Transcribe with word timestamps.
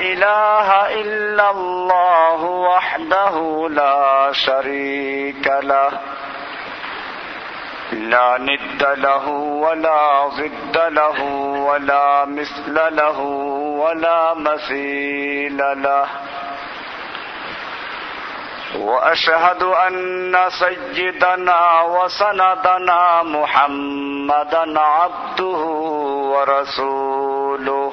إله 0.00 1.00
إلا 1.00 1.50
الله 1.50 2.44
وحده 2.44 3.68
لا 3.70 4.32
شريك 4.32 5.46
له. 5.62 5.90
لا 7.92 8.38
ند 8.38 8.82
له 8.96 9.28
ولا 9.28 10.28
ضد 10.28 10.78
له 10.88 11.22
ولا 11.68 12.24
مثل 12.24 12.74
له 12.74 13.20
ولا 13.80 14.34
مثيل 14.34 15.56
له. 15.82 16.06
وأشهد 18.78 19.62
أن 19.62 20.36
سيدنا 20.48 21.82
وسندنا 21.82 23.22
محمدا 23.22 24.80
عبده 24.80 25.62
ورسوله. 26.34 27.92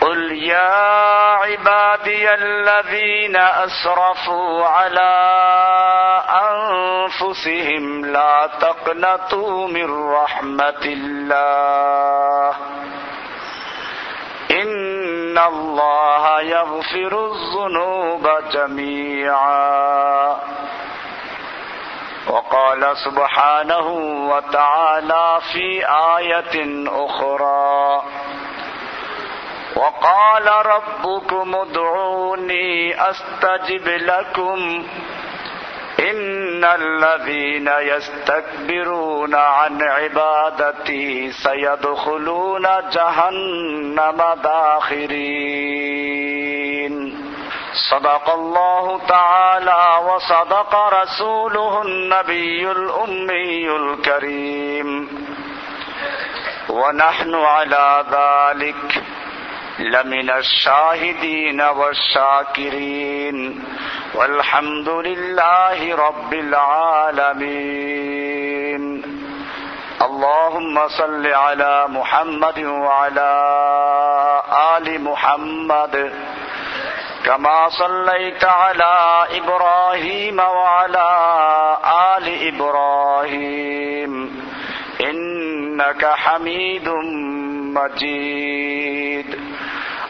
قل 0.00 0.32
يا 0.32 1.34
عبادي 1.34 2.34
الذين 2.34 3.36
أسرفوا 3.36 4.66
على 4.66 5.14
أنفسهم 6.50 8.04
لا 8.04 8.50
تقنطوا 8.60 9.68
من 9.68 10.10
رحمة 10.10 10.84
الله. 10.84 12.56
إن 14.50 15.38
الله 15.38 16.40
يغفر 16.40 17.32
الذنوب 17.32 18.28
جميعا. 18.52 20.36
وقال 22.28 22.96
سبحانه 22.96 23.86
وتعالى 24.30 25.40
في 25.52 25.86
آية 26.16 26.84
أخرى 27.06 28.02
وقال 29.78 30.46
ربكم 30.66 31.54
ادعوني 31.54 32.94
أستجب 33.10 33.88
لكم 33.88 34.86
إن 36.00 36.64
الذين 36.64 37.68
يستكبرون 37.68 39.34
عن 39.34 39.82
عبادتي 39.82 41.32
سيدخلون 41.32 42.66
جهنم 42.92 44.22
داخرين. 44.42 45.38
صدق 47.90 48.30
الله 48.30 49.00
تعالى 49.08 49.98
وصدق 50.06 50.74
رسوله 50.74 51.82
النبي 51.82 52.70
الأمي 52.70 53.76
الكريم. 53.76 55.08
ونحن 56.68 57.34
على 57.34 58.04
ذلك 58.10 59.02
لمن 59.78 60.30
الشاهدين 60.30 61.60
والشاكرين 61.60 63.64
والحمد 64.14 64.88
لله 64.88 65.96
رب 65.96 66.34
العالمين. 66.34 68.02
اللهم 70.02 70.88
صل 70.88 71.26
على 71.26 71.84
محمد 71.88 72.58
وعلى 72.58 73.32
آل 74.76 75.02
محمد 75.02 76.12
كما 77.24 77.68
صليت 77.68 78.44
على 78.44 79.26
إبراهيم 79.30 80.38
وعلى 80.38 81.08
آل 82.16 82.54
إبراهيم. 82.54 84.42
إنك 85.00 86.04
حميد 86.04 86.88
مجيد. 87.78 89.47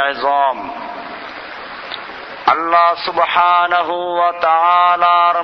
আজম 0.00 0.70
আল্লাহ 2.46 2.88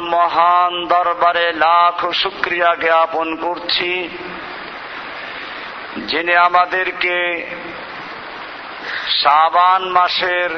মহান 0.00 0.86
দরবারে 0.86 1.52
লাখ 1.52 2.12
শুকরিয়া 2.12 2.74
জ্ঞাপন 2.74 3.36
করছি 3.36 4.08
যিনি 5.96 6.34
আমাদেরকে 6.36 7.46
শাবান 9.22 9.82
মাসের 9.84 10.50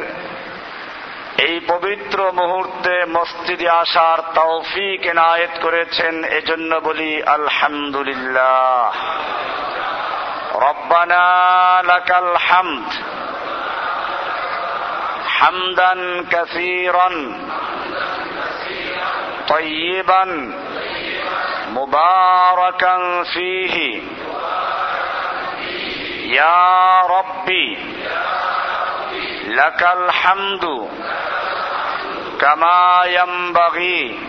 এই 1.40 1.56
পবিত্র 1.68 2.20
মুহূর্তে 2.32 2.94
মসজিদে 3.08 3.70
আসার 3.82 4.20
তৌফিক 4.36 5.00
এনায়েত 5.06 5.54
করেছেন 5.62 6.14
এজন্য 6.40 6.72
বলি 6.80 7.12
আলহামদুলিল্লাহ 7.30 8.94
রব্বানা 10.60 11.26
লাকাল 11.84 12.32
হামদ 12.48 12.90
হামদান 15.38 16.02
কাসীরান 16.32 17.16
طيبا 19.50 20.24
مباركا 21.70 23.24
فيه 23.24 23.76
يا 26.30 27.02
ربي 27.08 27.78
لك 29.50 29.82
الحمد 29.94 30.66
كما 32.40 33.04
ينبغي 33.10 34.20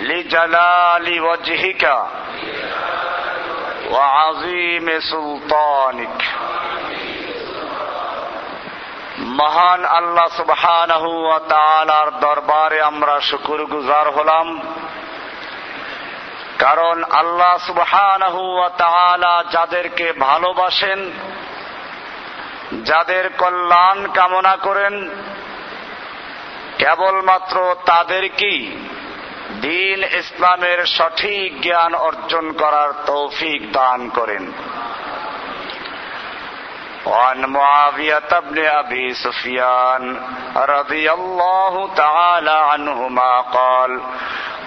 لجلال 0.00 1.20
وجهك 1.20 1.84
وعظيم 3.90 4.86
سلطانك 5.02 6.20
মহান 9.36 9.80
আল্লাহ 9.98 10.28
সুবহানাহু 10.36 11.10
ওয়া 11.24 11.40
তাআলার 11.48 12.08
দরবারে 12.20 12.78
আমরা 12.82 13.14
শুকুর 13.20 13.60
গুজার 13.66 14.06
হলাম 14.16 14.48
কারণ 16.58 16.96
আল্লাহ 17.12 17.54
সুবহানাহু 17.68 18.42
ওয়া 18.56 18.70
তাআলা 18.82 19.34
যাদেরকে 19.52 20.06
ভালোবাসেন 20.20 21.00
যাদের 22.88 23.24
কল্যাণ 23.38 23.98
কামনা 24.14 24.54
করেন 24.56 24.94
কেবলমাত্র 26.80 27.56
তাদেরকেই 27.86 28.60
দিন 29.60 29.98
ইসলামের 30.20 30.80
সঠিক 30.86 31.50
জ্ঞান 31.62 31.92
অর্জন 32.08 32.46
করার 32.52 32.90
তৌফিক 33.06 33.60
দান 33.72 34.00
করেন 34.08 34.44
وعن 37.06 37.38
معاوية 37.46 38.30
بن 38.40 38.58
أبي 38.58 39.14
سفيان 39.14 40.04
رضي 40.56 41.06
الله 41.12 41.94
تعالى 41.94 42.58
عنهما 42.72 43.32
قال 43.40 43.92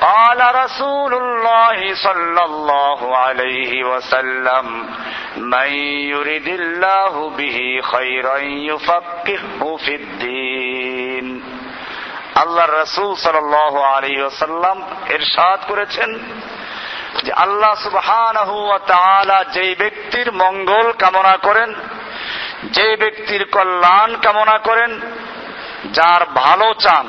قال 0.01 0.55
رسول 0.55 1.13
الله 1.13 1.93
صلى 1.95 2.41
الله 2.45 3.17
عليه 3.17 3.83
وسلم 3.83 4.65
من 5.37 5.69
يرد 6.13 6.47
الله 6.47 7.29
به 7.29 7.81
خيرا 7.83 8.37
يفقهه 8.37 9.77
في 9.85 9.95
الدين 9.95 11.27
আল্লাহ 12.34 12.66
রসুল 12.66 13.14
সাল 13.16 13.54
আলী 13.96 14.22
ওসাল্লাম 14.22 14.82
এরশাদ 15.08 15.60
করেছেন 15.68 16.10
যে 17.24 17.32
আল্লাহ 17.32 17.74
সুবহান 17.82 18.36
যেই 19.52 19.74
ব্যক্তির 19.74 20.32
মঙ্গল 20.32 20.92
কামনা 20.92 21.36
করেন 21.36 21.74
যে 22.64 22.96
ব্যক্তির 22.96 23.44
কল্যাণ 23.44 24.16
কামনা 24.22 24.58
করেন, 24.58 25.00
যার 25.92 26.22
ভালো 26.34 26.74
চান, 26.74 27.06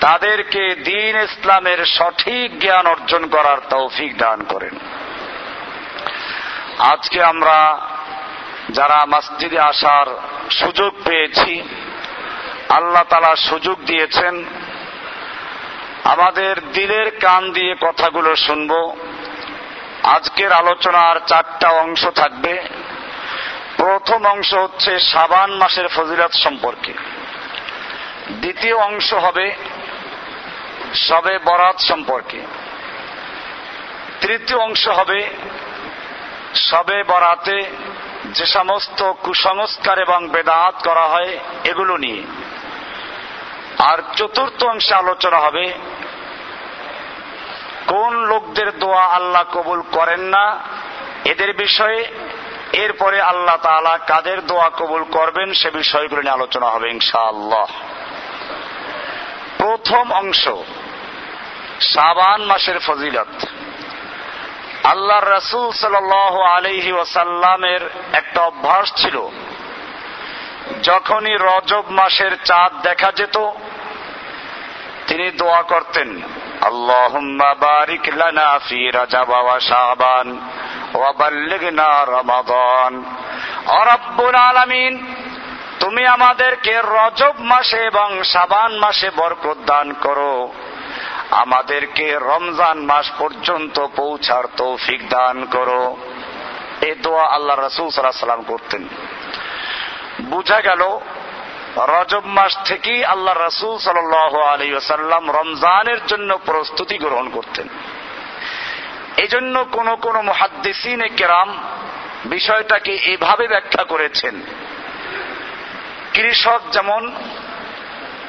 তাদেরকে 0.00 0.74
দিন 0.74 1.14
ইসলামের 1.20 1.84
সঠিক 1.86 2.60
জ্ঞান 2.60 2.86
অর্জন 2.86 3.26
করার 3.26 3.58
তৌফিক 3.70 4.18
দান 4.18 4.44
করেন। 4.44 4.74
আজকে 6.78 7.22
আমরা 7.22 7.78
যারা 8.70 9.06
মসজিদে 9.06 9.58
আসার 9.58 10.06
সুযোগ 10.50 10.92
পেয়েছি 11.04 11.62
আল্লাহ 12.68 13.02
তালা 13.02 13.36
সুযোগ 13.36 13.84
দিয়েছেন। 13.84 14.44
আমাদের 16.04 16.72
দিলের 16.72 17.18
কান 17.18 17.52
দিয়ে 17.52 17.74
কথাগুলো 17.80 18.36
শুনব। 18.36 18.96
আজকের 20.02 20.52
আলোচনার 20.52 21.20
চারটা 21.26 21.68
অংশ 21.68 22.06
থাকবে। 22.06 22.62
প্রথম 23.76 24.26
অংশ 24.26 24.54
হচ্ছে 24.54 25.00
সাবান 25.00 25.52
মাসের 25.52 25.88
ফজিলত 25.88 26.32
সম্পর্কে। 26.32 26.92
দ্বিতীয় 28.30 28.74
অংশ 28.74 29.14
হবে 29.14 29.52
সবে 30.94 31.38
বরাত 31.38 31.78
সম্পর্কে। 31.78 32.40
তৃতীয় 34.20 34.58
অংশ 34.58 34.88
হবে 34.88 35.28
সবে 36.54 37.04
বরাতে 37.04 37.62
যে 38.24 38.46
সমস্ত 38.46 39.12
কুসংস্কার 39.12 39.98
এবং 39.98 40.28
বেদাত 40.28 40.88
করা 40.88 41.02
হয় 41.02 41.38
এগুলো 41.64 41.96
নিয়ে। 41.96 42.22
আর 43.78 43.98
চতুর্থ 44.16 44.64
অংশে 44.64 44.94
আলোচনা 44.94 45.38
হবে, 45.38 45.72
কোন 47.86 48.16
লোকদের 48.16 48.78
দোয়া 48.78 49.04
আল্লাহ 49.04 49.44
কবুল 49.52 49.82
করেন 49.92 50.20
না, 50.20 50.60
এদের 51.24 51.56
বিষয়ে, 51.56 52.04
এরপরে 52.72 53.20
আল্লাহ 53.20 53.56
তালা 53.56 53.98
কাদের 53.98 54.46
দোয়া 54.46 54.70
কবুল 54.70 55.04
করবেন 55.04 55.52
সে 55.52 55.70
বিষয়গুলো 55.70 56.22
নিয়ে 56.22 56.32
আলোচনা 56.32 56.66
হবে 56.66 56.90
ইনশাআল্লাহ। 56.90 57.66
প্রথম 59.58 60.12
অংশ, 60.12 60.48
সাবান 61.80 62.42
মাসের 62.42 62.78
ফজিলত। 62.78 63.46
আল্লাহ 64.84 65.18
রসুল 65.24 65.70
সাল 65.72 65.94
আলহি 66.42 66.92
ওসাল্লামের 66.92 67.90
একটা 68.12 68.40
অভ্যাস 68.42 68.92
ছিল 68.96 69.28
যখনই 70.82 71.36
রজব 71.40 71.84
মাসের 71.88 72.36
চাঁদ 72.44 72.82
দেখা 72.82 73.12
যেত, 73.12 73.38
তিনি 75.06 75.30
দোয়া 75.30 75.62
করতেন 75.62 76.22
আলামিন, 84.36 85.14
তুমি 85.80 86.06
আমাদেরকে 86.06 86.82
রজব 86.84 87.34
মাসে 87.38 87.76
এবং 87.76 88.22
শাবান 88.22 88.78
মাসে 88.78 89.10
বরকত 89.16 89.56
দান 89.66 89.92
করো। 89.92 90.52
আমাদেরকে 91.30 92.18
রমজান 92.18 92.78
মাস 92.78 93.10
পর্যন্ত 93.18 93.86
পৌঁছার 93.96 94.44
তৌফিক 94.56 95.08
দান 95.08 95.44
করো। 95.44 95.96
এ 96.80 96.94
দোয়া 97.02 97.24
আল্লাহ 97.24 97.58
রসুল 97.58 97.90
সাল্লাহ 97.90 98.20
সাল্লাম 98.20 98.42
করতেন। 98.42 98.88
বুঝা 100.30 100.60
গেল, 100.60 100.82
রজব 101.92 102.24
মাস 102.26 102.52
থেকেই 102.64 103.00
আল্লাহ 103.04 103.34
রসুল 103.34 103.74
সাল 103.78 103.98
আলী 104.48 104.68
সাল্লাম 104.80 105.24
রমজানের 105.30 106.00
জন্য 106.06 106.30
প্রস্তুতি 106.44 106.96
গ্রহণ 106.98 107.26
করতেন। 107.30 107.68
এই 109.16 109.28
জন্য 109.28 109.54
কোন 109.72 109.88
কোন 109.96 110.16
মহাদ্দেসিন 110.20 111.00
কেরাম 111.16 111.50
বিষয়টাকে 112.24 112.92
এভাবে 113.12 113.44
ব্যাখ্যা 113.48 113.84
করেছেন। 113.84 114.34
কৃষক 116.14 116.60
যেমন 116.72 117.02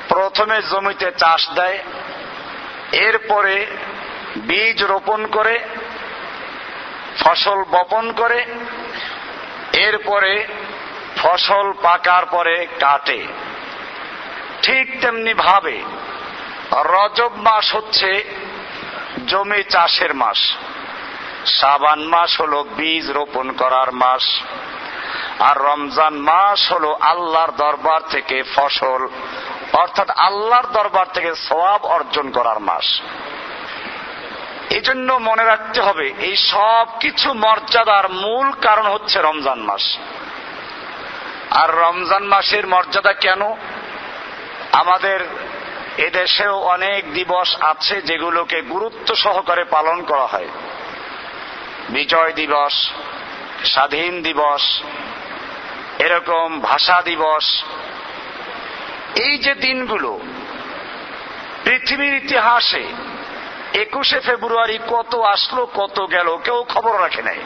প্রথমে 0.08 0.58
জমিতে 0.62 1.10
চাষ 1.18 1.42
দেয়, 1.56 1.80
এরপরে 2.92 3.56
বীজ 4.48 4.78
রোপণ 4.84 5.22
করে, 5.28 5.56
ফসল 7.20 7.60
বপন 7.72 8.06
করে, 8.12 8.40
এরপরে 9.74 10.34
ফসল 11.16 11.74
পাকার 11.82 12.26
পরে 12.26 12.68
কাটে। 12.80 13.26
ঠিক 14.62 15.02
তেমনি 15.02 15.34
ভাবে 15.34 15.84
রজব 16.72 17.32
মাস 17.36 17.76
হচ্ছে 17.76 18.24
জমি 19.28 19.64
চাষের 19.64 20.14
মাস। 20.14 20.38
সাবান 21.46 22.00
মাস 22.00 22.42
হলো 22.42 22.64
বীজ 22.64 23.12
রোপণ 23.12 23.52
করার 23.52 23.92
মাস। 23.92 24.42
আর 25.40 25.58
রমজান 25.58 26.14
মাস 26.14 26.72
হলো 26.72 26.94
আল্লাহর 26.94 27.52
দরবার 27.52 28.02
থেকে 28.10 28.44
ফসল, 28.56 29.08
অর্থাৎ 29.74 30.10
আল্লাহর 30.10 30.68
দরবার 30.74 31.06
থেকে 31.14 31.36
সবাব 31.36 31.86
অর্জন 31.86 32.32
করার 32.32 32.60
মাস। 32.60 33.02
এই 34.70 34.82
জন্য 34.82 35.14
মনে 35.14 35.44
রাখতে 35.44 35.82
হবে, 35.82 36.14
এই 36.20 36.36
সব 36.36 36.88
কিছু 37.00 37.34
মর্যাদার 37.34 38.10
মূল 38.10 38.52
কারণ 38.52 38.88
হচ্ছে 38.88 39.22
রমজান 39.22 39.60
মাস। 39.60 39.98
আর 41.52 41.76
রমজান 41.76 42.24
মাসের 42.24 42.68
মর্যাদা 42.68 43.14
কেন? 43.14 43.42
আমাদের 44.72 45.20
এদেশেও 45.98 46.60
অনেক 46.60 47.14
দিবস 47.14 47.58
আছে 47.62 48.02
যেগুলোকে 48.02 48.62
গুরুত্ব 48.62 49.16
সহকারে 49.16 49.64
পালন 49.64 50.04
করা 50.04 50.26
হয়। 50.26 50.48
বিজয় 51.90 52.34
দিবস, 52.34 52.92
স্বাধীন 53.66 54.22
দিবস, 54.22 54.82
এরকম 56.00 56.60
ভাষা 56.60 57.02
দিবস। 57.02 57.64
এই 59.16 59.38
যে 59.38 59.56
দিনগুলো, 59.56 60.20
পৃথিবীর 61.64 62.14
ইতিহাসে 62.14 62.88
একুশে 63.74 64.20
ফেব্রুয়ারি 64.20 64.80
কত 64.90 65.16
আসলো, 65.16 65.66
কত 65.66 66.12
গেল, 66.12 66.38
কেউ 66.38 66.66
খবর 66.70 67.02
রাখে 67.02 67.22
নাই। 67.22 67.38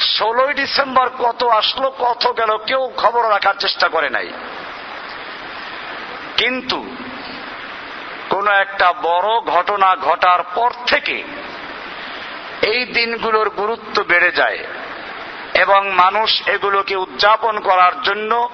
ষোলোই 0.00 0.54
ডিসেম্বর 0.54 1.10
কত 1.18 1.44
আসলো, 1.44 1.90
কত 1.98 2.36
গেল, 2.36 2.56
কেউ 2.66 2.92
খবর 2.96 3.30
রাখার 3.30 3.54
চেষ্টা 3.58 3.88
করে 3.88 4.10
নাই। 4.10 4.30
কিন্তু 6.36 6.96
কোন 8.30 8.48
একটা 8.48 8.92
বড় 8.92 9.40
ঘটনা 9.40 9.96
ঘটার 9.96 10.42
পর 10.42 10.70
থেকে 10.86 11.24
এই 12.62 12.84
দিনগুলোর 12.84 13.50
গুরুত্ব 13.50 14.02
বেড়ে 14.02 14.32
যায় 14.32 14.58
এবং 15.54 15.90
মানুষ 15.90 16.48
এগুলোকে 16.48 16.96
উদযাপন 16.96 17.60
করার 17.60 18.02
জন্য 18.02 18.50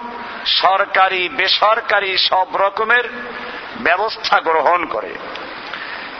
সরকারি, 0.46 1.28
বেসরকারি 1.28 2.18
সব 2.18 2.56
রকমের 2.56 3.08
ব্যবস্থা 3.80 4.40
গ্রহণ 4.40 4.86
করে। 4.86 5.14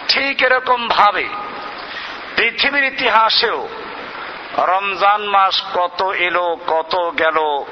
ঠিক 0.09 0.43
এরকম 0.43 0.89
ভাবে 0.89 1.29
পৃথিবীর 2.37 2.85
ইতিহাসেও 2.85 3.69
রমজান 4.59 5.23
মাস 5.23 5.63
কত 5.75 6.03
এলো, 6.03 6.57
কত 6.67 7.13
গেল, 7.19 7.65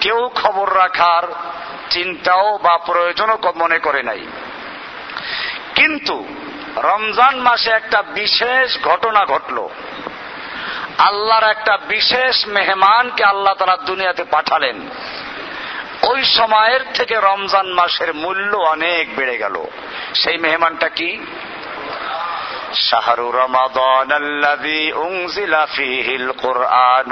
কেউ 0.00 0.30
খবর 0.34 0.78
রাখার 0.78 1.22
চিন্তাও 1.90 2.58
বা 2.58 2.78
প্রয়োজনও 2.78 3.38
মনে 3.56 3.78
করে 3.78 4.02
নাই। 4.02 4.20
কিন্তু 5.74 6.24
রমজান 6.76 7.36
মাসে 7.36 7.70
একটা 7.70 8.02
বিশেষ 8.02 8.84
ঘটনা 8.84 9.24
ঘটল। 9.24 9.68
আল্লাহর 10.98 11.44
একটা 11.44 11.76
বিশেষ 11.76 12.48
মেহমানকে 12.48 13.24
আল্লাহ 13.24 13.54
তারা 13.54 13.76
দুনিয়াতে 13.76 14.24
পাঠালেন। 14.24 14.80
ওই 16.02 16.24
সময়ের 16.24 16.80
থেকে 16.94 17.14
রমজান 17.14 17.66
মাসের 17.66 18.14
মূল্য 18.14 18.56
অনেক 18.56 19.16
বেড়ে 19.16 19.38
গেল। 19.38 19.64
সেই 20.14 20.38
মেহমানটা 20.38 20.88
কি? 20.88 21.26
شهر 22.73 23.19
رمضان 23.19 24.11
الذي 24.11 24.93
أنزل 24.95 25.53
فيه 25.67 26.15
القرآن 26.15 27.11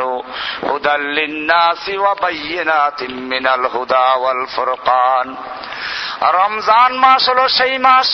هدى 0.64 0.96
للناس 1.18 1.84
وبينات 1.90 3.04
من 3.04 3.46
الهدى 3.48 4.08
والفرقان 4.24 5.28
রমজান 6.38 6.92
মাস 6.98 7.24
হল 7.30 7.40
সেই 7.58 7.76
মাস 7.78 8.10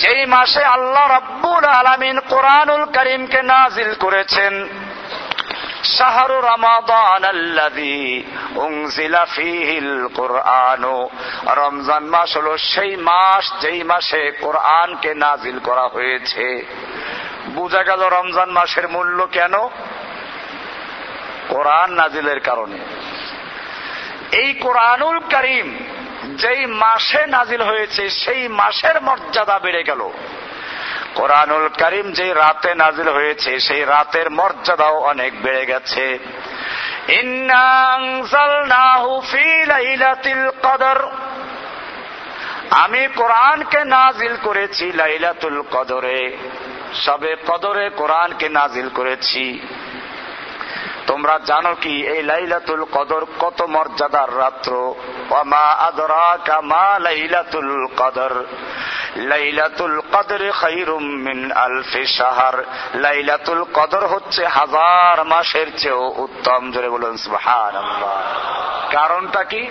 যেই 0.00 0.22
মাসে 0.26 0.62
আল্লাহ 0.66 1.04
রব্বুল 1.18 1.64
আলমিন 1.78 2.16
কোরআনুল 2.32 2.84
করিমকে 2.96 3.40
নাজিল 3.42 3.90
করেছেন 3.94 4.52
শাহরু 5.83 6.41
রমাদান 6.41 7.23
আল্লাযী 7.23 8.23
উনজিলা 8.55 9.25
ফীহিল 9.25 10.07
রমজান 11.47 12.05
মাস 12.05 12.37
হলো 12.37 12.57
সেই 12.57 12.95
মাস, 12.95 13.53
যেই 13.61 13.83
মাসে 13.83 14.31
কোরআনকে 14.41 15.15
নাজিল 15.15 15.59
করা 15.59 15.87
হয়েছে। 15.87 16.65
বোঝা 17.47 17.83
গেল 17.83 18.01
রমজান 18.01 18.49
মাসের 18.49 18.89
মূল্য 18.89 19.27
কেন? 19.31 19.53
কোরআন 21.47 21.91
নাজিলের 21.91 22.39
কারণে। 22.39 22.77
এই 24.31 24.53
কোরআনুল 24.53 25.19
করিম 25.19 25.77
যেই 26.35 26.65
মাসে 26.65 27.27
নাজিল 27.27 27.61
হয়েছে, 27.61 28.09
সেই 28.09 28.47
মাসের 28.47 29.01
মর্যাদা 29.01 29.59
বেড়ে 29.59 29.83
গেল। 29.83 30.09
কোরআনুল 31.17 31.67
করিম 31.67 32.11
যে 32.11 32.33
রাতে 32.33 32.75
নাজিল 32.75 33.09
হয়েছে, 33.09 33.59
সেই 33.59 33.83
রাতের 33.85 34.31
মর্যাদাও 34.31 34.99
অনেক 34.99 35.41
বেড়ে 35.41 35.65
গেছে। 35.65 36.19
আমি 42.71 43.07
কোরআনকে 43.15 43.85
নাজিল 43.85 44.35
করেছি 44.43 44.91
লাইলাতুল 44.91 45.61
কদরে। 45.71 46.37
সবে 46.93 47.35
কদরে 47.47 47.89
কোরআনকে 47.89 48.49
নাজিল 48.49 48.89
করেছি। 48.89 49.59
তোমরা 51.07 51.39
জানো 51.45 51.75
কি, 51.75 52.07
এই 52.07 52.23
লাইলাতুল 52.23 52.83
কদর 52.83 53.25
কত 53.39 53.61
মর্যাদার 53.61 54.37
রাত্র। 54.37 54.93
অমা 55.29 55.65
আদরা 55.87 56.37
কামা 56.45 56.99
লাইলাতুল 56.99 57.87
কদর। 57.97 58.45
লাইলাতুল 59.17 59.99
কদর 60.11 60.51
খাইরুম 60.51 61.03
মিন 61.03 61.51
আলফি 61.51 62.05
সাহার 62.05 62.63
লাইলাতুল 62.95 63.63
কদর 63.73 64.07
হচ্ছে 64.07 64.45
হাজার 64.45 65.25
মাসের 65.25 65.77
চেয়েও 65.77 66.13
উত্তম, 66.17 66.71
জোরে 66.71 66.89
বলুন 66.89 67.17
সুবহান 67.17 67.75
কারণটা 68.91 69.43
কি? 69.43 69.67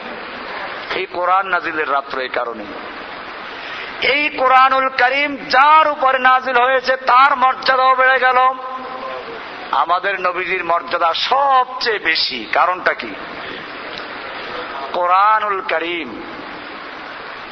এই 0.95 1.07
কোরআন 1.07 1.47
নাজিলের 1.47 1.93
রাত্র 1.93 2.19
এই 2.21 2.29
কারণে 2.29 2.65
এই 4.03 4.29
কোরআনুল 4.29 4.89
করিম 4.89 5.37
যার 5.37 5.89
উপরে 5.89 6.19
নাজিল 6.19 6.57
হয়েছে, 6.57 6.97
তার 6.97 7.37
মর্যাদাও 7.37 7.95
বেড়ে 7.95 8.19
গেল। 8.19 8.39
আমাদের 9.71 10.21
নবীজির 10.21 10.65
মর্যাদা 10.65 11.15
সবচেয়ে 11.15 11.99
বেশি। 11.99 12.45
কারণটা 12.53 12.93
কি? 12.95 13.15
কোরআনুল 14.93 15.61
করিম 15.61 16.23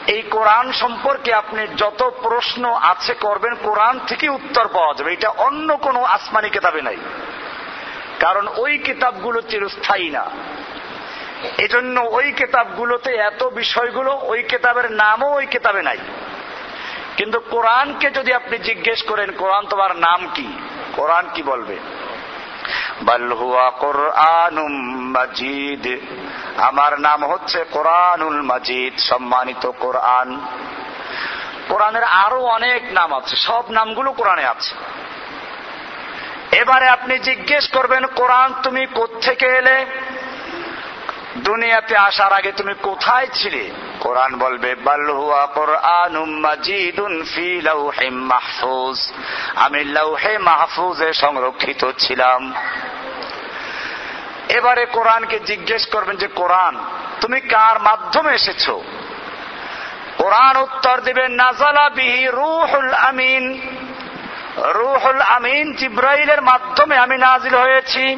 এই 0.07 0.23
কোরআন 0.23 0.73
সম্পর্কে 0.73 1.35
আপনি 1.35 1.67
যত 1.77 2.13
প্রশ্ন 2.23 2.75
আছে 2.75 3.15
করবেন, 3.15 3.55
কোরআন 3.55 4.01
থেকে 4.07 4.29
উত্তর 4.29 4.69
পাওয়া 4.69 4.95
যাবে। 4.95 5.13
এটা 5.13 5.29
অন্য 5.29 5.77
কোনো 5.77 6.03
আসমানি 6.03 6.51
কিতাবে 6.51 6.83
নাই। 6.83 6.97
কারণ 8.21 8.49
ওই 8.57 8.79
কিতাবগুলো 8.79 9.41
চিরস্থায়ী 9.41 10.11
না। 10.11 10.31
এজন্য 11.59 12.01
ওই 12.01 12.33
কিতাবগুলোতে 12.33 13.15
এত 13.15 13.45
বিষয়গুলো, 13.45 14.21
ওই 14.23 14.43
কিতাবের 14.43 14.93
নামও 14.93 15.35
ওই 15.35 15.47
কিতাবে 15.47 15.83
নাই। 15.83 15.99
কিন্তু 17.17 17.41
কোরআনকে 17.41 18.11
যদি 18.11 18.33
আপনি 18.33 18.59
জিজ্ঞেস 18.59 19.03
করেন, 19.03 19.31
কোরআন 19.31 19.67
তোমার 19.67 19.97
নাম 19.97 20.29
কি? 20.35 20.53
কোরআন 20.97 21.29
কি 21.35 21.43
বলবে? 21.43 21.77
আমার 26.57 27.01
নাম 27.01 27.25
হচ্ছে 27.25 27.65
কোরআনুল 27.71 28.43
মাজিদ, 28.43 28.99
সম্মানিত 28.99 29.71
কোরআন। 29.71 30.41
কোরআনের 31.69 32.05
আরও 32.05 32.41
অনেক 32.41 32.83
নাম 32.93 33.15
আছে, 33.15 33.37
সব 33.37 33.65
নামগুলো 33.71 34.13
কোরআনে 34.13 34.45
আছে। 34.45 34.75
এবারে 36.57 36.89
আপনি 36.89 37.19
জিজ্ঞেস 37.19 37.69
করবেন, 37.69 38.07
কোরআন 38.07 38.55
তুমি 38.63 38.87
কোথেকে 38.87 39.47
এলে? 39.47 39.87
দুনিয়াতে 41.37 41.97
আসার 41.97 42.33
আগে 42.33 42.53
তুমি 42.53 42.75
কোথায় 42.83 43.27
ছিলে? 43.33 43.71
কোরআন 44.01 44.39
বলবে 44.39 44.75
বাল্লুয়া 44.75 45.47
কোরআন 45.47 46.17
মাহফুজ। 48.11 49.13
আমি 49.55 49.85
মাহফুজে 50.39 51.13
সংরক্ষিত 51.13 51.91
ছিলাম। 51.99 52.55
এবারে 54.49 54.87
কোরআনকে 54.87 55.41
জিজ্ঞেস 55.41 55.87
করবেন 55.87 56.17
যে, 56.17 56.27
কোরআন, 56.27 56.85
তুমি 57.21 57.41
কার 57.41 57.81
মাধ্যমে 57.81 58.35
এসেছ? 58.35 58.71
কোরআন 60.19 60.57
উত্তর 60.57 61.01
দিবেন 61.01 61.33
নাজালা 61.33 61.91
বিহি 61.91 62.27
রুহুল 62.27 62.95
আমিন। 62.95 63.61
রুহুল 64.57 65.21
আমিন 65.21 65.75
জিব্রাইলের 65.75 66.43
মাধ্যমে 66.43 66.97
আমি 66.97 67.19
নাজিল 67.19 67.55
হয়েছি। 67.55 68.17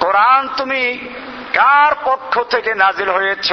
কোরআন 0.00 0.48
তুমি 0.56 1.08
কার 1.54 1.92
পক্ষ 2.04 2.40
থেকে 2.40 2.74
নাজিল 2.74 3.10
হয়েছ? 3.10 3.52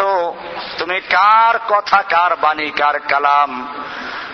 তুমি 0.77 1.01
কার 1.01 1.59
কথা, 1.67 2.01
কার 2.01 2.35
বাণী, 2.35 2.71
কার 2.71 2.99
কালাম? 2.99 3.83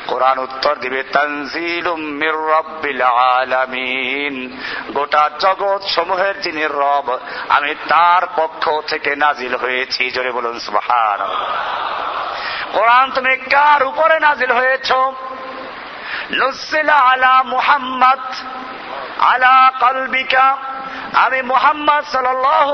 কোরআন 0.07 0.39
উত্তর 0.39 0.75
দিবে 0.75 1.03
আলামিন। 3.03 4.57
গোটা 4.93 5.29
জগৎ 5.39 5.81
সমূহের 5.83 6.41
যিনি 6.41 6.65
রব, 6.65 7.19
আমি 7.49 7.75
তার 7.75 8.27
পক্ষ 8.35 8.69
থেকে 8.87 9.15
নাজিল 9.15 9.55
হয়েছি। 9.55 10.11
জোরে 10.11 10.31
বলুন 10.31 10.59
সুবহান 10.59 11.19
কোরআন 12.73 13.11
তুমি 13.11 13.37
কার 13.37 13.83
উপরে 13.83 14.19
নাজিল 14.19 14.51
হয়েছ? 14.51 14.91
আলা 16.41 16.95
আলা 19.23 20.57
আমি 21.13 21.41
মোহাম্মদ 21.41 22.15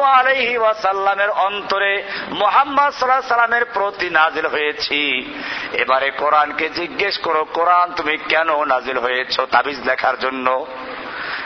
আলহি 0.02 0.58
ওয়াসাল্লামের 0.58 1.30
অন্তরে 1.30 2.04
মোহাম্মদ 2.30 2.94
সাল্লাহ 2.94 3.22
সাল্লামের 3.22 3.66
প্রতি 3.66 4.10
নাজিল 4.10 4.46
হয়েছি। 4.46 5.34
এবারে 5.74 6.12
কোরআনকে 6.12 6.70
জিজ্ঞেস 6.70 7.18
করো, 7.18 7.46
কোরআন 7.54 7.92
তুমি 7.92 8.18
কেন 8.18 8.66
নাজিল 8.66 8.98
হয়েছ 8.98 9.40
তাবিজ 9.40 9.80
দেখার 9.80 10.20
জন্য? 10.20 10.66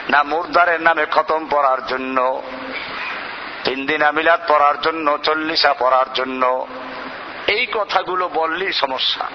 না 0.09 0.23
মুরদারের 0.23 0.81
নামে 0.81 1.05
খতম 1.11 1.47
পড়ার 1.49 1.85
জন্য? 1.87 2.41
তিন 3.63 3.85
দিন 3.85 4.01
আমিলাত 4.01 4.39
পড়ার 4.47 4.81
জন্য? 4.81 5.17
চল্লিশা 5.17 5.73
পড়ার 5.73 6.13
জন্য? 6.13 6.67
এই 7.47 7.67
কথাগুলো 7.73 8.27
বললেই 8.27 8.73
সমস্যা। 8.73 9.25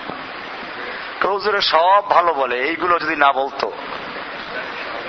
কৌজুরে 1.22 1.60
সব 1.60 2.10
ভালো 2.10 2.34
বলে, 2.34 2.56
এইগুলো 2.56 2.98
যদি 2.98 3.16
না 3.16 3.32
বলতো। 3.32 3.72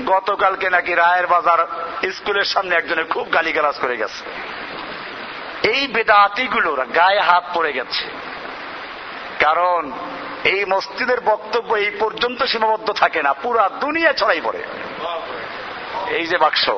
গতকালকে 0.06 0.70
নাকি 0.70 0.96
রায়ের 0.96 1.28
বাজার 1.28 1.68
স্কুলের 2.12 2.46
সামনে 2.46 2.76
একজনে 2.76 3.04
খুব 3.04 3.34
গালিগালাজ 3.34 3.80
করে 3.80 3.98
গেছে। 3.98 4.22
এই 5.70 5.88
বেদাতিগুলোর 5.88 6.86
গায়ে 6.86 7.20
হাত 7.20 7.44
পড়ে 7.54 7.74
গেছে। 7.74 8.06
কারণ 9.40 9.92
এই 10.44 10.66
মসজিদের 10.66 11.22
বক্তব্য 11.22 11.74
এই 11.74 11.92
পর্যন্ত 12.00 12.44
সীমাবদ্ধ 12.44 12.92
থাকে 12.92 13.24
না, 13.24 13.34
পুরা 13.34 13.70
দুনিয়া 13.70 14.14
ছড়াই 14.14 14.42
পড়ে। 14.44 14.64
এই 16.08 16.28
যে 16.28 16.38
বাক্স, 16.38 16.70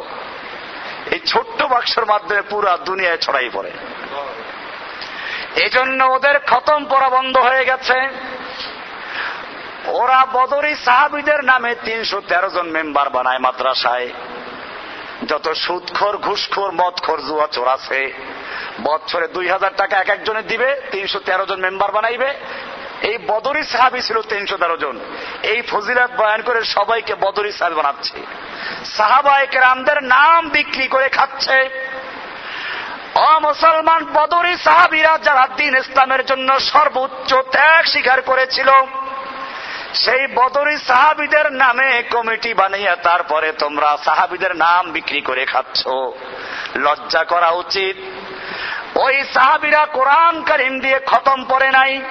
এই 1.11 1.19
ছোট্ট 1.19 1.63
বাক্সর 1.63 2.05
মাধ্যমে 2.05 2.41
পুরা 2.41 2.77
দুনিয়ায় 2.77 3.17
ছড়াই 3.17 3.49
পড়ে। 3.53 3.71
এজন্য 5.55 6.03
ওদের 6.03 6.39
খতম 6.39 6.85
করা 6.85 7.09
বন্ধ 7.09 7.37
হয়ে 7.37 7.65
গেছে। 7.65 8.09
ওরা 9.91 10.25
বদরি 10.33 10.75
সাহাবিদের 10.75 11.43
নামে 11.43 11.75
তিনশো 11.85 12.21
তেরো 12.21 12.49
জন 12.49 12.67
মেম্বার 12.67 13.09
বানায় 13.09 13.39
মাদ্রাসায়। 13.39 14.09
যত 15.27 15.53
সুদখোর, 15.53 16.17
ঘুষখোর, 16.17 16.71
মদখোর 16.71 17.19
জুয়া 17.27 17.47
চোর 17.47 17.67
আছে 17.67 18.13
বছরে 18.81 19.27
দুই 19.27 19.47
হাজার 19.49 19.73
টাকা 19.77 19.97
এক 19.99 20.09
একজনের 20.09 20.47
দিবে, 20.47 20.81
তিনশো 20.91 21.19
তেরো 21.19 21.45
জন 21.45 21.59
মেম্বার 21.59 21.91
বানাইবে। 21.91 22.29
এই 23.01 23.17
বদরি 23.27 23.63
সাহাবি 23.63 24.01
ছিল 24.01 24.21
তিনশো 24.21 24.57
তেরো 24.57 24.77
জন। 24.77 24.99
এই 25.43 25.61
ফজিলাত 25.61 26.11
বয়ান 26.17 26.41
করে 26.41 26.63
সবাইকে 26.63 27.15
বদরি 27.15 27.51
সাহাবি 27.51 27.75
বানাচ্ছে। 27.75 28.17
সাহাবায়ক 28.97 29.53
রামদের 29.55 30.03
নাম 30.03 30.49
বিক্রি 30.49 30.87
করে 30.87 31.09
খাচ্ছে। 31.09 31.69
অ 33.15 33.39
মুসলমান 33.39 34.05
বদরি 34.13 34.53
সাহাবিরা 34.57 35.17
যারা 35.17 35.47
দিন 35.57 35.73
ইসলামের 35.75 36.25
জন্য 36.25 36.59
সর্বোচ্চ 36.59 37.33
ত্যাগ 37.51 37.83
স্বীকার 37.85 38.21
করেছিল 38.21 38.69
সেই 39.93 40.27
বদরি 40.27 40.77
সাহাবিদের 40.77 41.53
নামে 41.53 42.03
কমিটি 42.03 42.53
বানিয়ে 42.53 42.95
তারপরে 42.95 43.51
তোমরা 43.51 43.97
সাহাবিদের 44.05 44.55
নাম 44.55 44.91
বিক্রি 44.91 45.21
করে 45.21 45.45
খাচ্ছ। 45.45 45.87
লজ্জা 46.75 47.23
করা 47.23 47.49
উচিত। 47.49 47.97
ওই 48.97 49.23
সাহাবিরা 49.33 49.85
কোরআন 49.85 50.43
কারিম 50.43 50.79
দিয়ে 50.79 50.99
খতম 51.05 51.45
পড়ে 51.49 51.71
নাই। 51.71 52.01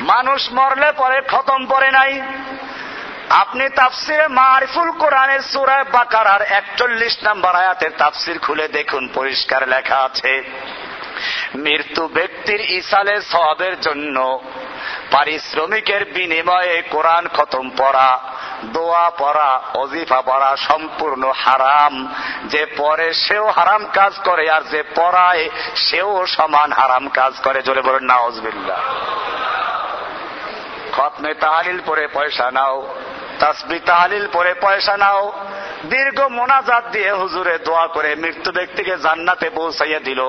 মানুষ 0.00 0.52
মরলে 0.52 0.92
পরে 0.92 1.20
খতম 1.20 1.66
পড়ে 1.66 1.90
নাই। 1.90 2.22
আপনি 3.30 3.68
তাফসিরে 3.68 4.28
মারিফুল 4.28 4.90
কোরআনের 4.90 5.40
সুরায় 5.40 5.84
বাকারার 5.84 6.42
একচল্লিশ 6.42 7.16
নাম্বার 7.22 7.56
আয়াতের 7.56 7.90
তাফসির 7.98 8.38
খুলে 8.38 8.68
দেখুন, 8.68 9.08
পরিষ্কার 9.14 9.68
লেখা 9.68 9.96
আছে। 9.96 10.42
মৃত্যু 11.54 12.08
ব্যক্তির 12.08 12.60
ইসালে 12.60 13.20
সবের 13.20 13.80
জন্য 13.80 14.40
পারিশ্রমিকের 15.10 16.04
বিনিময়ে 16.04 16.82
কোরআন 16.90 17.28
খতম 17.28 17.70
পড়া, 17.76 18.18
দোয়া 18.64 19.10
পড়া 19.18 19.60
অজিফা 19.74 20.20
পড়া 20.20 20.56
সম্পূর্ণ 20.56 21.32
হারাম। 21.36 22.14
যে 22.44 22.66
পরে 22.66 23.12
সেও 23.12 23.50
হারাম 23.50 23.86
কাজ 23.86 24.12
করে 24.24 24.50
আর 24.50 24.62
যে 24.62 24.82
পড়ায় 24.82 25.50
সেও 25.76 26.26
সমান 26.26 26.72
হারাম 26.72 27.08
কাজ 27.08 27.32
করে। 27.44 27.62
জোরে 27.62 27.82
বলেন 27.82 28.02
না 28.02 28.14
অজবিল্লা 28.14 28.78
খতমে 30.92 31.34
তাহালিল 31.34 31.80
পরে 31.86 32.06
পয়সা 32.06 32.50
নাও। 32.50 32.94
তাসবি 33.40 33.78
তাহালিল 33.80 34.26
পরে 34.32 34.54
পয়সা 34.54 34.96
নাও। 34.96 35.32
দীর্ঘ 35.84 36.20
মোনাজাত 36.20 36.84
দিয়ে 36.92 37.12
হুজুরে 37.12 37.58
দোয়া 37.58 37.86
করে 37.86 38.14
মৃত্যু 38.14 38.52
ব্যক্তিকে 38.52 38.96
জান্নাতে 38.98 39.50
পৌঁছাইয়া 39.50 40.00
দিল। 40.00 40.20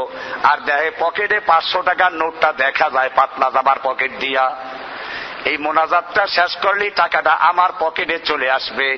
আর 0.44 0.58
দেখে 0.58 0.92
পকেটে 1.00 1.40
পাঁচশো 1.40 1.82
টাকার 1.82 2.14
নোটটা 2.14 2.54
দেখা 2.54 2.90
যায় 2.90 3.10
পাতলা 3.16 3.50
জামার 3.50 3.80
পকেট 3.84 4.12
দিয়া। 4.20 4.56
এই 5.46 5.58
মোনাজাতটা 5.58 6.28
শেষ 6.28 6.58
করলেই 6.58 6.90
টাকাটা 6.90 7.32
আমার 7.32 7.70
পকেটে 7.80 8.20
চলে 8.20 8.52
আসবে। 8.52 8.98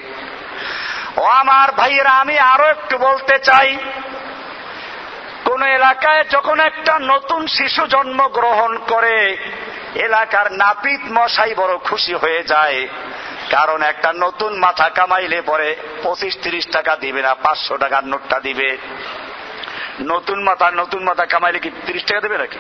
ও 1.17 1.23
আমার 1.23 1.71
ভাইয়েরা, 1.71 2.09
আমি 2.09 2.39
আরও 2.39 2.65
একটু 2.65 2.97
বলতে 2.97 3.39
চাই। 3.39 3.77
কোন 5.45 5.63
এলাকায় 5.63 6.23
যখন 6.31 6.59
একটা 6.59 6.99
নতুন 6.99 7.47
শিশু 7.47 7.87
জন্ম 7.87 8.27
গ্রহণ 8.27 8.77
করে, 8.77 9.37
এলাকার 9.95 10.51
নাপিত 10.51 11.01
মশাই 11.11 11.53
বড় 11.55 11.77
খুশি 11.77 12.13
হয়ে 12.13 12.43
যায়। 12.43 12.87
কারণ 13.49 13.81
একটা 13.81 14.13
নতুন 14.13 14.59
মাথা 14.59 14.89
কামাইলে 14.89 15.41
পরে 15.41 15.75
পঁচিশ, 16.03 16.37
তিরিশ 16.43 16.67
টাকা 16.67 16.95
দিবে 16.95 17.21
না, 17.21 17.33
পাঁচশো 17.33 17.77
টাকার 17.77 18.05
নোটটা 18.05 18.39
দিবে। 18.39 18.77
নতুন 20.01 20.43
মাথা 20.43 20.71
নতুন 20.71 21.03
মাথা 21.03 21.25
কামাইলে 21.25 21.59
কি 21.59 21.71
তিরিশ 21.85 22.03
টাকা 22.03 22.21
দেবে 22.21 22.37
নাকি? 22.37 22.57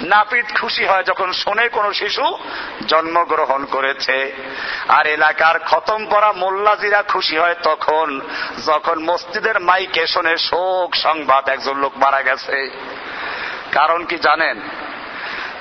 নাপিত 0.00 0.44
খুশি 0.60 0.84
হয় 0.84 1.02
যখন 1.02 1.32
শোনে 1.32 1.68
কোন 1.68 1.92
শিশু 1.92 2.38
জন্মগ্রহণ 2.86 3.64
করেছে। 3.64 4.32
আর 4.88 5.06
এলাকার 5.06 5.58
খতম 5.58 6.06
করা 6.06 6.32
মোল্লাজিরা 6.32 7.02
খুশি 7.02 7.38
হয় 7.38 7.54
তখন, 7.62 8.20
যখন 8.66 9.04
মসজিদের 9.04 9.60
মাইকে 9.60 10.06
শোনে 10.06 10.36
শোক 10.36 10.94
সংবাদ 10.94 11.48
একজন 11.48 11.78
লোক 11.78 11.96
মারা 11.96 12.22
গেছে। 12.22 12.70
কারণ 13.72 14.04
কি 14.04 14.18
জানেন? 14.18 14.60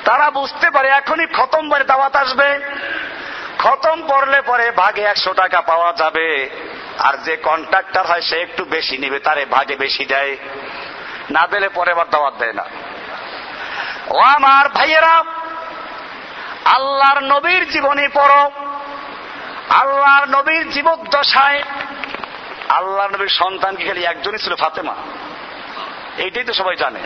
তারা 0.05 0.31
বুঝতে 0.31 0.69
পারে 0.69 0.87
এখনই 0.87 1.25
খতম 1.25 1.69
বারে 1.69 1.83
দাওয়াত 1.83 2.15
আসবে। 2.15 2.59
খতম 3.59 4.07
পড়লে 4.07 4.41
পরে 4.41 4.71
ভাগে 4.71 5.01
একশো 5.01 5.33
টাকা 5.33 5.61
পাওয়া 5.61 5.93
যাবে। 5.93 6.49
আর 6.99 7.17
যে 7.17 7.35
কন্ট্রাক্টর 7.35 8.01
হয়, 8.01 8.21
সে 8.21 8.41
একটু 8.41 8.65
বেশি 8.65 8.97
নিবে, 8.97 9.19
তারে 9.19 9.45
ভাগে 9.45 9.75
বেশি 9.75 10.05
দেয়। 10.05 10.37
না 11.31 11.47
দিলে 11.47 11.69
পরে 11.69 11.91
আবার 11.91 12.09
দাওয়াত 12.09 12.33
দেয় 12.39 12.53
না। 12.53 12.65
ও 14.09 14.19
আমার 14.19 14.69
ভাইয়েরা, 14.69 15.23
আল্লাহর 16.65 17.23
নবীর 17.23 17.69
জীবনী 17.69 18.07
পড়ো। 18.07 18.51
আল্লাহর 19.69 20.29
নবীর 20.29 20.69
জীবদ্দশায় 20.69 21.63
আল্লাহ 22.69 23.07
নবীর 23.07 23.27
সন্তানকে 23.27 23.85
খালি 23.85 24.03
একজনই 24.03 24.37
ছিল 24.37 24.55
ফাতেমা। 24.55 24.95
এইটাই 26.17 26.43
তো 26.43 26.53
সবাই 26.53 26.75
জানে। 26.75 26.99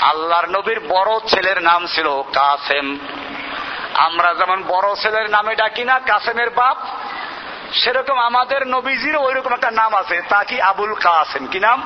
আল্লাহর 0.00 0.48
নবীর 0.48 0.80
বড় 0.80 1.20
ছেলের 1.28 1.62
নাম 1.62 1.86
ছিল 1.86 2.22
কাসেম। 2.22 2.98
আমরা 3.94 4.34
যেমন 4.34 4.62
বড় 4.62 4.94
ছেলের 4.94 5.30
নামে 5.30 5.54
ডাকি 5.54 5.84
না, 5.84 6.00
কাসেমের 6.00 6.50
বাপ, 6.50 6.76
সেরকম 7.72 8.18
আমাদের 8.18 8.66
নবীজির 8.66 9.16
ওই 9.16 9.34
রকম 9.34 9.52
একটা 9.52 9.70
নাম 9.70 9.94
আছে, 9.94 10.22
তা 10.28 10.44
কি 10.44 10.60
আবুল 10.60 10.94
কাসেম? 10.94 11.46
কি 11.46 11.60
নাম? 11.60 11.82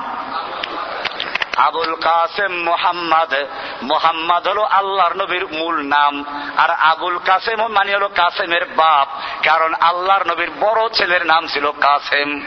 আবুল 1.55 1.95
কাসেম 1.95 2.63
মোহাম্মদ। 2.63 3.33
মোহাম্মদ 3.81 4.47
হলো 4.47 4.61
আল্লাহর 4.61 5.15
নবীর 5.17 5.47
মূল 5.47 5.81
নাম, 5.81 6.23
আর 6.57 6.69
আবুল 6.69 7.17
কাসেম 7.17 7.67
মানে 7.67 7.95
হলো 7.95 8.09
কাসেমের 8.15 8.65
বাপ, 8.65 9.07
কারণ 9.43 9.73
আল্লাহর 9.73 10.27
নবীর 10.27 10.51
বড় 10.59 10.89
ছেলের 10.89 11.25
নাম 11.25 11.47
ছিল 11.47 11.71
কাসেম। 11.71 12.41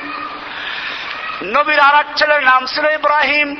নবীর 1.42 1.80
আর 1.80 2.04
ছেলের 2.16 2.42
নাম 2.42 2.66
ছিল 2.66 2.84
ইব্রাহিম 2.84 3.56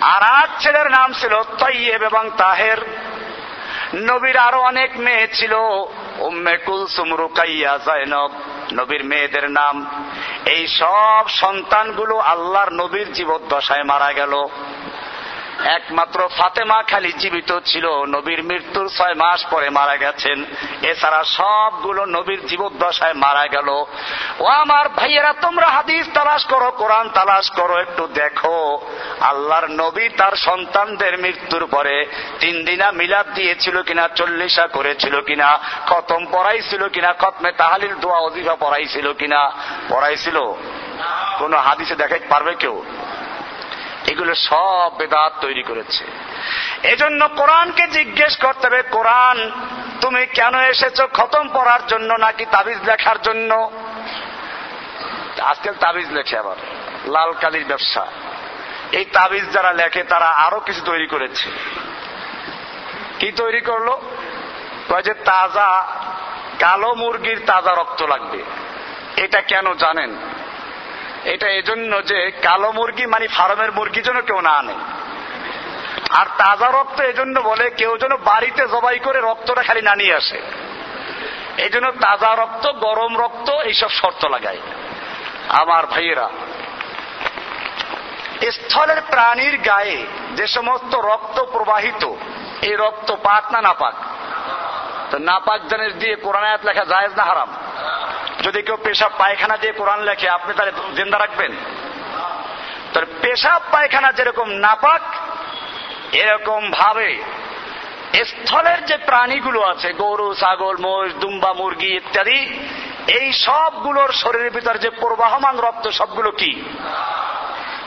আর 0.00 0.48
ছেলের 0.60 0.90
নাম 0.90 1.12
ছিল 1.12 1.42
তৈয়েব 1.42 2.02
এবং 2.02 2.30
তাহের। 2.36 3.04
নবীর 3.94 4.36
আরও 4.36 4.60
অনেক 4.60 4.90
মেয়ে 4.96 5.28
ছিল। 5.32 5.52
উম্মে 6.18 6.56
কুলসুম, 6.56 7.14
রুকাইয়া 7.14 7.78
জয়নব 7.78 8.30
নবীর 8.72 9.04
মেয়েদের 9.04 9.50
নাম। 9.50 10.04
এই 10.46 10.66
সব 10.66 11.28
সন্তানগুলো 11.28 12.18
আল্লাহর 12.18 12.72
নবীর 12.72 13.12
জীবদ্দশায় 13.12 13.84
মারা 13.84 14.12
গেল। 14.12 14.32
একমাত্র 15.64 16.28
ফাতেমা 16.28 16.82
খালি 16.82 17.12
জীবিত 17.12 17.58
ছিল। 17.64 18.04
নবীর 18.04 18.44
মৃত্যুর 18.44 18.88
ছয় 18.88 19.14
মাস 19.14 19.46
পরে 19.50 19.70
মারা 19.70 19.96
গেছেন। 19.96 20.44
এছাড়া 20.82 21.24
সবগুলো 21.24 22.04
নবীর 22.04 22.46
জীবদ্দশায় 22.46 23.14
মারা 23.14 23.46
গেল। 23.46 23.68
ও 24.40 24.44
আমার 24.44 24.88
ভাইয়েরা, 24.88 25.32
তোমরা 25.32 25.66
হাদিস 25.66 26.06
তালাশ 26.14 26.46
করো, 26.46 26.70
কোরআন 26.70 27.08
তালাশ 27.08 27.50
করো, 27.50 27.78
একটু 27.78 28.06
দেখো। 28.06 28.80
আল্লাহর 29.20 29.70
নবী 29.70 30.08
তার 30.08 30.32
সন্তানদের 30.32 31.18
মৃত্যুর 31.18 31.66
পরে 31.66 32.06
তিন 32.40 32.64
দিনা 32.64 32.92
মিলাদ 32.92 33.34
দিয়েছিল 33.34 33.82
কিনা, 33.82 34.08
চল্লিশা 34.08 34.66
করেছিল 34.66 35.20
কিনা, 35.20 35.58
খতম 35.86 36.26
পড়াইছিল 36.30 36.88
কিনা, 36.88 37.12
খতমে 37.12 37.52
তাহালিল 37.52 37.94
দোয়া 37.94 38.18
অজিফা 38.18 38.54
পড়াইছিল 38.54 39.12
কিনা, 39.12 39.52
পড়াইছিল? 39.88 40.38
কোন 41.38 41.54
হাদিসে 41.54 41.94
দেখাই 41.94 42.20
পারবে 42.28 42.54
কেউ? 42.54 42.84
এগুলো 44.06 44.34
সব 44.34 44.92
বেদাত 44.98 45.32
তৈরি 45.40 45.62
করেছে। 45.62 46.04
এজন্য 46.82 47.28
কোরআনকে 47.28 47.86
জিজ্ঞেস 47.86 48.36
করতে 48.36 48.66
হবে, 48.66 48.82
কোরআন, 48.82 49.50
তুমি 50.00 50.26
কেন 50.26 50.60
এসেছ? 50.60 51.00
খতম 51.14 51.48
পড়ার 51.54 51.86
জন্য 51.86 52.14
নাকি 52.14 52.44
তাবিজ 52.44 52.78
লেখার 52.84 53.22
জন্য? 53.22 53.70
আজকাল 55.42 55.74
তাবিজ 55.74 56.12
লেখে 56.12 56.38
আবার, 56.38 56.56
লাল 57.10 57.32
কালির 57.32 57.64
ব্যবসা। 57.64 58.06
এই 58.92 59.04
তাবিজ 59.04 59.52
যারা 59.52 59.72
লেখে, 59.72 60.02
তারা 60.02 60.26
আরও 60.26 60.60
কিছু 60.60 60.80
তৈরি 60.84 61.06
করেছে। 61.06 61.50
কি 63.18 63.32
তৈরি 63.32 63.60
করল? 63.60 63.88
যে 65.02 65.14
তাজা, 65.14 65.86
কালো 66.58 66.94
মুরগির 66.94 67.42
তাজা 67.46 67.74
রক্ত 67.74 68.02
লাগবে। 68.02 68.42
এটা 69.16 69.40
কেন 69.40 69.74
জানেন? 69.74 70.16
এটা 71.24 71.48
এজন্য 71.48 72.04
যে 72.04 72.30
কালো 72.30 72.72
মুরগি 72.72 73.06
মানে 73.06 73.28
ফার্মের 73.28 73.72
মুরগি 73.72 74.02
যেন 74.02 74.20
কেউ 74.20 74.40
না 74.40 74.50
আনে। 74.50 74.74
আর 76.10 76.26
তাজা 76.38 76.68
রক্ত 76.70 77.00
এজন্য 77.00 77.40
বলে 77.40 77.70
কেউ 77.70 77.98
যেন 77.98 78.16
বাড়িতে 78.16 78.62
জবাই 78.68 78.98
করে 78.98 79.20
রক্তটা 79.20 79.62
খালি 79.62 79.82
না 79.82 79.94
নিয়ে 79.94 80.14
আসে। 80.14 80.42
এই 81.58 81.68
জন্য 81.68 81.90
তাজা 81.90 82.34
রক্ত, 82.34 82.68
গরম 82.72 83.18
রক্ত 83.18 83.50
এইসব 83.50 83.88
শর্ত 83.88 84.24
লাগায়। 84.24 84.58
আমার 85.48 85.86
ভাইয়েরা, 85.86 86.28
স্থলের 88.52 89.00
প্রাণীর 89.00 89.56
গায়ে 89.56 90.06
যে 90.36 90.46
সমস্ত 90.46 90.94
রক্ত 90.94 91.40
প্রবাহিত, 91.40 92.12
এই 92.62 92.76
রক্ত 92.76 93.12
পাক 93.12 93.52
না 93.52 93.60
নাপাক? 93.60 93.94
তো 95.10 95.18
নাপাক 95.18 95.66
জানের 95.66 95.98
দিয়ে 95.98 96.16
কোরআন 96.16 96.58
লেখা 96.64 96.84
জায়েজ 96.84 97.12
না 97.16 97.24
হারাম? 97.24 97.48
যদি 98.42 98.62
কেউ 98.62 98.76
পেশাব 98.76 99.12
পায়খানা 99.18 99.56
দিয়ে 99.56 99.72
কোরআন 99.72 100.00
লেখে, 100.00 100.28
আপনি 100.28 100.54
তাহলে 100.54 100.72
জিন্দা 100.96 101.18
রাখবেন? 101.18 101.52
তার 102.92 103.06
পেশাব 103.22 103.62
পায়খানা 103.70 104.12
যেরকম 104.12 104.50
নাপাক, 104.50 105.02
এরকম 106.12 106.70
ভাবে 106.70 107.22
স্থলের 108.24 108.86
যে 108.86 108.96
প্রাণীগুলো 108.96 109.62
আছে, 109.62 109.92
গরু, 109.92 110.34
ছাগল 110.34 110.76
মোষ 110.76 111.12
দুম্বা, 111.12 111.52
মুরগি 111.52 111.96
ইত্যাদি, 111.96 112.58
এই 113.08 113.32
সবগুলোর 113.32 114.12
শরীরের 114.12 114.50
ভিতর 114.50 114.78
যে 114.78 114.90
প্রবাহমান 114.90 115.58
রক্ত, 115.58 115.88
সবগুলো 115.88 116.30
কি? 116.30 116.62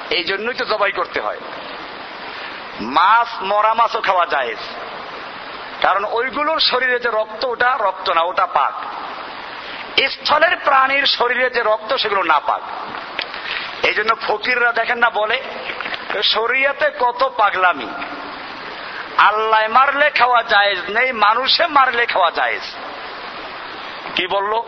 এই 0.10 0.24
জন্যই 0.24 0.54
তো 0.54 0.66
জবাই 0.66 0.92
করতে 0.92 1.22
হয়। 1.22 1.38
মাছ, 2.82 3.28
মরা 3.42 3.74
মাছও 3.74 4.02
খাওয়া 4.02 4.26
যায় 4.26 4.56
কারণ 5.82 6.06
ওইগুলোর 6.06 6.60
শরীরে 6.60 7.00
যে 7.00 7.10
রক্ত, 7.10 7.46
ওটা 7.46 7.78
রক্ত 7.80 8.10
না, 8.10 8.22
ওটা 8.22 8.46
পাক। 8.46 8.74
স্থলের 9.98 10.58
প্রাণীর 10.58 11.06
শরীরে 11.06 11.50
যে 11.50 11.62
রক্ত, 11.62 11.96
সেগুলো 11.96 12.24
না 12.24 12.40
পাক। 12.40 12.62
এই 13.86 13.94
জন্য 13.94 14.16
ফকিররা 14.28 14.72
দেখেন 14.72 14.98
না, 14.98 15.10
বলে, 15.10 15.42
শরীয়তে 16.24 16.92
কত 17.00 17.32
পাগলামি। 17.38 17.88
আল্লাহ 19.18 19.68
মারলে 19.68 20.10
খাওয়া 20.10 20.44
যায় 20.44 20.76
নেই, 20.90 21.12
মানুষে 21.12 21.68
মারলে 21.68 22.06
খাওয়া 22.06 22.32
যায় 22.32 22.60
কি 24.16 24.28
বলল? 24.28 24.62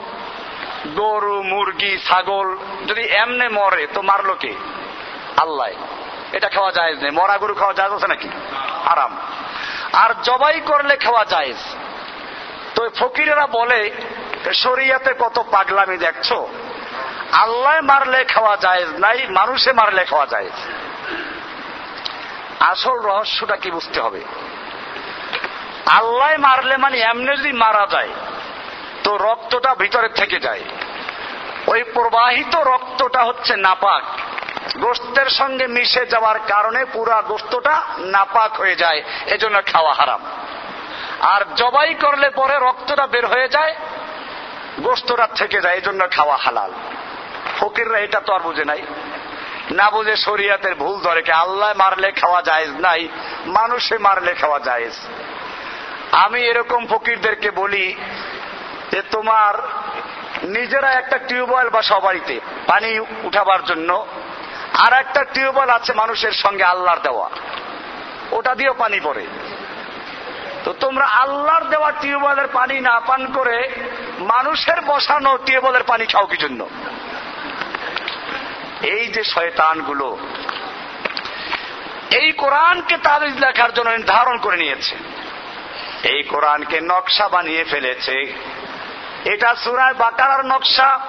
গরু, 0.96 1.42
মুরগি, 1.42 1.98
ছাগল, 1.98 2.58
যদি 2.88 3.02
এমনে 3.02 3.50
মরে, 3.50 3.88
তো 3.88 4.02
মারলো 4.02 4.36
কে? 4.36 4.54
আল্লাহ। 5.38 5.68
এটা 6.32 6.50
খাওয়া 6.50 6.72
যায় 6.72 6.96
নেই। 6.96 7.12
মরা 7.12 7.38
গরু 7.38 7.54
খাওয়া 7.54 7.74
যায় 7.74 7.96
আছে 7.96 8.08
নাকি? 8.08 8.30
আরাম 8.86 9.18
আর 9.94 10.14
জবাই 10.24 10.62
করলে 10.62 10.96
খাওয়া 10.96 11.26
যায় 11.26 11.54
তো 12.76 12.90
ফকিরেরা 12.90 13.48
বলে 13.48 13.92
শরিয়াতে 14.54 15.14
কত 15.20 15.44
পাগলামি 15.52 15.98
দেখছ? 15.98 16.34
আল্লাহ 17.32 17.82
মারলে 17.82 18.24
খাওয়া 18.24 18.58
যায় 18.58 18.86
নাই, 18.86 19.28
মানুষে 19.28 19.72
মারলে 19.74 20.06
খাওয়া 20.06 20.26
যায় 20.26 20.50
আসল 22.60 22.98
রহস্যটা 23.00 23.56
কি 23.56 23.72
বুঝতে 23.72 24.02
হবে? 24.02 24.22
আল্লাহ 25.86 26.30
মারলে 26.38 26.78
মানে 26.78 26.98
এমনি 26.98 27.38
যদি 27.38 27.54
মারা 27.54 27.88
যায়, 27.90 28.10
তো 29.04 29.18
রক্তটা 29.18 29.76
ভিতরে 29.76 30.10
থেকে 30.10 30.40
যায়। 30.40 30.62
ওই 31.68 31.84
প্রবাহিত 31.84 32.56
রক্তটা 32.56 33.24
হচ্ছে 33.24 33.56
নাপাক। 33.56 34.04
গোস্তের 34.78 35.30
সঙ্গে 35.30 35.68
মিশে 35.68 36.06
যাওয়ার 36.06 36.40
কারণে 36.48 36.86
পুরা 36.86 37.22
গোস্তটা 37.22 37.82
নাপাক 37.98 38.60
হয়ে 38.60 38.76
যায়, 38.76 39.04
এজন্য 39.26 39.62
খাওয়া 39.66 39.94
হারাম। 39.94 40.22
আর 41.22 41.42
জবাই 41.56 41.94
করলে 41.94 42.30
পরে 42.30 42.60
রক্তটা 42.60 43.08
বের 43.08 43.28
হয়ে 43.28 43.48
যায় 43.48 43.76
গোস্তটা 44.80 45.28
থেকে 45.28 45.62
যায় 45.62 45.76
এই 45.76 45.82
জন্য 45.82 46.08
খাওয়া 46.12 46.38
হালাল। 46.38 46.72
ফকিররা 47.60 48.00
এটা 48.00 48.20
তো 48.20 48.34
আর 48.34 48.40
বুঝে 48.40 48.66
নাই। 48.66 48.82
না 49.72 49.92
বুঝে 49.92 50.16
শরিয়াতের 50.16 50.76
ভুল 50.76 51.02
ধরে 51.02 51.22
কে 51.22 51.32
আল্লাহ 51.32 51.74
মারলে 51.78 52.12
খাওয়া 52.12 52.42
যায় 52.42 52.68
নাই, 52.68 53.08
মানুষে 53.46 53.98
মারলে 53.98 54.34
খাওয়া 54.34 54.60
যায় 54.60 54.90
আমি 56.12 56.42
এরকম 56.42 56.88
ফকিরদেরকে 56.88 57.52
বলি 57.52 57.96
যে 58.92 59.02
তোমার 59.02 59.54
নিজেরা 60.44 60.92
একটা 60.92 61.18
টিউবওয়েল 61.18 61.70
বা 61.70 61.82
সবারিতে 61.82 62.40
পানি 62.68 63.00
উঠাবার 63.00 63.66
জন্য 63.66 64.06
আর 64.74 64.94
একটা 64.94 65.24
টিউবওয়েল 65.24 65.70
আছে 65.70 65.94
মানুষের 65.94 66.32
সঙ্গে 66.32 66.64
আল্লাহর 66.64 67.00
দেওয়া। 67.00 67.30
ওটা 68.32 68.56
দিয়েও 68.56 68.74
পানি 68.74 69.00
পড়ে। 69.04 69.26
তো 70.64 70.74
তোমরা 70.74 71.06
আল্লাহর 71.06 71.64
দেওয়া 71.64 71.92
টিউবওয়েলের 71.92 72.48
পানি 72.48 72.80
না 72.80 73.00
পান 73.00 73.32
করে 73.34 73.70
মানুষের 74.20 74.82
বসানো 74.82 75.38
টিউবওয়েলের 75.46 75.84
পানি 75.84 76.06
খাও 76.06 76.26
কি 76.26 76.38
জন্য? 76.38 76.70
এই 78.82 79.08
যে 79.08 79.24
শয়তানগুলো 79.24 80.18
এই 82.12 82.32
কোরআনকে 82.32 82.98
তাবিজ 82.98 83.38
লেখার 83.40 83.74
জন্য 83.74 83.90
নির্ধারণ 83.90 84.38
করে 84.38 84.58
নিয়েছে। 84.58 84.96
এই 86.04 86.24
কোরআনকে 86.24 86.82
নকশা 86.82 87.28
বানিয়ে 87.30 87.64
ফেলেছে। 87.64 88.36
এটা 89.26 89.56
সুরায় 89.56 89.94
বাকারার 89.94 90.46
নকশা, 90.46 91.00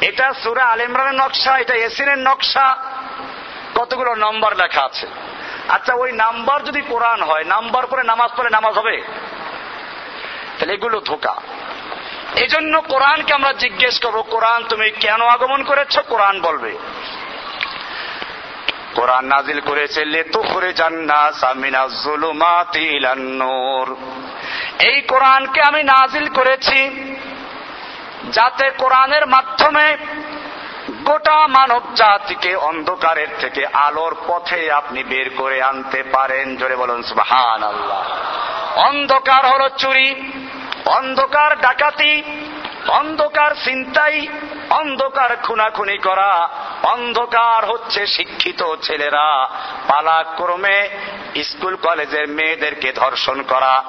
এটা 0.00 0.32
সুরা 0.32 0.64
আল 0.64 0.80
ইমরানের 0.80 1.14
নকশা, 1.14 1.58
এটা 1.58 1.74
এসিনের 1.74 2.18
নকশা, 2.18 2.76
কতগুলো 3.74 4.14
নম্বর 4.14 4.56
লেখা 4.56 4.82
আছে। 4.82 5.06
আচ্ছা 5.68 5.94
ওই 5.94 6.12
নাম্বার 6.12 6.64
যদি 6.64 6.80
কোরআন 6.80 7.22
হয়, 7.22 7.44
নাম্বার 7.44 7.86
করে 7.86 8.02
নামাজ 8.02 8.30
পড়ে 8.36 8.50
নামাজ 8.50 8.78
হবে? 8.78 9.02
তাহলে 10.58 10.74
এগুলো 10.74 11.00
ধোকা। 11.00 11.36
এই 12.36 12.46
জন্য 12.46 12.80
কোরআনকে 12.80 13.34
আমরা 13.34 13.52
জিজ্ঞেস 13.52 14.00
করব, 14.00 14.22
কোরআন 14.22 14.64
তুমি 14.64 14.90
কেন 14.90 15.22
আগমন 15.22 15.62
করেছ? 15.62 15.98
কোরআন 15.98 16.40
বলবে। 16.40 16.78
কোরআন 18.94 19.24
নাজিল 19.24 19.60
করেছে 19.60 20.04
লেতু 20.04 20.42
করে 20.42 20.72
জান্নার 20.72 21.32
এই 24.80 25.00
কোরআনকে 25.00 25.60
আমি 25.62 25.82
নাজিল 25.82 26.28
করেছি 26.28 26.90
যাতে 28.32 28.70
কোরআনের 28.70 29.26
মাধ্যমে 29.26 29.96
গোটা 30.90 31.46
মানব 31.46 31.82
জাতিকে 31.94 32.54
অন্ধকারের 32.54 33.28
থেকে 33.40 33.66
আলোর 33.66 34.16
পথে 34.26 34.72
আপনি 34.72 35.04
বের 35.04 35.30
করে 35.36 35.62
আনতে 35.62 36.02
পারেন। 36.02 36.56
জোরে 36.56 36.76
বলুন 36.76 37.02
সুবাহান 37.02 37.62
আল্লাহ 37.62 38.00
অন্ধকার 38.76 39.46
হল 39.46 39.68
চুরি, 39.68 40.14
অন্ধকার 40.86 41.60
ডাকাতি, 41.60 42.22
অন্ধকার 42.88 43.50
চিন্তাই 43.64 44.28
অন্ধকার 44.70 45.36
খুনাখুনি 45.36 45.98
করা, 45.98 46.48
অন্ধকার 46.82 47.64
হচ্ছে 47.64 48.06
শিক্ষিত 48.06 48.74
ছেলেরা, 48.82 49.48
পালাক্রমে 49.88 50.88
স্কুল 51.42 51.76
কলেজের 51.76 52.28
মেয়েদেরকে 52.28 52.92
ধর্ষণ 52.92 53.42
করা। 53.42 53.84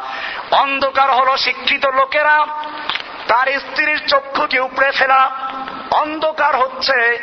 অন্ধকার 0.52 1.12
হল 1.12 1.36
শিক্ষিত 1.36 1.86
লোকেরা, 1.86 2.46
তার 3.28 3.48
স্ত্রীর 3.60 4.08
চক্ষুকে 4.08 4.60
উপড়ে 4.60 4.92
ফেলা 4.92 5.32
অন্ধকার 5.92 6.56
হচ্ছে। 6.56 7.20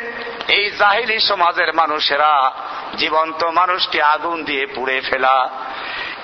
এই 0.47 0.71
জাহিলি 0.71 1.19
সমাজের 1.19 1.73
মানুষেরা 1.73 2.51
জীবন্ত 2.97 3.43
মানুষকে 3.43 4.01
আগুন 4.01 4.43
দিয়ে 4.43 4.65
পুড়ে 4.65 5.01
ফেলা। 5.01 5.49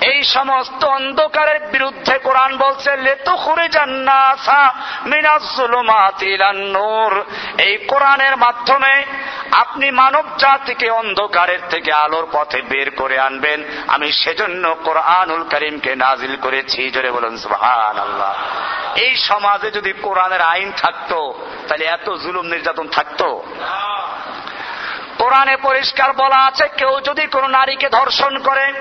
এই 0.01 0.23
সমস্ত 0.23 0.86
অন্ধকারের 0.86 1.60
বিরুদ্ধে 1.60 2.17
কোরআন 2.17 2.58
বলছে 2.58 2.97
লেতুখুরে 2.97 3.67
নূর 6.55 7.23
এই 7.58 7.77
কোরআনের 7.77 8.38
মাধ্যমে 8.38 9.05
আপনি 9.51 9.91
মানব 9.91 10.23
জাতিকে 10.38 10.89
অন্ধকারের 10.89 11.60
থেকে 11.69 11.91
আলোর 11.91 12.27
পথে 12.31 12.62
বের 12.62 12.91
করে 12.91 13.19
আনবেন। 13.19 13.63
আমি 13.88 14.12
সেজন্য 14.12 14.75
কোরআনুল 14.84 15.43
করিমকে 15.43 15.95
নাজিল 15.95 16.36
করেছি। 16.36 16.91
জোরে 16.91 17.12
বলুন 17.12 17.38
সুহান 17.38 17.99
আল্লাহ 17.99 18.34
এই 18.95 19.15
সমাজে 19.15 19.71
যদি 19.71 19.93
কোরআনের 19.93 20.41
আইন 20.41 20.71
থাকতো, 20.77 21.34
তাহলে 21.67 21.86
এত 21.86 22.10
জুলুম 22.10 22.45
নির্যাতন 22.45 22.88
থাকতো? 22.88 23.43
কোরআনে 25.17 25.58
পরিষ্কার 25.58 26.13
বলা 26.13 26.45
আছে, 26.45 26.67
কেউ 26.77 26.99
যদি 26.99 27.27
কোনো 27.27 27.47
নারীকে 27.47 27.89
ধর্ষণ 27.89 28.38
করে, 28.38 28.73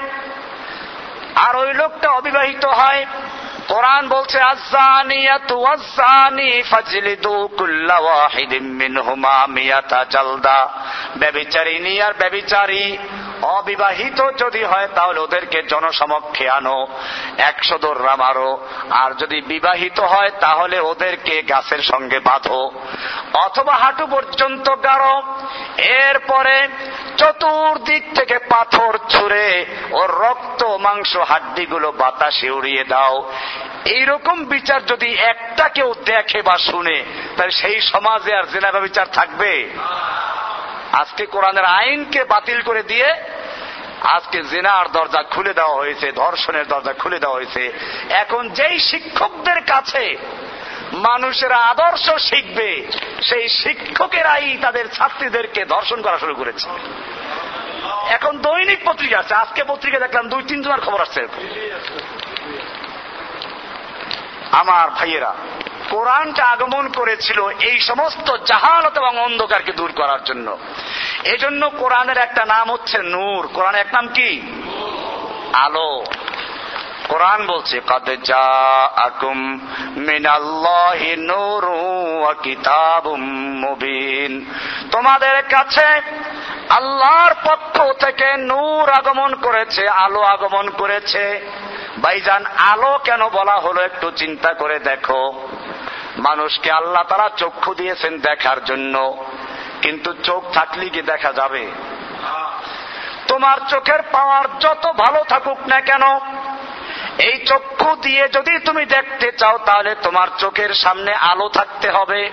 আর 1.34 1.56
ওই 1.56 1.74
লোকটা 1.74 2.10
অবিবাহিত 2.10 2.64
হয় 2.66 3.06
কোরআন 3.68 4.08
বলছে 4.08 4.40
অবিবাহিত 13.42 14.22
যদি 14.38 14.64
হয়, 14.64 14.88
তাহলে 14.94 15.20
ওদেরকে 15.20 15.62
জনসমক্ষে 15.62 16.50
আনো, 16.50 16.86
একশো 17.38 17.78
দোররা 17.78 18.16
মারো। 18.16 18.68
আর 18.90 19.10
যদি 19.14 19.40
বিবাহিত 19.40 20.00
হয়, 20.00 20.30
তাহলে 20.40 20.80
ওদেরকে 20.80 21.42
গাছের 21.42 21.78
সঙ্গে 21.78 22.18
বাঁধো। 22.18 22.70
অথবা 23.34 23.74
হাঁটু 23.74 24.06
পর্যন্ত 24.06 24.70
গাড়ো। 24.70 25.22
এরপরে 25.78 26.68
চতুর্দিক 27.16 28.14
থেকে 28.14 28.38
পাথর 28.38 28.98
ছুঁড়ে 29.08 29.66
ওর 29.90 30.10
রক্ত, 30.10 30.64
মাংস, 30.64 31.16
হাড্ডিগুলো 31.16 31.92
বাতাসে 31.92 32.50
উড়িয়ে 32.50 32.84
দাও। 32.84 33.32
এইরকম 33.84 34.44
বিচার 34.44 34.86
যদি 34.86 35.14
একটা 35.14 35.68
কেউ 35.68 35.94
দেখে 36.04 36.42
বা 36.42 36.58
শুনে, 36.58 37.04
তাহলে 37.36 37.52
সেই 37.52 37.80
সমাজে 37.80 38.34
আর 38.34 38.44
জেনাবা 38.44 38.80
বিচার 38.80 39.06
থাকবে? 39.12 39.68
আজকে 40.92 41.26
কোরআনের 41.26 41.64
আইনকে 41.64 42.24
বাতিল 42.24 42.62
করে 42.62 42.82
দিয়ে, 42.82 43.14
আজকে 44.02 44.42
জেনার 44.42 44.92
দরজা 44.92 45.22
খুলে 45.22 45.54
দেওয়া 45.54 45.74
হয়েছে, 45.74 46.12
ধর্ষণের 46.12 46.68
দরজা 46.68 46.92
খুলে 46.92 47.18
দেওয়া 47.18 47.34
হয়েছে। 47.34 47.72
এখন 48.10 48.48
যেই 48.48 48.78
শিক্ষকদের 48.78 49.62
কাছে 49.62 50.16
মানুষেরা 50.92 51.56
আদর্শ 51.56 52.10
শিখবে, 52.10 52.86
সেই 53.22 53.48
শিক্ষকেরাই 53.48 54.58
তাদের 54.62 54.88
ছাত্রীদেরকে 54.88 55.64
ধর্ষণ 55.64 56.02
করা 56.02 56.18
শুরু 56.18 56.34
করেছে। 56.34 56.68
এখন 58.10 58.38
দৈনিক 58.38 58.78
পত্রিকা 58.84 59.18
আছে, 59.18 59.34
আজকে 59.34 59.64
পত্রিকা 59.64 59.98
দেখলাম 59.98 60.28
দুই 60.28 60.42
তিন 60.42 60.62
জনের 60.62 60.80
খবর 60.80 61.00
আসছে 61.00 61.26
আমার 64.54 64.90
ভাইয়েরা, 64.90 65.34
কোরআনটা 65.90 66.44
আগমন 66.44 66.88
করেছিল 66.88 67.48
এই 67.60 67.80
সমস্ত 67.80 68.36
জাহালত 68.36 68.98
এবং 68.98 69.18
অন্ধকারকে 69.18 69.72
দূর 69.72 69.92
করার 69.96 70.24
জন্য। 70.24 70.58
এজন্য 71.24 71.70
কোরআনের 71.70 72.18
একটা 72.18 72.44
নাম 72.44 72.72
হচ্ছে 72.72 72.98
নূর। 73.02 73.48
কোরআনের 73.54 73.80
এক 73.80 73.94
নাম 73.94 74.08
কি? 74.08 74.30
আলো। 75.52 76.04
কোরআন 77.08 77.46
বলছে, 77.46 77.80
কদ 77.86 78.10
যা 78.24 78.44
আকুম 78.96 79.38
মিনাল্লাহি 79.96 81.16
নূরু 81.16 82.20
ওয়া 82.20 82.34
কিতাবুম 82.34 83.22
মুবিন। 83.60 84.44
তোমাদের 84.90 85.42
কাছে 85.42 85.86
আল্লাহর 86.68 87.34
পক্ষ 87.44 88.04
থেকে 88.04 88.36
নূর 88.36 88.90
আগমন 88.90 89.34
করেছে, 89.34 89.88
আলো 89.88 90.20
আগমন 90.20 90.70
করেছে। 90.70 91.24
ভাইজান, 92.02 92.46
আলো 92.46 92.98
কেন 93.04 93.28
বলা 93.28 93.56
হলো 93.56 93.80
একটু 93.80 94.10
চিন্তা 94.10 94.54
করে 94.54 94.78
দেখো। 94.78 95.48
মানুষকে 96.18 96.70
আল্লাহ 96.70 97.02
তারা 97.02 97.30
চক্ষু 97.36 97.74
দিয়েছেন 97.74 98.18
দেখার 98.18 98.64
জন্য। 98.64 99.24
কিন্তু 99.82 100.12
চোখ 100.12 100.52
থাকলে 100.52 100.88
কি 100.88 101.02
দেখা 101.02 101.32
যাবে? 101.32 101.70
তোমার 103.28 103.58
চোখের 103.68 104.02
পাওয়ার 104.12 104.58
যত 104.58 104.86
ভালো 104.86 105.24
থাকুক 105.24 105.58
না 105.66 105.80
কেন, 105.80 106.02
এই 107.18 107.44
চক্ষু 107.46 107.96
দিয়ে 107.96 108.28
যদি 108.28 108.58
তুমি 108.58 108.84
দেখতে 108.84 109.32
চাও, 109.32 109.58
তাহলে 109.58 109.94
তোমার 110.02 110.28
চোখের 110.38 110.74
সামনে 110.74 111.14
আলো 111.14 111.48
থাকতে 111.48 111.90
হবে। 111.90 112.30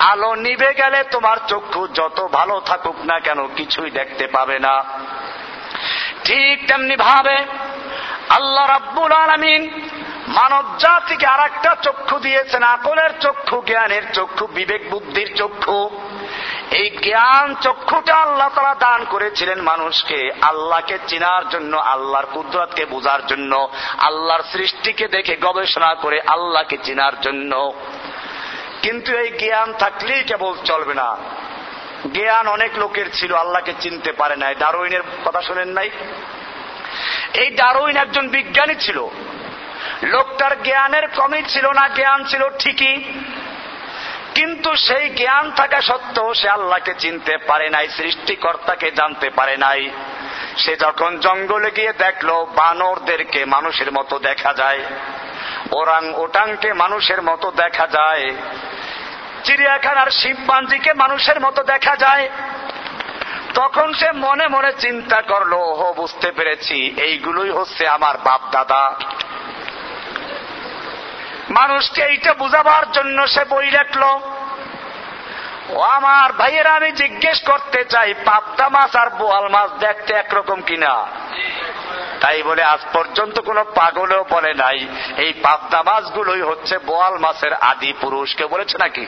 আলো 0.00 0.34
নিভে 0.34 0.74
গেলে 0.74 1.04
তোমার 1.04 1.36
চক্ষু 1.48 1.88
যত 1.88 2.28
ভালো 2.32 2.60
থাকুক 2.60 2.96
না 3.04 3.20
কেন, 3.20 3.46
কিছুই 3.46 3.90
দেখতে 3.90 4.26
পাবে 4.26 4.58
না। 4.58 4.84
ঠিক 6.24 6.68
তেমনি 6.68 6.96
ভাবে 6.96 7.36
আল্লাহ 8.28 8.66
রাব্বুল 8.66 9.12
আলমিন 9.12 9.88
মানব 10.28 10.64
জাতিকে 10.78 11.26
আর 11.26 11.40
একটা 11.40 11.76
চক্ষু 11.82 12.18
দিয়েছেন, 12.18 12.62
আকলের 12.62 13.10
চক্ষু, 13.20 13.62
জ্ঞানের 13.66 14.12
চক্ষু, 14.12 14.46
বিবেক 14.46 14.90
বুদ্ধির 14.90 15.36
চক্ষু। 15.36 15.90
এই 16.70 16.90
জ্ঞান 16.90 17.54
চক্ষুটা 17.54 18.14
আল্লাহ 18.14 18.48
তারা 18.54 18.74
দান 18.74 19.04
করেছিলেন 19.04 19.62
মানুষকে, 19.62 20.30
আল্লাহকে 20.42 20.98
চেনার 21.06 21.48
জন্য, 21.48 21.76
আল্লাহর 21.76 22.26
কুদরতকে 22.26 22.84
বোঝার 22.84 23.26
জন্য, 23.26 23.68
আল্লাহর 23.98 24.42
সৃষ্টিকে 24.52 25.08
দেখে 25.08 25.36
গবেষণা 25.36 25.94
করে 25.94 26.20
আল্লাহকে 26.20 26.76
চেনার 26.82 27.20
জন্য। 27.20 27.72
কিন্তু 28.82 29.16
এই 29.16 29.30
জ্ঞান 29.38 29.72
থাকলেই 29.72 30.22
কেবল 30.22 30.54
চলবে 30.64 30.94
না। 30.94 31.16
জ্ঞান 32.12 32.48
অনেক 32.48 32.78
লোকের 32.78 33.06
ছিল, 33.12 33.34
আল্লাহকে 33.34 33.72
চিনতে 33.80 34.12
পারে 34.12 34.36
নাই। 34.36 34.54
ডারুইনের 34.54 35.02
কথা 35.24 35.42
শোনেন 35.42 35.68
নাই? 35.68 35.90
এই 37.34 37.50
ডারুইন 37.50 37.96
একজন 37.96 38.28
বিজ্ঞানী 38.28 38.74
ছিল। 38.74 39.06
লোকটার 40.02 40.62
জ্ঞানের 40.62 41.08
কমই 41.08 41.42
ছিল 41.42 41.72
না, 41.72 41.88
জ্ঞান 41.88 42.24
ছিল 42.24 42.48
ঠিকই। 42.48 43.02
কিন্তু 44.34 44.76
সেই 44.76 45.10
জ্ঞান 45.10 45.50
থাকা 45.50 45.80
সত্ত্বেও 45.80 46.34
সে 46.34 46.48
আল্লাহকে 46.48 46.94
চিনতে 46.98 47.36
পারে 47.36 47.70
নাই, 47.70 47.88
সৃষ্টিকর্তাকে 47.88 48.90
জানতে 48.90 49.30
পারে 49.30 49.56
নাই। 49.56 49.90
সে 50.56 50.76
যখন 50.76 51.18
জঙ্গলে 51.18 51.70
গিয়ে 51.76 51.92
দেখল, 51.92 52.44
বানরদেরকে 52.44 53.44
মানুষের 53.44 53.92
মতো 53.92 54.18
দেখা 54.18 54.54
যায়। 54.54 54.80
ওরাং 55.72 56.14
ওটাংকে 56.14 56.72
মানুষের 56.72 57.22
মতো 57.22 57.50
দেখা 57.50 57.86
যায়। 57.86 58.34
চিড়িয়াখানার 59.44 60.10
শিবপাঞ্জিকে 60.10 60.92
মানুষের 60.92 61.40
মতো 61.40 61.62
দেখা 61.62 61.96
যায়। 61.96 62.28
তখন 63.54 63.92
সে 63.92 64.12
মনে 64.12 64.48
মনে 64.48 64.72
চিন্তা 64.72 65.22
করল 65.22 65.52
ও 65.52 65.92
বুঝতে 65.96 66.32
পেরেছি, 66.32 66.94
এইগুলোই 66.96 67.50
হচ্ছে 67.50 67.88
আমার 67.88 68.16
বাপ 68.16 68.40
দাদা 68.52 68.94
মানুষকে 71.50 72.02
এইটা 72.02 72.34
বুঝাবার 72.34 72.90
জন্য 72.90 73.26
সে 73.26 73.44
বই 73.44 73.70
লেখল 73.70 74.02
ও 75.70 75.80
আমার 75.80 76.32
ভাইয়েরা, 76.32 76.72
আমি 76.74 76.92
জিজ্ঞেস 76.92 77.42
করতে 77.46 77.84
চাই, 77.84 78.14
পাবদা 78.24 78.68
মাছ 78.68 78.96
আর 78.96 79.10
বোয়াল 79.10 79.48
মাছ 79.48 79.70
দেখতে 79.80 80.14
একরকম 80.14 80.60
কিনা? 80.60 81.06
তাই 82.20 82.42
বলে 82.42 82.62
আজ 82.62 82.80
পর্যন্ত 82.92 83.40
কোন 83.40 83.64
পাগলেও 83.74 84.24
বলে 84.30 84.54
নাই, 84.54 84.88
এই 85.16 85.32
পাবদা 85.32 85.82
মাছগুলোই 85.82 86.42
হচ্ছে 86.42 86.78
বোয়াল 86.78 87.18
মাছের 87.18 87.52
আদি 87.54 87.92
পুরুষ। 88.00 88.34
কেউ 88.34 88.48
বলেছে 88.48 88.76
নাকি? 88.78 89.06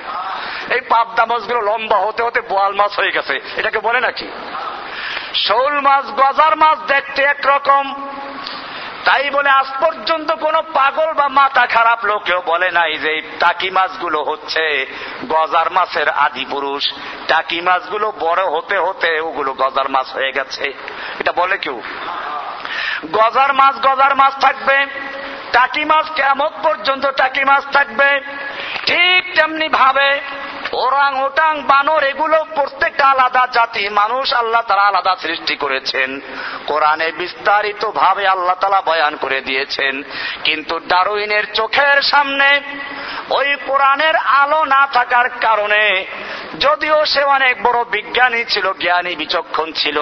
এই 0.74 0.80
পাবদা 0.80 1.24
মাছগুলো 1.26 1.60
লম্বা 1.60 1.96
হতে 1.96 2.22
হতে 2.22 2.40
বোয়াল 2.40 2.72
মাছ 2.74 2.92
হয়ে 2.98 3.12
গেছে, 3.12 3.40
এটাকে 3.56 3.78
বলে 3.78 4.00
নাকি? 4.00 4.28
শোল 5.34 5.80
মাছ, 5.80 6.04
গজার 6.04 6.56
মাছ 6.56 6.78
দেখতে 6.86 7.22
একরকম। 7.22 7.84
তাই 9.04 9.30
বলে 9.30 9.50
আজ 9.50 9.68
পর্যন্ত 9.80 10.32
কোন 10.32 10.56
পাগল 10.74 11.12
বা 11.12 11.28
মাথা 11.28 11.66
খারাপ 11.66 12.04
লোকেও 12.04 12.42
বলে 12.46 12.70
নাই 12.70 12.92
যে 12.98 13.12
টাকি 13.40 13.70
মাছগুলো 13.70 14.22
হচ্ছে 14.22 14.86
গজার 15.28 15.70
মাছের 15.70 16.08
আদি 16.08 16.44
পুরুষ। 16.50 16.84
টাকি 17.28 17.60
মাছগুলো 17.60 18.12
বড় 18.20 18.42
হতে 18.44 18.78
হতে 18.78 19.20
ওগুলো 19.20 19.52
গজার 19.52 19.88
মাছ 19.88 20.08
হয়ে 20.14 20.32
গেছে। 20.32 20.64
এটা 21.20 21.32
বলে 21.32 21.58
কেউ? 21.58 21.82
গজার 23.06 23.52
মাছ 23.52 23.74
গজার 23.76 24.14
মাছ 24.14 24.32
থাকবে। 24.40 24.86
টাকি 25.52 25.84
মাছ 25.84 26.06
কেমন 26.10 26.50
পর্যন্ত 26.62 27.06
টাকি 27.06 27.44
মাছ 27.44 27.64
থাকবে? 27.72 28.20
ঠিক 28.86 29.34
তেমনি 29.34 29.68
ভাবে 29.68 30.20
ওরাং 30.72 31.24
ওটাং 31.24 31.62
বানর, 31.62 32.02
এগুলো 32.02 32.44
প্রত্যেকটা 32.54 33.06
আলাদা 33.06 33.46
জাতি। 33.52 33.88
মানুষ 33.88 34.34
আল্লাহ 34.34 34.62
তারা 34.66 34.82
আলাদা 34.82 35.16
সৃষ্টি 35.16 35.56
করেছেন। 35.56 36.20
কোরআনে 36.66 37.12
বিস্তারিত 37.12 37.90
ভাবে 37.90 38.26
আল্লাহ 38.26 38.54
তালা 38.60 38.80
বয়ান 38.80 39.16
করে 39.16 39.40
দিয়েছেন। 39.40 40.02
কিন্তু 40.44 40.78
ডারুইনের 40.78 41.52
চোখের 41.52 42.02
সামনে 42.02 42.60
ওই 43.30 43.56
কোরআনের 43.66 44.16
আলো 44.16 44.64
না 44.64 44.86
থাকার 44.92 45.28
কারণে 45.28 46.06
যদিও 46.58 47.06
সে 47.06 47.22
অনেক 47.24 47.62
বড় 47.62 47.84
বিজ্ঞানী 47.84 48.44
ছিল, 48.44 48.72
জ্ঞানী 48.72 49.14
বিচক্ষণ 49.14 49.72
ছিল, 49.72 50.00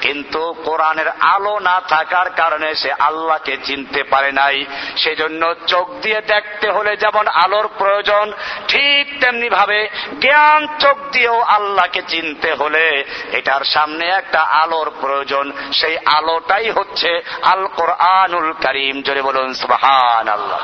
কিন্তু 0.00 0.54
কোরআনের 0.64 1.08
আলো 1.08 1.58
না 1.58 1.80
থাকার 1.88 2.30
কারণে 2.30 2.74
সে 2.74 2.92
আল্লাহকে 2.92 3.56
চিনতে 3.64 4.02
পারে 4.02 4.32
নাই। 4.32 4.64
সেজন্য 4.96 5.54
চোখ 5.66 5.90
দিয়ে 5.90 6.20
দেখতে 6.20 6.70
হলে 6.70 6.96
যেমন 6.96 7.26
আলোর 7.28 7.68
প্রয়োজন, 7.78 8.32
ঠিক 8.68 9.20
তেমনি 9.20 9.48
ভাবে 9.48 9.85
জ্ঞান 10.19 10.61
চোখ 10.79 10.97
দিয়েও 11.11 11.37
আল্লাহকে 11.49 12.01
চিনতে 12.07 12.49
হলে 12.53 12.85
এটার 13.31 13.63
সামনে 13.65 14.05
একটা 14.11 14.41
আলোর 14.63 14.89
প্রয়োজন 15.01 15.45
সেই 15.71 15.95
আলোটাই 16.17 16.67
হচ্ছে 16.71 17.11
আল 17.43 17.63
কোরআনুল 17.75 18.49
করিম 18.63 18.95
জোরে 19.01 19.21
বলুন 19.21 19.49
সুবাহান 19.53 20.27
আল্লাহ 20.29 20.61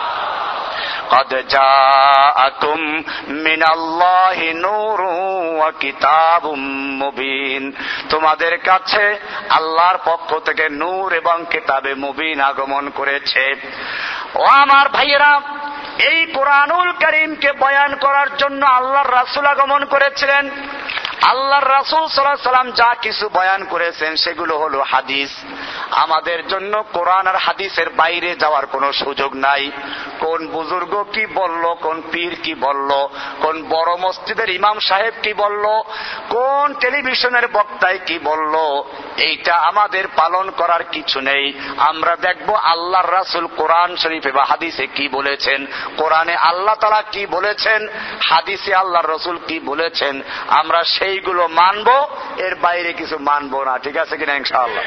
قد 1.10 1.48
جاءكم 1.48 2.80
من 3.30 3.62
الله 3.65 4.38
نور 4.58 5.00
وكتاب 5.62 6.43
مبين 7.02 7.63
তোমাদের 8.10 8.54
কাছে 8.60 9.06
আল্লাহর 9.50 9.98
পক্ষ 10.06 10.30
থেকে 10.39 10.65
নূর 10.70 11.08
এবং 11.13 11.38
কিতাবে 11.52 11.91
মুবিন 11.96 12.38
আগমন 12.41 12.86
করেছে 12.89 13.43
ও 14.36 14.43
আমার 14.63 14.86
ভাইয়েরা 14.89 15.34
এই 16.08 16.20
কোরআনুল 16.34 16.89
করিমকে 17.04 17.50
বয়ান 17.54 17.91
করার 17.96 18.30
জন্য 18.38 18.62
আল্লাহর 18.70 19.11
রাসুল 19.12 19.46
আগমন 19.46 19.83
করেছিলেন। 19.85 20.44
আল্লাহর 21.23 21.69
রাসুল 21.69 22.09
সাল্লাহ 22.09 22.51
সাল্লাম 22.51 22.71
যা 22.71 22.95
কিছু 22.95 23.29
বয়ান 23.29 23.65
করেছেন 23.65 24.17
সেগুলো 24.17 24.59
হলো 24.59 24.83
হাদিস। 24.83 25.31
আমাদের 25.91 26.47
জন্য 26.47 26.83
কোরআন 26.93 27.27
আর 27.27 27.37
হাদিসের 27.37 27.91
বাইরে 27.91 28.37
যাওয়ার 28.37 28.67
কোনো 28.67 28.93
সুযোগ 28.93 29.35
নাই। 29.35 29.71
কোন 30.19 30.47
বুজুর্গ 30.47 31.03
কি 31.13 31.27
বলল, 31.27 31.75
কোন 31.75 32.03
পীর 32.13 32.35
কি 32.43 32.55
বলল, 32.55 32.91
কোন 33.41 33.63
বড় 33.63 33.97
মসজিদের 33.97 34.51
ইমাম 34.51 34.79
সাহেব 34.81 35.15
কি 35.23 35.33
বলল, 35.35 35.65
কোন 36.29 36.75
টেলিভিশনের 36.75 37.49
বক্তায় 37.49 37.99
কি 37.99 38.19
বলল, 38.19 38.55
এইটা 39.17 39.55
আমাদের 39.55 40.09
পালন 40.09 40.51
করার 40.51 40.85
কিছু 40.85 41.21
নেই। 41.21 41.53
আমরা 41.79 42.17
দেখব 42.17 42.55
আল্লাহর 42.55 43.13
রাসুল 43.13 43.47
কোরআন 43.47 43.97
শরীফে 43.97 44.33
বা 44.33 44.45
হাদিসে 44.45 44.87
কি 44.87 45.09
বলেছেন, 45.09 45.67
কোরআনে 45.97 46.37
আল্লাহ 46.37 46.75
তালা 46.75 47.03
কি 47.03 47.27
বলেছেন, 47.27 47.89
হাদিসে 48.21 48.75
আল্লাহর 48.75 49.11
রসুল 49.11 49.39
কি 49.49 49.61
বলেছেন। 49.61 50.23
আমরা 50.49 50.85
সেইগুলো 51.12 51.48
মানব, 51.48 52.09
এর 52.37 52.55
বাইরে 52.55 52.92
কিছু 52.92 53.18
মানব 53.18 53.62
না। 53.62 53.79
ঠিক 53.79 53.96
আছে 53.96 54.16
কিনা 54.16 54.35
ইনশাআল্লাহ? 54.35 54.85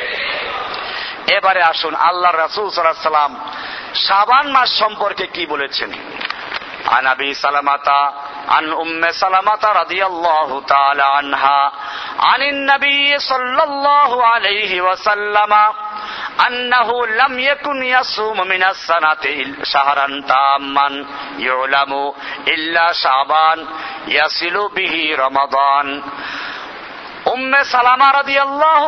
এবারে 1.32 1.62
আসুন 1.62 1.96
আল্লাহ 1.96 2.32
রাসুল 2.32 2.70
সাল্লাহ 2.70 3.04
সাল্লাম 3.04 3.50
সাবান 3.96 4.52
মাস 4.52 4.80
সম্পর্কে 4.80 5.28
কি 5.28 5.46
বলেছেন? 5.46 5.92
আনাবি 6.97 7.31
সালামাতা 7.35 8.01
عن 8.51 8.73
أم 8.73 9.03
سلمة 9.13 9.65
رضي 9.73 10.07
الله 10.07 10.49
تعالى 10.63 11.03
عنها 11.03 11.73
عن 12.21 12.41
النبي 12.43 13.19
صلى 13.19 13.63
الله 13.63 14.27
عليه 14.27 14.81
وسلم 14.81 15.53
أنه 16.47 17.07
لم 17.07 17.39
يكن 17.41 17.83
يصوم 17.83 18.39
من 18.49 18.63
السنة 18.63 19.25
شهرا 19.63 20.07
تاما 20.29 20.89
يعلم 21.39 21.93
إلا 22.49 22.93
شعبان 22.93 23.59
يصل 24.09 24.57
به 24.77 24.95
رمضان 25.19 25.87
উম্মে 27.27 27.63
সালামা 27.75 28.09
রাদি 28.19 28.37
আল্লাহ 28.47 28.83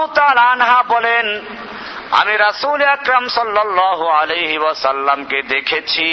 আনহা 0.52 0.80
বলেন 0.94 1.26
আমি 2.20 2.34
রাসুল 2.46 2.80
আকরাম 2.96 3.24
সাল্লাহ 3.28 4.00
আলহি 4.20 4.56
ওয়াসাল্লামকে 4.58 5.38
দেখেছি 5.52 6.08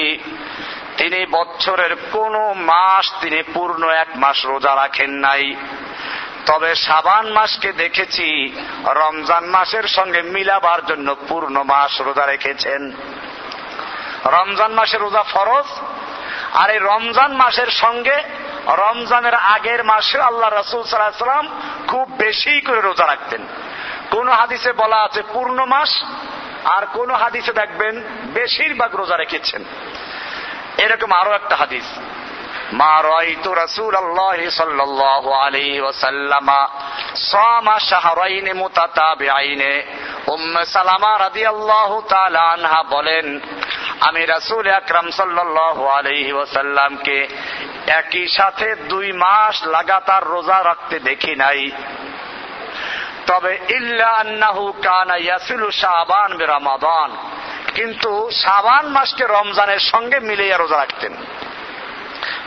তিনি 0.97 1.27
বছরের 1.27 1.97
কোন 2.13 2.53
মাস 2.53 3.13
তিনি 3.21 3.43
পূর্ণ 3.43 3.89
এক 3.89 4.09
মাস 4.15 4.47
রোজা 4.47 4.77
রাখেন 4.77 5.11
নাই। 5.11 5.57
তবে 6.47 6.75
সাবান 6.75 7.33
মাসকে 7.33 7.73
দেখেছি, 7.73 8.57
রমজান 8.87 9.45
মাসের 9.45 9.89
সঙ্গে 9.89 10.23
মিলাবার 10.23 10.87
জন্য 10.87 11.17
পূর্ণ 11.29 11.63
মাস 11.63 12.01
রোজা 12.01 12.27
রেখেছেন। 12.27 12.93
রমজান 14.25 14.73
মাসের 14.73 15.01
রোজা 15.01 15.23
ফরজ, 15.23 15.69
আর 16.53 16.71
এই 16.71 16.79
রমজান 16.79 17.33
মাসের 17.33 17.71
সঙ্গে 17.71 18.23
রমজানের 18.67 19.35
আগের 19.35 19.85
মাসে 19.85 20.19
আল্লাহ 20.21 20.51
রসুল 20.51 20.83
সাল্লাম 20.83 21.49
খুব 21.89 22.11
বেশি 22.19 22.61
করে 22.61 22.81
রোজা 22.81 23.07
রাখতেন। 23.07 23.43
কোন 24.11 24.29
হাদিসে 24.29 24.73
বলা 24.73 24.97
আছে 24.97 25.23
পূর্ণ 25.33 25.65
মাস, 25.65 26.05
আর 26.65 26.87
কোন 26.87 27.15
হাদিসে 27.15 27.53
দেখবেন 27.53 27.95
বেশিরভাগ 28.35 28.95
রোজা 28.95 29.17
রেখেছেন। 29.17 29.65
এরকম 30.79 31.13
আরও 31.13 31.33
একটা 31.33 31.57
হাদিস। 31.57 31.85
সাল্লাল্লাহু 33.69 35.33
আলাইহি 35.33 35.81
বলেন, 42.83 43.41
আমি 44.01 44.27
রাসুল 44.27 44.69
আকরাম 44.69 45.11
আলহি 45.89 46.33
ওসাল্লামকে 46.33 47.29
একই 47.87 48.29
সাথে 48.29 48.75
দুই 48.75 49.13
মাস 49.13 49.67
লাগাতার 49.67 50.27
রোজা 50.27 50.65
রাখতে 50.65 51.01
দেখি 51.01 51.37
নাই। 51.37 51.71
তবে 53.27 53.59
ইল্লা 53.69 54.25
কানা 54.83 55.17
ইয়াসিলু 55.17 55.71
শাবান 55.71 56.37
বিরামাদান। 56.37 57.17
কিন্তু 57.75 58.31
সাবান 58.33 58.89
মাসকে 58.89 59.25
রমজানের 59.25 59.79
সঙ্গে 59.79 60.21
মিলিয়ে 60.21 60.57
রোজা 60.57 60.77
রাখতেন। 60.77 61.15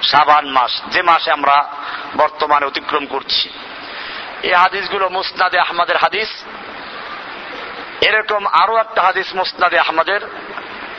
সাবান 0.03 0.49
মাস, 0.49 0.81
যে 0.87 1.01
মাসে 1.01 1.31
আমরা 1.31 1.73
বর্তমানে 2.17 2.65
অতিক্রম 2.65 3.05
করছি। 3.05 3.49
এই 4.43 4.53
হাদিসগুলো 4.53 5.09
মুসনাদে 5.09 5.59
আহমদের 5.59 5.97
হাদিস। 5.97 6.29
এরকম 8.01 8.45
আরও 8.45 8.77
একটা 8.77 9.01
হাদিস 9.01 9.35
মুসনাদে 9.35 9.79
আহমদের। 9.79 10.19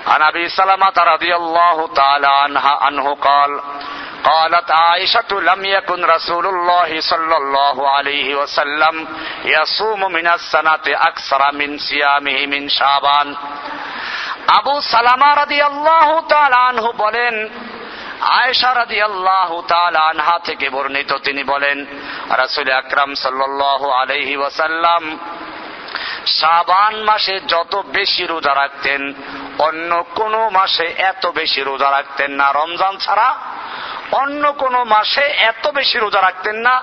عن 0.07 0.21
ابي 0.21 0.49
سلمة 0.49 0.97
رضي 0.97 1.35
الله 1.35 1.93
تعالى 1.93 2.27
عنها 2.27 2.73
عنه 2.81 3.15
قال 3.15 3.61
قالت 4.23 4.71
عائشة 4.71 5.31
لم 5.31 5.65
يكن 5.65 6.05
رسول 6.05 6.45
الله 6.47 7.01
صلى 7.01 7.37
الله 7.37 7.89
عليه 7.89 8.35
وسلم 8.35 9.07
يصوم 9.45 10.11
من 10.11 10.27
السنة 10.27 10.85
أكثر 10.87 11.41
من 11.53 11.77
صيامه 11.77 12.45
من 12.45 12.69
شعبان 12.69 13.35
আবু 14.59 14.75
সালামা 14.93 15.29
রাদি 15.41 15.59
আল্লাহ 15.61 16.07
আনহু 16.69 16.89
বলেন 16.97 17.35
আয়েশা 18.39 18.71
রাদি 18.75 18.97
আল্লাহ 19.01 19.49
আনহা 20.09 20.35
থেকে 20.47 20.67
বর্ণিত 20.69 21.11
তিনি 21.25 21.43
বলেন 21.43 21.77
রাসুল 22.41 22.69
আকরাম 22.81 23.09
সাল্লাহ 23.15 23.81
আলহি 24.01 24.35
ওয়াসাল্লাম 24.37 25.03
সাবান 26.26 26.96
মাসে 26.96 27.40
যত 27.40 27.82
বেশি 27.86 28.26
রোজা 28.26 28.54
রাখতেন, 28.54 29.12
অন্য 29.58 30.04
কোন 30.14 30.48
মাসে 30.48 30.84
এত 30.84 31.26
বেশি 31.26 31.60
রোজা 31.62 31.90
রাখতেন 31.90 32.30
না। 32.30 32.52
রমজান 32.52 32.96
ছাড়া 32.96 33.34
অন্য 34.12 34.52
কোন 34.52 34.84
মাসে 34.84 35.20
এত 35.20 35.68
বেশি 35.68 35.98
রোজা 35.98 36.22
রাখতেন 36.22 36.56
না, 36.56 36.82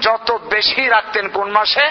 যত 0.00 0.38
বেশি 0.50 0.86
রাখতেন 0.86 1.28
কোন 1.28 1.50
মাসে? 1.50 1.90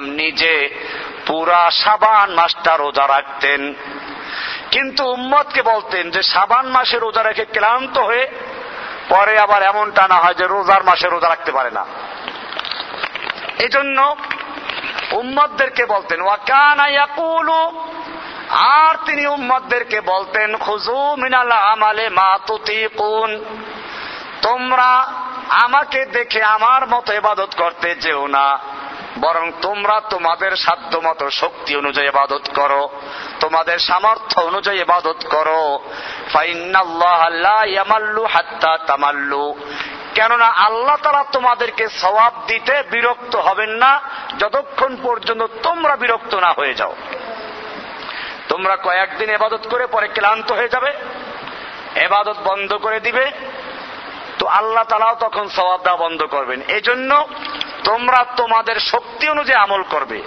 নিজে 0.00 0.70
পুরা 1.26 1.70
সাবান 1.70 2.34
মাসটা 2.34 2.76
রোজা 2.76 3.08
রাখতেন। 3.08 3.74
কিন্তু 4.70 5.04
উম্মতকে 5.04 5.62
বলতেন 5.62 6.10
যে 6.10 6.22
সাবান 6.22 6.66
মাসে 6.66 6.98
রোজা 6.98 7.22
রেখে 7.22 7.44
ক্লান্ত 7.44 7.98
হয়ে 7.98 8.26
পরে 9.08 9.38
আবার 9.38 9.62
এমনটা 9.62 10.08
না 10.08 10.14
হয় 10.14 10.34
যে 10.34 10.46
রোজার 10.46 10.84
মাসে 10.84 11.08
রোজা 11.08 11.28
রাখতে 11.28 11.52
পারে 11.52 11.70
না। 11.70 11.84
এজন্য 13.58 14.16
উম্মদদেরকে 15.12 15.86
বলতেন 15.86 16.22
ওয়াকানায়াকুলু 16.22 17.62
আর 18.50 18.94
তিনি 19.06 19.26
উম্মদদেরকে 19.26 20.00
বলতেন 20.00 20.56
খুজু 20.56 21.16
মিনাল 21.16 21.52
আমালে 21.52 22.08
মা 22.08 22.38
তুতিকুন 22.46 23.44
তোমরা 24.42 24.90
আমাকে 25.48 26.04
দেখে 26.04 26.42
আমার 26.42 26.88
মতো 26.88 27.12
ইবাদত 27.12 27.54
করতে 27.56 27.94
যেও 27.94 28.26
না। 28.26 28.58
বরং 29.20 29.52
তোমরা 29.62 30.00
তোমাদের 30.00 30.56
সাধ্য 30.56 30.98
মতো 30.98 31.30
শক্তি 31.30 31.76
অনুযায়ী 31.76 32.08
ইবাদত 32.08 32.42
করো, 32.56 32.88
তোমাদের 33.40 33.78
সামর্থ্য 33.78 34.40
অনুযায়ী 34.40 34.80
ইবাদত 34.80 35.16
করো। 35.30 35.80
তামাল্লু। 38.86 39.54
কেননা 40.14 40.46
আল্লাহ 40.46 40.96
তারা 40.96 41.24
তোমাদেরকে 41.32 41.88
সবাব 41.88 42.32
দিতে 42.46 42.82
বিরক্ত 42.82 43.36
হবেন 43.36 43.70
না, 43.70 44.00
যতক্ষণ 44.38 44.96
পর্যন্ত 45.02 45.42
তোমরা 45.62 45.96
বিরক্ত 45.96 46.34
না 46.34 46.52
হয়ে 46.52 46.74
যাও। 46.74 46.96
তোমরা 48.48 48.76
কয়েকদিন 48.76 49.30
এবাদত 49.30 49.68
করে 49.70 49.86
পরে 49.86 50.08
ক্লান্ত 50.08 50.52
হয়ে 50.52 50.68
যাবে 50.68 50.92
এবাদত 51.94 52.36
বন্ধ 52.44 52.74
করে 52.74 53.00
দিবে 53.00 53.30
তো 54.43 54.45
আল্লাহ 54.49 54.83
তালাও 54.83 55.15
তখন 55.19 55.45
সবাব 55.49 55.79
দেওয়া 55.83 56.03
বন্ধ 56.05 56.21
করবেন 56.25 56.59
এজন্য 56.69 57.11
তোমরা 57.83 58.19
তোমাদের 58.37 58.77
শক্তি 58.91 59.25
অনুযায়ী 59.29 59.59
আমল 59.59 59.83
করবে 59.83 60.19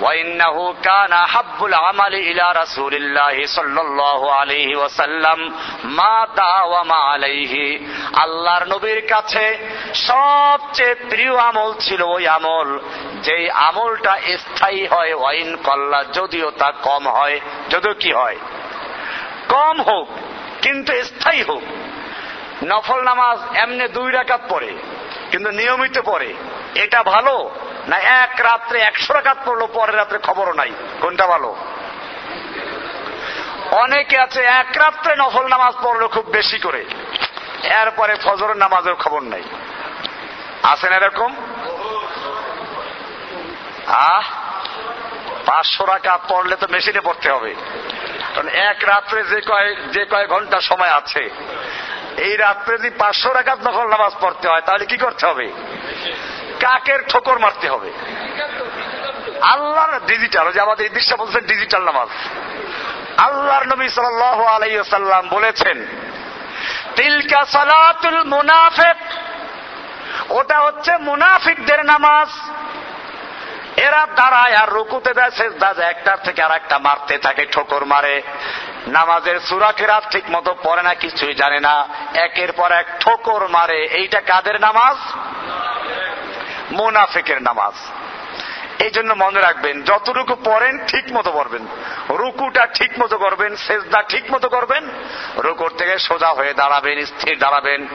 وإنه 0.00 0.56
كان 0.82 1.12
أحب 1.12 1.58
العمل 1.64 2.14
إلى 2.14 2.44
رسول 2.52 2.94
الله 2.94 3.36
صلى 3.46 3.80
الله 3.80 4.20
عليه 4.32 4.70
وسلم 4.76 5.38
ما 5.90 6.16
داوم 6.36 6.90
عليه 7.08 7.54
আল্লাহর 8.14 8.64
নবীর 8.68 9.00
কাছে 9.06 9.44
সবচেয়ে 10.08 10.94
প্রিয় 11.10 11.34
আমল 11.40 11.70
ছিল 11.80 12.00
ওই 12.16 12.24
আমল 12.28 12.68
যে 13.22 13.36
আমলটা 13.68 14.14
স্থায়ী 14.38 14.82
হয় 14.86 15.12
ওয়াইন 15.14 15.50
কল্লা 15.66 16.00
যদিও 16.12 16.48
তা 16.50 16.68
কম 16.82 17.02
হয় 17.08 17.36
যদিও 17.70 17.94
কি 17.94 18.10
হয় 18.12 18.38
কম 19.48 19.76
হোক 19.80 20.06
কিন্তু 20.62 20.92
স্থায়ী 21.04 21.42
হোক 21.42 21.64
নফল 22.63 23.01
নামাজ 23.01 23.57
এমনি 23.57 23.87
দুই 23.87 24.11
রাকাত 24.11 24.41
পড়ে, 24.49 24.73
কিন্তু 25.31 25.51
নিয়মিত 25.51 25.99
পড়ে। 25.99 26.33
এটা 26.75 27.03
ভালো? 27.03 27.49
না 27.87 27.97
এক 27.97 28.41
রাত্রে 28.41 28.79
একশো 28.79 29.13
রাকাত 29.13 29.37
পড়ল, 29.45 29.65
পরের 29.65 29.95
রাত্রে 29.95 30.19
খবরও 30.19 30.53
নাই। 30.53 30.71
কোনটা 30.99 31.27
ভালো? 31.27 31.55
অনেকে 33.71 34.19
আছে, 34.19 34.41
এক 34.41 34.67
রাত্রে 34.75 35.15
নফল 35.17 35.47
নামাজ 35.47 35.73
পড়ল 35.83 36.07
খুব 36.07 36.25
বেশি 36.25 36.59
করে। 36.59 36.85
এরপরে 37.63 38.15
ফজরের 38.15 38.57
নামাজের 38.57 38.95
খবর 38.95 39.19
নাই। 39.19 39.43
আছেন 40.63 40.93
এরকম? 40.93 41.35
আহ? 43.87 44.23
পাঁচশো 45.45 45.85
রাকাত 45.85 46.21
পড়লে 46.27 46.55
তো 46.55 46.67
মেশিনে 46.69 47.01
পড়তে 47.01 47.31
হবে। 47.31 47.55
কারণ 48.35 48.47
এক 48.47 48.77
রাত্রে 48.83 49.23
যে 49.23 49.41
কয় 49.41 49.75
যে 49.75 50.05
কয় 50.05 50.27
ঘণ্টা 50.27 50.61
সময় 50.61 50.89
আছে। 50.89 51.29
এই 52.17 52.37
রাত্রে 52.37 52.77
যদি 52.77 52.89
পাঁচশো 52.89 53.33
রাকাত 53.33 53.67
নকল 53.67 53.87
নামাজ 53.87 54.11
পড়তে 54.19 54.47
হয়, 54.47 54.61
তাহলে 54.61 54.85
কি 54.85 54.97
করতে 54.97 55.25
হবে? 55.25 55.47
কাকের 56.59 56.99
ঠোকর 57.07 57.39
মারতে 57.39 57.69
হবে। 57.69 57.91
আল্লাহর 59.41 59.99
ডিজিটাল 60.05 60.51
যে 60.51 60.59
আমাদের 60.59 60.93
দৃশ্য 60.93 61.15
বলছেন 61.15 61.45
ডিজিটাল 61.45 61.83
নামাজ। 61.83 62.07
আল্লাহর 63.17 63.67
নবী 63.67 63.89
সাল 63.89 64.45
আলাইসাল্লাম 64.45 65.27
বলেছেন, 65.29 65.85
তিলকা 66.95 67.45
সালাতুল 67.45 68.23
মুনাফেক। 68.23 68.97
ওটা 70.31 70.59
হচ্ছে 70.59 70.97
মুনাফিকদের 70.97 71.85
নামাজ। 71.85 72.27
এরা 73.79 74.07
দাঁড়ায় 74.15 74.55
আর 74.55 74.69
রুকুতে 74.69 75.13
দেয় 75.13 75.31
শেষ 75.31 75.53
দায়, 75.53 75.89
একটার 75.89 76.17
থেকে 76.17 76.43
আর 76.43 76.51
একটা 76.51 76.79
মারতে 76.79 77.17
থাকে, 77.17 77.45
ঠোকর 77.45 77.85
মারে। 77.85 78.21
নামাজের 78.87 79.39
সুরাকেরাত 79.39 80.03
ঠিক 80.11 80.23
মতো 80.31 80.55
পড়ে 80.63 80.83
না, 80.83 80.93
কিছুই 80.93 81.33
জানে 81.33 81.59
না। 81.59 81.87
একের 82.13 82.51
পর 82.51 82.71
এক 82.71 82.85
ঠোকর 82.99 83.47
মারে। 83.47 83.85
এইটা 83.85 84.21
কাদের 84.21 84.59
নামাজ? 84.59 84.97
মোনাফেকের 86.71 87.41
নামাজ। 87.41 87.73
এই 88.81 88.89
জন্য 88.89 89.13
মনে 89.17 89.41
রাখবেন, 89.41 89.81
যতটুকু 89.81 90.35
পড়েন 90.45 90.85
ঠিক 90.87 91.13
মতো 91.13 91.31
পড়বেন। 91.31 91.67
রুকুটা 92.09 92.65
ঠিক 92.65 92.91
মতো 92.99 93.17
করবেন, 93.17 93.55
সেজদা 93.55 94.03
ঠিক 94.03 94.31
মতো 94.31 94.49
করবেন। 94.49 94.89
রুকুর 95.37 95.73
থেকে 95.77 95.99
সোজা 95.99 96.27
হয়ে 96.27 96.53
দাঁড়াবেন, 96.53 97.05
স্থির 97.05 97.39
দাঁড়াবেন। 97.39 97.87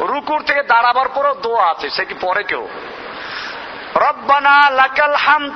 রুকুর 0.00 0.42
থেকে 0.42 0.62
দাঁড়াবার 0.62 1.08
পরও 1.08 1.34
দোয়া 1.34 1.70
আছে, 1.70 1.90
সে 1.90 2.04
কি 2.04 2.14
পরে 2.14 2.42
কেউ? 2.42 2.68
রব্বানা 3.96 4.70
লাকাল 4.70 5.14
হামদ, 5.14 5.52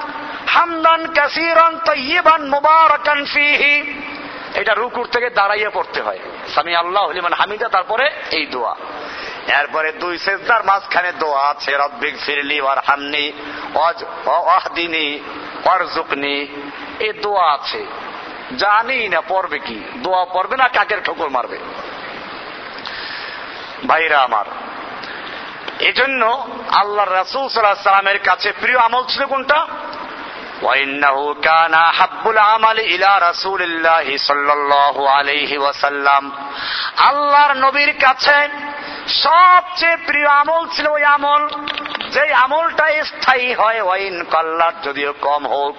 হামদান 0.47 1.07
কাসিরান 1.07 1.79
তাইয়িবান 1.79 2.49
মুবারাকান 2.49 3.25
ফিহি। 3.25 4.03
এটা 4.55 4.75
রুকুর 4.75 5.07
থেকে 5.07 5.31
দাঁড়াইয়ে 5.31 5.69
পড়তে 5.69 6.01
হয়। 6.01 6.19
স্বামী 6.49 6.75
আল্লাহ 6.75 7.11
লিমান 7.11 7.33
হামিদা, 7.33 7.69
তারপরে 7.69 8.11
এই 8.31 8.47
দোয়া। 8.47 8.77
এরপরে 9.59 9.93
দুই 9.93 10.19
সেজদার 10.19 10.65
মাঝখানে 10.65 11.13
দোয়া 11.13 11.49
আছে, 11.49 11.77
রব্বিক 11.77 12.17
ফিরলি 12.19 12.61
ওয়ার 12.61 12.79
হামনি 12.79 13.33
অহদিনী 14.27 15.19
অরজুকনি 15.65 16.47
এই 17.01 17.13
দোয়া 17.13 17.53
আছে। 17.53 17.87
জানি 18.59 19.09
না 19.09 19.21
পড়বে 19.21 19.59
কি। 19.59 19.81
দোয়া 19.97 20.25
পড়বে 20.25 20.57
না, 20.57 20.69
কাকের 20.69 21.03
ঠোকর 21.05 21.29
মারবে? 21.29 21.59
ভাইরা 23.87 24.19
আমার, 24.19 24.45
এজন্য 25.79 26.49
আল্লাহ 26.71 27.13
রাসুল 27.13 27.49
সাল্লাহ 27.49 27.75
সাল্লামের 27.75 28.19
কাছে 28.19 28.53
প্রিয় 28.61 28.79
আমল 28.79 29.05
ছিল 29.09 29.27
কোনটা? 29.27 29.67
وإنه 30.62 31.34
كان 31.42 31.74
أحب 31.74 32.24
العمل 32.28 32.80
إلى 32.80 33.10
رسول 33.30 33.62
الله 33.62 34.18
صلى 34.20 34.54
الله 34.54 34.96
عليه 35.10 35.52
وسلم 35.58 36.24
আল্লাহর 37.10 37.54
নবীর 37.56 37.92
কাছে 38.00 38.38
সবচেয়ে 39.24 39.98
প্রিয় 40.08 40.30
আমল 40.32 40.64
ছিল 40.72 40.86
ওই 40.88 41.04
আমল 41.08 41.42
যে 42.12 42.24
আমলটা 42.36 42.86
স্থায়ী 43.04 43.48
হয় 43.54 43.80
ওয়াইন 43.82 44.16
কল্লার 44.32 44.76
যদিও 44.84 45.12
কম 45.22 45.44
হোক 45.48 45.76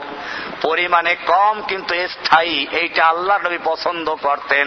পরিমাণে 0.62 1.14
কম 1.26 1.54
কিন্তু 1.68 1.92
স্থায়ী 2.08 2.56
এইটা 2.72 3.02
আল্লাহ 3.06 3.36
নবী 3.38 3.58
পছন্দ 3.64 4.06
করতেন 4.16 4.66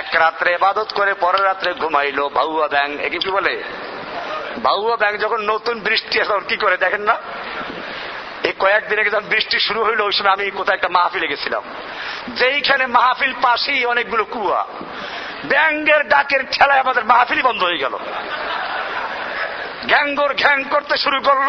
এক 0.00 0.08
রাত্রে 0.14 0.48
এবাদত 0.54 0.88
করে 0.92 1.12
পরের 1.14 1.44
রাত্রে 1.44 1.70
ঘুমাইলো 1.74 2.24
ভাউয়া 2.28 2.66
ব্যাং 2.68 2.88
একে 2.98 3.18
কি 3.18 3.30
বলে 3.30 3.54
বাহুয়া 4.58 4.96
ব্যাংক 4.96 5.16
যখন 5.20 5.40
নতুন 5.42 5.76
বৃষ্টি 5.80 6.16
এখন 6.20 6.40
কি 6.48 6.56
করে 6.56 6.76
দেখেন 6.76 7.02
না 7.02 7.16
এই 8.49 8.55
কয়েকদিন 8.59 8.99
আগে 8.99 9.09
যখন 9.09 9.25
বৃষ্টি 9.25 9.59
শুরু 9.59 9.83
হইল, 9.83 10.01
ওই 10.01 10.11
সময় 10.11 10.31
আমি 10.31 10.51
কোথায় 10.51 10.75
একটা 10.75 10.87
মাহফিলে 10.87 11.27
গেছিলাম। 11.27 11.63
যেইখানে 12.27 12.85
মাহফিল 12.85 13.33
পাশেই 13.41 13.85
অনেকগুলো 13.85 14.25
কুয়া। 14.25 14.65
ব্যাঙ্গের 15.45 16.07
ডাকের 16.07 16.39
ঠেলায় 16.51 16.79
আমাদের 16.79 17.05
মাহফিলই 17.05 17.41
বন্ধ 17.41 17.63
হয়ে 17.63 17.77
গেল। 17.77 17.97
ঘ্যাঙ্গর 19.87 20.33
ঘ্যাং 20.33 20.63
করতে 20.63 20.97
শুরু 20.97 21.21
করল। 21.21 21.47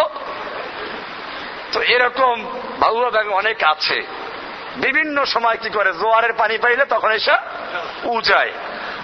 তো 1.72 1.82
এরকম 1.82 2.60
বাবুয়া 2.78 3.10
ব্যাঙ্গ 3.10 3.32
অনেক 3.32 3.64
আছে। 3.64 4.06
বিভিন্ন 4.76 5.24
সময় 5.24 5.56
কি 5.62 5.70
করে 5.70 5.92
জোয়ারের 5.92 6.32
পানি 6.32 6.58
পাইলে 6.58 6.84
তখন 6.84 7.10
এসে 7.10 7.32
উজায়। 8.04 8.52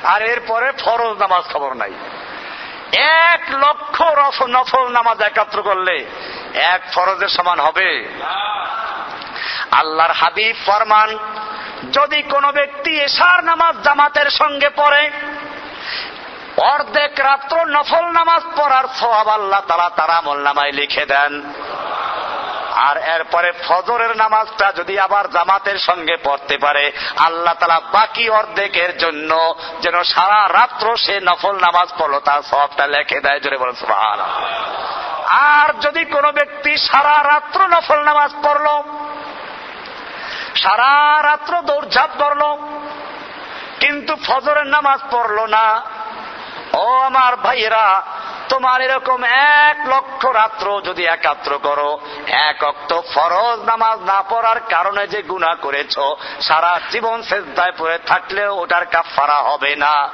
আর 0.03 0.23
এরপরে 0.23 0.73
ফরজ 0.73 1.19
নামাজ 1.19 1.45
খবর 1.53 1.75
নাই। 1.75 1.93
এক 2.93 3.43
লক্ষ 3.51 4.03
নফল 4.47 4.89
নামাজ 4.89 5.23
একাত্র 5.23 5.63
করলে 5.63 6.07
এক 6.55 6.81
ফরজের 6.95 7.29
সমান 7.29 7.61
হবে। 7.61 8.09
আল্লাহর 9.71 10.13
হাবিব 10.13 10.57
ফরমান, 10.67 11.19
যদি 11.93 12.23
কোনো 12.23 12.53
ব্যক্তি 12.53 13.01
এশার 13.01 13.45
নামাজ 13.45 13.75
জামাতের 13.83 14.31
সঙ্গে 14.31 14.71
পড়ে, 14.71 15.11
অর্ধেক 16.57 17.21
রাত্র 17.21 17.67
নফল 17.67 18.05
নামাজ 18.05 18.43
পড়ার 18.57 18.85
সব 18.97 19.29
আল্লাহ 19.29 19.61
তারা 19.61 19.89
তারা 19.89 20.21
মোল্লামায় 20.21 20.73
লিখে 20.73 21.07
দেন। 21.07 21.53
আর 22.77 22.97
এরপরে 22.97 23.53
ফজরের 23.69 24.17
নামাজটা 24.17 24.73
যদি 24.73 24.99
আবার 24.99 25.31
জামাতের 25.31 25.79
সঙ্গে 25.79 26.17
পড়তে 26.25 26.59
পারে, 26.59 26.93
আল্লাহ 27.17 27.55
তালা 27.55 27.81
বাকি 27.81 28.29
অর্ধেকের 28.31 28.99
জন্য 28.99 29.55
যেন 29.81 30.03
সারা 30.03 30.49
রাত্র 30.49 30.97
সে 30.97 31.21
নফল 31.21 31.57
নামাজ 31.57 31.89
পড়ল, 31.99 32.21
তার 32.21 32.43
সবটা 32.43 32.87
লেখে 32.87 33.21
দেয়, 33.21 33.41
জোরে 33.41 33.57
বলেন 33.57 33.77
আর 35.29 35.69
যদি 35.81 36.05
কোনো 36.05 36.33
ব্যক্তি 36.33 36.77
সারা 36.77 37.23
রাত্র 37.23 37.61
নফল 37.67 38.01
নামাজ 38.03 38.31
পড়ল, 38.43 38.83
সারা 40.57 41.23
রাত্র 41.23 41.63
দৌড়ঝাঁপ 41.63 42.11
করল 42.19 42.43
কিন্তু 43.81 44.17
ফজরের 44.17 44.67
নামাজ 44.67 45.01
পড়ল 45.11 45.47
না 45.47 45.83
ও 46.77 46.87
আমার 47.09 47.37
ভাইয়েরা, 47.37 48.03
তোমার 48.49 48.81
এরকম 48.81 49.25
এক 49.65 49.89
লক্ষ 49.89 50.23
রাত্র 50.27 50.67
যদি 50.85 51.05
একাত্র 51.07 51.59
করো, 51.59 51.99
এক 52.49 52.65
অক্ত 52.65 53.01
ফরজ 53.15 53.59
নামাজ 53.65 53.99
না 54.01 54.23
পড়ার 54.23 54.61
কারণে 54.61 55.07
যে 55.07 55.23
গুণা 55.23 55.55
করেছ, 55.55 55.95
সারা 56.41 56.81
জীবন 56.91 57.23
শেষদায় 57.23 57.73
পড়ে 57.79 57.99
থাকলেও 58.07 58.57
ওটার 58.57 58.85
কাফারা 58.87 59.39
হবে 59.43 59.77
না। 59.77 60.09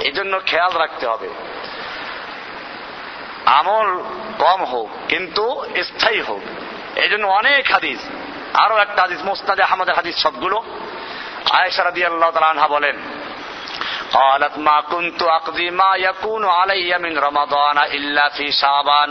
এই 0.00 0.12
জন্য 0.12 0.40
খেয়াল 0.46 0.72
রাখতে 0.76 1.06
হবে। 1.06 1.28
আমল 3.46 3.88
কম 4.38 4.64
হোক, 4.64 4.88
কিন্তু 5.08 5.44
স্থায়ী 5.84 6.20
হোক। 6.20 6.42
এই 6.98 7.08
জন্য 7.08 7.24
অনেক 7.40 7.72
হাদিস 7.72 8.00
আরও 8.54 8.76
একটা 8.76 9.00
হাদিস 9.02 9.20
মোস্তাদে 9.24 9.62
আহমদের 9.62 9.94
হাদিস 9.94 10.16
সবগুলো। 10.22 10.58
আয়েশারা 11.50 11.90
দিয়ে 11.90 12.06
আল্লাহ 12.06 12.30
তালা 12.30 12.68
বলেন 12.68 12.96
قالت 14.13 14.57
ما 14.57 14.81
كنت 14.83 15.21
أقضي 15.21 15.69
ما 15.71 15.91
يكون 15.97 16.43
علي 16.49 16.97
من 16.97 17.17
رمضان 17.17 17.77
إلا 17.77 18.29
في 18.29 18.51
شعبان 18.51 19.09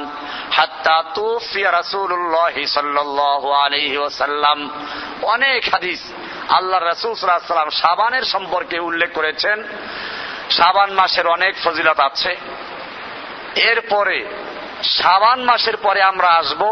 حتى 0.52 0.96
توفي 1.14 1.66
رسول 1.68 2.12
الله 2.12 2.54
صلى 2.66 3.00
الله 3.00 3.42
عليه 3.56 3.92
وسلم 3.98 4.58
অনেক 5.24 5.62
হাদিস 5.74 6.00
আল্লাহ 6.48 6.80
রসুল 6.80 7.12
সাল্লাম 7.14 7.80
সাবানের 7.84 8.24
সম্পর্কে 8.24 8.76
উল্লেখ 8.78 9.10
করেছেন 9.12 9.58
সাবান 10.50 10.90
মাসের 10.90 11.26
অনেক 11.26 11.54
ফজিলত 11.64 11.98
আছে 12.00 12.32
এরপরে 13.70 14.18
সাবান 14.98 15.40
মাসের 15.44 15.76
পরে 15.76 16.00
আমরা 16.02 16.28
আসব 16.40 16.62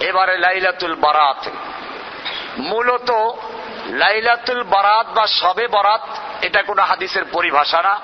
এবারে 0.00 0.34
লাইলাতুল 0.38 0.94
বারাত 0.96 1.40
মূলত 2.70 3.10
লাইলাতুল 4.02 4.62
বারাত 4.64 5.06
বা 5.16 5.24
সবে 5.40 5.66
বরাত 5.66 6.06
এটা 6.41 6.61
কোনো 6.63 6.81
হাদিসের 6.81 7.25
পরিভাষা 7.25 7.81
না। 7.81 7.99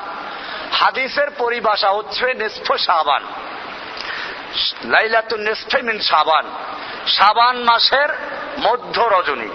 হাদিসের 0.72 1.30
পরিভাষা 1.38 1.90
হচ্ছে 1.90 2.34
নিষ্ফ 2.34 2.68
সাবান 2.76 3.24
লাইলাতুল 4.84 5.40
নিষ্ফে 5.40 5.82
মিন 5.82 6.00
সাবান 6.00 6.46
সাবান 7.08 7.64
মাসের 7.64 8.10
মধ্য 8.60 9.02
রজনী। 9.02 9.50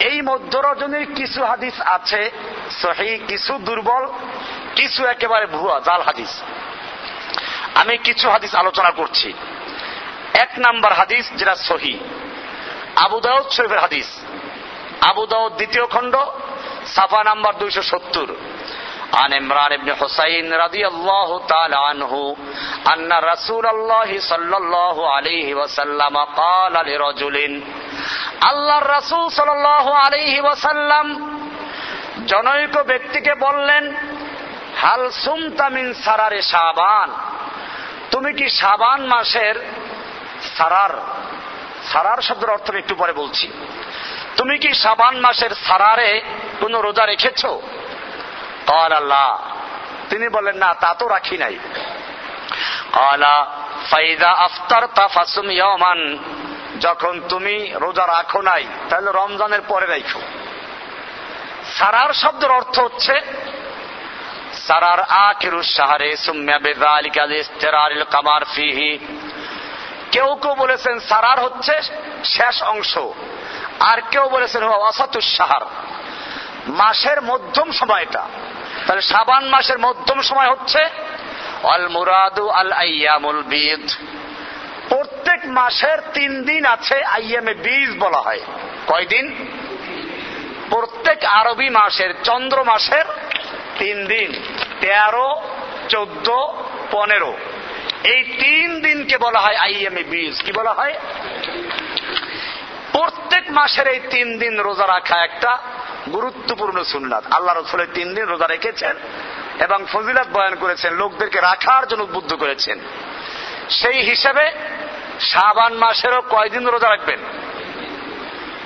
এই 0.00 0.22
মধ্য 0.22 0.58
রজনীর 0.58 1.14
কিছু 1.14 1.44
হাদিস 1.44 1.80
আছে, 1.80 2.30
সহি, 2.70 3.18
কিছু 3.28 3.58
দুর্বল, 3.58 4.04
কিছু 4.74 5.04
একেবারে 5.06 5.46
ভুয়া, 5.46 5.80
জাল 5.80 6.02
হাদিস। 6.02 6.42
আমি 7.74 7.98
কিছু 7.98 8.30
হাদিস 8.30 8.54
আলোচনা 8.54 8.90
করছি। 8.90 9.32
এক 10.34 10.50
নাম্বার 10.58 10.92
হাদিস 10.92 11.24
যেটা 11.36 11.54
সহি, 11.54 11.98
আবু 12.96 13.20
শরীফের 13.50 13.78
হাদিস। 13.78 14.08
আবু 15.00 15.26
দ্বিতীয় 15.26 15.86
খণ্ড 15.86 16.14
সাফা 16.95 17.21
নাম্বার 17.23 17.53
দুইশো 17.53 17.83
সত্তর 17.83 18.29
عن 19.13 19.33
عمران 19.33 19.77
بن 19.77 19.89
حسين 19.95 20.53
رضي 20.55 20.83
الله 20.87 21.29
تعالى 21.47 21.77
عنه 21.79 22.13
أن 22.93 23.09
رسول 23.23 23.65
الله 23.65 24.09
صلى 24.21 24.57
الله 24.57 24.97
عليه 25.09 25.47
وسلم 25.55 26.15
قال 26.35 26.73
لرجل 26.89 27.37
আল্লাহ 28.51 28.79
রাসূল 28.87 29.25
সাল্লাল্লাহু 29.29 29.91
আলাইহি 30.03 30.39
ওয়াসাল্লাম 30.41 31.05
জনৈক 32.25 32.75
ব্যক্তিকে 32.91 33.33
বললেন 33.35 33.83
হাল 34.81 35.03
সুমতা 35.25 35.67
মিন 35.69 35.87
সারারে 36.05 36.41
শাবান 36.53 37.09
তুমি 38.11 38.31
কি 38.33 38.45
শাবান 38.59 38.99
মাসের 39.07 39.55
সারার 40.57 40.93
সারার 41.91 42.19
শব্দের 42.21 42.49
অর্থ 42.49 42.65
আমি 42.69 42.79
একটু 42.79 42.95
পরে 42.95 43.13
বলছি 43.13 43.45
তুমি 44.36 44.58
কি 44.58 44.74
সাবান 44.74 45.20
মাসের 45.20 45.50
সারারে 45.50 46.22
কোন 46.60 46.80
রোজা 46.80 47.06
রেখেছ? 47.06 47.46
তিনি 50.10 50.28
বলেন 50.28 50.56
না, 50.56 50.74
তা 50.74 50.94
তো 50.94 51.08
রাখি 51.08 51.38
নাই। 51.38 51.58
যখন 56.80 57.20
তুমি 57.28 57.72
রোজা 57.74 58.06
রাখো 58.06 58.42
নাই, 58.42 58.64
তাহলে 58.88 59.10
রমজানের 59.14 59.60
পরে 59.68 59.86
রাখো। 59.86 60.20
সারার 61.78 62.12
শব্দের 62.12 62.50
অর্থ 62.50 62.78
হচ্ছে, 62.78 63.20
সারার 64.54 65.00
আখিরুস 65.00 65.76
সাহারে 65.76 66.16
সুম্যা 66.16 66.58
বেদালিকাল 66.58 67.32
ইস্তেরারিল 67.32 68.04
কামার 68.04 68.44
ফিহি। 68.44 68.98
কেউ 70.12 70.28
কেউ 70.42 70.54
বলেছেন 70.54 70.94
সারার 71.08 71.38
হচ্ছে 71.40 71.74
শেষ 72.24 72.56
অংশ, 72.62 72.92
আর 73.90 73.98
কেউ 74.10 74.24
বলেছেন 74.28 74.62
অসাতুস 74.64 75.28
সাহার 75.36 75.64
মাসের 76.80 77.18
মধ্যম 77.22 77.68
সময়টা 77.72 78.22
তাহলে 78.86 79.02
সাবান 79.02 79.44
মাসের 79.48 79.78
মধ্যম 79.78 80.18
সময় 80.20 80.50
হচ্ছে 80.50 80.80
অল 81.62 81.84
মুরাদু 81.88 82.44
আল 82.48 82.70
আইয়ামুল 82.72 83.42
বিদ। 83.42 83.86
প্রত্যেক 84.88 85.40
মাসের 85.58 85.98
তিন 86.14 86.32
দিন 86.42 86.62
আছে 86.66 86.96
আইয়ামে 87.16 87.54
বীজ 87.54 87.90
বলা 87.98 88.20
হয়। 88.26 88.42
কয়দিন 88.86 89.26
প্রত্যেক 90.70 91.18
আরবি 91.24 91.68
মাসের 91.70 92.10
চন্দ্র 92.22 92.58
মাসের 92.64 93.06
তিন 93.78 93.96
দিন, 94.06 94.30
তেরো, 94.80 95.28
চোদ্দ, 95.88 96.28
পনেরো। 96.90 97.32
এই 98.04 98.22
তিন 98.22 98.80
দিনকে 98.80 99.18
বলা 99.18 99.40
হয় 99.40 99.56
আইএমএ 99.56 100.02
বীজ। 100.02 100.42
কি 100.42 100.52
বলা 100.52 100.72
হয়? 100.72 100.94
প্রত্যেক 102.92 103.50
মাসের 103.50 103.86
এই 103.86 104.00
তিন 104.10 104.38
দিন 104.38 104.60
রোজা 104.60 104.86
রাখা 104.86 105.24
একটা 105.24 105.58
গুরুত্বপূর্ণ 106.12 106.82
সুন্নাত। 106.82 107.24
আল্লাহ 107.30 107.58
রসুলের 107.58 107.86
তিন 107.94 108.14
দিন 108.14 108.24
রোজা 108.24 108.46
রেখেছেন 108.46 108.96
এবং 109.60 109.86
ফজিলাত 109.92 110.28
বয়ান 110.32 110.54
করেছেন, 110.54 110.94
লোকদেরকে 110.94 111.40
রাখার 111.40 111.88
জন্য 111.88 112.02
উদ্বুদ্ধ 112.02 112.34
করেছেন। 112.34 112.78
সেই 113.68 114.02
হিসাবে 114.02 114.52
শাবান 115.20 115.74
মাসেরও 115.74 116.20
কয়দিন 116.20 116.68
রোজা 116.68 116.88
রাখবেন? 116.88 117.18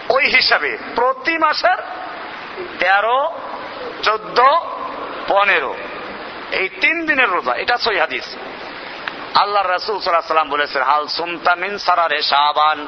ওই 0.09 0.25
হিসাবে 0.27 0.79
প্রতি 0.95 1.39
মাসের 1.39 1.77
তেরো, 2.79 3.41
চোদ্দ, 4.03 4.41
পনেরো। 5.29 5.77
এই 6.53 6.69
তিন 6.69 7.07
দিনের 7.07 7.29
রোজা, 7.29 7.55
এটা 7.55 7.79
সই 7.79 7.99
হাদিস। 7.99 8.37
আল্লাহ 9.35 9.63
রসুল 9.67 10.01
সাল্লাম 10.01 10.49
বলেছেন, 10.49 10.83
হাল 10.83 11.07
সুমতামিন 11.07 11.79
সারারে 11.79 12.23
শাহবান 12.23 12.87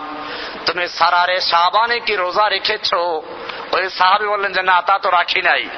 তুমি 0.66 0.88
সারারে 0.88 1.40
শাহবানে 1.40 2.00
কি 2.00 2.16
রোজা 2.16 2.48
রেখেছ? 2.48 2.94
ওই 3.72 3.90
সাহাবি 3.90 4.26
বললেন 4.26 4.52
যে, 4.52 4.62
না, 4.62 4.82
তা 4.82 4.98
তো 4.98 5.10
রাখি 5.10 5.42
নাই। 5.42 5.68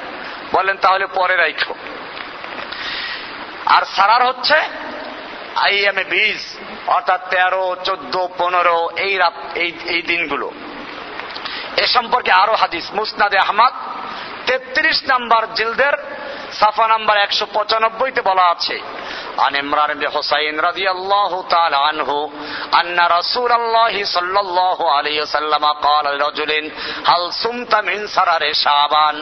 বললেন, 0.53 0.77
তাহলে 0.77 1.05
পরে 1.05 1.35
রাখো। 1.35 1.75
আর 3.65 3.81
সারার 3.95 4.27
হচ্ছে 4.27 4.55
আইএমএ 5.55 6.03
বীজ, 6.03 6.39
অর্থাৎ 6.87 7.29
তেরো, 7.29 7.75
চোদ্দ, 7.83 8.27
পনেরো, 8.37 8.89
এই 8.97 9.17
রাত 9.17 9.33
এই 9.55 10.01
দিনগুলো। 10.01 10.51
এ 11.77 11.87
সম্পর্কে 11.87 12.31
আরও 12.31 12.53
হাদিস, 12.53 12.91
মুসনাদে 12.93 13.37
আহমদ 13.37 13.73
তেত্রিশ 14.48 14.98
নাম্বার 15.04 15.42
জিলদের 15.54 15.94
সাফা 16.52 16.86
নাম্বার 16.88 17.16
একশো 17.16 17.44
পঁচানব্বইতে 17.56 18.20
বলা 18.20 18.44
আছে 18.50 18.76
عن 19.38 19.52
عمران 19.56 19.90
بن 19.94 20.04
حسين 20.10 20.54
رضي 20.60 20.86
الله 20.90 21.32
تعالى 21.44 21.78
عنه 21.78 22.08
أن 22.80 22.98
رسول 23.18 23.52
الله 23.52 23.94
صلى 24.06 24.40
الله 24.40 24.78
عليه 24.92 25.16
وسلم 25.22 25.64
قال 25.86 26.06
لرجل 26.12 26.52
هل 27.06 27.22
صمت 27.34 27.72
من 27.88 27.98
سرر 28.06 28.42
شعبان 28.54 29.16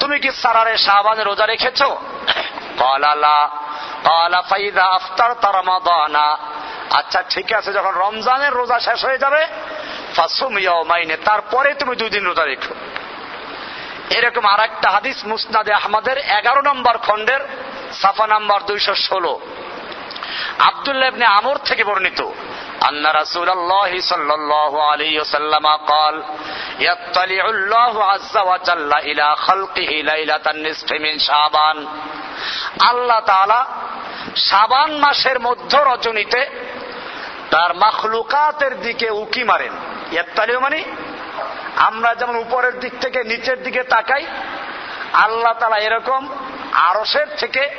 তুমি 0.00 0.16
কি 0.20 0.30
সারারে 0.42 0.74
শাবানের 0.86 1.26
রোজা 1.26 1.46
রেখেছো 1.46 1.88
قال 2.78 3.04
لا 3.20 3.40
قال 4.04 4.32
فإذا 4.50 4.86
أفطرت 4.96 5.42
رمضان 5.58 6.16
আচ্ছা 6.98 7.20
ঠিক 7.30 7.48
আছে 7.52 7.70
যখন 7.72 7.92
রমজানের 8.04 8.52
রোজা 8.52 8.78
শেষ 8.78 9.00
হয়ে 9.04 9.22
যাবে 9.24 9.42
ফাসুম 10.16 10.54
ইয়াউমাইনে 10.58 11.16
তারপরে 11.28 11.70
তুমি 11.74 11.94
দুই 11.96 12.10
দিন 12.10 12.22
রোজা 12.24 12.44
রেখো 12.44 12.74
এরকম 14.10 14.44
আর 14.46 14.60
একটা 14.60 14.88
হাদিস 14.90 15.18
মুসনাদে 15.24 15.72
আহমদের 15.72 16.16
এগারো 16.38 16.60
নম্বর 16.62 16.94
খণ্ডের 16.98 17.42
সাফা 17.92 18.26
নাম্বার 18.26 18.60
দুইশো 18.66 18.94
ষোলো 19.06 19.32
আবদুল্লাহ 20.60 21.08
ইবনে 21.08 21.26
আমর 21.38 21.56
থেকে 21.58 21.82
বর্ণিত 21.84 22.20
أن 22.82 23.06
رسول 23.06 23.48
الله 23.50 23.90
صلى 24.02 24.34
الله 24.34 24.72
عليه 24.90 25.14
وسلم 25.20 25.66
قال 25.66 26.14
يطلع 26.80 27.44
الله 27.48 27.94
عز 28.04 28.34
وجل 28.40 28.90
إلى 29.00 29.26
خلقه 29.38 29.90
ليلة 30.04 30.44
النصف 30.46 30.88
من 30.96 31.14
شعبان 31.18 31.78
আল্লাহ 32.90 33.20
তাআলা 33.20 33.60
শাবান 34.48 34.90
মাসের 34.98 35.38
মধ্য 35.40 35.72
রজনীতে 35.90 36.40
তার 37.50 37.70
মাখলুকাতের 37.74 38.72
দিকে 38.80 39.08
উকি 39.22 39.42
মারেন 39.44 39.72
ইয়াত্তালিও 40.12 40.60
মানে 40.60 40.78
আমরা 41.77 42.15
যেমন 42.15 42.35
উপরের 42.35 42.79
দিক 42.79 42.93
থেকে 43.01 43.23
নিচের 43.23 43.63
দিকে 43.63 43.83
তাকাই, 43.83 44.25
আল্লাহ 45.13 45.53
তালা 45.59 45.77
এরকম 45.77 46.29
আরসের 46.71 47.27
থেকে 47.37 47.69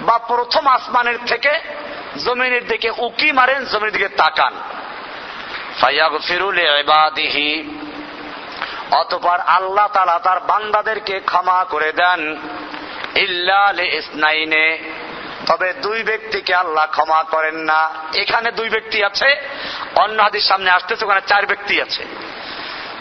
বা 0.00 0.18
প্রথম 0.18 0.66
আসমানের 0.66 1.18
থেকে 1.26 1.52
জমিনের 2.24 2.66
দিকে 2.66 2.90
উকি 2.98 3.32
মারেন 3.32 3.64
জমির 3.64 3.92
দিকে 3.92 4.08
তাকান। 4.08 4.54
অতপর 8.90 9.38
আল্লাহ 9.38 9.86
তালা 9.92 10.18
তার 10.18 10.40
বান্দাদেরকে 10.40 11.20
ক্ষমা 11.20 11.64
করে 11.64 11.92
দেন। 11.92 12.36
ইসনাইনে 13.98 14.78
তবে 15.46 15.72
দুই 15.72 16.02
ব্যক্তিকে 16.02 16.54
আল্লাহ 16.54 16.86
ক্ষমা 16.86 17.22
করেন 17.22 17.54
না। 17.54 17.90
এখানে 18.14 18.52
দুই 18.52 18.68
ব্যক্তি 18.70 19.04
আছে, 19.04 19.36
অন্য 19.94 20.22
হাদির 20.22 20.40
সামনে 20.40 20.70
আসতেছে, 20.70 21.04
ওখানে 21.04 21.20
চার 21.26 21.46
ব্যক্তি 21.46 21.82
আছে। 21.82 22.04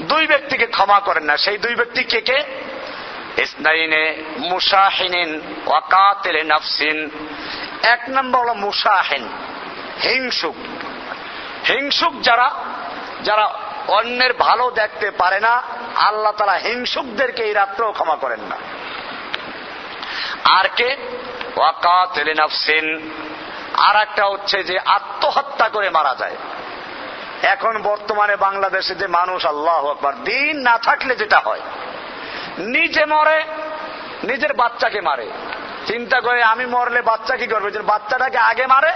দুই 0.01 0.27
ব্যক্তিকে 0.27 0.65
ক্ষমা 0.65 0.99
করেন 0.99 1.23
না। 1.23 1.37
সেই 1.37 1.57
দুই 1.57 1.75
ব্যক্তি 1.75 2.03
কে 2.03 2.21
কে? 2.21 2.43
ইসনাইনে 3.37 4.23
মুসাহিনিন 4.37 5.41
ওয়াকাতেলে 5.67 6.43
এক 7.83 7.99
নম্বর 8.09 8.41
হলো 8.41 8.53
মুসাহিন, 8.53 9.29
হিংসুক। 10.03 10.55
হিংসুক 11.69 12.21
যারা 12.21 12.51
যারা 13.23 13.59
অন্যের 13.87 14.33
ভালো 14.33 14.71
দেখতে 14.71 15.11
পারে 15.11 15.39
না, 15.39 15.63
আল্লাহ 15.95 16.31
তালা 16.31 16.53
হিংসুকদেরকে 16.53 17.43
এই 17.43 17.53
রাত্রেও 17.53 17.91
ক্ষমা 17.91 18.15
করেন 18.15 18.39
না। 18.39 18.57
আর 20.43 20.65
কে? 20.75 20.95
নাফসিন। 22.33 23.11
আর 23.73 23.95
একটা 23.95 24.25
হচ্ছে 24.25 24.63
যে 24.63 24.79
আত্মহত্যা 24.79 25.69
করে 25.69 25.89
মারা 25.89 26.15
যায়। 26.19 26.35
এখন 27.43 27.81
বর্তমানে 27.81 28.35
বাংলাদেশে 28.35 28.95
যে 28.95 29.07
মানুষ, 29.07 29.45
আল্লাহ 29.45 29.87
আকবার, 29.87 30.23
দিন 30.23 30.57
না 30.57 30.77
থাকলে 30.77 31.15
যেটা 31.15 31.39
হয়? 31.39 31.61
নিজে 32.57 33.05
মরে, 33.05 33.43
নিজের 34.23 34.53
বাচ্চাকে 34.53 35.01
মারে। 35.01 35.31
চিন্তা 35.85 36.19
করে 36.19 36.43
আমি 36.43 36.65
মরলে 36.65 37.01
বাচ্চা 37.01 37.37
কি 37.37 37.47
করবে? 37.47 37.71
যে 37.71 37.79
বাচ্চাটাকে 37.79 38.37
আগে 38.37 38.67
মারে, 38.67 38.91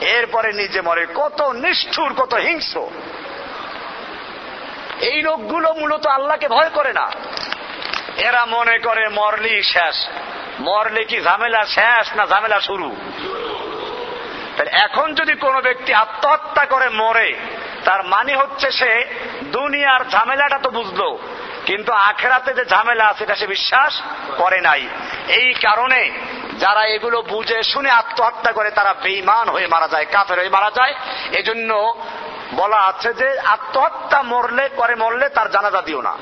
এরপরে 0.00 0.52
নিজে 0.52 0.80
মরে। 0.80 1.06
কত 1.14 1.42
নিষ্ঠুর, 1.42 2.14
কত 2.14 2.34
হিংস্র। 2.34 2.86
এই 5.00 5.22
লোকগুলো 5.22 5.72
মূলত 5.72 6.06
আল্লাহকে 6.06 6.48
ভয় 6.48 6.70
করে 6.70 6.92
না। 6.92 7.10
এরা 8.16 8.44
মনে 8.44 8.78
করে 8.78 9.08
মরলি 9.08 9.62
শেষ। 9.62 10.08
মরলে 10.60 11.04
কি 11.04 11.20
ঝামেলা 11.20 11.66
শেষ 11.66 12.16
না 12.16 12.26
ঝামেলা 12.26 12.60
শুরু? 12.60 12.96
এখন 14.70 15.14
যদি 15.14 15.34
কোনো 15.34 15.60
ব্যক্তি 15.60 15.94
আত্মহত্যা 15.94 16.66
করে, 16.66 16.88
মরে, 16.88 17.36
তার 17.84 18.04
মানে 18.04 18.36
হচ্ছে 18.36 18.70
সে 18.70 19.04
দুনিয়ার 19.42 20.08
ঝামেলাটা 20.10 20.58
তো 20.58 20.70
বুঝলো, 20.70 21.18
কিন্তু 21.66 21.92
আখেরাতে 21.92 22.54
যে 22.54 22.64
ঝামেলা 22.64 23.06
আছে 23.06 23.24
এটা 23.24 23.34
সে 23.34 23.46
বিশ্বাস 23.46 24.02
করে 24.36 24.60
নাই। 24.60 24.88
এই 25.28 25.54
কারণে 25.54 26.10
যারা 26.58 26.84
এগুলো 26.86 27.22
বুঝে 27.22 27.62
শুনে 27.62 27.90
আত্মহত্যা 27.90 28.52
করে, 28.52 28.70
তারা 28.70 28.94
বেইমান 29.02 29.48
হয়ে 29.48 29.66
মারা 29.66 29.88
যায়, 29.88 30.06
কাফের 30.12 30.38
হয়ে 30.38 30.48
মারা 30.48 30.70
যায়। 30.70 30.94
এজন্য 31.32 31.94
বলা 32.54 32.76
আছে 32.76 33.14
যে, 33.14 33.38
আত্মহত্যা 33.38 34.22
মরলে 34.22 34.68
করে 34.76 34.94
মরলে 34.94 35.28
তার 35.28 35.50
জানাজা 35.50 35.82
দিও 35.82 36.02
না। 36.02 36.16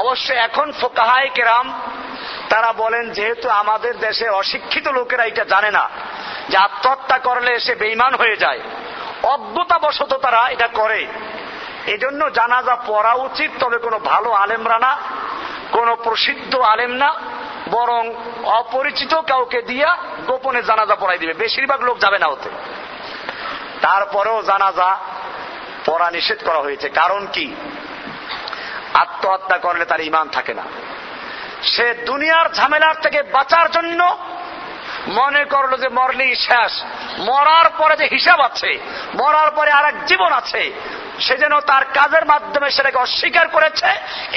অবশ্য 0.00 0.28
এখন 0.46 0.72
ফোকাহায় 0.72 1.30
কেরাম, 1.34 1.66
তারা 2.48 2.70
বলেন 2.72 3.04
যেহেতু 3.10 3.46
আমাদের 3.50 3.94
দেশে 3.98 4.26
অশিক্ষিত 4.28 4.86
লোকেরা 4.88 5.24
এটা 5.24 5.44
জানে 5.44 5.70
না, 5.70 5.84
যে 6.48 6.56
আত্মহত্যা 6.56 7.18
করলে 7.18 7.52
সে 7.60 7.74
বেইমান 7.74 8.12
হয়ে 8.14 8.36
যায়। 8.36 8.60
অজ্ঞতাবশত 9.22 10.12
তারা 10.14 10.42
এটা 10.48 10.68
করে। 10.68 11.00
এজন্য 11.86 12.20
জানাজা 12.32 12.74
পড়া 12.86 13.12
উচিত, 13.12 13.50
তবে 13.60 13.78
কোনো 13.78 13.98
ভালো 13.98 14.30
আলেমরা 14.32 14.78
না, 14.78 14.92
কোনো 15.72 15.92
প্রসিদ্ধ 15.96 16.52
আলেম 16.64 16.92
না, 16.92 17.10
বরং 17.70 18.02
অপরিচিত 18.44 19.12
কাউকে 19.14 19.60
দিয়া 19.62 19.90
গোপনে 20.26 20.60
জানাজা 20.62 20.94
পড়াই 20.94 21.18
দিবে। 21.18 21.34
বেশিরভাগ 21.34 21.80
লোক 21.82 21.96
যাবে 21.98 22.18
না 22.18 22.26
ওতে। 22.26 22.50
তারপরেও 23.80 24.38
জানাজা 24.42 24.90
পড়া 25.86 26.08
নিষেধ 26.10 26.38
করা 26.44 26.58
হয়েছে। 26.58 26.88
কারণ 26.88 27.22
কি? 27.32 27.46
আত্মহত্যা 28.98 29.58
করলে 29.58 29.84
তার 29.84 30.00
ইমান 30.00 30.28
থাকে 30.28 30.54
না। 30.54 30.62
সে 31.62 31.94
দুনিয়ার 32.06 32.46
ঝামেলার 32.54 32.94
থেকে 33.02 33.22
বাঁচার 33.22 33.70
জন্য 33.70 34.16
মনে 35.08 35.44
করল 35.44 35.76
যে 35.76 35.88
মরলেই 35.88 36.34
শেষ। 36.34 36.82
মরার 37.20 37.70
পরে 37.78 37.96
যে 37.96 38.08
হিসাব 38.12 38.40
আছে, 38.40 38.78
মরার 39.14 39.50
পরে 39.50 39.70
আর 39.70 40.06
জীবন 40.06 40.32
আছে, 40.32 40.72
সে 41.20 41.36
যেন 41.38 41.60
তার 41.60 41.84
কাজের 41.84 42.24
মাধ্যমে 42.26 42.70
সেটাকে 42.70 42.98
অস্বীকার 42.98 43.48
করেছে, 43.48 43.86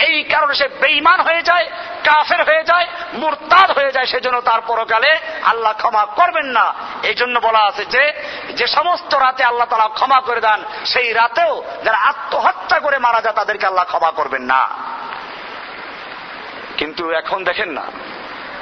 এই 0.07 0.23
কারণে 0.23 0.53
সে 0.53 0.67
বেইমান 0.67 1.19
হয়ে 1.19 1.43
যায়, 1.43 1.65
কাফের 2.03 2.43
হয়ে 2.43 2.63
যায়, 2.63 2.87
মুরতাদ 3.13 3.71
হয়ে 3.71 3.91
যায়, 3.91 4.05
সেজন্য 4.05 4.41
তার 4.41 4.61
পরকালে 4.67 5.19
আল্লাহ 5.43 5.73
ক্ষমা 5.73 6.05
করবেন 6.05 6.45
না। 6.45 6.73
এই 7.03 7.13
জন্য 7.13 7.39
বলা 7.39 7.59
আছে 7.59 7.85
যে 7.85 8.13
যে 8.49 8.67
সমস্ত 8.67 9.15
রাতে 9.15 9.43
আল্লাহ 9.43 9.67
তালা 9.69 9.87
ক্ষমা 9.87 10.21
করে 10.21 10.41
দেন, 10.41 10.63
সেই 10.85 11.13
রাতেও 11.13 11.63
যারা 11.83 11.97
আত্মহত্যা 11.97 12.79
করে 12.79 12.99
মারা 12.99 13.21
যায়, 13.21 13.35
তাদেরকে 13.35 13.65
আল্লাহ 13.65 13.85
ক্ষমা 13.85 14.11
করবেন 14.11 14.41
না। 14.41 14.69
কিন্তু 16.77 17.11
এখন 17.11 17.43
দেখেন 17.43 17.69
না 17.69 17.83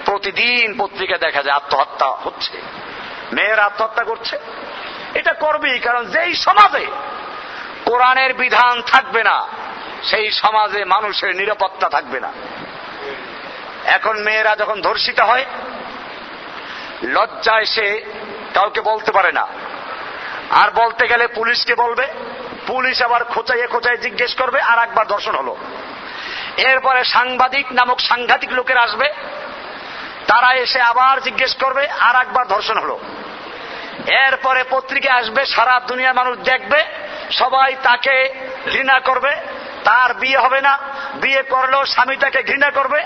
প্রতিদিন 0.08 0.68
পত্রিকা 0.78 1.18
দেখা 1.18 1.44
যায় 1.44 1.56
আত্মহত্যা 1.56 2.08
হচ্ছে। 2.08 2.62
মেয়ের 3.34 3.60
আত্মহত্যা 3.60 4.04
করছে। 4.04 4.40
এটা 5.14 5.34
করবেই, 5.34 5.80
কারণ 5.80 6.04
যেই 6.06 6.34
সমাজে 6.36 6.86
কোরআনের 7.86 8.34
বিধান 8.34 8.82
থাকবে 8.82 9.24
না, 9.24 9.48
সেই 10.04 10.32
সমাজে 10.32 10.86
মানুষের 10.86 11.36
নিরাপত্তা 11.36 11.90
থাকবে 11.90 12.20
না। 12.20 12.32
এখন 13.86 14.16
মেয়েরা 14.20 14.56
যখন 14.56 14.82
ধর্ষিত 14.82 15.20
হয়, 15.20 15.46
লজ্জায় 17.04 17.66
সে 17.66 17.88
কাউকে 18.54 18.82
বলতে 18.82 19.12
পারে 19.12 19.32
না। 19.32 19.48
আর 20.50 20.70
বলতে 20.72 21.08
গেলে 21.08 21.28
পুলিশকে 21.28 21.76
বলবে, 21.76 22.06
পুলিশ 22.68 23.02
আবার 23.02 23.24
খোঁচাইয়ে 23.24 23.68
খোঁচাই 23.68 23.98
জিজ্ঞেস 23.98 24.34
করবে, 24.34 24.62
আর 24.62 24.78
একবার 24.84 25.08
ধর্ষণ 25.08 25.36
হলো। 25.36 25.58
এরপরে 26.58 27.04
সাংবাদিক 27.04 27.66
নামক 27.72 28.00
সাংঘাতিক 28.00 28.52
লোকের 28.52 28.78
আসবে 28.78 29.08
তারা 30.28 30.54
এসে 30.54 30.82
আবার 30.82 31.22
জিজ্ঞেস 31.22 31.54
করবে, 31.54 31.88
আর 31.88 32.16
একবার 32.16 32.48
ধর্ষণ 32.48 32.78
হলো। 32.78 33.00
এরপরে 34.08 34.64
পত্রিকা 34.70 35.14
আসবে, 35.14 35.46
সারা 35.46 35.80
দুনিয়ার 35.80 36.14
মানুষ 36.14 36.38
দেখবে, 36.38 36.84
সবাই 37.32 37.76
তাকে 37.84 38.34
ঘৃণা 38.72 39.00
করবে, 39.00 39.36
তার 39.84 40.14
বিয়ে 40.14 40.38
হবে 40.38 40.62
না, 40.62 40.80
বিয়ে 41.16 41.44
করলেও 41.44 41.86
স্বামী 41.86 42.16
তাকে 42.16 42.44
ঘৃণা 42.44 42.70
করবে। 42.72 43.04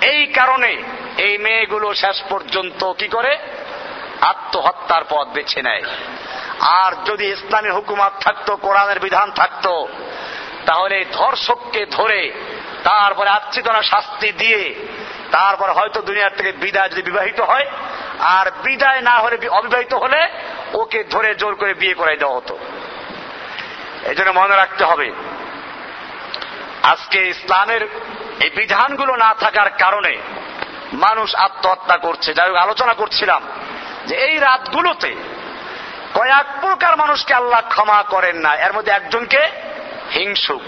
এই 0.00 0.26
কারণে 0.26 0.82
এই 1.18 1.38
মেয়েগুলো 1.38 1.94
শেষ 1.94 2.22
পর্যন্ত 2.28 2.92
কি 2.92 3.08
করে? 3.08 3.38
আত্মহত্যার 4.20 5.02
পথ 5.08 5.28
বেছে 5.28 5.62
নেয়। 5.62 5.82
আর 6.60 6.92
যদি 7.04 7.24
ইসলামী 7.26 7.70
হুকুমাত 7.70 8.12
থাকতো, 8.20 8.56
কোরআনের 8.56 9.00
বিধান 9.00 9.30
থাকতো, 9.30 9.88
তাহলে 10.66 11.04
ধর্ষককে 11.12 11.86
ধরে 11.86 12.32
তারপরে 12.84 13.30
আচ্ছিদনা 13.30 13.82
শাস্তি 13.82 14.32
দিয়ে 14.32 14.74
তারপর 15.30 15.72
হয়তো 15.72 16.02
দুনিয়ার 16.02 16.36
থেকে 16.36 16.52
বিদায় 16.52 16.88
যদি 16.88 17.02
বিবাহিত 17.02 17.40
হয়, 17.40 17.66
আর 18.20 18.50
বিদায় 18.50 19.00
না 19.00 19.10
হলে 19.10 19.48
অবিবাহিত 19.48 19.94
হলে 19.94 20.28
ওকে 20.74 21.04
ধরে 21.04 21.34
জোর 21.34 21.54
করে 21.54 21.74
বিয়ে 21.74 21.94
করাই 21.94 22.16
দেওয়া 22.16 22.36
হতো। 22.36 22.58
এই 24.04 24.14
জন্য 24.14 24.30
মনে 24.30 24.56
রাখতে 24.56 24.84
হবে, 24.84 25.12
আজকে 26.82 27.28
ইসলামের 27.28 27.82
এই 28.40 28.50
বিধানগুলো 28.50 29.16
না 29.16 29.34
থাকার 29.40 29.70
কারণে 29.70 30.18
মানুষ 30.92 31.34
আত্মহত্যা 31.34 31.96
করছে। 31.96 32.34
যাই 32.34 32.56
আলোচনা 32.56 32.94
করছিলাম 32.94 33.42
যে 34.06 34.14
এই 34.14 34.38
রাতগুলোতে 34.38 35.14
কয়েক 36.14 36.46
প্রকার 36.60 36.96
মানুষকে 36.96 37.34
আল্লাহ 37.34 37.62
ক্ষমা 37.68 38.02
করেন 38.02 38.36
না। 38.36 38.54
এর 38.54 38.72
মধ্যে 38.72 38.92
একজনকে 38.92 39.48
হিংসুক। 40.14 40.62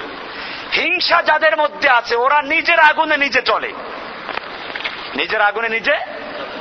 হিংসা 0.73 1.23
যাদের 1.23 1.57
মধ্যে 1.57 1.89
আছে, 1.89 2.17
ওরা 2.17 2.43
নিজের 2.43 2.81
আগুনে 2.81 3.17
নিজে 3.17 3.43
চলে 3.43 3.73
নিজের 5.17 5.41
আগুনে 5.41 5.69
নিজে 5.69 5.97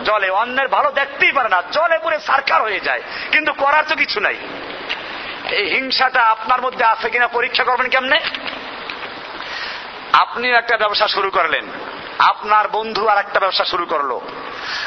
জলে 0.06 0.30
অন্যের 0.30 0.68
ভালো 0.68 0.92
দেখতেই 0.92 1.32
পারে 1.32 1.50
না 1.50 1.64
জলে 1.72 1.98
পুরে 1.98 2.20
সার্কার 2.20 2.62
হয়ে 2.62 2.80
যায়। 2.80 3.02
কিন্তু 3.32 3.54
করার 3.54 3.84
তো 3.88 3.96
কিছু 3.96 4.20
নাই। 4.20 4.36
এই 5.52 5.76
হিংসাটা 5.76 6.24
আপনার 6.24 6.62
মধ্যে 6.62 6.86
আছে 6.86 7.10
কিনা 7.10 7.28
পরীক্ষা 7.28 7.64
করবেন 7.64 7.90
কেমনে? 7.90 8.20
আপনি 10.14 10.52
একটা 10.52 10.78
ব্যবসা 10.78 11.08
শুরু 11.08 11.30
করলেন। 11.30 11.66
আপনার 12.20 12.68
বন্ধু 12.68 13.08
আর 13.08 13.18
একটা 13.18 13.40
ব্যবসা 13.40 13.66
শুরু 13.66 13.86
করল। 13.86 14.20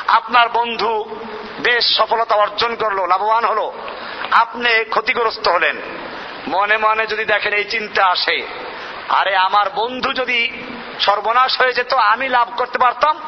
আপনার 0.09 0.49
বন্ধু 0.49 1.21
বেশ 1.59 1.97
সফলতা 1.97 2.35
অর্জন 2.35 2.75
করল, 2.75 3.07
লাভবান 3.07 3.45
হলো। 3.45 3.73
আপনি 4.31 4.85
ক্ষতিগ্রস্ত 4.85 5.49
হলেন। 5.49 5.77
মনে 6.49 6.77
মনে 6.77 7.07
যদি 7.07 7.25
দেখেন 7.25 7.53
এই 7.53 7.65
চিন্তা 7.65 8.07
আসে, 8.07 8.47
আরে 9.09 9.37
আমার 9.37 9.71
বন্ধু 9.71 10.13
যদি 10.13 10.53
সর্বনাশ 11.01 11.61
হয়ে 11.61 11.73
যেত, 11.73 11.95
আমি 11.95 12.29
লাভ 12.29 12.49
করতে 12.57 12.79
পারতাম? 12.79 13.21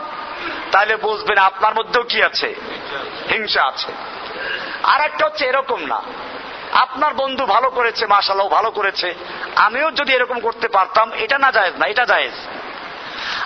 তাহলে 0.73 0.97
বুঝবেন 0.97 1.39
আপনার 1.39 1.75
মধ্যেও 1.75 2.03
কি 2.03 2.23
আছে? 2.23 2.55
হিংসা 3.31 3.63
আছে। 3.65 3.93
আর 4.83 5.01
একটা 5.01 5.27
হচ্ছে 5.27 5.45
এরকম 5.45 5.87
না। 5.87 6.03
আপনার 6.73 7.15
বন্ধু 7.15 7.47
ভালো 7.47 7.71
করেছে 7.71 8.07
মাসাল্লাহ 8.07 8.49
ভালো 8.49 8.71
করেছে। 8.71 9.15
আমিও 9.57 9.91
যদি 9.91 10.13
এরকম 10.13 10.41
করতে 10.41 10.69
পারতাম, 10.69 11.13
এটা 11.13 11.39
না 11.39 11.51
জায়েজ 11.51 11.75
না, 11.77 11.87
এটা 11.87 12.05
জায়েজ। 12.05 12.33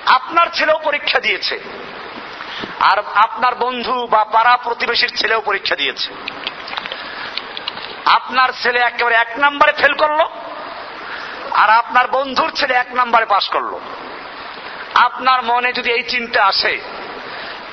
আপনার 0.07 0.47
ছেলেও 0.55 0.79
পরীক্ষা 0.79 1.21
দিয়েছে। 1.21 1.61
আর 2.81 2.99
আপনার 3.15 3.55
বন্ধু 3.55 4.07
বা 4.07 4.25
পাড়া 4.25 4.57
প্রতিবেশীর 4.57 5.17
ছেলেও 5.17 5.41
পরীক্ষা 5.41 5.77
দিয়েছে। 5.77 6.15
আপনার 8.05 8.49
ছেলে 8.63 8.81
একেবারে 8.81 9.15
এক 9.15 9.29
নম্বরে 9.39 9.73
ফেল 9.73 9.93
করল, 9.93 10.21
আর 11.51 11.71
আপনার 11.71 12.09
বন্ধুর 12.09 12.51
ছেলে 12.51 12.75
এক 12.75 12.87
নম্বরে 12.95 13.25
পাশ 13.25 13.49
করল। 13.49 13.79
আপনার 14.95 15.43
মনে 15.43 15.73
যদি 15.73 15.91
এই 15.91 16.03
চিন্তা 16.03 16.45
আসে 16.45 16.79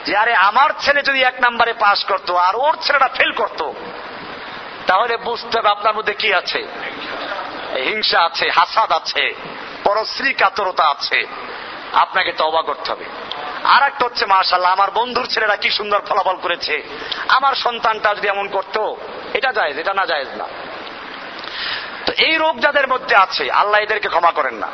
যে 0.06 0.18
আরে 0.18 0.36
আমার 0.36 0.70
ছেলে 0.80 1.02
যদি 1.02 1.24
এক 1.24 1.34
নম্বরে 1.42 1.74
পাশ 1.74 2.06
করতো 2.06 2.36
আর 2.36 2.56
ওর 2.56 2.78
ছেলেটা 2.82 3.08
ফেল 3.08 3.32
করতো, 3.32 3.74
তাহলে 4.88 5.18
বুঝতে 5.18 5.60
হবে 5.60 5.70
আপনার 5.70 5.96
মধ্যে 5.96 6.14
কি 6.14 6.34
আছে? 6.34 6.68
হিংসা 7.76 8.22
আছে, 8.22 8.50
হাসাদ 8.50 8.92
আছে 8.92 9.36
পরশ্রী 9.84 10.34
কাতরতা 10.34 10.84
আছে। 10.84 11.28
আপনাকে 11.94 12.32
তবা 12.32 12.62
করতে 12.62 12.92
হবে। 12.92 13.06
আর 13.64 13.84
একটা 13.84 14.06
হচ্ছে 14.06 14.26
মার্শাল্লাহ 14.26 14.72
আমার 14.72 14.92
বন্ধুর 14.92 15.26
ছেলেরা 15.26 15.56
কি 15.56 15.70
সুন্দর 15.70 16.02
ফলাফল 16.08 16.36
করেছে। 16.36 16.84
আমার 17.28 17.56
সন্তানটা 17.56 18.16
যদি 18.16 18.28
এমন 18.28 18.48
করতো, 18.48 18.98
এটা 19.34 19.52
যায় 19.52 19.72
এটা 19.72 19.94
না 19.94 20.06
যায় 20.06 20.26
না। 20.26 20.46
তো 22.06 22.14
এই 22.18 22.38
রোগ 22.38 22.60
যাদের 22.60 22.88
মধ্যে 22.88 23.16
আছে, 23.16 23.52
আল্লাহ 23.52 23.82
এদেরকে 23.82 24.10
ক্ষমা 24.10 24.32
করেন 24.32 24.54
না। 24.54 24.68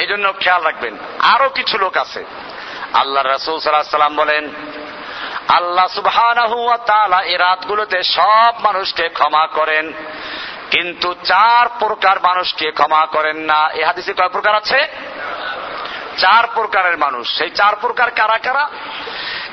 এই 0.00 0.06
জন্য 0.06 0.26
খেয়াল 0.40 0.62
রাখবেন, 0.62 0.94
আরও 1.18 1.48
কিছু 1.48 1.78
লোক 1.78 1.96
আছে। 1.96 2.24
আল্লাহ 2.92 3.22
রসুল 3.24 3.58
সাল্লাম 3.60 4.16
বলেন, 4.16 4.44
আল্লাহ 5.48 5.86
সুবাহ 5.86 6.16
এই 7.22 7.36
রাতগুলোতে 7.36 8.02
সব 8.02 8.52
মানুষকে 8.64 9.08
ক্ষমা 9.08 9.46
করেন, 9.46 9.92
কিন্তু 10.70 11.08
চার 11.24 11.66
প্রকার 11.78 12.16
মানুষকে 12.20 12.70
ক্ষমা 12.70 13.06
করেন 13.06 13.36
না। 13.36 13.60
এ 13.74 13.84
হাদিসে 13.84 14.12
কয় 14.12 14.28
প্রকার 14.28 14.54
আছে? 14.54 14.80
চার 16.18 16.44
প্রকারের 16.54 16.96
মানুষ। 16.98 17.38
সেই 17.38 17.50
চার 17.50 17.74
প্রকার 17.76 18.10
কারা 18.10 18.38
কারা? 18.38 18.64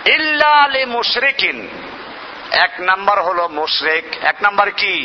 ইল্লা 0.05 0.51
আলী 0.63 0.85
মুশরিকিন। 0.85 1.57
এক 2.51 2.73
নাম্বার 2.79 3.17
হলো 3.21 3.43
মুশরেক। 3.47 4.05
এক 4.23 4.35
নাম্বার 4.41 4.71
কি? 4.71 4.95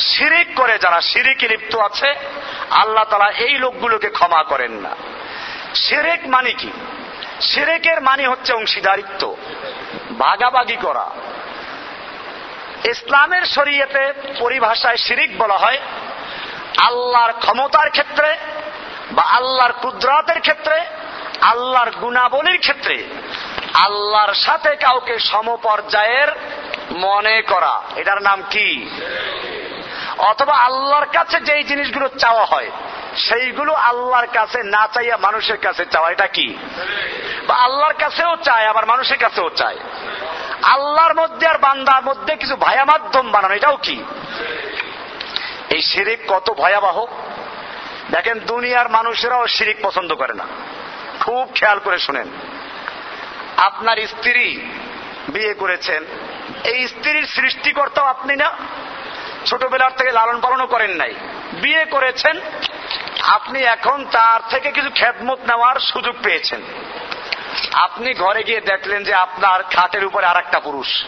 শিরিক 0.00 0.56
করে 0.56 0.78
যারা 0.78 1.00
শিরিকে 1.00 1.48
লিপ্ত 1.48 1.76
আছে, 1.76 2.14
আল্লাহ 2.70 3.04
তালা 3.04 3.30
এই 3.30 3.58
লোকগুলোকে 3.58 4.08
ক্ষমা 4.08 4.42
করেন 4.42 4.72
না। 4.72 4.90
সেরেক 5.74 6.20
মানে 6.26 6.52
কি? 6.52 6.70
সেরেকের 7.40 8.00
মানে 8.00 8.26
হচ্ছে 8.26 8.52
অংশীদারিত্ব, 8.52 9.36
ভাগাভাগি 10.18 10.76
করা। 10.76 11.10
ইসলামের 12.84 13.42
শরীয়তে 13.42 14.12
পরিভাষায় 14.38 14.96
শিরিক 14.96 15.38
বলা 15.38 15.56
হয় 15.56 15.78
আল্লাহর 16.76 17.32
ক্ষমতার 17.32 17.90
ক্ষেত্রে 17.90 18.36
বা 19.12 19.22
আল্লাহর 19.22 19.72
কুদরাতের 19.72 20.40
ক্ষেত্রে, 20.40 20.80
আল্লাহর 21.40 21.90
গুণাবলীর 21.90 22.60
ক্ষেত্রে, 22.60 23.04
আল্লাহর 23.74 24.34
সাথে 24.34 24.76
কাউকে 24.76 25.18
সমপর্যায়ের 25.18 26.28
মনে 26.90 27.42
করা। 27.42 27.82
এটার 27.96 28.22
নাম 28.22 28.42
কি? 28.50 28.90
অথবা 30.18 30.56
আল্লাহর 30.56 31.06
কাছে 31.06 31.40
যেই 31.40 31.62
জিনিসগুলো 31.62 32.08
চাওয়া 32.08 32.44
হয়, 32.44 32.70
সেইগুলো 33.16 33.72
আল্লাহর 33.72 34.26
কাছে 34.26 34.62
না 34.62 34.88
চাইয়া 34.94 35.16
মানুষের 35.16 35.56
কাছে 35.56 35.86
চাওয়া, 35.86 36.10
এটা 36.10 36.26
কি? 36.26 36.56
বা 37.46 37.54
আল্লাহর 37.54 37.94
কাছেও 37.94 38.36
চায়, 38.36 38.66
আবার 38.66 38.86
মানুষের 38.86 39.18
কাছেও 39.18 39.50
চায়। 39.50 39.76
আল্লাহর 40.62 41.14
মধ্যে 41.14 41.46
আর 41.46 41.58
বান্দার 41.58 42.04
মধ্যে 42.04 42.36
কিছু 42.36 42.56
ভায়া 42.56 42.84
মাধ্যম 42.84 43.30
বানানো, 43.30 43.54
এটাও 43.54 43.76
কি? 43.76 44.04
এই 45.70 45.82
শিরিক 45.82 46.18
কত 46.28 46.50
ভয়াবহ। 46.50 47.06
দেখেন, 48.10 48.40
দুনিয়ার 48.40 48.88
মানুষেরাও 48.88 49.46
শিরিক 49.46 49.76
পছন্দ 49.82 50.14
করে 50.14 50.34
না। 50.34 50.44
খুব 51.20 51.50
খেয়াল 51.54 51.78
করে 51.78 51.98
শুনেন। 51.98 52.28
আপনার 53.56 53.96
স্ত্রী 54.06 54.60
বিয়ে 55.28 55.54
করেছেন, 55.54 56.04
এই 56.64 56.88
স্ত্রীর 56.88 57.26
সৃষ্টিকর্তাও 57.26 58.04
আপনি 58.04 58.36
না? 58.36 58.50
ছোটবেলার 59.46 59.96
থেকে 59.96 60.12
লালন 60.12 60.40
পালনও 60.40 60.66
করেন 60.66 60.90
নাই। 60.90 61.14
বিয়ে 61.52 61.84
করেছেন, 61.84 62.40
আপনি 63.22 63.62
এখন 63.62 64.04
তার 64.04 64.40
থেকে 64.50 64.70
কিছু 64.70 64.90
খেদমত 64.94 65.38
নেওয়ার 65.46 65.76
সুযোগ 65.80 66.14
পেয়েছেন। 66.22 66.62
আপনি 67.72 68.14
ঘরে 68.14 68.42
গিয়ে 68.42 68.60
দেখলেন 68.60 69.04
যে 69.04 69.14
আপনার 69.14 69.62
খাটের 69.62 70.04
উপরে 70.04 70.26
আর 70.26 70.36
একটা 70.36 70.60
পুরুষ। 70.60 71.04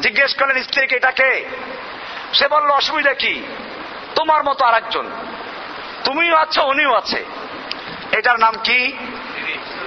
জিজ্ঞেস 0.00 0.34
করলেন 0.34 0.62
স্ত্রীকে 0.62 0.96
এটাকে 0.96 1.44
সে 2.32 2.48
বলল, 2.48 2.70
অসুবিধা 2.70 3.14
কি? 3.14 3.42
তোমার 4.14 4.44
মতো 4.44 4.64
আর 4.64 4.74
একজন 4.74 5.10
তুমিও 6.04 6.36
আছো, 6.36 6.64
উনিও 6.64 6.94
আছে। 6.94 7.24
এটার 8.12 8.38
নাম 8.40 8.54
কি? 8.64 8.92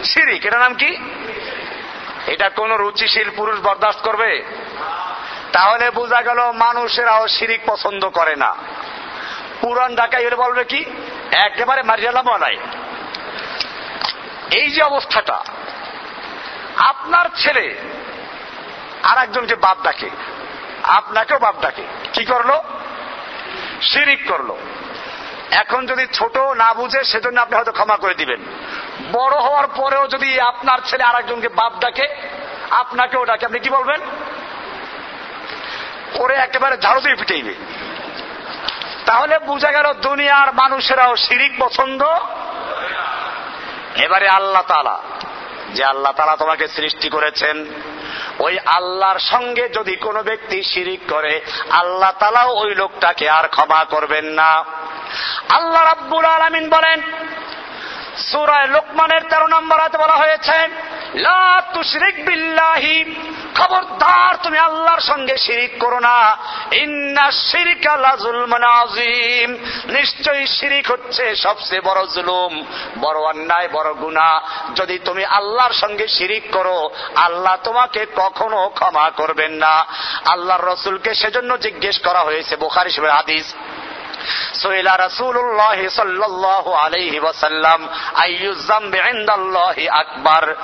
সিরিক 0.04 0.46
এটার 0.46 0.60
নাম 0.60 0.74
কি? 0.74 0.98
এটা 2.28 2.50
কোন 2.50 2.76
রুচিশীল 2.76 3.30
পুরুষ 3.36 3.60
বরদাস্ত 3.60 4.02
করবে? 4.02 4.44
তাহলে 5.54 5.86
বোঝা 5.92 6.22
গেল 6.22 6.40
মানুষেরাও 6.52 7.24
শিরিক 7.28 7.62
পছন্দ 7.66 8.04
করে 8.10 8.36
না। 8.36 8.52
পুরান 9.62 9.92
ঢাকায় 9.96 10.26
হলে 10.26 10.36
বলবে 10.36 10.64
কি? 10.64 10.82
একেবারে 11.32 11.82
মারিয়ালাম 11.84 12.28
নাই 12.38 12.56
এই 14.52 14.68
যে 14.72 14.82
অবস্থাটা, 14.84 15.38
আপনার 16.78 17.26
ছেলে 17.36 17.66
আর 19.04 19.18
একজনকে 19.24 19.56
বাপ 19.56 19.78
ডাকে, 19.84 20.10
আপনাকেও 20.84 21.40
বাপ 21.40 21.56
ডাকে, 21.62 21.84
কি 22.14 22.24
করল? 22.26 22.52
শিরিক 23.82 24.22
করল। 24.28 24.50
এখন 25.52 25.82
যদি 25.86 26.04
ছোট 26.14 26.38
না 26.38 26.70
বুঝে, 26.74 27.04
সেজন্য 27.04 27.38
আপনি 27.42 27.56
হয়তো 27.56 27.72
ক্ষমা 27.72 27.98
করে 27.98 28.14
দিবেন। 28.14 28.42
বড় 29.12 29.36
হওয়ার 29.38 29.68
পরেও 29.68 30.04
যদি 30.08 30.30
আপনার 30.42 30.80
ছেলে 30.86 31.04
আর 31.04 31.16
একজনকে 31.16 31.50
বাপ 31.50 31.74
ডাকে, 31.80 32.08
আপনাকেও 32.72 33.26
ডাকে, 33.26 33.46
আপনি 33.46 33.60
কি 33.60 33.70
বলবেন? 33.70 34.02
ওরে 36.18 36.36
একেবারে 36.36 36.78
ঝাড়ু 36.78 37.02
দিয়ে 37.02 37.16
পিটাইবে। 37.16 37.56
তাহলে 39.06 39.40
বোঝা 39.40 39.72
গেল 39.72 39.94
দুনিয়ার 39.94 40.54
মানুষেরাও 40.54 41.16
শিরিক 41.16 41.54
পছন্দ। 41.60 42.02
এবারে 43.96 44.28
আল্লাহ 44.30 44.62
তালা 44.68 45.00
যে 45.74 45.84
আল্লাহ 45.84 46.12
তালা 46.12 46.36
তোমাকে 46.36 46.68
সৃষ্টি 46.68 47.10
করেছেন, 47.10 47.66
ওই 48.40 48.60
আল্লাহর 48.66 49.20
সঙ্গে 49.20 49.70
যদি 49.70 49.96
কোনো 49.96 50.24
ব্যক্তি 50.24 50.64
শিরিক 50.64 51.00
করে, 51.10 51.42
আল্লাহ 51.72 52.12
তালাও 52.20 52.50
ওই 52.54 52.76
লোকটাকে 52.76 53.30
আর 53.30 53.48
ক্ষমা 53.48 53.84
করবেন 53.84 54.26
না। 54.26 54.52
আল্লাহ 55.50 55.84
রাব্বুল 55.84 56.26
আলমিন 56.26 56.70
বলেন 56.70 57.02
সুরায় 58.18 58.68
লোকমানের 58.68 59.24
তেরো 59.30 59.48
নম্বর 59.48 59.80
হাতে 59.80 59.98
বলা 59.98 60.16
হয়েছে 60.16 60.68
খবরদার 63.56 64.36
তুমি 64.44 64.58
আল্লাহর 64.58 65.00
সঙ্গে 65.00 65.38
শিরিক 65.38 65.72
করো 65.80 66.00
না। 66.00 66.38
ইন্না 66.72 67.32
শিরিকা 67.32 67.94
আজিম 68.68 69.54
নিশ্চয়ই 69.94 70.48
শিরিক 70.48 70.92
হচ্ছে 70.92 71.36
সবচেয়ে 71.36 71.82
বড় 71.82 72.06
জুলুম, 72.06 72.66
বড় 73.00 73.20
অন্যায়, 73.20 73.68
বড় 73.72 73.94
গুণা 73.94 74.42
যদি 74.76 75.00
তুমি 75.00 75.26
আল্লাহর 75.26 75.74
সঙ্গে 75.74 76.08
শিরিক 76.08 76.44
করো, 76.52 76.90
আল্লাহ 77.16 77.58
তোমাকে 77.64 78.06
কখনো 78.16 78.70
ক্ষমা 78.70 79.10
করবেন 79.10 79.52
না। 79.52 79.86
আল্লাহর 80.26 80.66
রসুলকে 80.66 81.16
সেজন্য 81.16 81.58
জিজ্ঞেস 81.58 82.00
করা 82.00 82.20
হয়েছে, 82.20 82.56
বোখারি 82.56 82.90
হিসেবে 82.90 83.12
হাদিস। 83.12 83.54
সোহেলা 84.54 84.98
রাসুল্লাহ 84.98 85.88
সাল্লাহ 85.90 86.72
আলাইহি 86.72 87.20
ওয়াসাল্লাম 87.20 87.88
আইয়ুজাম 88.16 88.90
বেন্দাল্লাহি 88.90 89.90
আকবার। 89.90 90.56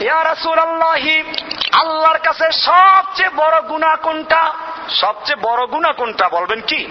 ইয়া 0.00 0.24
রাসুল 0.24 0.58
আল্লাহর 1.72 2.18
কাছে 2.18 2.52
সবচেয়ে 2.52 3.30
বড় 3.36 3.60
গুণা 3.60 3.96
কোনটা? 3.96 4.52
সবচেয়ে 4.88 5.42
বড় 5.42 5.66
গুণা 5.66 5.92
কোনটা 5.92 6.28
বলবেন 6.28 6.60
কি? 6.60 6.88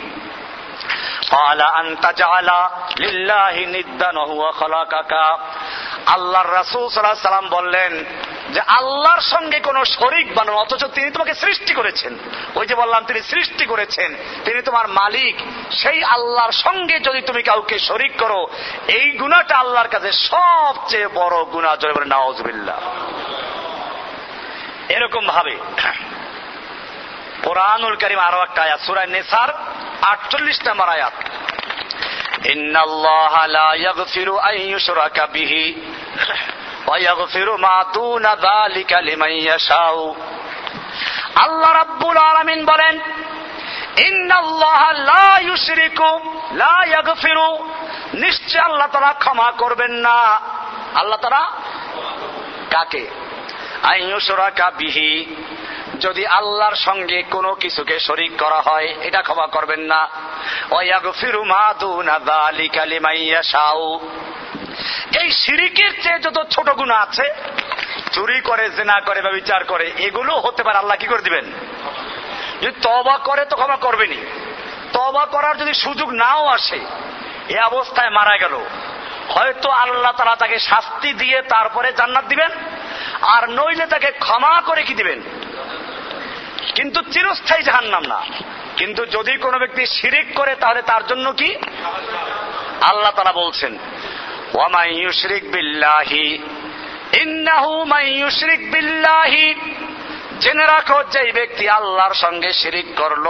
আল্লাহর 6.05 6.53
রাসুল 6.53 7.47
বললেন 7.49 8.03
যে 8.53 8.61
আল্লাহর 8.61 9.21
সঙ্গে 9.21 9.59
কোন 9.59 9.83
শরিক 9.83 10.35
বানো 10.35 10.53
অথচ 10.53 10.85
তিনি 10.85 11.11
তোমাকে 11.11 11.33
সৃষ্টি 11.33 11.73
করেছেন। 11.73 12.17
ওই 12.55 12.67
যে 12.67 12.75
বললাম, 12.75 13.05
তিনি 13.05 13.21
সৃষ্টি 13.21 13.65
করেছেন, 13.65 14.15
তিনি 14.45 14.61
তোমার 14.61 14.88
মালিক। 14.88 15.35
সেই 15.71 16.03
আল্লাহর 16.03 16.51
সঙ্গে 16.51 16.99
যদি 16.99 17.21
তুমি 17.21 17.43
কাউকে 17.43 17.79
শরিক 17.79 18.11
করো, 18.17 18.47
এই 18.88 19.11
গুণাটা 19.11 19.57
আল্লাহর 19.57 19.88
কাছে 19.88 20.11
সবচেয়ে 20.11 21.07
বড় 21.07 21.43
গুণা। 21.43 21.75
জয় 21.75 21.93
বলে 21.93 22.05
নওয়াজবিল্লা 22.05 22.77
এরকম 24.89 25.27
ভাবে 25.27 25.57
কোরআনুল 27.43 27.95
করিম 27.95 28.19
আরও 28.19 28.41
একটা 28.41 28.61
আয়াত 28.61 28.79
সুরায় 28.79 29.07
নেসার, 29.07 29.49
আটচল্লিশ 30.01 30.59
নাম্বার 30.65 30.89
আয়াত। 30.89 31.13
আল্লাহ 41.35 41.73
রাব্বুল 41.73 42.17
আলামিন 42.17 42.65
বলেন 42.65 42.99
নিশ্চয় 48.13 48.61
আল্লাহ 48.61 48.88
তারা 48.91 49.13
ক্ষমা 49.13 49.51
করবেন 49.51 49.91
না। 49.91 50.39
আল্লাহ 50.95 51.19
তারা 51.21 51.51
কাকে? 52.71 53.26
বিহি। 54.78 55.36
যদি 56.01 56.28
আল্লাহর 56.28 56.75
সঙ্গে 56.75 57.23
কোনো 57.23 57.55
কিছুকে 57.55 57.99
শরিক 57.99 58.32
করা 58.39 58.61
হয়, 58.61 58.95
এটা 59.01 59.21
ক্ষমা 59.21 59.47
করবেন 59.47 59.80
না। 59.80 60.09
এই 65.21 65.32
সিরিকের 65.32 66.03
চেয়ে 66.03 66.19
যত 66.19 66.43
ছোট 66.51 66.69
গুণা 66.69 66.95
আছে, 66.95 67.23
চুরি 68.11 68.41
করে, 68.41 68.69
জেনা 68.69 68.99
করে 68.99 69.21
বা 69.21 69.32
বিচার 69.32 69.63
করে, 69.63 69.91
এগুলো 69.97 70.39
হতে 70.39 70.63
পারে 70.63 70.78
আল্লাহ 70.78 70.97
কি 70.97 71.07
করে 71.07 71.21
দিবেন? 71.21 71.45
যদি 72.61 72.71
তবা 72.82 73.17
করে 73.17 73.45
তো 73.45 73.55
ক্ষমা 73.55 73.75
করবেনি 73.75 74.17
তবা 74.93 75.25
করার 75.25 75.57
যদি 75.57 75.73
সুযোগ 75.73 76.09
নাও 76.11 76.47
আসে, 76.47 76.80
এ 77.49 77.59
অবস্থায় 77.59 78.09
মারা 78.09 78.38
গেল। 78.38 78.65
হয়তো 79.30 79.69
আল্লাহ 79.69 80.11
তারা 80.11 80.36
তাকে 80.36 80.59
শাস্তি 80.59 81.13
দিয়ে 81.13 81.41
তারপরে 81.41 81.93
জান্নাত 81.97 82.25
দিবেন, 82.25 82.51
আর 83.21 83.49
নইলে 83.49 83.86
তাকে 83.86 84.11
ক্ষমা 84.11 84.61
করে 84.61 84.82
কি 84.84 84.93
দিবেন? 84.93 85.21
কিন্তু 86.75 87.01
চিরস্থায়ী 87.01 87.63
জাহান্নাম 87.63 88.03
না। 88.05 88.19
কিন্তু 88.78 89.05
যদি 89.05 89.38
কোনো 89.38 89.57
ব্যক্তি 89.59 89.86
শিরিক 89.86 90.28
করে, 90.36 90.55
তাহলে 90.55 90.82
তার 90.82 91.07
জন্য 91.07 91.32
কি? 91.32 91.55
আল্লাহ 92.82 93.11
তারা 93.11 93.32
বলছেন 93.32 93.78
ওয়ামাই 94.53 94.89
ইউশরিক 94.89 95.51
বিল্লাহি, 95.51 96.43
ইন্নাহু 97.21 97.84
মাই 97.84 98.05
ইউশরিক 98.11 98.71
বিল্লাহি। 98.71 99.53
জেনে 100.39 100.65
রাখো 100.65 101.03
যে 101.03 101.31
ব্যক্তি 101.31 101.69
আল্লাহর 101.69 102.13
সঙ্গে 102.13 102.53
শিরিক 102.53 102.95
করল, 102.97 103.25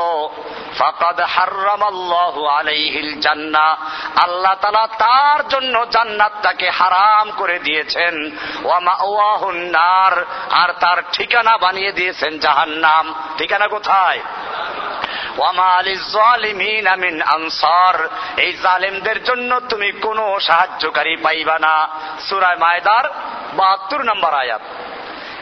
ফাকাদ 0.77 1.21
হার্রামাল্লাহু 1.21 2.45
আলাইহিল 2.45 3.19
জান্নাহ 3.19 3.75
আল্লাহ 4.15 4.55
তাআলা 4.55 4.87
তার 4.87 5.47
জন্য 5.47 5.85
জান্নাতটাকে 5.91 6.69
হারাম 6.69 7.31
করে 7.31 7.59
দিয়েছেন। 7.59 8.31
নার, 9.53 10.25
আর 10.51 10.73
তার 10.79 10.97
ঠিকানা 11.13 11.57
বানিয়ে 11.57 11.91
দিয়েছেন 11.91 12.39
জাহান্নাম। 12.39 13.13
ঠিকানা 13.37 13.67
কোথায়? 13.67 14.19
আনসার, 17.21 18.09
এই 18.37 18.53
জালেমদের 18.53 19.23
জন্য 19.23 19.59
তুমি 19.59 19.91
কোনো 19.91 20.39
সাহায্যকারী 20.39 21.15
পাইবা 21.15 21.59
না। 21.59 21.87
সুরায় 22.29 22.55
মায়দার 22.55 23.03
বাহাত্তর 23.53 24.03
নম্বর 24.03 24.33
আয়াত। 24.33 24.61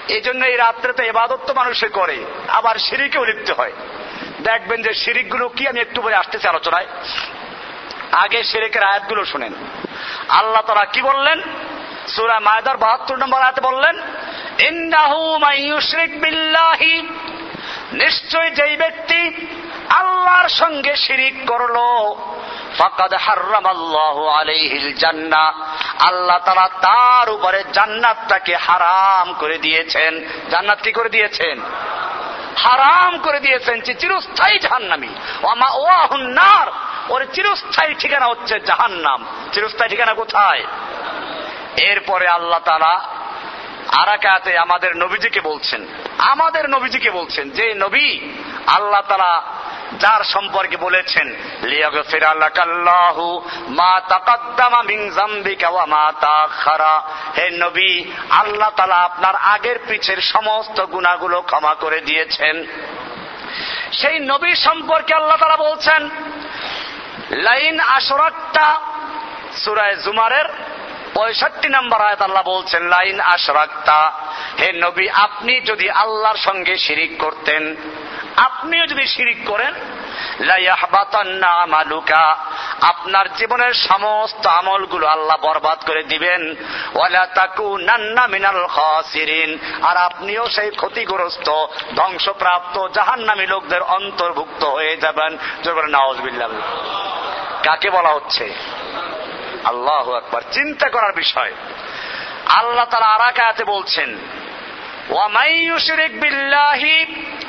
এই 0.08 0.22
জন্য 0.22 0.46
এই 0.46 0.58
রাত্রে 0.58 0.94
তো 0.94 1.04
এবাদত 1.04 1.40
তো 1.48 1.54
মানুষে 1.54 1.88
করে, 1.88 2.26
আবার 2.48 2.76
সিঁড়িকেও 2.76 3.26
লিখতে 3.26 3.54
হয়। 3.54 3.72
দেখবেন 4.44 4.82
যে 4.82 4.94
সিঁড়িগুলো 4.94 5.46
গুলো 5.46 5.50
কি 5.50 5.68
আমি 5.68 5.80
একটু 5.80 6.02
পরে 6.02 6.16
আসতেছি 6.16 6.48
আলোচনায়। 6.48 6.86
আগে 8.12 8.44
শিরিকের 8.44 8.84
আয়াতগুলো 8.84 9.26
শুনেন। 9.26 9.54
আল্লাহ 10.30 10.62
তারা 10.62 10.86
কি 10.86 11.02
বললেন? 11.02 11.42
সুরা 12.08 12.40
মায়দার 12.40 12.78
বাহাত্তর 12.78 13.18
নম্বর 13.18 13.42
আয়াতে 13.42 13.62
বললেন 13.62 14.00
ইন্দাহু 14.60 15.38
মাইয়ুশরিক 15.38 16.22
বিল্লাহি। 16.22 17.02
নিশ্চয় 17.94 18.52
যেই 18.52 18.78
ব্যক্তি 18.78 19.48
আল্লাহর 19.90 20.50
সঙ্গে 20.50 20.96
শিরিক 20.96 21.50
করল। 21.50 21.76
ফাকাদ 22.78 23.14
হার্রাম 23.14 23.66
আল্লাহ 23.66 24.26
আলাইহিল 24.26 24.94
জান্নাহ 24.94 25.62
আল্লাহ 26.00 26.40
তারা 26.46 26.68
তার 26.68 27.30
উপরে 27.30 27.64
জান্নাতটাকে 27.74 28.56
হারাম 28.56 29.34
করে 29.34 29.58
দিয়েছেন। 29.58 30.26
জান্নাত 30.50 30.82
কি 30.82 30.92
করে 30.92 31.10
দিয়েছেন? 31.10 31.62
হারাম 32.58 33.18
করে 33.18 33.40
দিয়েছেন 33.40 33.82
যে 33.82 33.94
চিরস্থায়ী 33.94 34.60
জাহান্নামি। 34.60 35.10
ওমা 35.44 35.70
ওয়াহুন্নার 35.70 36.68
ওর 37.10 37.26
চিরস্থায়ী 37.34 37.94
ঠিকানা 37.94 38.26
হচ্ছে 38.26 38.60
জাহান্নাম। 38.60 39.26
চিরস্থায়ী 39.52 39.90
ঠিকানা 39.90 40.14
কোথায়? 40.14 40.64
এরপরে 41.78 42.28
আল্লাহ 42.28 42.60
তারা 42.60 43.00
আরাকাতে 43.88 44.58
আমাদের 44.58 44.98
নবীজিকে 44.98 45.42
বলছেন, 45.42 45.88
আমাদের 46.18 46.70
নবীজিকে 46.70 47.12
বলছেন 47.12 47.50
যে, 47.50 47.74
নবী, 47.74 48.20
আল্লাহ 48.68 49.02
তারা 49.02 49.44
যার 50.00 50.24
সম্পর্কে 50.24 50.78
বলেছেন 50.78 51.36
নবী, 57.62 58.12
আল্লাহ 58.32 58.70
আপনার 58.92 59.36
আগের 59.36 59.80
পিছের 59.88 60.22
সমস্ত 60.22 60.86
গুণাগুলো 60.86 61.42
ক্ষমা 61.42 61.74
করে 61.74 62.00
দিয়েছেন। 62.00 62.66
সেই 63.92 64.20
নবী 64.20 64.56
সম্পর্কে 64.56 65.14
আল্লাহ 65.14 65.38
তালা 65.38 65.58
বলছেন, 65.58 66.10
লাইন 67.32 67.80
আসরাকটা 67.80 68.82
সুরায় 69.54 69.96
জুমারের 69.96 70.46
পঁয়ষট্টি 71.16 71.70
নম্বর 71.70 72.02
আয়াত 72.02 72.22
আল্লাহ 72.22 72.44
বলছেন, 72.44 72.84
লাইন 72.84 73.20
আশরাক্তা। 73.20 74.12
হে 74.60 74.74
নবী, 74.74 75.10
আপনি 75.10 75.62
যদি 75.62 75.90
আল্লাহর 75.90 76.38
সঙ্গে 76.38 76.78
শিরিক 76.78 77.18
করতেন, 77.20 77.76
আপনিও 78.38 78.88
যদি 78.88 79.08
শিরিক 79.08 79.46
করেন 79.46 79.74
আপনার 82.82 83.34
জীবনের 83.34 83.74
সমস্ত 83.74 84.48
আমলগুলো 84.48 85.08
আল্লাহ 85.08 85.38
বরবাদ 85.38 85.86
করে 85.86 86.04
দিবেন। 86.04 86.56
আর 89.84 89.98
আপনিও 89.98 90.50
সেই 90.50 90.72
ক্ষতিগ্রস্ত, 90.72 91.66
ধ্বংসপ্রাপ্ত, 91.96 92.88
জাহান্নামী 92.88 93.48
লোকদের 93.48 93.82
অন্তর্ভুক্ত 93.82 94.64
হয়ে 94.64 94.98
যাবেন। 94.98 95.38
কাকে 97.64 97.90
বলা 97.90 98.10
হচ্ছে? 98.10 98.54
আল্লাহ 99.66 100.14
একবার 100.16 100.42
চিন্তা 100.52 100.90
করার 100.90 101.14
বিষয়। 101.14 101.52
আল্লাহ 102.46 102.86
তারা 102.86 103.06
আরাকাতে 103.06 103.64
বলছেন 103.64 104.10
বিল্লাহি 106.22 107.06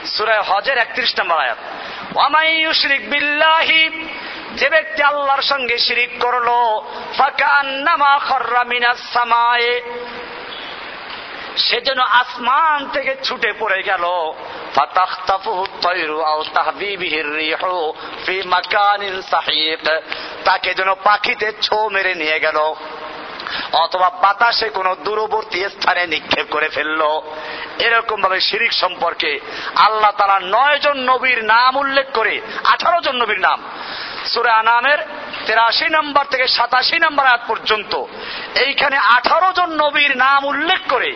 সূরা 0.06 0.42
হজের 0.42 0.78
31 0.78 1.20
নম্বর 1.20 1.38
আয়াত 1.38 1.58
ওয়ামাইয়ুশরিক 2.14 3.10
বিল্লাহি 3.10 3.82
যে 4.54 4.68
ব্যক্তি 4.68 5.02
আল্লাহর 5.02 5.42
সঙ্গে 5.42 5.78
শিরিক 5.78 6.10
করল 6.20 6.48
ফাকান্নামা 7.16 8.18
খর্রা 8.18 8.64
মিনাস 8.64 9.12
সামায়ে 9.12 9.82
সে 11.56 11.78
যেন 11.80 12.00
আসমান 12.20 12.78
থেকে 12.92 13.12
ছুটে 13.24 13.50
পড়ে 13.58 13.80
গেল। 13.82 14.04
তাকে 20.44 20.70
যেন 20.74 20.90
পাখিতে 21.04 21.48
ছো 21.62 21.78
মেরে 21.88 22.12
নিয়ে 22.14 22.38
গেল, 22.40 22.58
অথবা 23.72 24.08
বাতাসে 24.22 24.68
কোনো 24.68 24.92
দূরবর্তী 25.04 25.58
স্থানে 25.68 26.02
নিক্ষেপ 26.06 26.46
করে 26.50 26.68
ফেলল। 26.68 27.02
এরকম 27.78 28.18
ভাবে 28.22 28.38
শিরিক 28.40 28.72
সম্পর্কে 28.72 29.40
আল্লাহ 29.76 30.10
তারা 30.10 30.36
নয় 30.40 30.78
জন 30.78 30.96
নবীর 31.10 31.40
নাম 31.44 31.72
উল্লেখ 31.76 32.06
করে, 32.14 32.34
আঠারো 32.64 32.98
জন 33.00 33.16
নবীর 33.22 33.40
নাম 33.40 33.58
সুরে 34.26 34.52
আনামের 34.52 34.98
তেরাশি 35.46 35.88
নম্বর 35.88 36.24
থেকে 36.24 36.46
সাতাশি 36.48 36.96
নম্বর 36.98 37.24
আয়াত 37.26 37.42
পর্যন্ত। 37.46 37.92
এইখানে 38.60 38.96
আঠারো 39.16 39.50
জন 39.52 39.70
নবীর 39.74 40.12
নাম 40.16 40.40
উল্লেখ 40.44 40.80
করে 40.88 41.10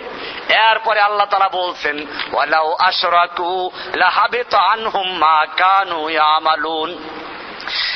এরপরে 0.71 1.01
আল্লাহ 1.01 1.27
তারা 1.31 1.49
বলছেন 1.49 1.97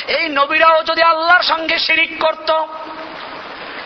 এই 0.08 0.24
নবীরাও 0.28 0.78
যদি 0.82 1.02
আল্লাহর 1.02 1.42
সঙ্গে 1.42 1.76
শিরিক 1.78 2.12
করত 2.20 2.50
লাহাবিত 2.50 2.58
আনহুম 2.58 2.60
মা 2.62 2.62
কানু 2.80 2.92
ইয়ামালুন 2.92 3.83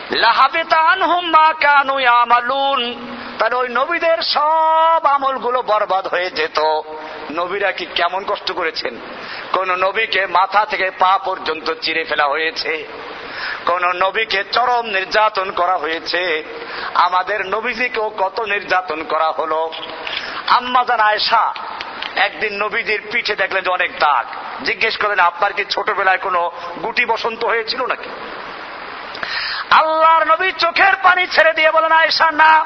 তাহলে 3.39 3.55
ওই 3.55 3.69
নবীদের 3.69 4.21
সব 4.21 5.01
আমলগুলো 5.03 5.61
বরবাদ 5.61 6.07
হয়ে 6.07 6.29
যেত। 6.29 6.59
নবীরা 7.31 7.71
কি 7.71 7.85
কেমন 7.85 8.23
কষ্ট 8.27 8.51
করেছেন? 8.51 8.99
কোন 9.53 9.75
নবীকে 9.75 10.25
মাথা 10.25 10.65
থেকে 10.65 10.91
পা 10.91 11.17
পর্যন্ত 11.17 11.73
চিরে 11.81 12.03
ফেলা 12.03 12.25
হয়েছে। 12.25 12.87
কোন 13.65 13.85
নবীকে 13.85 14.43
চরম 14.51 14.85
নির্যাতন 14.85 15.51
করা 15.51 15.77
হয়েছে। 15.77 16.43
আমাদের 16.93 17.45
নবীজিকেও 17.45 18.09
কত 18.09 18.39
নির্যাতন 18.39 19.03
করা 19.03 19.31
হলো। 19.31 19.71
আম্মাজান 20.47 20.99
আয়সা 20.99 21.53
একদিন 22.15 22.63
নবীজির 22.63 23.01
পিঠে 23.11 23.35
দেখলেন 23.35 23.63
যে 23.63 23.69
অনেক 23.69 23.91
দাগ। 23.99 24.25
জিজ্ঞেস 24.65 24.97
করলেন, 24.97 25.19
আপনার 25.19 25.53
কি 25.53 25.65
ছোটবেলায় 25.65 26.17
কোনো 26.17 26.51
গুটি 26.83 27.05
বসন্ত 27.05 27.45
হয়েছিল 27.45 27.85
নাকি? 27.85 28.09
আল্লাহর 29.71 30.27
নবী 30.27 30.51
চোখের 30.51 30.95
পানি 30.95 31.27
ছেড়ে 31.27 31.53
দিয়ে 31.53 31.71
বলেন 31.71 31.91
আয়সা 31.91 32.31
না, 32.31 32.65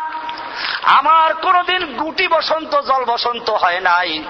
আমার 0.84 1.34
কোনদিন 1.34 1.98
গুটি 1.98 2.28
বসন্ত, 2.28 2.82
জল 2.82 3.04
বসন্ত 3.06 3.50
হয় 3.50 3.80
নাই। 3.80 4.24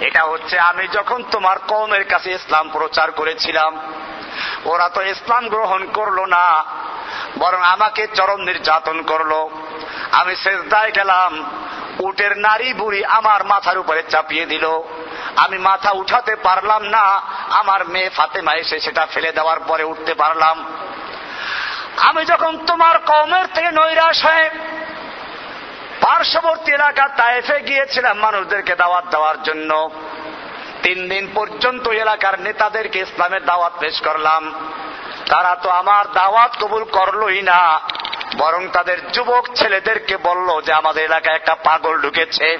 এটা 0.00 0.22
হচ্ছে 0.24 0.58
আমি 0.58 0.88
যখন 0.88 1.22
তোমার 1.22 1.58
কমের 1.58 2.04
কাছে 2.04 2.30
ইসলাম 2.30 2.68
প্রচার 2.68 3.10
করেছিলাম, 3.10 3.80
ওরা 4.64 4.88
তো 4.88 5.02
ইসলাম 5.02 5.48
গ্রহণ 5.48 5.86
করল 5.86 6.24
না, 6.24 6.64
বরং 7.38 7.62
আমাকে 7.62 8.06
চরম 8.06 8.40
নির্যাতন 8.40 9.02
করল। 9.02 9.48
আমি 10.12 10.36
শেষদায় 10.36 10.90
গেলাম, 10.90 11.44
উটের 11.98 12.38
নারী 12.38 12.72
বুড়ি 12.72 13.04
আমার 13.04 13.44
মাথার 13.44 13.78
উপরে 13.78 14.02
চাপিয়ে 14.02 14.46
দিল। 14.46 14.66
আমি 15.36 15.58
মাথা 15.58 15.90
উঠাতে 15.92 16.36
পারলাম 16.36 16.82
না, 16.82 17.20
আমার 17.50 17.84
মেয়ে 17.84 18.10
ফাতেমা 18.10 18.54
এসে 18.54 18.80
সেটা 18.80 19.06
ফেলে 19.06 19.32
দেওয়ার 19.32 19.60
পরে 19.60 19.84
উঠতে 19.84 20.14
পারলাম। 20.14 20.64
আমি 21.96 22.24
যখন 22.24 22.58
তোমার 22.66 22.98
কমের 22.98 23.46
থেকে 23.46 23.70
নৈরাশ 23.70 24.26
হয়ে 24.26 24.50
পার্শ্ববর্তী 26.00 26.72
এলাকা 26.72 27.08
তাইফে 27.08 27.60
গিয়েছিলাম 27.60 28.18
মানুষদেরকে 28.18 28.74
দাওয়াত 28.76 29.04
দেওয়ার 29.10 29.42
জন্য, 29.42 29.90
তিন 30.82 31.08
দিন 31.08 31.30
পর্যন্ত 31.34 31.88
এলাকার 31.88 32.40
নেতাদেরকে 32.40 32.98
ইসলামের 32.98 33.44
দাওয়াত 33.44 33.72
পেশ 33.80 34.00
করলাম। 34.00 34.54
তারা 35.30 35.54
তো 35.54 35.70
আমার 35.70 36.04
দাওয়াত 36.12 36.56
কবুল 36.60 36.84
করলোই 36.84 37.42
না, 37.42 37.80
বরং 38.36 38.68
তাদের 38.68 39.10
যুবক 39.10 39.44
ছেলেদেরকে 39.54 40.16
বলল 40.16 40.60
যে 40.60 40.72
আমাদের 40.72 41.04
এলাকায় 41.04 41.34
একটা 41.34 41.54
পাগল 41.54 42.00
ঢুকেছে। 42.00 42.58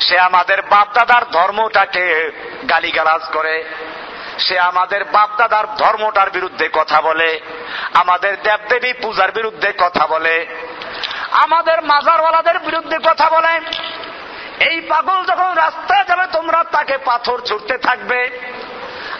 সে 0.00 0.18
আমাদের 0.18 0.62
বাপদাদার 0.62 1.24
ধর্মটাকে 1.30 2.30
গালিগালাজ 2.68 3.22
করে 3.32 3.64
সে 4.40 4.58
আমাদের 4.60 5.04
বাপদাদার 5.04 5.66
ধর্মটার 5.76 6.30
বিরুদ্ধে 6.30 6.68
কথা 6.72 7.00
বলে, 7.00 7.40
আমাদের 7.94 8.42
দেবদেবী 8.42 8.92
পূজার 8.92 9.32
বিরুদ্ধে 9.32 9.72
কথা 9.78 10.06
বলে, 10.06 10.46
আমাদের 11.30 11.82
মাজারওয়ালাদের 11.82 12.58
বিরুদ্ধে 12.58 12.96
কথা 12.98 13.30
বলে। 13.30 13.60
এই 14.64 14.80
পাগল 14.80 15.24
যখন 15.24 15.50
রাস্তায় 15.54 16.04
যাবে, 16.04 16.26
তোমরা 16.32 16.64
তাকে 16.64 16.98
পাথর 16.98 17.38
ছুটতে 17.40 17.78
থাকবে। 17.78 18.20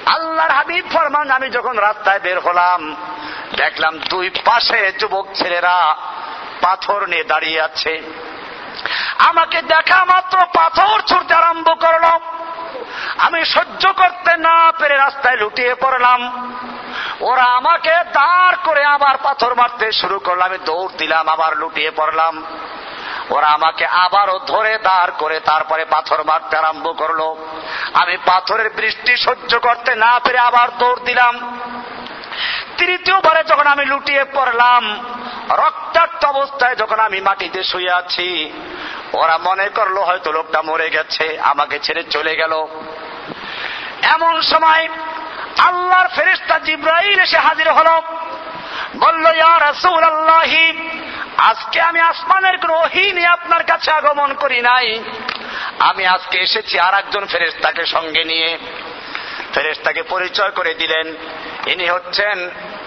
আল্লাহর 0.06 0.50
হাবিব 0.50 0.84
ফরমান, 0.92 1.30
আমি 1.30 1.48
যখন 1.50 1.78
রাস্তায় 1.78 2.20
বের 2.20 2.38
হলাম, 2.40 2.96
দেখলাম 3.56 3.98
দুই 3.98 4.30
পাশে 4.44 4.92
যুবক 4.92 5.26
ছেলেরা 5.34 5.96
পাথর 6.60 7.06
নিয়ে 7.06 7.24
দাঁড়িয়ে 7.24 7.60
আছে। 7.60 8.02
আমাকে 9.18 9.62
দেখা 9.62 10.04
মাত্র 10.04 10.36
পাথর 10.54 11.00
ছুটতে 11.00 11.34
আরম্ভ 11.34 11.68
করল। 11.80 12.06
আমি 13.18 13.44
সহ্য 13.44 13.92
করতে 13.92 14.36
না 14.36 14.72
পেরে 14.78 14.96
রাস্তায় 14.96 15.36
লুটিয়ে 15.36 15.74
পড়লাম। 15.74 16.20
ওরা 17.20 17.42
আমাকে 17.42 17.90
দাঁড় 17.90 18.56
করে 18.64 18.84
আবার 18.84 19.16
পাথর 19.22 19.54
মারতে 19.54 19.92
শুরু 19.92 20.18
করলাম 20.18 20.48
আমি 20.48 20.58
দৌড় 20.64 20.92
দিলাম, 20.98 21.28
আবার 21.28 21.56
লুটিয়ে 21.56 21.90
পড়লাম। 21.90 22.44
ওরা 23.30 23.46
আমাকে 23.46 23.86
আবারও 23.86 24.38
ধরে 24.46 24.78
দাঁড় 24.78 25.12
করে 25.18 25.40
তারপরে 25.40 25.84
পাথর 25.84 26.24
মারতে 26.24 26.56
আরম্ভ 26.56 26.98
করল। 26.98 27.20
আমি 27.94 28.16
পাথরের 28.16 28.70
বৃষ্টি 28.70 29.16
সহ্য 29.16 29.58
করতে 29.58 29.94
না 29.94 30.20
পেরে 30.24 30.38
আবার 30.38 30.68
দৌড় 30.78 31.00
দিলাম। 31.04 31.66
তৃতীয়বারে 32.78 33.44
যখন 33.44 33.66
আমি 33.66 33.86
লুটিয়ে 33.86 34.24
পড়লাম, 34.24 35.04
রক্তাক্ত 35.50 36.24
অবস্থায় 36.24 36.76
যখন 36.76 37.00
আমি 37.00 37.20
মাটিতে 37.20 37.64
শুয়ে 37.64 37.90
আছি, 37.90 38.52
ওরা 39.12 39.38
মনে 39.38 39.68
করল 39.68 39.98
হয়তো 39.98 40.32
লোকটা 40.32 40.62
মরে 40.62 40.90
গেছে, 40.90 41.38
আমাকে 41.40 41.78
ছেড়ে 41.78 42.04
চলে 42.04 42.36
গেল। 42.36 42.66
এমন 44.02 44.40
সময় 44.40 44.88
আল্লাহর 45.58 46.08
ফেরিস্তা 46.08 46.58
জিব্রাইল 46.58 47.20
এসে 47.20 47.38
হাজির 47.38 47.70
হল। 47.70 48.00
বলল 48.96 49.26
ইয়ার 49.34 49.70
রসুল 49.70 50.04
আজকে 51.36 51.80
আমি 51.80 52.00
আসমানের 52.00 52.58
কোন 52.58 53.24
আপনার 53.24 53.64
কাছে 53.64 53.90
আগমন 53.90 54.34
করি 54.34 54.60
নাই। 54.60 55.04
আমি 55.78 56.06
আজকে 56.06 56.38
এসেছি 56.38 56.78
আর 56.78 56.94
একজন 56.94 57.26
ফেরেস্তাকে 57.26 57.86
সঙ্গে 57.86 58.24
নিয়ে। 58.24 58.58
ফেরেস্তাকে 59.54 60.02
পরিচয় 60.12 60.52
করে 60.58 60.72
দিলেন। 60.74 61.06
ইনি 61.72 61.86
হচ্ছেন 61.94 62.36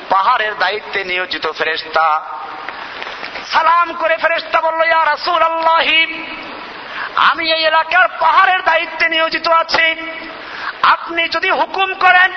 পাহাড়ের 0.10 0.54
দায়িত্বে 0.64 1.00
নিয়োজিত 1.12 1.46
ফেরেস্তা 1.60 2.08
সালাম 3.54 3.88
করে 4.02 4.16
ফেরেস্তা 4.24 4.58
বলল, 4.62 4.82
ইয়া 4.86 5.04
রাসুল 5.06 5.42
আল্লাহি 5.52 6.02
আমি 7.30 7.46
এই 7.56 7.64
এলাকার 7.72 8.08
পাহাড়ের 8.24 8.62
দায়িত্বে 8.70 9.06
নিয়োজিত 9.10 9.48
আছি। 9.62 9.88
আপনি 10.96 11.24
যদি 11.36 11.50
হুকুম 11.60 11.90
করেন, 12.04 12.30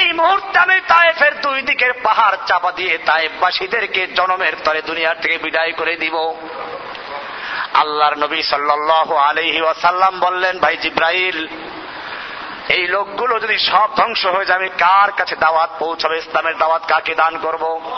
এই 0.00 0.08
মুহূর্তে 0.12 0.56
আমি 0.58 0.76
তায়েফের 0.92 1.34
দুই 1.40 1.58
দিকের 1.68 1.92
পাহাড় 2.06 2.36
চাপা 2.48 2.70
দিয়ে 2.78 2.94
তায়েফবাসীদেরকে 3.08 4.02
জনমের 4.18 4.54
তরে 4.64 4.80
দুনিয়ার 4.82 5.20
থেকে 5.22 5.36
বিদায় 5.38 5.72
করে 5.72 5.94
দিব। 6.02 6.16
আল্লাহর 7.82 8.16
নবী 8.24 8.40
সাল্লাহ 8.52 9.08
আলহি 9.28 9.60
ওয়াসাল্লাম 9.64 10.14
বললেন, 10.20 10.54
ভাই 10.58 10.74
জিব্রাইল 10.82 11.38
এই 12.68 12.86
লোকগুলো 12.86 13.40
যদি 13.40 13.58
সব 13.58 13.90
ধ্বংস 13.96 14.26
হয়ে 14.26 14.46
যাবে 14.46 14.68
কার 14.68 15.12
কাছে 15.12 15.36
দাওয়াত 15.36 15.70
পৌঁছাবে? 15.78 16.18
ইসলামের 16.18 16.58
দাওয়াত 16.58 16.82
কাকে 16.88 17.14
দান 17.14 17.38
করব? 17.38 17.90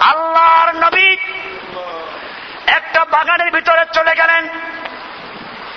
আল্লাহর 0.00 0.74
নবী 0.74 1.16
একটা 2.66 3.04
বাগানের 3.04 3.52
ভিতরে 3.52 3.84
চলে 3.92 4.14
গেলেন। 4.14 4.48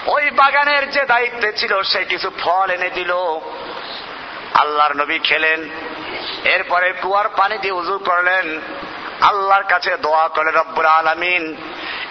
ওই 0.06 0.30
বাগানের 0.30 0.92
যে 0.92 1.06
দায়িত্বে 1.06 1.54
ছিল, 1.54 1.84
সে 1.84 2.04
কিছু 2.04 2.32
ফল 2.40 2.70
এনে 2.70 2.90
দিল। 2.90 3.14
আল্লাহর 4.54 4.96
নবী 4.96 5.20
খেলেন। 5.20 5.70
এরপরে 6.44 6.92
কুয়ার 6.92 7.30
পানি 7.30 7.58
দিয়ে 7.58 7.74
উজু 7.74 7.98
করলেন। 7.98 8.62
আল্লাহর 9.22 9.64
কাছে 9.64 9.98
দোয়া 9.98 10.28
করে 10.28 10.52
রব্বুর 10.52 10.86
আলমিন। 10.86 11.56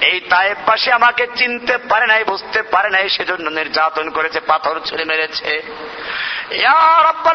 এই 0.01 0.21
তায়েব 0.21 0.57
পাশে 0.67 0.93
আমাকে 0.93 1.27
চিনতে 1.37 1.79
পারে 1.79 2.07
নাই, 2.07 2.25
বুঝতে 2.25 2.63
পারে 2.63 2.91
নাই, 2.91 3.09
সেজন্য 3.09 3.51
নির্যাতন 3.51 4.11
করেছে, 4.11 4.41
পাথর 4.41 4.81
ছুঁড়ে 4.85 5.05
মেরেছে। 5.05 5.63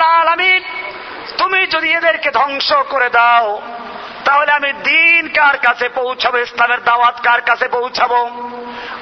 আলমিন, 0.03 0.63
তুমি 1.38 1.67
যদি 1.67 1.93
এদেরকে 1.93 2.32
ধ্বংস 2.32 2.74
করে 2.74 3.09
দাও, 3.09 3.61
তাহলে 4.26 4.51
আমি 4.51 4.74
দিন 4.74 5.28
কার 5.28 5.57
কাছে 5.57 5.89
পৌঁছাবো, 5.89 6.38
ইসলামের 6.38 6.84
দাওয়াত 6.84 7.19
কার 7.24 7.41
কাছে 7.41 7.67
পৌঁছাবো? 7.67 8.49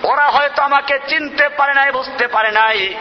ওরা 0.04 0.30
হয়তো 0.30 0.64
আমাকে 0.64 1.00
চিনতে 1.08 1.50
পারে 1.50 1.74
নাই, 1.74 1.92
বুঝতে 1.92 2.28
পারে 2.28 2.52
নাই। 2.52 2.96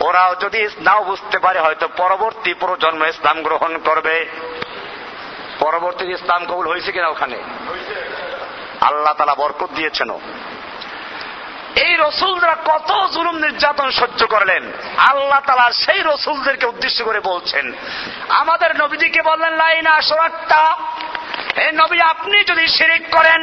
ওরাও 0.00 0.34
যদি 0.34 0.68
নাও 0.80 1.04
বুঝতে 1.04 1.38
পারে, 1.38 1.60
হয়তো 1.60 1.88
পরবর্তী 1.88 2.54
প্রজন্ম 2.54 3.04
ইসলাম 3.04 3.42
গ্রহণ 3.42 3.78
করবে। 3.78 4.26
পরবর্তী 5.60 6.04
ইসলাম 6.04 6.46
কবুল 6.46 6.66
হয়েছে 6.66 6.92
কিনা 6.92 7.08
ওখানে? 7.08 7.36
আল্লাহ 8.80 9.12
তালা 9.12 9.34
বরকত 9.34 9.68
দিয়েছেন 9.74 10.10
এই 11.76 11.96
রসুলরা 11.96 12.56
কত 12.64 13.06
জুলুম 13.12 13.36
নির্যাতন 13.36 13.90
সহ্য 13.90 14.26
করলেন। 14.26 14.72
আল্লাহ 14.96 15.40
তালা 15.46 15.72
সেই 15.72 16.02
রসুলদেরকে 16.06 16.66
উদ্দেশ্য 16.66 17.04
করে 17.04 17.20
বলছেন 17.20 17.72
আমাদের 18.28 18.80
নবীজিকে 18.80 19.22
বললেন 19.22 19.52
লাইনা 19.52 20.02
সোরাক্তা 20.02 20.76
হে 21.56 21.72
নবী 21.72 22.00
আপনি 22.00 22.44
যদি 22.44 22.66
শিরিক 22.66 23.16
করেন 23.16 23.40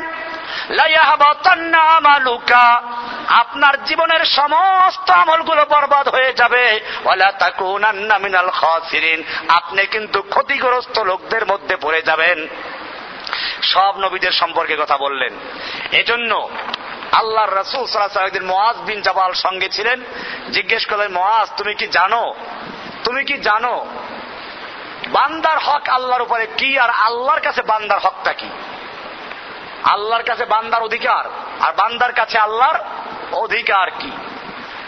আপনার 3.28 3.84
জীবনের 3.84 4.26
সমস্ত 4.26 5.12
আমলগুলো 5.12 5.66
বরবাদ 5.70 6.08
হয়ে 6.08 6.34
যাবে। 6.34 6.80
আপনি 9.48 9.86
কিন্তু 9.86 10.22
ক্ষতিগ্রস্ত 10.22 11.00
লোকদের 11.00 11.46
মধ্যে 11.46 11.76
পড়ে 11.76 12.02
যাবেন। 12.02 12.48
সব 13.62 13.98
নবীদের 13.98 14.32
সম্পর্কে 14.32 14.76
কথা 14.76 14.98
বললেন। 14.98 15.34
এজন্য 15.92 16.50
আল্লাহর 17.12 17.58
রসুল 17.58 17.86
সাল্লাহ 17.86 18.26
একদিন 18.26 18.46
মোয়াজ 18.46 18.78
বিন 18.78 19.02
জাবাল 19.02 19.34
সঙ্গে 19.34 19.70
ছিলেন। 19.70 20.04
জিজ্ঞেস 20.52 20.86
করলেন 20.86 21.12
মোয়াজ 21.12 21.50
তুমি 21.58 21.74
কি 21.74 21.88
জানো? 21.88 22.34
তুমি 23.04 23.24
কি 23.24 23.38
জানো 23.38 23.86
বান্দার 25.08 25.60
হক 25.60 25.90
আল্লাহর 25.90 26.22
উপরে 26.22 26.48
কি 26.58 26.80
আর 26.80 26.90
আল্লাহর 26.90 27.40
কাছে 27.40 27.62
বান্দার 27.62 28.00
হকটা 28.00 28.34
কি? 28.34 28.50
আল্লাহর 29.84 30.24
কাছে 30.24 30.46
বান্দার 30.46 30.84
অধিকার 30.84 31.26
আর 31.62 31.74
বান্দার 31.74 32.14
কাছে 32.14 32.38
আল্লাহর 32.38 32.80
অধিকার 33.32 33.90
কি? 34.00 34.12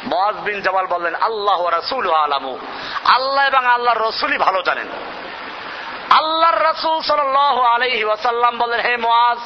মহাজ 0.06 0.36
বিন 0.36 0.62
জবাল 0.62 0.86
বললেন, 0.86 1.16
আল্লাহ 1.16 1.68
রসুল 1.68 2.14
আলামু। 2.14 2.58
আল্লাহ 3.06 3.48
এবং 3.48 3.66
আল্লাহর 3.66 4.02
রসুলই 4.02 4.38
ভালো 4.38 4.62
জানেন। 4.62 4.88
আল্লাহর 6.10 6.66
রসুল 6.66 7.02
সাল 7.02 7.20
আলহি 7.66 8.04
ওয়াসাল্লাম 8.04 8.58
বললেন, 8.58 8.80
হে 8.80 8.98
মোয়াজ 8.98 9.38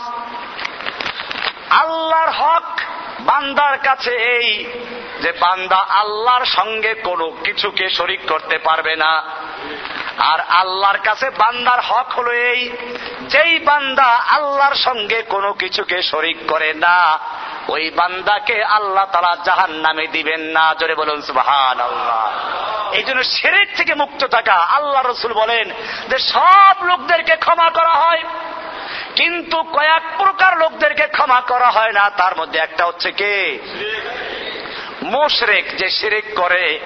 আল্লাহর 1.70 2.30
হক 2.30 2.80
বান্দার 3.20 3.78
কাছে 3.78 4.12
এই 4.12 4.66
যে 5.22 5.32
বান্দা 5.32 5.76
আল্লাহর 5.76 6.46
সঙ্গে 6.46 6.94
কোনো 6.94 7.32
কিছুকে 7.44 7.89
শরিক 7.89 8.20
করতে 8.28 8.58
পারবে 8.58 8.96
না। 8.96 9.24
আর 10.18 10.39
আল্লাহর 10.39 10.98
কাছে 10.98 11.30
বান্দার 11.30 11.82
হক 11.82 12.12
হলো 12.12 12.32
এই, 12.32 12.70
যেই 13.22 13.60
বান্দা 13.60 14.04
আল্লাহর 14.04 14.76
সঙ্গে 14.76 15.22
কোনো 15.22 15.54
কিছুকে 15.54 16.02
শরিক 16.02 16.38
করে 16.48 16.74
না 16.74 17.20
ওই 17.68 17.89
বান্দাকে 17.89 18.64
আল্লাহ 18.64 19.05
তারা 19.05 19.38
জাহান 19.45 19.72
নামে 19.72 20.07
দিবেন 20.07 20.41
না। 20.41 20.74
জোরে 20.80 20.95
বলুন 20.95 21.22
সুবাহান 21.22 21.80
আল্লাহ 21.80 22.32
এই 22.91 23.03
জন্য 23.03 23.24
সেরেক 23.24 23.78
থেকে 23.78 23.93
মুক্ত 23.93 24.26
থাকা। 24.26 24.53
আল্লাহ 24.53 25.05
রসুল 25.05 25.34
বলেন 25.34 25.72
যে, 26.09 26.18
সব 26.20 26.84
লোকদেরকে 26.84 27.36
ক্ষমা 27.36 27.70
করা 27.70 27.93
হয়। 27.93 28.24
কিন্তু 29.16 29.64
কয়েক 29.64 30.01
প্রকার 30.18 30.57
লোকদেরকে 30.57 31.07
ক্ষমা 31.07 31.41
করা 31.41 31.70
হয় 31.70 31.91
না। 31.91 32.09
তার 32.09 32.38
মধ্যে 32.38 32.59
একটা 32.59 32.86
হচ্ছে 32.86 33.11
কে? 33.11 33.59
মোশরেক 35.02 35.78
যে 35.78 35.89
শিরিক 35.89 36.36
করে, 36.36 36.80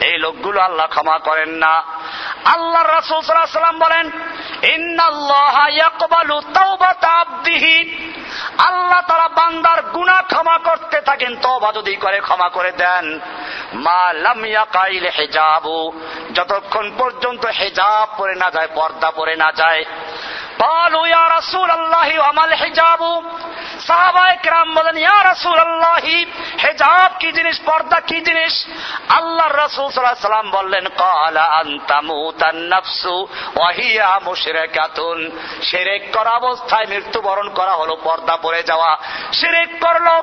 এই 0.00 0.18
লোকগুলো 0.18 0.60
আল্লাহ 0.60 0.86
ক্ষমা 0.86 1.18
করেন 1.18 1.48
না। 1.48 1.82
আল্লাহ 2.44 2.82
রাসূল 2.82 3.20
সাল্লাম 3.20 3.78
বলেন 3.78 4.10
আল্লাহ 8.58 9.00
তারা 9.08 9.28
বান্দার 9.28 9.82
গুনাহ 9.82 10.22
ক্ষমা 10.22 10.58
করতে 10.58 11.00
থাকেন, 11.00 11.36
তওবা 11.42 11.72
যদি 11.72 11.96
করে 11.96 12.20
ক্ষমা 12.20 12.48
করে 12.48 12.72
দেন। 12.72 13.20
মা 13.74 14.12
হিজাবু, 15.18 16.00
যতক্ষণ 16.34 16.92
পর্যন্ত 16.98 17.46
হিজাব 17.46 18.08
পরে 18.16 18.34
না 18.34 18.50
যায়, 18.50 18.68
পর্দা 18.74 19.10
পরে 19.10 19.36
না 19.36 19.52
যায়। 19.52 19.84
قالوا 20.59 21.07
يا 21.07 21.23
رسول 21.27 21.69
الله 21.71 22.07
وما 22.19 22.43
الحجاب 22.45 23.01
সাহাবায়ে 23.87 24.35
কেরাম 24.43 24.67
বলেন 24.77 24.97
ইয়া 25.05 25.19
রাসূলুল্লাহি 25.23 26.17
হিজাব 26.65 27.11
কি 27.21 27.29
জিনিস 27.37 27.57
পর্দা 27.69 27.97
কি 28.09 28.17
জিনিস 28.27 28.53
আল্লাহর 29.17 29.55
রাসূল 29.63 29.85
সাল্লাল্লাহু 29.85 30.15
আলাইহি 30.15 30.29
সাল্লাম 30.29 30.49
বললেন 30.57 30.85
ক্বালা 30.99 31.45
আনতা 31.59 31.97
মুতান 32.07 32.59
নাফসু 32.71 33.15
ওয়া 33.57 33.69
হিয়া 33.77 34.09
মুশরিকাতুন 34.27 35.17
শিরক 35.69 36.03
করা 36.15 36.31
অবস্থায় 36.41 36.87
মৃত্যুবরণ 36.91 37.47
করা 37.49 37.73
হলো 37.81 37.93
পর্দা 38.07 38.35
পড়ে 38.45 38.61
যাওয়া 38.63 38.91
শিরক 39.39 39.71
করলো 39.85 40.15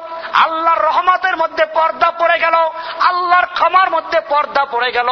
আল্লাহর 0.45 0.85
রহমতের 0.89 1.37
মধ্যে 1.43 1.65
পর্দা 1.79 2.09
পড়ে 2.21 2.37
গেল 2.45 2.57
আল্লাহর 3.11 3.49
ক্ষমার 3.57 3.89
মধ্যে 3.91 4.19
পর্দা 4.33 4.63
পড়ে 4.73 4.91
গেল 4.93 5.11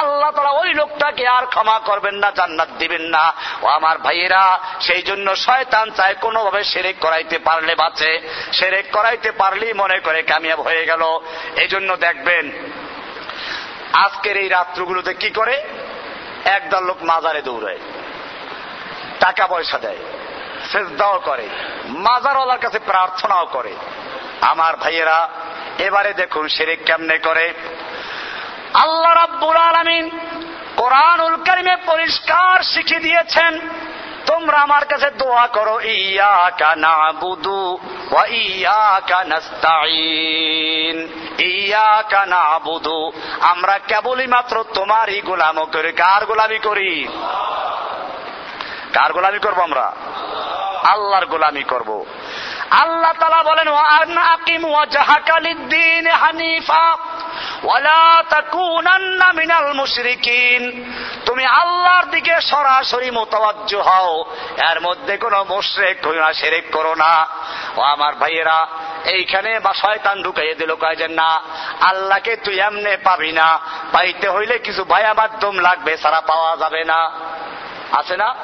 আল্লাহ 0.00 0.30
তাআলা 0.32 0.52
ওই 0.62 0.70
লোকটাকে 0.80 1.24
আর 1.28 1.44
ক্ষমা 1.46 1.76
করবেন 1.88 2.16
না 2.22 2.28
জান্নাত 2.38 2.70
দিবেন 2.80 3.04
না 3.14 3.24
ও 3.62 3.66
আমার 3.78 3.96
ভাইয়েরা 3.98 4.42
সেই 4.81 5.01
জন্য 5.01 5.35
শয়তান 5.35 5.91
চায় 5.91 6.15
কোনোভাবে 6.15 6.63
শিরক 6.63 6.95
করাইতে 7.01 7.37
পারলে 7.37 7.75
বাঁচে। 7.75 8.11
সেরেক 8.53 8.85
করাইতে 8.91 9.31
পারলেই 9.31 9.73
মনে 9.73 9.99
করে 9.99 10.21
কামিয়াব 10.21 10.61
হয়ে 10.61 10.85
গেল। 10.85 11.03
এই 11.55 11.67
জন্য 11.67 11.95
দেখবেন, 11.95 12.51
আজকের 13.93 14.37
এই 14.37 14.49
রাত্রগুলোতে 14.49 15.13
কি 15.13 15.29
করে? 15.29 15.63
একদল 16.45 16.83
লোক 16.83 17.03
মাজারে 17.03 17.41
দৌড়ায়। 17.41 17.77
টাকা 19.19 19.47
পয়সা 19.47 19.77
দেয়, 19.77 19.97
সেজদাও 20.71 21.19
করে, 21.19 21.49
মাজারওয়ালার 21.85 22.59
কাছে 22.59 22.79
প্রার্থনাও 22.79 23.45
করে। 23.45 23.73
আমার 24.41 24.75
ভাইয়েরা, 24.75 25.29
এবারে 25.79 26.13
দেখুন 26.13 26.47
সেরেক 26.47 26.79
কেমনে 26.85 27.17
করে। 27.17 27.53
আল্লাহ 28.73 29.13
রাব্বুল 29.13 29.57
আলামিন 29.57 30.05
কোরআনুল 30.75 31.35
কারিমে 31.45 31.75
পরিষ্কার 31.85 32.63
শিখিয়ে 32.63 32.99
দিয়েছেন 32.99 33.53
তোমরা 34.25 34.57
আমার 34.57 34.85
কাছে 34.85 35.09
দোয়া 35.09 35.47
করো 35.47 35.79
ইয়া 35.81 36.51
কানা 42.09 42.59
বুধু 42.59 43.11
আমরা 43.41 43.77
কেবলই 43.77 44.27
মাত্র 44.27 44.63
তোমারই 44.73 45.21
গোলাম 45.21 45.65
করি। 45.65 45.91
কার 45.91 46.25
গোলামি 46.25 46.59
করি? 46.59 47.07
কার 48.93 49.13
গোলামি 49.13 49.39
করব 49.39 49.59
আমরা? 49.59 49.93
আল্লাহর 50.83 51.25
গোলামি 51.25 51.63
করব। 51.63 52.05
আল্লাহ 52.71 53.13
তালা 53.19 53.43
বলেন 53.43 53.67
আকিম 54.17 54.65
ওয়াজাহাকালিদ্দিন 54.65 56.07
হানিফা 56.07 56.97
মিনাল 59.33 59.73
মুশরিকিন। 59.73 60.93
তুমি 61.25 61.45
আল্লাহর 61.45 62.05
দিকে 62.05 62.41
সরাসরি 62.41 63.11
মোতাবাজ্য 63.11 63.75
হও। 63.75 64.25
এর 64.71 64.81
মধ্যে 64.81 65.17
কোনো 65.17 65.45
মুশরিক 65.49 66.07
হই 66.07 66.15
না 66.15 66.33
শিরক 66.33 66.73
করো 66.73 66.95
না। 66.95 67.27
ও 67.77 67.81
আমার 67.81 68.15
ভাইয়েরা, 68.15 68.67
এইখানে 69.05 69.59
বা 69.59 69.73
শয়তান 69.73 70.23
ঢুকাইয়ে 70.23 70.55
দিল 70.55 70.75
কয়েছেন 70.75 71.11
না, 71.11 71.41
আল্লাহকে 71.81 72.35
তুই 72.35 72.59
এমনে 72.59 72.97
পাবি 72.97 73.31
না। 73.31 73.59
পাইতে 73.91 74.29
হইলে 74.29 74.59
কিছু 74.59 74.83
ভায়া 74.83 75.13
মাধ্যম 75.13 75.59
লাগবে 75.59 75.97
সারা 75.97 76.21
পাওয়া 76.21 76.57
যাবে 76.57 76.83
না। 76.83 77.11
আছে 77.91 78.17
না? 78.17 78.35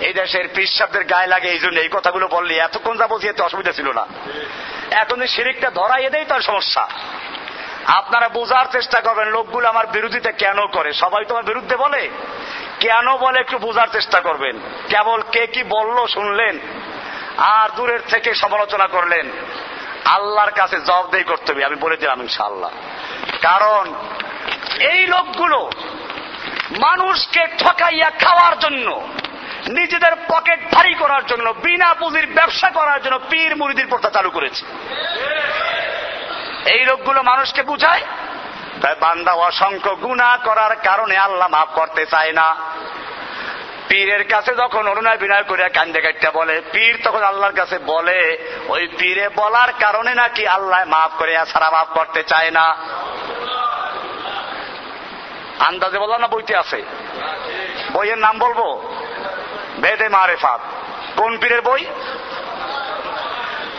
এই 0.00 0.12
দেশের 0.12 0.48
পিসাবদের 0.54 1.04
গায়ে 1.04 1.26
লাগে, 1.26 1.48
এই 1.48 1.58
জন্য 1.58 1.80
এই 1.80 1.88
কথাগুলো 1.92 2.28
বললি 2.28 2.58
এতক্ষণ 2.58 2.98
যা 2.98 3.06
বলছি 3.06 3.28
এত 3.28 3.40
অসুবিধা 3.40 3.72
ছিল 3.72 3.92
না। 3.92 4.06
এখন 4.90 5.26
শিরিকটা 5.26 5.70
ধরাইয়ে 5.70 6.10
দেয় 6.10 6.24
তার 6.24 6.40
সমস্যা। 6.40 6.88
আপনারা 7.86 8.28
বোঝার 8.28 8.66
চেষ্টা 8.72 9.00
করবেন, 9.00 9.28
লোকগুলো 9.28 9.68
আমার 9.68 9.86
বিরোধিতা 9.86 10.32
কেন 10.32 10.66
করে? 10.66 10.92
সবাই 10.92 11.24
তোমার 11.24 11.44
বিরুদ্ধে 11.44 11.76
বলে? 11.76 12.10
কেন 12.80 13.16
বলে 13.16 13.40
একটু 13.40 13.58
বোঝার 13.58 13.88
চেষ্টা 13.92 14.20
করবেন? 14.20 14.58
কেবল 14.88 15.22
কে 15.32 15.46
কি 15.46 15.62
বলল 15.62 16.06
শুনলেন? 16.06 16.58
আর 17.38 17.68
দূরের 17.76 18.00
থেকে 18.08 18.34
সমালোচনা 18.34 18.86
করলেন? 18.86 19.30
আল্লাহর 20.04 20.50
কাছে 20.50 20.80
জবাবদেহি 20.80 21.24
করতে 21.24 21.52
হবে, 21.52 21.64
আমি 21.64 21.76
বলে 21.76 21.96
দিলাম 21.96 22.20
ইনশাআল্লাহ। 22.20 22.70
কারণ 23.42 23.94
এই 24.80 25.06
লোকগুলো 25.06 25.70
মানুষকে 26.78 27.46
ঠকাইয়া 27.58 28.10
খাওয়ার 28.10 28.58
জন্য 28.58 29.08
নিজেদের 29.68 30.12
পকেট 30.28 30.60
ভারী 30.74 30.94
করার 30.94 31.26
জন্য, 31.26 31.54
বিনা 31.62 31.94
পুঁজির 31.94 32.26
ব্যবসা 32.26 32.70
করার 32.70 33.02
জন্য 33.02 33.20
পীর 33.30 33.56
মুরিদির 33.56 33.86
প্রথা 33.86 34.10
চালু 34.10 34.30
করেছে। 34.30 34.66
এই 36.70 36.84
লোকগুলো 36.84 37.22
মানুষকে 37.22 37.62
বুঝায়, 37.62 38.00
তাই 38.82 38.94
বান্দা 39.00 39.32
অসংখ্য 39.32 39.94
গুণা 39.94 40.38
করার 40.44 40.76
কারণে 40.76 41.16
আল্লাহ 41.16 41.48
মাফ 41.48 41.68
করতে 41.74 42.06
চায় 42.06 42.32
না। 42.32 42.56
পীরের 43.88 44.28
কাছে 44.28 44.54
যখন 44.54 44.88
অরুণায় 44.88 45.18
বিনয় 45.18 45.42
করিয়া 45.42 45.68
কান্দে 45.68 46.00
কাটটা 46.00 46.30
বলে, 46.30 46.62
পীর 46.72 47.00
তখন 47.04 47.22
আল্লাহর 47.22 47.52
কাছে 47.52 47.78
বলে, 47.78 48.38
ওই 48.68 48.88
পীরে 48.98 49.28
বলার 49.28 49.72
কারণে 49.72 50.14
নাকি 50.14 50.46
আল্লাহ 50.46 50.84
মাফ 50.86 51.10
করিয়া 51.18 51.44
সারা 51.44 51.70
মাফ 51.70 51.88
করতে 51.88 52.22
চায় 52.22 52.50
না। 52.50 52.76
আন্দাজে 55.58 55.98
বললাম 55.98 56.20
না 56.20 56.26
বইতে 56.26 56.56
আছে? 56.56 56.82
বইয়ের 57.92 58.18
নাম 58.18 58.38
বলব? 58.38 58.92
বেদে 59.80 60.08
মারেফাত। 60.08 60.60
কোন 61.16 61.38
পীরের 61.38 61.62
বই? 61.62 61.84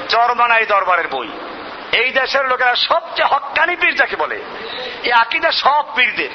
চরমানাই 0.10 0.66
দরবারের 0.66 1.08
বই। 1.08 1.30
এই 1.92 2.12
দেশের 2.12 2.46
লোকেরা 2.46 2.76
সবচেয়ে 2.76 3.28
হকানি 3.28 3.76
পীর 3.76 3.96
যাকে 3.96 4.16
বলে, 4.16 4.38
এই 5.04 5.12
আকিদা 5.12 5.52
সব 5.52 5.86
পীরদের। 5.96 6.30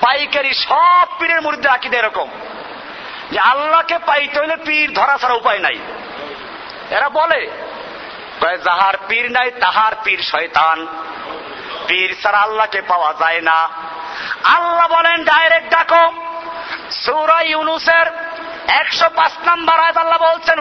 পাইকারি 0.00 0.52
সব 0.54 1.06
পীরের 1.18 1.42
মধ্যে 1.42 1.68
আকিদা 1.68 1.98
এরকম। 1.98 2.28
যে 3.30 3.38
আল্লাহকে 3.38 3.98
পাইতে 3.98 4.40
হইলে 4.40 4.56
পীর 4.56 4.92
ধরা 4.92 5.16
ছাড়া 5.18 5.34
উপায় 5.34 5.58
নাই। 5.58 5.78
এরা 6.90 7.08
বলে 7.08 7.50
যাহার 8.40 8.94
পীর 9.08 9.30
নাই, 9.32 9.50
তাহার 9.50 9.92
পীর 10.04 10.22
শয়তান। 10.22 10.86
পীর 11.86 12.16
ছাড়া 12.22 12.38
আল্লাহকে 12.38 12.80
পাওয়া 12.82 13.12
যায় 13.20 13.40
না। 13.40 13.68
আল্লাহ 14.44 14.86
বলেন, 14.88 15.24
ডাইরেক্ট 15.24 15.70
ডাকো। 15.70 16.12
সৌরা 16.90 17.40
ইউনুসের 17.42 18.06
একশো 18.70 19.08
পাঁচ 19.16 19.32
নাম্বার 19.44 19.80
আয়াত 19.80 19.96
আল্লাহ 19.96 20.18
বলছেন 20.18 20.58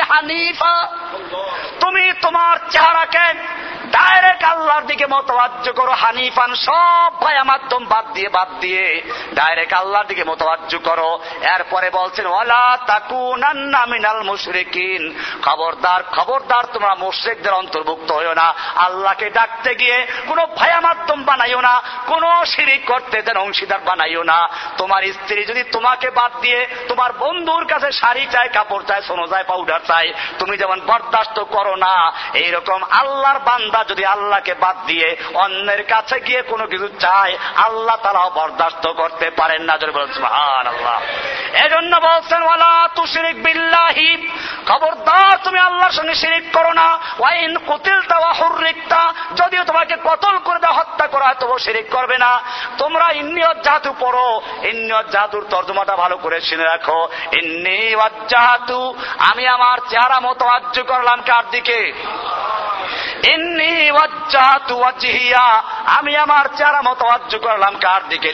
হানিফা। 0.00 0.88
তুমি 1.80 2.12
তোমার 2.22 2.56
চেহারাকে 2.70 3.26
ডাইরেক্ট 3.90 4.44
আল্লাহর 4.44 4.84
দিকে 4.84 5.06
মতবাজ্য 5.06 5.72
করো, 5.72 5.92
হানিফান 5.92 6.54
সব 6.54 7.20
ভায়া 7.20 7.44
মাধ্যম 7.44 7.84
বাদ 7.84 8.04
দিয়ে 8.12 8.28
বাদ 8.28 8.48
দিয়ে 8.60 9.02
ডাইরেক্ট 9.34 9.72
আল্লাহর 9.72 10.06
দিকে 10.06 10.24
মতবাজ্য 10.24 10.78
করো। 10.78 11.18
এরপরে 11.42 11.90
বলছেন, 11.90 12.26
ওয়ালা 12.26 12.78
তাকুনান্না 12.86 13.86
মিনাল 13.86 14.22
মুশরিকিন। 14.22 15.02
খবরদার 15.42 16.02
খবরদার, 16.02 16.64
তোমরা 16.72 16.94
মুশরিকদের 16.94 17.52
অন্তর্ভুক্ত 17.52 18.12
হইও 18.12 18.34
না। 18.34 18.54
আল্লাহকে 18.76 19.30
ডাকতে 19.30 19.74
গিয়ে 19.74 20.06
কোনো 20.26 20.46
ভায়া 20.46 20.80
মাধ্যম 20.80 21.22
বানাইও 21.22 21.60
না, 21.60 21.82
কোনো 22.06 22.44
শিরিক 22.44 22.84
করতে 22.86 23.22
দেন 23.22 23.36
অংশীদার 23.36 23.78
বানাইও 23.78 24.22
না। 24.22 24.48
তোমার 24.78 25.02
স্ত্রী 25.02 25.53
যদি 25.54 25.70
তোমাকে 25.70 26.10
বাদ 26.10 26.32
দিয়ে 26.40 26.66
তোমার 26.88 27.10
বন্ধুর 27.12 27.64
কাছে 27.64 27.92
শাড়ি 27.92 28.26
চায় 28.30 28.48
কাপড় 28.48 28.84
চায় 28.84 29.02
সোনো 29.02 29.26
চায় 29.26 29.44
পাউডার 29.44 29.80
চায় 29.88 30.12
তুমি 30.38 30.58
যেমন 30.58 30.80
বরদাস্ত 30.86 31.38
করো 31.44 31.74
না, 31.76 32.12
এইরকম 32.34 32.80
আল্লাহর 32.90 33.38
বান্দা 33.38 33.84
যদি 33.88 34.04
আল্লাহকে 34.04 34.54
বাদ 34.54 34.76
দিয়ে 34.86 35.16
অন্যের 35.34 35.82
কাছে 35.82 36.20
গিয়ে 36.20 36.42
কোনো 36.42 36.66
কিছু 36.66 36.88
চায়, 36.88 37.38
আল্লাহ 37.56 37.96
তালাও 37.96 38.30
বরদাস্ত 38.34 38.84
করতে 38.92 39.30
পারেন 39.30 39.62
না। 39.62 39.72
আল্লাহ 39.74 41.00
এজন্য 41.64 41.96
বলছেন, 41.96 42.42
ওয়ালা 42.42 42.88
তুশরিক 42.94 43.42
বিল্লাহি। 43.42 44.10
খবরদার, 44.66 45.38
তুমি 45.44 45.58
আল্লাহর 45.58 45.92
সঙ্গে 45.92 46.14
শিরিক 46.14 46.44
করো 46.52 46.72
না। 46.72 46.98
ওয়াইন 47.18 47.58
কুতিল 47.58 48.02
তাওয়া 48.02 48.32
হুররিকতা। 48.32 49.02
যদিও 49.36 49.64
তোমাকে 49.64 49.94
কতল 50.04 50.38
করে 50.38 50.58
দেওয়া 50.58 50.78
হত্যা 50.78 51.06
করা 51.06 51.24
হয় 51.24 51.38
তবু 51.40 51.58
শিরিক 51.58 51.86
করবে 51.90 52.18
না। 52.18 52.40
তোমরা 52.78 53.06
ইন্নিয়ত 53.12 53.58
জাদু 53.62 53.92
পড়ো, 54.00 54.40
ইন্নিয়ত 54.62 55.06
জাদুর 55.34 55.46
তর্জমাটা 55.50 55.96
ভালো 55.96 56.16
করে 56.16 56.40
শুনে 56.40 56.64
রাখো। 56.64 57.08
জাদু 58.28 58.94
আমি 59.18 59.46
আমার 59.46 59.78
চেহারা 59.88 60.20
মতো 60.20 60.46
আজ্য 60.46 60.82
করলাম 60.82 61.22
কার 61.26 61.50
দিকে? 61.50 61.92
আমি 65.86 66.16
আমার 66.16 66.44
চেহারা 66.56 66.82
মতো 66.82 67.06
আজ্য 67.06 67.38
করলাম 67.38 67.74
কার 67.78 68.08
দিকে? 68.08 68.32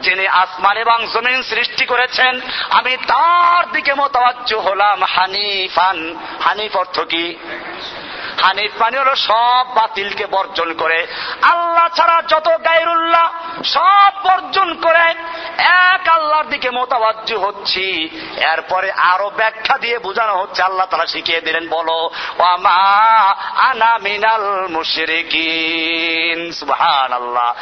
যিনি 0.00 0.28
আসমান 0.28 0.76
এবং 0.76 1.06
জমিন 1.14 1.42
সৃষ্টি 1.42 1.86
করেছেন, 1.86 2.40
আমি 2.70 2.96
তার 2.96 3.72
দিকে 3.72 3.94
মোতাবাজ্য 3.94 4.54
হলাম 4.54 5.02
হানিফান। 5.02 6.16
হানিফ 6.44 6.76
অর্থ 6.76 7.00
কি? 7.00 7.36
হানিফ 8.42 8.82
মানে 8.82 8.98
হলো 8.98 9.16
সব 9.16 9.66
বাতিলকে 9.74 10.26
বর্জন 10.26 10.72
করে। 10.72 11.06
আল্লাহ 11.42 11.88
ছাড়া 11.88 12.22
যত 12.28 12.48
গায়রুল্লাহ 12.64 13.30
সব 13.64 14.10
বর্জন 14.24 14.74
করে। 14.74 15.14
এক 15.58 16.08
আল্লাহর 16.08 16.44
দিকে 16.44 16.70
মোতাবাজ্য 16.70 17.34
হচ্ছি। 17.34 18.08
এরপরে 18.52 18.92
আরও 18.92 19.30
ব্যাখ্যা 19.36 19.78
দিয়ে 19.78 19.98
বোঝানো 19.98 20.36
হচ্ছে, 20.36 20.62
আল্লাহ 20.62 20.86
তারা 20.86 21.06
শিখিয়ে 21.06 21.40
দিলেন, 21.40 21.68
বলো, 21.68 22.10
ওয়ামা 22.38 22.74
আনা 23.56 23.98
মিনাল 23.98 24.66
মুশরিকিন। 24.70 26.52
আল্লাহ 26.80 27.54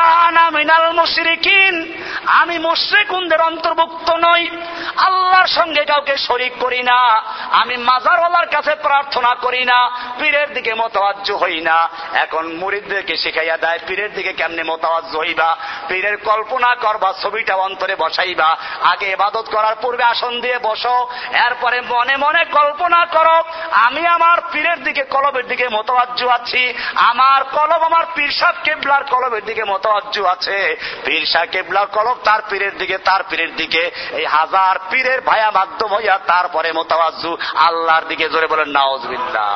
আনা 0.00 0.50
মিনাল 0.50 0.92
মুশরিকিন। 0.92 2.04
আমি 2.26 2.58
মুশরিকুনদের 2.58 3.40
অন্তর্ভুক্ত 3.40 4.10
নই। 4.10 4.48
আল্লাহর 4.96 5.46
সঙ্গে 5.46 5.84
কাউকে 5.84 6.16
শরিক 6.16 6.52
করি 6.60 6.82
না। 6.82 7.22
আমি 7.50 7.76
মাজারওয়ালার 7.76 8.46
কাছে 8.46 8.74
প্রার্থনা 8.74 9.34
করি 9.34 9.64
না। 9.64 9.89
পীরের 10.18 10.54
দিকে 10.54 10.74
মোতাবাজ্য 10.74 11.32
হই 11.32 11.60
না। 11.60 11.88
এখন 12.12 12.44
মুরিদদেরকে 12.52 13.16
শিখাইয়া 13.16 13.56
দেয়, 13.56 13.78
পীরের 13.86 14.14
দিকে 14.14 14.32
কেমনে 14.32 14.62
মোতাবাজ্য 14.62 15.18
হইবা? 15.18 15.56
পীরের 15.88 16.16
কল্পনা 16.16 16.74
করবা, 16.74 17.12
ছবিটা 17.22 17.54
অন্তরে 17.56 17.96
বসাইবা। 17.96 18.56
আগে 18.82 19.06
এবাদত 19.06 19.46
করার 19.52 19.74
পূর্বে 19.82 20.04
আসন 20.04 20.40
দিয়ে 20.40 20.58
বসো, 20.62 21.08
এরপরে 21.46 21.80
মনে 21.80 22.16
মনে 22.16 22.44
কল্পনা 22.44 23.06
করো, 23.06 23.42
আমি 23.72 24.06
আমার 24.06 24.38
পীরের 24.52 24.84
দিকে, 24.84 25.02
কলবের 25.02 25.46
দিকে 25.46 25.68
মোতাবাজ্য 25.68 26.26
আছি। 26.26 26.74
আমার 26.96 27.44
কলব 27.44 27.82
আমার 27.82 28.04
পীরসাদ 28.14 28.54
কেবলার 28.64 29.04
কলবের 29.04 29.44
দিকে 29.44 29.64
মোতাবাজ্য 29.64 30.22
আছে। 30.22 30.76
পীরসা 31.04 31.46
কেবলার 31.46 31.86
কলব 31.86 32.16
তার 32.24 32.40
পীরের 32.50 32.78
দিকে, 32.78 32.98
তার 32.98 33.22
পীরের 33.30 33.56
দিকে। 33.56 33.90
এই 34.12 34.26
হাজার 34.26 34.78
পীরের 34.90 35.20
ভায়া 35.20 35.50
মাধ্যম 35.50 35.94
হইয়া 35.94 36.18
তারপরে 36.26 36.72
মোতাবাজ্য 36.72 37.36
আল্লাহর 37.54 38.04
দিকে 38.04 38.28
জোরে 38.28 38.46
বলেন 38.46 38.68
নাওজবিল্লা 38.68 39.46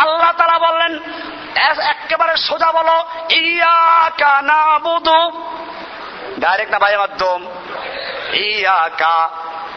আল্লাহ 0.00 0.30
তারা 0.38 0.56
বললেন 0.58 0.92
একেবারে 1.92 2.34
সোজা 2.36 2.70
বলো 2.72 2.96
ইয়া 3.36 4.10
কানা 4.18 4.60
বুধু 4.78 5.20
ডাইরেক্ট 6.38 6.72
না 6.72 6.78
ভাই 6.78 6.96
মাধ্যম। 6.96 7.40
ইয়া 8.32 8.80
কা 8.98 9.16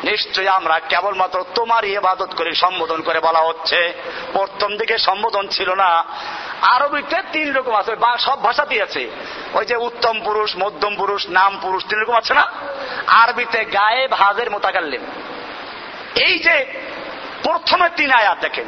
নিশ্চয়ই 0.03 0.47
আমরা 0.47 0.75
কেবলমাত্র 0.89 1.37
তোমারই 1.55 1.91
ইবাদত 1.93 2.31
করে, 2.37 2.51
সম্বোধন 2.55 2.99
করে 3.01 3.19
বলা 3.19 3.39
হচ্ছে। 3.39 3.79
প্রথম 4.33 4.69
দিকে 4.77 4.95
সম্বোধন 4.97 5.45
ছিল 5.47 5.69
না। 5.73 5.89
আরবিতে 6.73 7.17
তিন 7.31 7.47
রকম 7.53 7.73
আছে, 7.75 7.93
বা 7.95 8.11
সব 8.17 8.37
ভাষাতেই 8.43 8.81
আছে 8.81 9.03
ওই 9.53 9.65
যে 9.65 9.75
উত্তম 9.87 10.15
পুরুষ, 10.25 10.49
মধ্যম 10.57 10.93
পুরুষ, 10.95 11.21
নাম 11.29 11.51
পুরুষ, 11.61 11.81
তিন 11.89 11.99
রকম 11.99 12.15
আছে 12.15 12.33
না? 12.33 12.45
আরবিতে 13.21 13.59
গায়ে 13.77 14.03
ভাজের 14.07 14.49
মোতাকাল্লিম। 14.51 15.03
এই 16.27 16.35
যে 16.39 16.55
প্রথমে 17.43 17.87
তিন 17.97 18.09
আয়াত 18.11 18.37
দেখেন। 18.41 18.67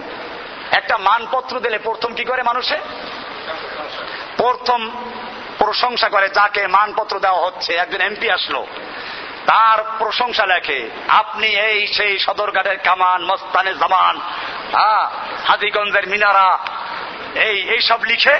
একটা 0.72 0.98
মানপত্র 0.98 1.60
দিলে 1.60 1.78
প্রথম 1.78 2.14
কি 2.14 2.24
করে 2.24 2.44
মানুষে? 2.44 2.78
প্রথম 4.38 4.90
প্রশংসা 5.58 6.10
করে 6.10 6.30
যাকে 6.30 6.68
মানপত্র 6.68 7.20
দেওয়া 7.20 7.46
হচ্ছে। 7.46 7.74
একজন 7.74 8.02
এমপি 8.02 8.32
আসলো। 8.32 8.68
তার 9.46 9.84
প্রশংসা 9.98 10.46
লেখে, 10.46 10.90
আপনি 11.08 11.48
এই 11.48 11.88
সেই 11.88 12.20
সদরঘাটের 12.20 12.78
কামান 12.78 13.26
মস্তানের 13.26 13.78
জামান 13.80 14.20
হাজিগঞ্জের 15.48 16.08
মিনারা, 16.08 16.58
এই 17.36 17.70
এই 17.70 17.82
সব 17.82 18.04
লিখে 18.04 18.34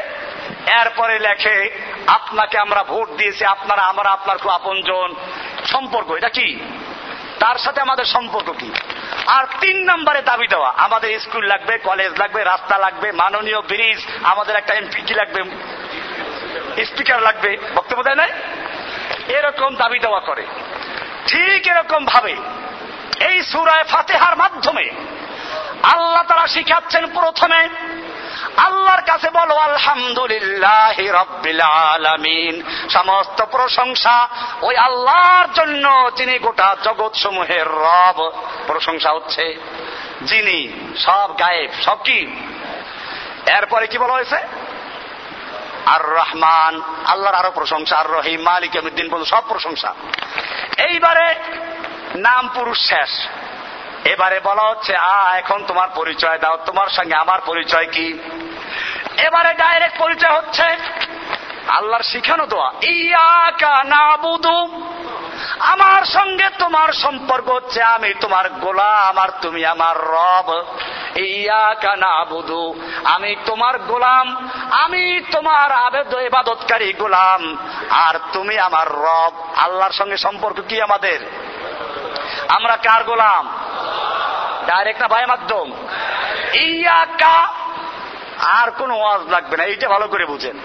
এরপরে 0.82 1.20
লেখে, 1.20 1.84
আপনাকে 2.08 2.58
আমরা 2.58 2.84
ভোট 2.84 3.10
দিয়েছি, 3.10 3.46
আপনারা, 3.46 3.82
আমরা, 3.82 4.10
আপনার 4.10 4.38
খুব 4.38 4.52
আপনজন। 4.52 5.16
সম্পর্ক, 5.66 6.12
এটা 6.12 6.30
কি? 6.30 6.60
তার 7.40 7.58
সাথে 7.58 7.82
আমাদের 7.82 8.06
সম্পর্ক 8.06 8.50
কি? 8.52 8.72
আর 9.28 9.46
তিন 9.60 9.78
নম্বরে 9.92 10.22
দাবি 10.22 10.48
দেওয়া, 10.48 10.74
আমাদের 10.78 11.20
স্কুল 11.20 11.46
লাগবে, 11.46 11.78
কলেজ 11.78 12.12
লাগবে, 12.20 12.44
রাস্তা 12.44 12.78
লাগবে, 12.78 13.12
মাননীয় 13.12 13.62
ব্রিজ, 13.62 14.00
আমাদের 14.24 14.56
একটা 14.56 14.74
এমপি 14.74 15.02
কি 15.02 15.14
লাগবে, 15.14 15.44
স্পিকার 16.86 17.22
লাগবে, 17.22 17.58
বক্তব্য 17.76 18.04
দেয় 18.04 18.16
নাই? 18.16 18.32
এরকম 19.28 19.76
দাবি 19.76 20.00
দেওয়া 20.00 20.20
করে। 20.20 20.46
ঠিক 21.28 21.68
এরকম 21.68 22.06
ভাবে 22.06 22.36
এই 23.20 23.44
সুরায় 23.44 23.84
ফাতেহার 23.84 24.38
মাধ্যমে 24.38 24.90
আল্লাহ 25.84 26.24
তারা 26.28 26.48
শিখাচ্ছেন 26.48 27.08
প্রথমে 27.08 27.70
আল্লাহর 28.58 29.02
কাছে 29.02 29.30
বলো, 29.30 29.56
আলহামদুলিল্লাহ 29.56 31.00
রব্বিল 31.00 31.62
আলামিন। 31.62 32.64
সমস্ত 32.90 33.42
প্রশংসা 33.42 34.28
ওই 34.62 34.78
আল্লাহর 34.78 35.48
জন্য, 35.54 36.12
যিনি 36.16 36.40
গোটা 36.40 36.76
জগৎ 36.84 37.16
সমূহের 37.16 37.68
রব। 37.68 38.32
প্রশংসা 38.68 39.12
হচ্ছে 39.12 39.58
যিনি, 40.22 40.90
সব 40.98 41.40
গায়েব, 41.40 41.72
সব 41.82 41.98
কি? 42.04 42.36
এরপরে 43.46 43.88
কি 43.88 43.98
বলা 43.98 44.14
হয়েছে? 44.14 44.38
আর 45.86 46.10
রহমান 46.10 46.82
আল্লাহর 47.08 47.36
আরও 47.36 47.52
প্রশংসা 47.52 47.98
আর 47.98 48.12
রহিম 48.12 48.42
মালিক 48.42 48.78
আমিদ্দিন 48.78 49.10
বলুন 49.10 49.26
সব 49.26 49.44
প্রশংসা। 49.48 49.94
এইবারে 50.78 51.36
নাম 52.16 52.50
পুরুষ 52.54 52.78
শেষ। 52.78 53.28
এবারে 54.06 54.40
বলা 54.40 54.62
হচ্ছে, 54.62 54.96
আ, 54.96 55.36
এখন 55.38 55.64
তোমার 55.68 55.88
পরিচয় 55.96 56.40
দাও। 56.40 56.58
তোমার 56.66 56.88
সঙ্গে 56.88 57.16
আমার 57.16 57.40
পরিচয় 57.46 57.88
কি? 57.92 58.20
এবারে 59.18 59.54
ডাইরেক্ট 59.54 59.98
পরিচয় 59.98 60.38
হচ্ছে, 60.38 60.64
আল্লাহর 61.68 62.04
শিখানো 62.04 62.46
দোয়া। 62.46 62.72
ইয়াকা 62.82 63.84
না 63.84 64.18
বুধু 64.18 64.82
আমার 65.60 66.06
সঙ্গে 66.06 66.50
তোমার 66.60 66.94
সম্পর্ক 66.94 67.50
হচ্ছে, 67.50 67.84
আমি 67.84 68.14
তোমার 68.14 68.50
গোলা 68.50 68.92
আমার 68.92 69.30
তুমি 69.42 69.66
আমার 69.66 69.96
রব। 69.98 70.64
ইয়াকা 71.16 71.96
না 71.96 72.26
বুধু 72.26 72.82
আমি 73.04 73.36
তোমার 73.46 73.80
গোলাম। 73.80 74.50
আমি 74.72 75.22
তোমার 75.32 75.72
আবেদ 75.72 76.14
ইবাদতকারী 76.14 76.94
গোলাম। 76.94 77.58
আর 77.90 78.20
তুমি 78.34 78.60
আমার 78.60 78.88
রব। 78.92 79.32
আল্লাহর 79.58 79.92
সঙ্গে 79.92 80.18
সম্পর্ক 80.18 80.62
কি 80.68 80.82
আমাদের? 80.82 81.20
আমরা 82.48 82.78
কার 82.78 83.04
গোলাম? 83.04 83.50
ডাইরেক্ট 84.66 85.02
না 85.02 85.08
ভাই 85.08 85.26
মাধ্যম? 85.26 85.72
আর 88.46 88.72
কোন 88.72 88.92
ওয়াজ 88.92 89.22
লাগবে 89.22 89.58
না, 89.58 89.64
এইটা 89.64 89.90
ভালো 89.90 90.08
করে 90.08 90.26
বুঝেন। 90.26 90.60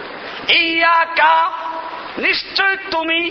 ইয়াকা 0.48 1.50
নিশ্চয় 2.18 2.76
তুমি 2.76 3.30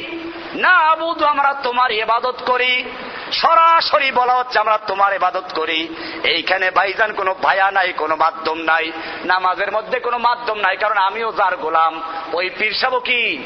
না 0.53 0.95
বুধ 0.95 1.23
আমরা 1.23 1.53
তোমার 1.53 1.91
ইবাদত 1.91 2.35
করি। 2.45 2.83
সরাসরি 3.31 4.11
বলা 4.11 4.33
হচ্ছে 4.33 4.59
আমরা 4.59 4.77
তোমার 4.77 5.13
ইবাদত 5.13 5.43
করি। 5.55 5.95
এইখানে 6.23 6.71
ভাইজান 6.71 7.13
কোনো 7.13 7.35
ভায়া 7.43 7.71
নাই, 7.71 7.93
কোনো 7.93 8.15
মাধ্যম 8.15 8.57
নাই। 8.57 8.91
নামাজের 9.25 9.71
মধ্যে 9.71 9.99
কোনো 9.99 10.17
মাধ্যম 10.17 10.57
নাই, 10.57 10.77
কারণ 10.77 10.97
আমিও 10.97 11.31
যার 11.31 11.57
গোলাম। 11.57 12.01
ওই 12.33 12.49
পীরসাব 12.49 12.99
কি? 12.99 13.37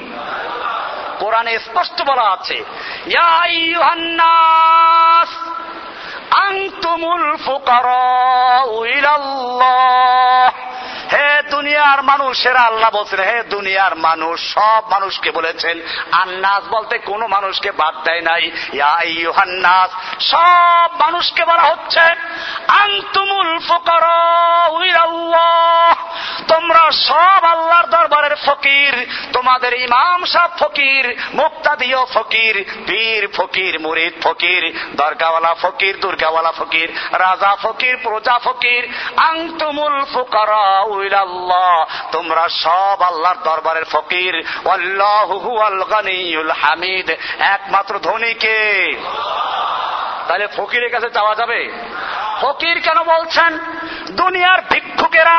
কোরআনে 1.19 1.59
স্পষ্ট 1.59 2.01
বলা 2.01 2.21
আছে 2.21 2.63
আংতুমুল 6.31 7.37
ফুকার 7.45 7.85
হে 11.11 11.41
দুনিয়ার 11.49 12.03
মানুষেরা 12.03 12.59
আল্লাহ 12.59 12.89
বলছেন, 12.89 13.19
হে 13.19 13.43
দুনিয়ার 13.43 13.97
মানুষ, 13.97 14.53
সব 14.53 14.83
মানুষকে 14.89 15.31
বলেছেন, 15.31 15.81
আন্নাস 16.11 16.63
বলতে 16.69 16.97
কোন 16.97 17.27
মানুষকে 17.27 17.71
বাদ 17.71 17.95
দেয় 18.03 18.21
নাই। 18.21 18.51
ইহান্নাস 19.05 20.21
সব 20.23 20.89
মানুষকে 20.99 21.45
বলা 21.45 21.61
হচ্ছে, 21.61 22.01
আন্তুমুল 22.67 23.59
ফকর 23.59 24.07
তোমরা 26.47 26.91
সব 26.91 27.43
আল্লাহর 27.43 27.85
দরবারের 27.85 28.35
ফকির, 28.35 29.07
তোমাদের 29.33 29.73
ইমাম 29.73 30.25
সাহ 30.25 30.47
ফকির, 30.57 31.17
মুক্তাদিও 31.33 32.05
ফকির, 32.13 32.65
পীর 32.87 33.27
ফকির, 33.35 33.79
মুরিদ 33.79 34.13
ফকির, 34.23 34.79
দরগাওয়ালা 34.95 35.55
ফকির 35.61 35.97
দুর্গাওয়ালা 36.17 36.51
ফকির, 36.51 36.89
রাজা 37.25 37.53
ফকির, 37.63 37.95
প্রজা 38.03 38.37
ফকির 38.45 38.83
আংতুমুল 39.31 39.97
ফুকারা 40.13 40.65
উইলাল্লাহ 40.93 41.73
তোমরা 42.11 42.43
সব 42.63 42.97
আল্লাহর 43.09 43.39
দরবারের 43.43 43.85
ফকির 43.93 44.33
আল্লাহু 44.75 45.37
গানিউল 45.93 46.51
হামিদ, 46.61 47.07
একমাত্র 47.55 47.93
ধনীকে 47.99 48.59
তাহলে 50.27 50.45
ফকিরের 50.57 50.91
কাছে 50.91 51.09
চাওয়া 51.09 51.33
যাবে? 51.35 51.59
ফকির 52.41 52.77
কেন 52.87 52.99
বলছেন? 53.13 53.51
দুনিয়ার 54.21 54.59
ভিক্ষুকেরা, 54.71 55.37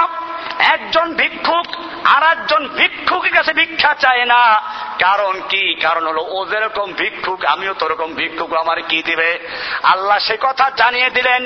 একজন 0.74 1.06
ভিক্ষুক 1.20 1.66
আর 2.14 2.22
একজন 2.32 2.62
ভিক্ষুকের 2.78 3.32
কাছে 3.36 3.52
ভিক্ষা 3.52 3.92
চায় 3.94 4.24
না। 4.24 4.42
কারণ 4.98 5.34
কি? 5.50 5.64
কারণ 5.82 6.04
হলো, 6.06 6.22
ও 6.36 6.38
যেরকম 6.50 6.92
ভিক্ষুক, 6.92 7.40
আমিও 7.44 7.74
তো 7.80 7.84
রকম 7.88 8.08
ভিক্ষুক, 8.14 8.50
আমার 8.54 8.78
কি 8.88 8.98
দিবে? 9.02 9.30
আল্লাহ 9.82 10.18
সে 10.18 10.36
কথা 10.40 10.66
জানিয়ে 10.76 11.10
দিলেন 11.10 11.40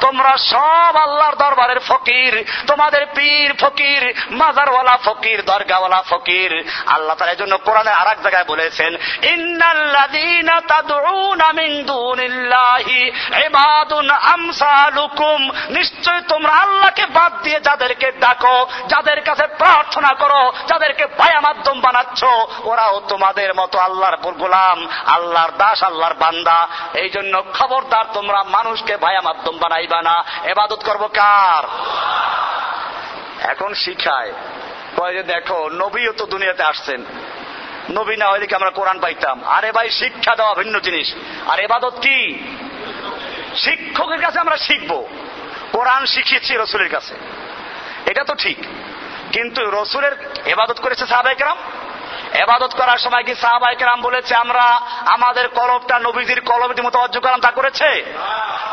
তোমরা 0.00 0.32
সব 0.52 0.92
আল্লাহর 1.06 1.36
দরবারের 1.36 1.80
ফকির, 1.88 2.32
তোমাদের 2.66 3.02
পীর 3.16 3.50
ফকির, 3.60 4.02
মাজারওয়ালা 4.30 4.96
ফকির, 5.04 5.38
দরগাওয়ালা 5.42 6.00
ফকির। 6.10 6.50
আল্লাহ 6.86 7.14
তার 7.16 7.36
জন্য 7.36 7.54
কোরআনের 7.66 7.98
আর 8.00 8.08
এক 8.12 8.18
জায়গায় 8.22 8.46
বলেছেন, 8.52 8.92
ইন্নাল্লাযীনা 9.34 10.56
তাদউনা 10.70 11.48
মিন 11.52 11.70
দুনিল্লাহি 11.92 13.00
ইবাদুন 13.46 14.08
আমসালুকুম, 14.32 15.50
নিশ্চয় 15.70 16.20
তোমরা 16.20 16.52
আল্লাহকে 16.52 17.06
বাদ 17.06 17.32
দিয়ে 17.42 17.60
যাদেরকে 17.60 18.12
ডাকো, 18.12 18.66
যাদের 18.88 19.20
কাছে 19.20 19.46
প্রার্থনা 19.46 20.12
করো, 20.12 20.52
যাদেরকে 20.66 21.06
ভায়া 21.06 21.40
মাধ্যম 21.40 21.80
বানাচ্ছ, 21.80 22.24
ওরাও 22.64 23.00
তোমাদের 23.08 23.54
মতো 23.54 23.78
আল্লাহর 23.78 24.16
গোলাম, 24.16 24.88
আল্লাহর 25.06 25.50
দাস, 25.50 25.82
আল্লাহর 25.82 26.14
বান্দা। 26.14 26.68
এই 26.94 27.10
জন্য 27.10 27.44
খবরদার 27.58 28.04
তোমরা 28.12 28.42
মানুষকে 28.42 28.96
ভায়া 28.96 29.20
মাধ্যম 29.20 29.58
বানাইবা 29.58 30.02
না। 30.02 30.24
এবাদত 30.44 30.80
করব 30.84 31.06
কার? 31.06 31.64
এখন 33.50 33.74
শিখায়। 33.74 34.32
কয় 34.96 35.14
যে 35.14 35.22
দেখো, 35.22 35.68
নবীও 35.68 36.12
তো 36.12 36.26
দুনিয়াতে 36.26 36.62
আসছেন। 36.62 37.04
নবী 37.90 38.16
না 38.16 38.30
হইলে 38.30 38.46
কি 38.46 38.54
আমরা 38.54 38.70
কোরআন 38.70 39.00
পাইতাম? 39.00 39.44
আরে 39.44 39.72
ভাই, 39.72 39.90
শিক্ষা 39.90 40.36
দেওয়া 40.36 40.54
ভিন্ন 40.54 40.80
জিনিস। 40.80 41.14
আর 41.48 41.58
এবাদত 41.60 41.94
কি? 42.02 42.48
শিক্ষকের 43.56 44.20
কাছে 44.20 44.38
আমরা 44.38 44.56
শিখব। 44.56 45.06
কোরআন 45.72 46.06
শিখিয়েছি 46.06 46.56
রসুলের 46.56 46.90
কাছে। 46.90 47.14
এটা 48.06 48.24
তো 48.24 48.34
ঠিক। 48.34 48.58
কিন্তু 49.32 49.70
রসুলের 49.70 50.12
এবাদত 50.46 50.80
করেছে 50.80 51.06
সাহাবাইকরাম 51.06 51.56
এবাদত 52.34 52.74
করার 52.76 52.98
সময় 52.98 53.24
কি 53.24 53.34
সাহাবাইকরাম 53.34 54.00
বলেছে, 54.00 54.34
আমরা 54.34 54.62
আমাদের 55.06 55.48
কলবটা 55.48 55.98
নবীজির 55.98 56.40
কলবের 56.40 56.84
মতো 56.84 56.98
অর্জ 56.98 57.18
করাম 57.18 57.40
তা 57.40 57.50
করেছে? 57.50 58.04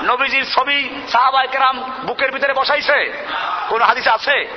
নবীজির 0.03 0.45
ছবি 0.53 0.89
সাহাবাইকরাম 1.11 1.79
বুকের 1.79 2.31
ভিতরে 2.31 2.53
বসাইছে। 2.53 3.27
কোন 3.69 3.81
হাদিস 3.81 4.07
আছে? 4.07 4.47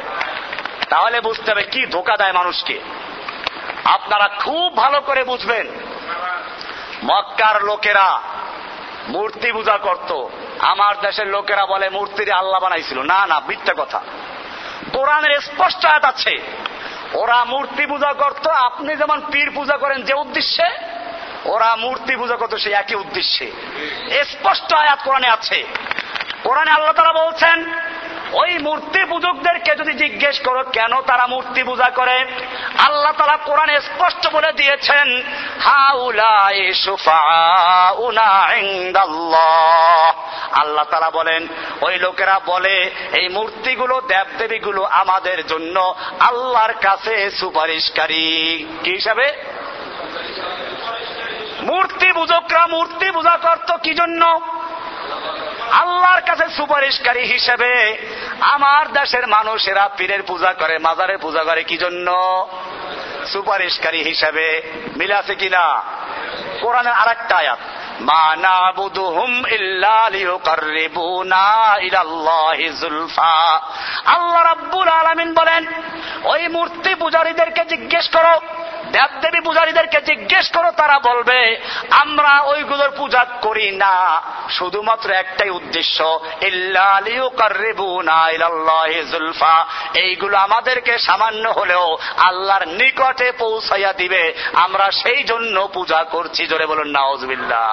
তাহলে 0.88 1.20
বুঝতে 1.20 1.50
হবে 1.50 1.62
কি 1.62 1.86
ধোকা 1.86 2.16
দেয় 2.16 2.32
মানুষকে। 2.32 2.80
আপনারা 3.84 4.28
খুব 4.28 4.76
ভালো 4.76 5.00
করে 5.00 5.24
বুঝবেন। 5.24 5.66
মক্কার 7.04 7.64
লোকেরা 7.64 8.20
মূর্তি 9.08 9.52
পূজা 9.52 9.76
করত। 9.76 10.26
আমার 10.58 11.00
দেশের 11.00 11.26
লোকেরা 11.26 11.66
বলে, 11.66 11.88
মূর্তির 11.88 12.32
আল্লাহ 12.32 12.60
বানাইছিল। 12.60 13.02
না 13.02 13.26
না, 13.26 13.40
মিথ্যা 13.48 13.74
কথা। 13.78 14.02
কোরআনের 14.92 15.40
স্পষ্ট 15.40 15.86
আয়াত 15.86 16.04
আছে। 16.04 16.42
ওরা 17.12 17.44
মূর্তি 17.44 17.86
পূজা 17.86 18.12
করত। 18.12 18.46
আপনি 18.46 18.96
যেমন 18.96 19.22
পীর 19.32 19.50
পূজা 19.54 19.76
করেন 19.76 20.02
যে 20.02 20.14
উদ্দেশ্যে, 20.14 20.70
ওরা 21.44 21.76
মূর্তি 21.76 22.16
পূজা 22.16 22.36
করতো 22.36 22.58
সেই 22.58 22.72
একই 22.72 22.94
উদ্দেশ্যে। 22.94 23.52
স্পষ্ট 24.24 24.74
আয়াত 24.74 24.98
কোরআনে 25.04 25.28
আছে। 25.28 25.66
কোরআনে 26.42 26.70
আল্লাহ 26.70 26.92
তারা 26.92 27.12
বলছেন 27.12 27.74
ওই 28.36 28.58
মূর্তি 28.58 29.04
পূজকদেরকে 29.04 29.76
যদি 29.76 29.92
জিজ্ঞেস 29.92 30.40
করো, 30.40 30.62
কেন 30.72 31.00
তারা 31.00 31.26
মূর্তি 31.26 31.62
পূজা 31.62 31.88
করে? 31.90 32.16
আল্লাহ 32.78 33.12
তারা 33.12 33.36
কোরআনে 33.36 33.80
স্পষ্ট 33.80 34.28
বলে 34.32 34.52
দিয়েছেন 34.52 35.22
আল্লাহ 40.52 40.84
তারা 40.90 41.10
বলেন, 41.10 41.46
ওই 41.80 41.98
লোকেরা 41.98 42.40
বলে, 42.46 42.90
এই 43.12 43.28
মূর্তিগুলো 43.28 44.00
দেবদেবীগুলো 44.00 44.84
আমাদের 44.84 45.46
জন্য 45.46 45.94
আল্লাহর 46.20 46.72
কাছে 46.72 47.30
সুপারিশকারী। 47.30 48.66
কি 48.84 48.90
হিসাবে? 48.90 49.32
মূর্তি 51.62 52.12
পূজকরা 52.12 52.66
মূর্তি 52.66 53.10
পূজা 53.10 53.36
করত 53.36 53.76
কি 53.76 53.94
জন্য? 53.94 54.40
আল্লাহর 55.72 56.20
কাছে 56.20 56.48
সুপারিশকারী 56.56 57.20
হিসেবে 57.20 57.96
আমার 58.40 58.92
দেশের 58.92 59.26
মানুষেরা 59.26 59.88
পীরের 59.96 60.22
পূজা 60.22 60.52
করে, 60.52 60.78
মাজারের 60.78 61.18
পূজা 61.18 61.44
করে 61.44 61.64
কি 61.64 61.76
জন্য 61.76 62.08
সুপারিশকারী 63.26 64.02
হিসেবে 64.02 64.62
মিলাছে 64.96 65.34
কিনা? 65.34 65.82
কোরআনের 66.60 66.92
আর 66.92 67.08
একটা 67.08 67.36
আয়াত 67.36 67.58
জিজ্ঞেস 77.68 78.08
করো 78.08 78.40
পূজারীদেরকে 79.40 80.00
জিজ্ঞেস 80.00 80.50
করো, 80.50 80.70
তারা 80.70 80.98
বলবে, 80.98 81.60
আমরা 81.90 82.40
ওইগুলোর 82.40 82.90
পূজা 82.90 83.26
করি 83.42 83.70
না। 83.70 84.22
শুধুমাত্র 84.50 85.10
একটাই 85.10 85.50
উদ্দেশ্য 85.50 86.20
জুলফা। 89.04 89.66
এইগুলো 89.94 90.38
আমাদেরকে 90.38 90.98
সামান্য 90.98 91.48
হলেও 91.48 91.96
আল্লাহর 92.18 92.68
নিকটে 92.68 93.32
পৌঁছাইয়া 93.32 93.92
দিবে। 93.92 94.34
আমরা 94.54 94.90
সেই 94.90 95.24
জন্য 95.24 95.68
পূজা 95.74 96.04
করছি, 96.16 96.42
জোরে 96.46 96.66
বলুন 96.66 96.88
নাওজবিল্লা 96.88 97.64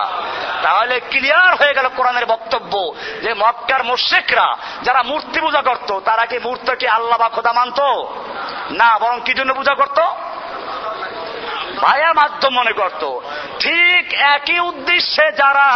তাহলে 0.64 0.96
ক্লিয়ার 1.00 1.54
হয়ে 1.56 1.74
গেল 1.74 1.88
কোরআনের 1.98 2.26
বক্তব্য 2.26 2.74
যে 3.22 3.32
মক্কার 3.34 3.82
মোশেকরা 3.84 4.48
যারা 4.84 5.02
মূর্তি 5.04 5.40
পূজা 5.42 5.62
করত, 5.62 5.90
তারা 6.00 6.24
কি 6.26 6.38
মূর্তকে 6.40 6.88
আল্লাহ 6.88 7.18
বা 7.18 7.30
খোদা 7.30 7.54
মানত? 7.54 7.80
না, 8.72 8.90
বরং 9.00 9.18
কি 9.26 9.34
জন্য 9.34 9.52
পূজা 9.54 9.74
করতো? 9.76 10.04
ভায়া 11.84 12.12
মাধ্যম 12.14 12.54
মনে 12.54 12.74
করত। 12.74 13.04
ঠিক 13.60 14.14
একই 14.14 14.60
উদ্দেশ্যে 14.60 15.26
যারা 15.32 15.70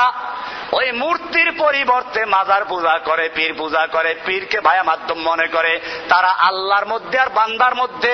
ওই 0.72 0.92
মূর্তির 0.92 1.50
পরিবর্তে 1.58 2.22
মাজার 2.26 2.64
পূজা 2.66 2.96
করে, 3.06 3.30
পীর 3.36 3.52
পূজা 3.58 3.84
করে, 3.88 4.12
পীরকে 4.26 4.60
ভায়া 4.60 4.84
মাধ্যম 4.84 5.20
মনে 5.20 5.48
করে, 5.48 5.74
তারা 6.10 6.32
আল্লাহর 6.48 6.86
মধ্যে 6.86 7.20
আর 7.20 7.30
বান্দার 7.30 7.76
মধ্যে 7.76 8.14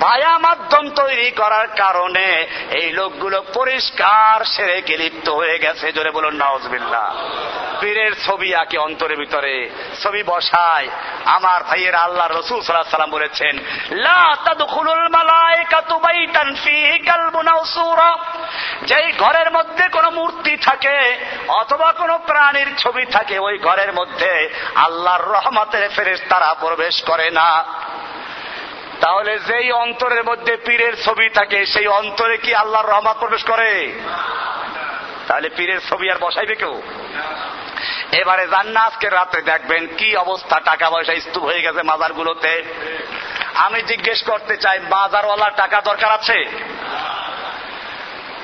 ভায়া 0.00 0.38
মাধ্যম 0.38 0.84
তৈরি 0.90 1.30
করার 1.30 1.66
কারণে 1.66 2.26
এই 2.70 2.88
লোকগুলো 2.92 3.38
পরিষ্কার 3.54 4.44
সেরে 4.44 4.96
লিপ্ত 4.96 5.28
হয়ে 5.28 5.56
গেছে? 5.58 5.92
জোরে 5.92 6.10
বলুন 6.10 6.34
নওয়াজবিল্লা 6.34 7.04
পীরের 7.82 8.12
ছবি 8.24 8.54
আঁকে 8.54 8.78
অন্তরের 8.78 9.18
ভিতরে। 9.18 9.70
ছবি 10.02 10.22
বসায়। 10.22 10.88
আমার 11.24 11.64
ভাইয়ের 11.64 11.94
আল্লাহ 11.94 12.26
রসুল 12.30 12.60
সাল্লাহ 12.60 12.90
সাল্লাম 12.90 13.10
বলেছেন 13.10 13.58
যেই 18.82 19.12
ঘরের 19.12 19.50
মধ্যে 19.50 19.88
কোনো 19.88 20.10
মূর্তি 20.10 20.56
থাকে 20.56 21.18
অথবা 21.48 21.92
কোনো 21.92 22.18
প্রাণীর 22.26 22.76
ছবি 22.78 23.06
থাকে, 23.06 23.38
ওই 23.38 23.58
ঘরের 23.58 23.92
মধ্যে 23.92 24.54
আল্লাহর 24.74 25.24
রহমতের 25.24 25.90
ফেরেস 25.90 26.20
তারা 26.28 26.54
প্রবেশ 26.54 27.02
করে 27.02 27.30
না। 27.30 27.64
তাহলে 29.00 29.38
যেই 29.38 29.72
অন্তরের 29.72 30.24
মধ্যে 30.24 30.56
পীরের 30.56 31.02
ছবি 31.02 31.28
থাকে, 31.28 31.66
সেই 31.66 31.86
অন্তরে 31.86 32.36
কি 32.36 32.54
আল্লাহর 32.54 32.88
রহমত 32.88 33.16
প্রবেশ 33.18 33.44
করে? 33.44 33.92
তাহলে 35.28 35.48
পীরের 35.48 35.80
ছবি 35.90 36.10
আর 36.10 36.16
বসাইবে 36.20 36.54
কেউ? 36.54 36.82
এবারে 38.12 38.48
জান্না 38.48 38.80
আজকে 38.80 39.08
রাতে 39.08 39.42
দেখবেন 39.42 39.86
কি 39.86 40.16
অবস্থা 40.16 40.60
টাকা 40.60 40.90
পয়সা 40.90 41.20
স্তূপ 41.20 41.44
হয়ে 41.44 41.62
গেছে 41.62 41.82
মাজারগুলোতে। 41.82 42.64
আমি 43.54 43.82
জিজ্ঞেস 43.82 44.22
করতে 44.22 44.56
চাই, 44.56 44.80
বাজারওয়ালার 44.80 45.50
টাকা 45.56 45.80
দরকার 45.80 46.10
আছে? 46.10 46.44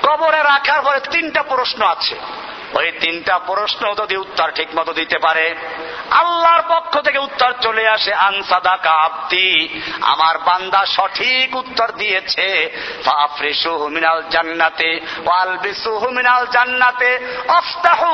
কবরে 0.03 0.37
রাখার 0.37 0.81
পরে 0.81 0.99
তিনটা 0.99 1.43
প্রশ্ন 1.43 1.85
আছে। 1.85 2.15
ওই 2.77 2.87
তিনটা 3.01 3.35
প্রশ্ন 3.49 3.83
যদি 3.99 4.15
উত্তর 4.25 4.47
ঠিক 4.57 4.69
মতো 4.77 4.91
দিতে 4.99 5.17
পারে, 5.25 5.45
আল্লাহর 6.21 6.63
পক্ষ 6.73 6.93
থেকে 7.05 7.19
উত্তর 7.27 7.51
চলে 7.65 7.83
আসে 7.95 8.11
আনসাদা 8.29 8.75
কাপ্তি 8.87 9.47
আমার 10.13 10.35
বান্দা 10.47 10.81
সঠিক 10.95 11.49
উত্তর 11.61 11.87
দিয়েছে 12.01 12.47
মিনাল 13.95 14.19
জান্নাতে 14.33 14.89
মিনাল 16.17 16.43
জান্নাতে 16.55 17.09
আফতাহু 17.59 18.09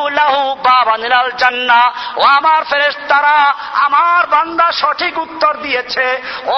জান্না। 1.41 1.81
ও 2.21 2.23
আমার 2.37 2.61
আমার 3.87 4.23
বান্দা 4.35 4.67
সঠিক 4.81 5.13
উত্তর 5.25 5.53
দিয়েছে, 5.65 6.05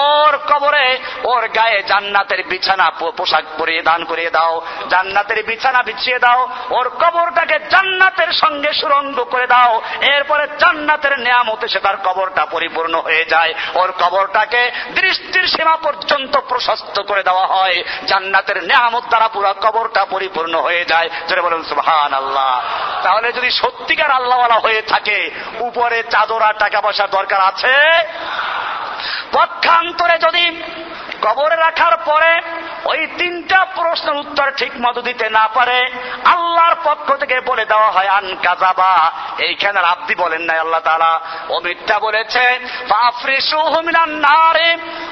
ওর 0.04 0.34
কবরে 0.50 0.86
ওর 1.32 1.44
গায়ে 1.56 1.80
জান্নাতের 1.90 2.40
বিছানা 2.50 2.86
পোশাক 3.18 3.44
পরিয়ে 3.58 3.82
দান 3.88 4.00
করিয়ে 4.10 4.32
দাও, 4.36 4.54
জান্নাতের 4.92 5.40
বিছানা 5.48 5.80
বিছিয়ে 5.88 6.18
দাও, 6.24 6.40
ওর 6.76 6.86
কবরটাকে 7.00 7.56
জান্নাতের 7.88 8.32
সঙ্গে 8.32 8.72
সুরঙ্গ 8.72 9.24
করে 9.24 9.46
দাও। 9.46 9.80
এরপরে 10.02 10.46
জান্নাতের 10.58 11.18
নেয়ামতে 11.18 11.68
সে 11.68 11.78
তার 11.78 11.96
কবরটা 11.96 12.46
পরিপূর্ণ 12.46 12.94
হয়ে 13.00 13.24
যায়। 13.24 13.54
ওর 13.74 13.92
কবরটাকে 13.92 14.70
দৃষ্টির 14.94 15.46
সীমা 15.46 15.76
পর্যন্ত 15.76 16.36
প্রশস্ত 16.48 17.02
করে 17.02 17.22
দেওয়া 17.22 17.46
হয়। 17.46 17.82
জান্নাতের 18.06 18.62
নেয়ামত 18.62 19.04
দ্বারা 19.08 19.28
পুরো 19.28 19.54
কবরটা 19.62 20.04
পরিপূর্ণ 20.04 20.60
হয়ে 20.60 20.84
যায়। 20.84 21.08
যেটা 21.28 21.42
বলুন 21.42 21.62
সুহান 21.62 22.14
আল্লাহ 22.14 22.62
তাহলে 23.02 23.32
যদি 23.32 23.50
সত্যিকার 23.50 24.10
আল্লাহওয়ালা 24.10 24.54
হয়ে 24.54 24.82
থাকে, 24.82 25.30
উপরে 25.60 26.02
চাদর 26.10 26.40
টাকা 26.58 26.80
পয়সার 26.80 27.10
দরকার 27.10 27.40
আছে? 27.40 27.74
পক্ষান্তরে 29.32 30.18
যদি 30.18 30.62
কবরে 31.22 31.56
রাখার 31.56 31.96
পরে 31.96 32.40
ওই 32.84 33.06
তিনটা 33.06 33.64
প্রশ্নের 33.64 34.16
উত্তর 34.16 34.50
ঠিক 34.50 34.72
মতো 34.80 35.02
দিতে 35.02 35.28
না 35.30 35.48
পারে, 35.54 35.78
আল্লাহর 36.24 36.74
পক্ষ 36.84 37.16
থেকে 37.16 37.40
বলে 37.40 37.64
দেওয়া 37.64 37.90
হয়, 37.90 38.08
আন 38.08 38.36
কাজাবা 38.42 39.12
এইখানে 39.38 39.80
আব্দি 39.80 40.14
বলেন 40.14 40.42
নাই 40.42 40.58
আল্লাহ 40.58 40.80
তারা 40.80 41.20
ও 41.48 41.60
মিথ্যা 41.60 41.98
বলেছে 41.98 42.58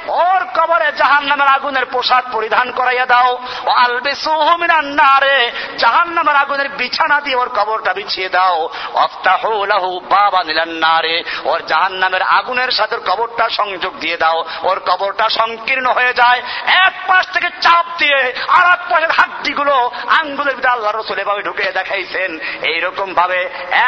ওর 0.09 0.43
কবরে 0.44 0.93
জাহান 0.93 1.24
নামের 1.24 1.48
আগুনের 1.48 1.86
পোশাক 1.86 2.24
পরিধান 2.32 2.70
করাইয়া 2.70 3.06
দাও। 3.06 3.38
ও 3.66 3.70
আলবে 3.70 4.14
সুহমিনান 4.14 4.86
নারে। 4.86 5.52
জাহান 5.78 6.09
নামের 6.09 6.36
আগুনের 6.36 6.68
বিছানা 6.68 7.20
দিয়ে 7.20 7.36
ওর 7.36 7.48
কবরটা 7.48 7.93
বিছিয়ে 7.93 8.28
দাও। 8.28 8.68
অফতাহু 8.94 10.01
বাবা 10.01 10.44
নিলান 10.44 10.68
নারে। 10.68 11.24
ওর 11.44 11.60
জাহান 11.66 11.93
নামের 11.93 12.22
আগুনের 12.22 12.70
সাথে 12.70 12.97
কবরটা 12.97 13.48
সংযোগ 13.48 13.93
দিয়ে 14.07 14.16
দাও। 14.16 14.39
ওর 14.62 14.78
কবরটা 14.89 15.27
সংকীর্ণ 15.39 15.87
হয়ে 15.99 16.12
যায়। 16.15 16.41
এক 16.87 16.95
পাশ 17.09 17.24
থেকে 17.35 17.49
চাপ 17.61 17.87
দিয়ে 17.99 18.19
আর 18.49 18.65
এক 18.73 18.83
পাশের 18.91 19.12
হাড্ডি 19.19 19.53
গুলো 19.53 19.77
আঙ্গুলের 20.19 20.57
ভিতরে 20.57 20.73
আল্লাহ 20.73 20.91
রসুল 20.93 21.19
এভাবে 21.19 21.43
ঢুকে 21.43 21.73
দেখাইছেন। 21.73 22.31
এইরকম 22.62 23.09
ভাবে 23.15 23.41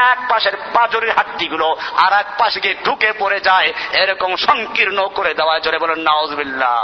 এক 0.08 0.18
পাশের 0.28 0.54
পাজরের 0.74 1.12
হাড্ডি 1.16 1.46
গুলো 1.46 1.68
আর 1.96 2.12
এক 2.12 2.28
পাশে 2.38 2.58
গিয়ে 2.60 2.76
ঢুকে 2.84 3.10
পড়ে 3.18 3.38
যায়। 3.40 3.68
এরকম 3.92 4.30
সংকীর্ণ 4.46 4.98
করে 5.08 5.32
দেওয়া 5.34 5.54
জোরে 5.58 5.78
বলেন 5.78 6.00
নাওজবিল্লা 6.00 6.74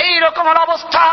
এইরকম 0.00 0.46
অবস্থা 0.66 1.04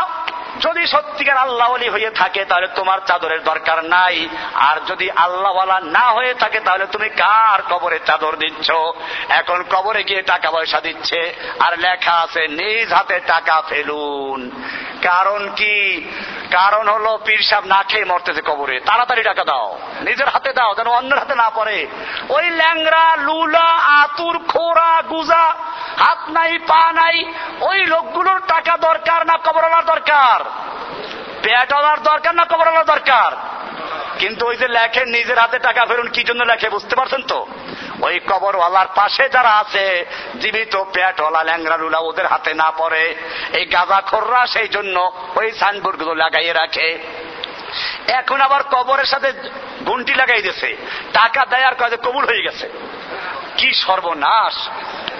যদি 0.60 0.86
সত্যিকার 0.86 1.36
আল্লাহ 1.36 1.72
হয়ে 1.72 2.10
থাকে, 2.10 2.44
তাহলে 2.44 2.68
তোমার 2.68 2.98
চাদরের 3.06 3.44
দরকার 3.44 3.84
নাই। 3.84 4.28
আর 4.54 4.76
যদি 4.86 5.10
আল্লাহওয়ালা 5.10 5.80
না 5.80 6.12
হয়ে 6.12 6.34
থাকে, 6.34 6.60
তাহলে 6.60 6.86
তুমি 6.86 7.08
কার 7.08 7.62
কবরে 7.62 7.98
চাদর 8.06 8.36
দিচ্ছ? 8.36 8.70
এখন 9.28 9.64
কবরে 9.70 10.04
গিয়ে 10.04 10.22
টাকা 10.22 10.50
পয়সা 10.50 10.80
দিচ্ছে, 10.80 11.34
আর 11.60 11.78
লেখা 11.78 12.12
আছে, 12.12 12.48
নিজ 12.48 12.92
হাতে 12.92 13.20
টাকা 13.20 13.62
ফেলুন। 13.68 14.50
কারণ 15.02 15.50
কি? 15.56 16.08
কারণ 16.50 16.88
হলো 16.88 17.18
পীর 17.24 17.42
সাহেব 17.42 17.64
না 17.64 17.82
খেয়ে 17.82 18.04
মরতেছে 18.04 18.42
কবরে। 18.42 18.80
তাড়াতাড়ি 18.80 19.22
টাকা 19.22 19.44
দাও, 19.44 19.78
নিজের 20.00 20.28
হাতে 20.28 20.52
দাও, 20.52 20.74
যেন 20.74 20.86
অন্যের 20.86 21.18
হাতে 21.18 21.34
না 21.34 21.50
পড়ে। 21.50 21.86
ওই 22.28 22.50
ল্যাংরা 22.50 23.16
লুলা, 23.16 23.68
আতুর, 24.02 24.38
খোরা, 24.48 25.02
গুজা, 25.02 25.54
হাত 25.98 26.18
নাই, 26.28 26.58
পা 26.58 26.92
নাই, 26.92 27.32
ওই 27.60 27.86
লোকগুলোর 27.86 28.38
টাকা 28.38 28.76
দরকার 28.76 29.26
না, 29.26 29.38
কবরওয়ালার 29.44 29.84
দরকার? 29.84 30.43
পেয়াটলার 31.42 32.02
দরকার 32.02 32.34
না 32.34 32.44
কবরওয়ালার 32.44 32.84
দরকার? 32.84 33.54
কিন্তু 34.18 34.46
ওই 34.46 34.56
যে 34.56 34.68
লেখে 34.68 35.04
নিজের 35.04 35.38
হাতে 35.38 35.58
টাকা 35.58 35.86
ফেরুন, 35.86 36.08
কি 36.08 36.24
জন্য 36.24 36.44
লেখে, 36.44 36.68
বুঝতে 36.68 36.96
পারছেন 36.96 37.22
তো? 37.22 37.46
ওই 38.00 38.20
কবরওয়ালার 38.20 38.86
পাশে 38.94 39.28
যারা 39.28 39.56
আছে, 39.56 40.04
জীবিত 40.40 40.76
পেটওয়ালা 40.76 41.42
ল্যাংরা 41.42 41.76
লুলা 41.76 41.98
ওদের 41.98 42.26
হাতে 42.26 42.54
না 42.54 42.70
পড়ে, 42.70 43.14
এই 43.52 43.64
গাঁজা 43.64 44.00
খোররা 44.00 44.46
সেই 44.46 44.68
জন্য 44.68 45.12
ওই 45.36 45.52
সাইনবোর্ডগুলো 45.52 46.14
লাগাইয়ে 46.14 46.52
রাখে। 46.52 46.98
এখন 48.08 48.40
আবার 48.40 48.62
কবরের 48.62 49.04
সাথে 49.04 49.32
ঘুন্টি 49.84 50.14
লাগাই 50.14 50.42
দিয়েছে। 50.42 50.76
টাকা 51.12 51.44
দেয় 51.44 51.64
আর 51.64 51.74
কাজে 51.74 51.96
কবুল 51.96 52.24
হয়ে 52.24 52.42
গেছে। 52.42 52.68
কি 53.56 53.72
সর্বনাশ! 53.72 54.68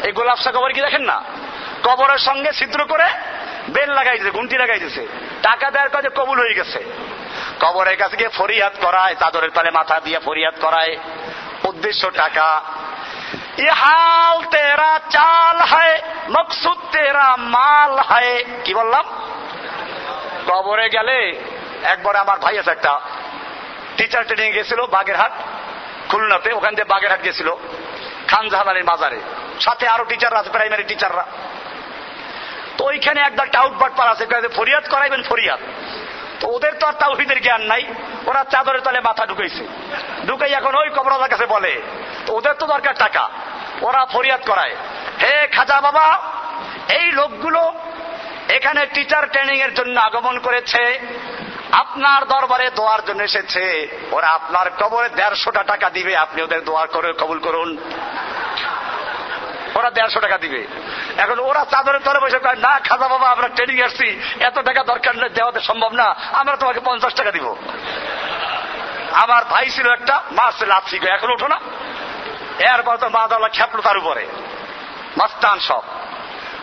এই 0.05 0.13
গোলাপসা 0.13 0.53
কবর 0.53 0.73
কি 0.73 0.81
দেখেন 0.81 1.03
না? 1.03 1.23
কবরের 1.85 2.19
সঙ্গে 2.19 2.53
ছিদ্র 2.53 2.85
করে 2.85 3.07
বেল 3.71 3.91
লাগাই 3.91 4.19
দিয়েছে 4.19 4.31
ঘুন্টি 4.31 4.59
লাগাই 4.59 4.79
দিয়েছে 4.79 5.07
টাকা 5.43 5.71
দেওয়ার 5.71 5.91
কাজে 5.91 6.09
কবুল 6.09 6.39
হয়ে 6.39 6.55
গেছে। 6.55 6.85
কবরের 7.61 7.97
কাছে 7.97 8.17
গিয়ে 8.17 8.29
ফরিয়াদ 8.29 8.73
করায়, 8.83 9.15
চাদরের 9.15 9.51
তালে 9.51 9.71
মাথা 9.71 10.01
দিয়ে 10.01 10.19
ফরিয়াদ 10.19 10.55
করায়। 10.61 10.97
উদ্দেশ্য 11.65 12.11
টাকা। 12.11 12.63
ये 13.59 13.73
তেরা 14.51 15.01
চাল 15.11 15.61
হয়, 15.61 16.03
মকসুদ 16.31 16.79
তেরা 16.93 17.37
মাল 17.37 17.99
হয়। 17.99 18.45
কি 18.65 18.75
বললাম? 18.75 19.05
কবরে 20.47 20.89
গেলে 20.89 21.45
একবার 21.83 22.17
আমার 22.17 22.39
ভাই 22.39 22.59
আছে 22.59 22.71
একটা। 22.71 23.01
টিচার 23.97 24.25
ট্রেনিং 24.25 24.53
গেছিল 24.53 24.87
বাগেরহাট, 24.87 25.33
খুলনাতে। 26.09 26.53
ওখান 26.53 26.75
থেকে 26.75 26.89
বাগেরহাট 26.89 27.25
গেছিল 27.25 27.55
খান 28.29 28.49
জাহানের 28.49 28.85
মাজারে। 28.85 29.21
সাথে 29.61 29.89
আরও 29.89 30.05
টিচাররা 30.05 30.39
আছে 30.39 30.51
প্রাইমারি 30.51 30.85
টিচাররা 30.85 31.27
ওইখানে 32.95 33.21
একদল 33.29 33.49
টাউট 33.57 33.75
বাটপার 33.83 34.09
আছে 34.13 34.25
ফরিয়াদ 34.59 34.85
করাইবেন 34.93 35.23
ফরিয়াদ। 35.31 35.61
তো 36.41 36.45
ওদের 36.57 36.75
তো 36.81 36.85
আর 36.91 36.97
তাওহিদের 37.03 37.39
জ্ঞান 37.47 37.63
নাই, 37.73 37.83
ওরা 38.31 38.43
চাদরের 38.53 38.83
তলে 38.87 39.01
মাথা 39.09 39.25
ঢুকাইছে। 39.31 39.65
ঢুকাই 40.29 40.53
এখন 40.59 40.73
ওই 40.83 40.89
কবরাদার 40.97 41.33
কাছে 41.35 41.47
বলে, 41.55 41.73
তো 42.27 42.31
ওদের 42.39 42.55
তো 42.61 42.65
দরকার 42.75 42.95
টাকা, 43.05 43.25
ওরা 43.89 44.01
ফরিয়াদ 44.15 44.43
করায়। 44.51 44.75
হে 45.23 45.35
খাজা 45.57 45.79
বাবা, 45.87 46.07
এই 46.99 47.07
লোকগুলো 47.21 47.63
এখানে 48.57 48.81
টিচার 48.95 49.25
ট্রেনিং 49.33 49.57
এর 49.67 49.73
জন্য 49.79 49.97
আগমন 50.09 50.37
করেছে, 50.47 50.83
আপনার 51.83 52.21
দরবারে 52.33 52.67
দোয়ার 52.79 53.03
জন্য 53.09 53.21
এসেছে। 53.31 53.65
ওরা 54.17 54.29
আপনার 54.39 54.67
কবরে 54.81 55.09
দেড়শোটা 55.19 55.63
টাকা 55.73 55.87
দিবে, 55.97 56.13
আপনি 56.25 56.39
ওদের 56.47 56.61
দোয়ার 56.69 56.89
করে 56.95 57.09
কবুল 57.23 57.39
করুন। 57.47 57.71
ওরা 59.75 59.91
দেড়শো 59.91 60.21
টাকা 60.21 60.39
দিবে। 60.39 60.67
এখন 61.17 61.39
ওরা 61.39 61.65
চাদরের 61.65 62.01
তলে 62.01 62.21
বসে 62.21 62.39
কয়, 62.39 62.57
না 62.57 62.79
খাজা 62.79 63.09
বাবা, 63.09 63.29
আমরা 63.29 63.49
ট্রেনিং 63.49 63.83
আসছি। 63.83 64.21
এত 64.41 64.59
টাকা 64.59 64.85
দরকার 64.85 65.17
নেই 65.17 65.29
দেওয়াতে 65.29 65.61
সম্ভব 65.61 65.93
না। 65.93 66.15
আমরা 66.33 66.57
তোমাকে 66.57 66.81
পঞ্চাশ 66.85 67.15
টাকা 67.15 67.33
দিব। 67.33 67.55
আমার 69.13 69.45
ভাই 69.45 69.71
ছিল 69.71 69.93
একটা 69.93 70.23
মা 70.33 70.53
ছিল 70.59 70.69
লাচ্ছি 70.69 70.97
এখন 70.97 71.31
ওঠো 71.31 71.49
না। 71.49 71.61
এরপর 72.59 72.97
তো 72.97 73.09
মা 73.09 73.29
দাওয়া 73.29 73.49
খেপলো 73.49 73.83
তার 73.83 73.99
উপরে। 73.99 74.27
মাস্তান 75.17 75.59
সব। 75.59 75.83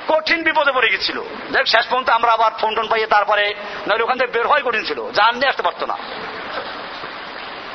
কঠিন 0.07 0.43
বিপদে 0.43 0.71
পড়ে 0.71 0.89
গেছিল। 0.89 1.21
দেখ, 1.51 1.67
শেষ 1.67 1.85
পর্যন্ত 1.85 2.09
আমরা 2.09 2.31
আবার 2.31 2.51
ফোন 2.59 2.75
টোন 2.75 2.87
পাইয়ে 2.87 3.07
তারপরে 3.07 3.53
নইলে 3.87 4.03
ওখান 4.03 4.17
থেকে 4.17 4.31
বের 4.31 4.47
হয় 4.47 4.61
কঠিন 4.61 4.85
ছিল। 4.85 5.11
জান 5.11 5.35
নিয়ে 5.35 5.49
আসতে 5.49 5.63
পারতো 5.63 5.85
না। 5.85 5.97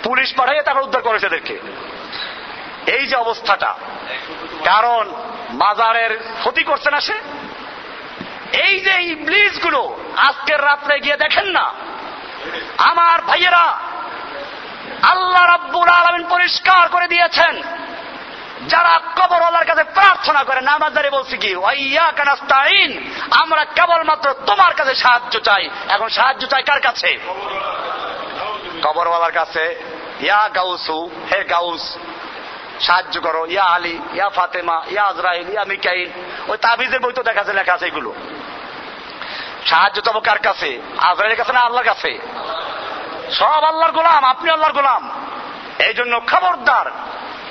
পুলিশ 0.02 0.34
পাঠাইয়ে 0.36 0.62
তারপর 0.62 0.82
উদ্ধার 0.82 1.02
করেছে 1.02 1.26
এদেরকে 1.26 1.58
এই 2.94 3.04
যে 3.10 3.16
অবস্থাটা, 3.16 3.70
কারণ 4.70 5.04
মাজারের 5.62 6.12
ক্ষতি 6.42 6.62
করছে 6.64 6.88
না 6.94 7.00
সে। 7.00 7.16
এই 8.66 8.74
যে 8.86 8.94
ইবলিসগুলো 9.14 9.80
আজকের 10.28 10.60
রাত্রে 10.68 10.94
গিয়ে 11.04 11.22
দেখেন 11.24 11.46
না, 11.56 11.66
আমার 12.90 13.18
ভাইয়েরা 13.28 13.66
আল্লাহ 15.12 15.44
রাব্বুল 15.54 15.88
আলমিন 16.00 16.24
পরিষ্কার 16.34 16.84
করে 16.94 17.06
দিয়েছেন, 17.14 17.54
যারা 18.72 18.92
কবরওয়ালার 19.18 19.68
কাছে 19.70 19.84
প্রার্থনা 19.98 20.42
করে 20.44 20.60
নামাজারে 20.60 21.10
বলছি 21.16 21.36
কি 21.42 21.50
ওয়াইয়া 21.56 22.06
কানাস্তাইন 22.18 22.90
আমরা 23.42 23.62
কেবলমাত্র 23.76 24.26
তোমার 24.46 24.72
কাছে 24.74 24.94
সাহায্য 24.94 25.34
চাই। 25.48 25.64
এখন 25.94 26.08
সাহায্য 26.08 26.42
চাই 26.52 26.62
কার 26.62 26.80
কাছে? 26.80 27.10
কবরওয়ালার 28.84 29.34
কাছে। 29.40 29.64
ইয়া 30.26 30.42
গাউসু, 30.58 30.98
হে 31.30 31.40
গাউস 31.54 31.84
সাহায্য 32.80 33.20
করো। 33.20 33.46
ইয়া 33.46 33.64
আলী, 33.64 33.98
ইয়া 34.14 34.28
ফাতেমা, 34.28 34.82
ইয়া 34.90 35.04
আজরাইল, 35.04 35.48
ইয়া 35.48 35.64
মিকাইল। 35.64 36.10
ওই 36.48 36.58
তাবিজের 36.58 37.00
বই 37.00 37.12
তো 37.12 37.22
দেখা 37.22 37.44
যায়, 37.44 37.56
লেখা 37.56 37.74
আছে 37.74 37.86
এগুলো। 37.86 38.14
সাহায্য 39.66 40.00
তবে 40.00 40.20
কার 40.20 40.38
কাছে? 40.38 40.82
আজরাইলের 40.98 41.36
কাছে 41.36 41.52
না 41.52 41.60
আল্লাহর 41.60 41.86
কাছে? 41.86 42.18
সব 43.30 43.64
আল্লাহর 43.64 43.92
গোলাম, 43.92 44.24
আপনি 44.24 44.50
আল্লাহর 44.50 44.72
গোলাম। 44.72 45.10
এই 45.78 45.94
জন্য 45.94 46.20
খবরদার, 46.20 46.90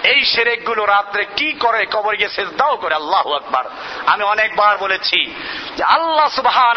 এই 0.03 0.25
সেরেকগুলো 0.25 0.85
রাত্রে 0.85 1.25
কি 1.25 1.53
করে 1.53 1.85
কবর 1.85 2.15
গিয়ে 2.15 2.29
শেষ 2.29 2.49
দাও 2.49 2.77
করে, 2.77 2.95
আল্লাহ 2.95 3.31
আকবার। 3.31 3.65
আমি 4.05 4.23
অনেকবার 4.23 4.77
বলেছি 4.77 5.35
যে 5.77 5.83
আল্লাহ 5.83 6.27
সুবাহ 6.29 6.73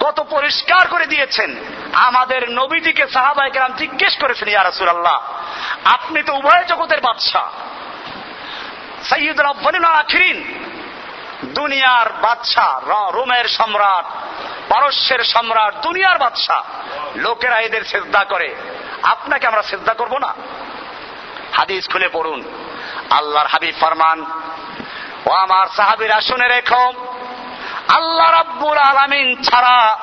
কত 0.00 0.20
পরিষ্কার 0.30 0.88
করে 0.88 1.06
দিয়েছেন। 1.06 1.56
আমাদের 1.92 2.50
নবীজিকে 2.50 3.06
সাহাবাই 3.06 3.50
কেরাম 3.50 3.72
জিজ্ঞেস 3.72 4.18
করেছেন, 4.20 4.48
ইয়া 4.48 4.64
রাসূলুল্লাহ, 4.64 5.20
আপনি 5.84 6.22
তো 6.22 6.34
উভয় 6.34 6.64
জগতের 6.64 7.00
বাদশাহ। 7.00 7.50
সৈয়দুল 9.04 9.46
আব্বালিন 9.46 9.84
আখিরিন, 9.84 10.64
দুনিয়ার 11.44 12.12
বাদশাহ 12.12 12.80
রোমের 13.10 13.44
সম্রাট, 13.44 14.04
পারস্যের 14.72 15.24
সম্রাট, 15.24 15.74
দুনিয়ার 15.74 16.18
বাদশাহ। 16.18 16.62
লোকেরা 17.16 17.60
এদের 17.60 17.84
শ্রদ্ধা 17.84 18.24
করে। 18.24 18.54
আপনাকে 19.02 19.46
আমরা 19.46 19.62
শ্রদ্ধা 19.62 19.94
করব 19.94 20.18
না? 20.18 20.34
হাদিস 21.52 21.88
খুলে 21.90 22.08
পড়ুন। 22.08 22.44
আল্লাহর 23.10 23.46
হাবিব 23.46 23.74
ফরমান, 23.80 24.24
ও 25.26 25.30
আমার 25.30 25.66
সাহাবিরা, 25.76 26.20
শুনে 26.20 26.48
রেখো 26.48 26.92
আল্লাহ 27.94 28.30
রাব্বুল 28.30 28.78
আলামিন 28.78 29.42
ছাড়া 29.42 29.98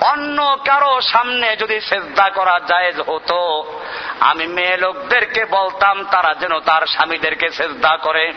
অন্য 0.00 0.56
কারও 0.64 1.00
সামনে 1.00 1.56
যদি 1.56 1.80
শ্রদ্ধা 1.80 2.30
করা 2.30 2.60
জায়েজ 2.66 3.00
হতো, 3.00 3.72
আমি 4.20 4.46
মেয়ে 4.46 4.76
লোকদেরকে 4.76 5.44
বলতাম, 5.44 6.04
তারা 6.04 6.34
যেন 6.34 6.60
তার 6.60 6.86
স্বামীদেরকে 6.86 7.50
শ্রদ্ধা 7.50 7.96
করে। 7.96 8.32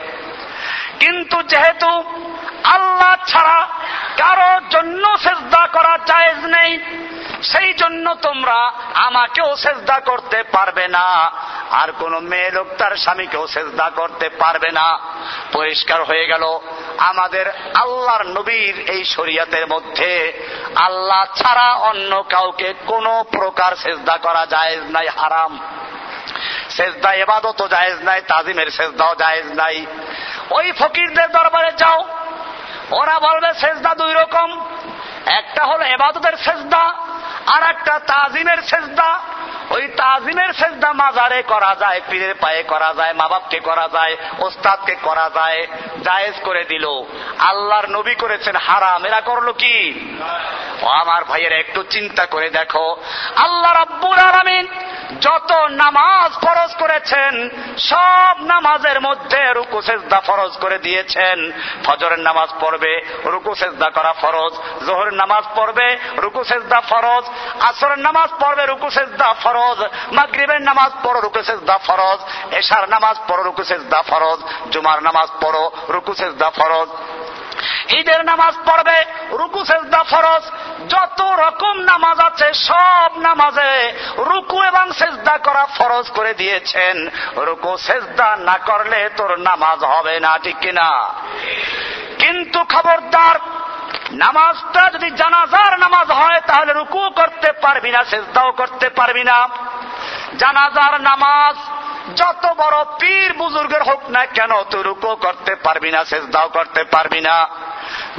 কিন্তু 0.99 1.37
যেহেতু 1.43 1.91
আল্লাহ 2.63 3.13
ছাড়া 3.27 3.59
কারও 4.17 4.51
জন্য 4.69 5.03
শ্রদ্ধা 5.17 5.63
করা 5.67 5.93
জায়েজ 6.05 6.39
নেই, 6.45 6.71
সেই 7.43 7.73
জন্য 7.73 8.05
তোমরা 8.15 8.59
আমাকেও 8.93 9.49
সেজদা 9.55 9.97
করতে 9.99 10.39
পারবে 10.51 10.85
না। 10.87 11.05
আর 11.71 11.89
কোন 11.91 12.13
মেয়ে 12.19 12.51
লোক 12.51 12.67
তার 12.77 12.93
স্বামীকেও 12.95 13.47
সেজদা 13.47 13.87
করতে 13.89 14.27
পারবে 14.29 14.69
না। 14.71 14.87
পরিষ্কার 15.53 15.99
হয়ে 16.03 16.25
গেল, 16.27 16.43
আমাদের 16.97 17.45
আল্লাহর 17.75 18.23
নবীর 18.27 18.75
এই 18.89 19.01
শরিয়াতের 19.05 19.65
মধ্যে 19.67 20.11
আল্লাহ 20.75 21.21
ছাড়া 21.35 21.67
অন্য 21.89 22.11
কাউকে 22.29 22.73
কোনো 22.85 23.13
প্রকার 23.31 23.71
সেজদা 23.75 24.15
করা 24.17 24.43
যায় 24.45 24.73
নাই, 24.89 25.07
হারাম। 25.07 25.53
সেজদা 26.69 27.13
এবাদতও 27.13 27.67
জায়েজ 27.67 27.97
নাই, 28.01 28.21
তাজিমের 28.21 28.69
সেজদাও 28.71 29.15
জায়েজ 29.15 29.47
নাই। 29.51 29.85
ওই 30.49 30.71
ফকিরদের 30.71 31.31
দরবারে 31.31 31.71
যাও, 31.77 31.99
ওরা 32.91 33.19
বলবে 33.19 33.53
সেজদা 33.53 33.95
দুই 33.95 34.13
রকম। 34.13 34.49
একটা 35.25 35.65
হলো 35.65 35.85
এবাদতের 35.85 36.37
সেজদা, 36.37 36.83
আর 37.47 37.63
একটা 37.63 37.99
তাজিমের 37.99 38.57
সেজদা। 38.61 39.19
ওই 39.69 39.87
তাজিমের 39.87 40.53
সেজদা 40.53 40.93
মাজারে 40.93 41.41
করা 41.41 41.75
যায়, 41.79 42.01
পীরের 42.09 42.35
পায়ে 42.35 42.63
করা 42.63 42.93
যায় 42.97 43.13
মা 43.13 43.27
বাপকে 43.27 43.59
করা 43.59 43.89
যায়, 43.93 44.17
ওস্তাদকে 44.39 44.95
করা 44.95 45.29
যায়, 45.35 45.67
জায়েজ 46.03 46.33
করে 46.43 46.63
দিল। 46.63 46.85
আল্লাহর 47.39 47.87
নবী 47.89 48.15
করেছেন 48.15 48.55
হারাম, 48.55 49.05
এরা 49.05 49.21
করল 49.21 49.51
কি? 49.51 49.75
আমার 50.81 51.23
ভাইয়েরা, 51.23 51.55
একটু 51.55 51.83
চিন্তা 51.83 52.25
করে 52.25 52.49
দেখো। 52.49 52.97
আল্লাহ 53.35 53.73
রাব্বুল 53.73 54.19
আলামিন 54.19 54.65
যত 55.21 55.51
নামাজ 55.51 56.31
ফরজ 56.45 56.75
করেছেন, 56.75 57.49
সব 57.77 58.35
নামাজের 58.39 59.01
মধ্যে 59.01 59.53
রুকু 59.53 59.81
সেজদা 59.81 60.19
ফরজ 60.19 60.57
করে 60.57 60.77
দিয়েছেন। 60.77 61.51
ফজরের 61.83 62.19
নামাজ 62.19 62.49
পড়বে, 62.59 63.01
রুকু 63.25 63.55
সেজদা 63.55 63.89
করা 63.89 64.13
ফরজ। 64.13 64.85
জোহরের 64.85 65.13
নামাজ 65.13 65.43
পড়বে, 65.55 65.97
রুকু 66.17 66.43
সেজদা 66.43 66.81
ফরজ। 66.81 67.25
আসরের 67.59 67.99
নামাজ 67.99 68.29
পড়বে, 68.43 68.65
রুকু 68.65 68.89
সেজদা 68.89 69.33
ফরজ। 69.33 69.83
মাগরিবের 70.11 70.61
নামাজ 70.61 70.91
পড়ো, 71.03 71.21
রুকু 71.21 71.43
সেজদা 71.43 71.77
ফরজ। 71.77 72.19
এশার 72.53 72.89
নামাজ 72.89 73.17
পড়ো, 73.27 73.43
রুকু 73.43 73.63
সেজদা 73.63 74.01
ফরজ। 74.01 74.71
জুমার 74.71 75.03
নামাজ 75.03 75.29
পড়ো, 75.41 75.71
রুকু 75.89 76.13
সেজদা 76.13 76.49
ফরজ। 76.49 76.89
ঈদের 77.89 78.25
নামাজ 78.25 78.53
পড়বে, 78.65 79.05
রুকু, 79.31 79.65
সেজদা, 79.65 80.03
ফরজ, 80.03 80.43
যত 80.89 81.21
রকম 81.21 81.79
নামাজ 81.79 82.19
আছে 82.19 82.53
সব 82.53 83.11
নামাজে 83.17 83.93
রুকু 84.17 84.61
এবং 84.61 84.91
সেজদা 84.91 85.37
করা 85.37 85.65
ফরজ 85.65 86.09
করে 86.09 86.33
দিয়েছেন। 86.33 87.09
রুকু, 87.37 87.77
সেজদা 87.77 88.35
না 88.35 88.57
করলে 88.57 89.09
তোর 89.17 89.39
নামাজ 89.39 89.83
হবে 89.83 90.19
না, 90.19 90.37
ঠিক 90.43 90.55
কিনা? 90.57 91.13
কিন্তু 92.19 92.63
খবরদার, 92.63 93.35
নামাজটা 94.11 94.89
যদি 94.93 95.11
জানাজার 95.11 95.79
নামাজ 95.79 96.11
হয়, 96.11 96.41
তাহলে 96.47 96.73
রুকু 96.73 97.09
করতে 97.09 97.51
পারবি 97.51 97.91
না, 97.91 98.03
সেজদাও 98.03 98.51
করতে 98.51 98.89
পারবি 98.89 99.23
না। 99.23 99.49
জানাজার 100.37 101.01
নামাজ 101.01 101.55
যত 102.15 102.45
বড় 102.57 102.83
পীর 102.83 103.33
বুজুর্গের 103.33 103.83
হোক 103.83 104.09
না 104.09 104.25
কেন, 104.25 104.63
তুই 104.63 104.83
রুকু 104.83 105.15
করতে 105.15 105.55
পারবি 105.55 105.91
না, 105.91 106.05
সেজদাও 106.05 106.49
করতে 106.49 106.83
পারবি 106.83 107.21
না। 107.21 107.47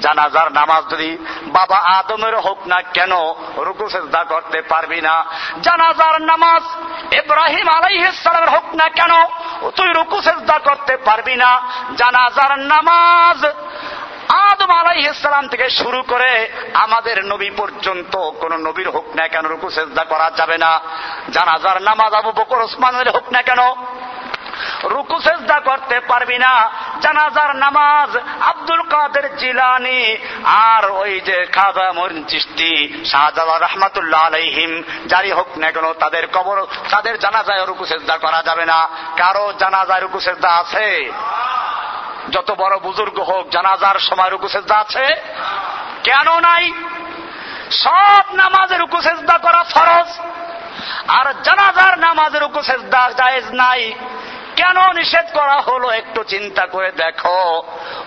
জানাজার 0.01 0.53
নামাজ 0.53 0.91
যদি 0.91 1.19
বাবা 1.47 1.77
আদমের 1.77 2.37
হোক 2.39 2.67
না 2.67 2.83
কেন, 2.83 3.13
রুকু, 3.57 3.89
সেজদা 3.89 4.25
করতে 4.25 4.63
পারবি 4.63 5.01
না। 5.01 5.25
জানাজার 5.63 6.23
নামাজ 6.23 6.63
ইব্রাহিম 7.15 7.69
আলাইহিসসালামের 7.69 8.51
হোক 8.51 8.75
না 8.75 8.89
কেন, 8.89 9.13
তুই 9.71 9.93
রুকু, 9.93 10.23
সেজদা 10.23 10.59
করতে 10.59 10.97
পারবি 10.97 11.37
না। 11.37 11.61
জানাজার 11.97 12.59
নামাজ 12.59 13.45
আদম 14.29 14.71
আলাইহিসসালাম 14.71 15.49
থেকে 15.49 15.71
শুরু 15.71 16.03
করে 16.03 16.49
আমাদের 16.75 17.25
নবী 17.25 17.51
পর্যন্ত, 17.51 18.31
কোন 18.31 18.57
নবীর 18.57 18.91
হোক 18.91 19.17
না 19.17 19.29
কেন 19.29 19.47
রুকু, 19.47 19.71
সেজদা 19.71 20.05
করা 20.05 20.31
যাবে 20.37 20.59
না। 20.59 20.81
জানাজার 21.33 21.83
নামাজ 21.83 22.13
আবু 22.15 22.33
বকর, 22.33 22.61
ওসমানের 22.63 23.11
হোক 23.11 23.33
না 23.33 23.43
কেন, 23.43 23.59
রুকু, 24.85 25.21
সেজদা 25.21 25.61
করতে 25.61 26.01
পারবি 26.01 26.39
না। 26.39 26.71
জানাজার 27.01 27.57
নামাজ 27.57 28.17
আব্দুল 28.41 28.83
কাদের 28.83 29.37
জিলানি 29.37 30.17
আর 30.45 30.91
ওই 30.91 31.21
যে 31.21 31.47
খাজা 31.53 31.93
মরিন 31.93 32.25
চিস্তি 32.25 33.05
শাহজালাল 33.05 33.63
রহমাতুল্লাহ 33.63 34.27
আলাইহিম 34.27 34.83
জারি 35.07 35.31
হোক 35.33 35.59
না 35.59 35.71
কেন, 35.71 35.93
তাদের 35.93 36.27
কবর, 36.27 36.67
তাদের 36.91 37.19
জানাজায় 37.19 37.67
রুকু, 37.67 37.87
সেজদা 37.87 38.17
করা 38.19 38.43
যাবে 38.43 38.67
না। 38.67 38.89
কারও 39.17 39.53
জানাজায় 39.59 40.01
রুকু, 40.01 40.21
সেজদা 40.21 40.49
আছে? 40.49 41.13
যত 42.33 42.51
বড় 42.51 42.79
বুজুর্গ 42.79 43.19
হোক, 43.19 43.49
জানাজার 43.49 43.99
সময় 43.99 44.31
রুকু 44.31 44.49
সেজদা 44.49 44.77
আছে? 44.77 45.07
কেন 46.05 46.41
নাই? 46.41 46.73
সব 47.71 48.35
নামাজের 48.35 48.81
রুকু 48.81 49.01
সেজদা 49.01 49.39
করা 49.39 49.65
ফরজ। 49.65 50.19
আর 51.09 51.35
জানাজার 51.43 51.99
নামাজের 51.99 52.43
রুকু 52.43 52.63
সেজদা 52.63 53.11
জায়েজ 53.11 53.45
নাই। 53.53 53.95
কেন 54.57 54.93
নিষেধ 54.93 55.27
করা 55.33 55.61
হলো 55.61 55.91
একটু 55.91 56.25
চিন্তা 56.25 56.67
করে 56.67 56.93
দেখো। 56.93 57.63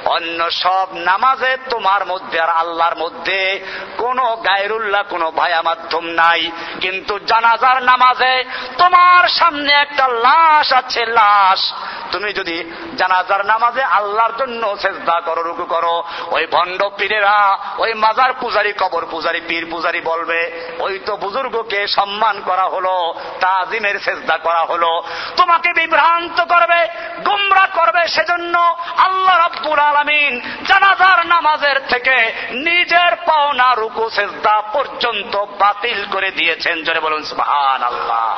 অন্য 0.05 0.51
সব 0.51 0.87
নামাজে 0.93 1.57
তোমার 1.69 2.05
মধ্যে 2.05 2.39
আর 2.39 2.49
আল্লাহর 2.49 2.97
মধ্যে 2.97 3.65
কোনো 3.97 4.35
গায়রুল্লাহ, 4.35 5.03
কোনো 5.09 5.31
ভায়া 5.31 5.61
মাধ্যম 5.61 6.05
নাই। 6.05 6.51
কিন্তু 6.81 7.19
জানাজার 7.19 7.83
নামাজে 7.83 8.43
তোমার 8.77 9.27
সামনে 9.27 9.73
একটা 9.73 10.07
লাশ 10.07 10.73
আছে, 10.73 11.05
লাশ। 11.05 11.73
তুমি 12.11 12.33
যদি 12.33 12.71
জানাজার 12.97 13.45
নামাজে 13.45 13.83
আল্লাহর 13.83 14.31
জন্য 14.37 14.77
চেষ্টা 14.81 15.21
করো, 15.21 15.41
রুকু 15.43 15.65
করো, 15.65 16.03
ওই 16.31 16.47
ভণ্ড 16.51 16.83
পীরেরা, 16.97 17.59
ওই 17.77 17.93
মাজার 17.93 18.33
পূজারি, 18.39 18.73
কবর 18.73 19.05
পূজারি, 19.11 19.41
পীর 19.47 19.67
পূজারি 19.71 20.01
বলবে, 20.01 20.69
ওই 20.79 20.99
তো 20.99 21.17
বুজুর্গকে 21.17 21.87
সম্মান 21.87 22.41
করা 22.45 22.63
হলো, 22.63 23.13
তাজিমের 23.39 24.03
চেষ্টা 24.03 24.37
করা 24.37 24.65
হলো। 24.65 25.03
তোমাকে 25.37 25.73
বিভ্রান্ত 25.73 26.38
করবে, 26.45 26.87
গুমরা 27.25 27.67
করবে 27.67 28.07
সেজন্য 28.07 28.77
আল্লাহ 28.97 29.47
রব্বুল 29.47 29.79
আলমিন 29.79 30.41
জানাজার 30.67 31.27
নামাজের 31.27 31.87
থেকে 31.89 32.33
নিজের 32.51 33.15
পাওনা, 33.15 33.73
রুকু, 33.75 34.09
সেজদা 34.09 34.61
পর্যন্ত 34.61 35.37
বাতিল 35.37 36.05
করে 36.11 36.31
দিয়েছেন। 36.31 36.83
জোরে 36.83 36.99
বলুন 36.99 37.23
সুহান 37.23 37.83
আল্লাহ 37.83 38.37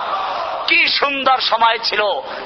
কি 0.71 0.87
সুন্দর 0.87 1.37
সময় 1.37 1.77
ছিল 1.83 2.01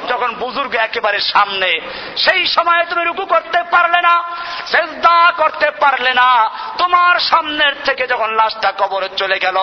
যখন 0.09 0.35
বুজুর্গ 0.35 0.75
একেবারে 0.75 1.19
সামনে। 1.19 1.79
সেই 2.17 2.45
সময়ে 2.45 2.85
তুমি 2.85 3.03
রুকু 3.05 3.25
করতে 3.25 3.63
পারলে 3.63 4.01
না, 4.01 4.23
সেজদা 4.65 5.31
করতে 5.37 5.71
পারলে 5.71 6.13
না। 6.13 6.49
তোমার 6.77 7.19
সামনের 7.19 7.75
থেকে 7.85 8.07
যখন 8.07 8.29
লাশটা 8.33 8.73
কবরে 8.77 9.09
চলে 9.17 9.39
গেল, 9.39 9.57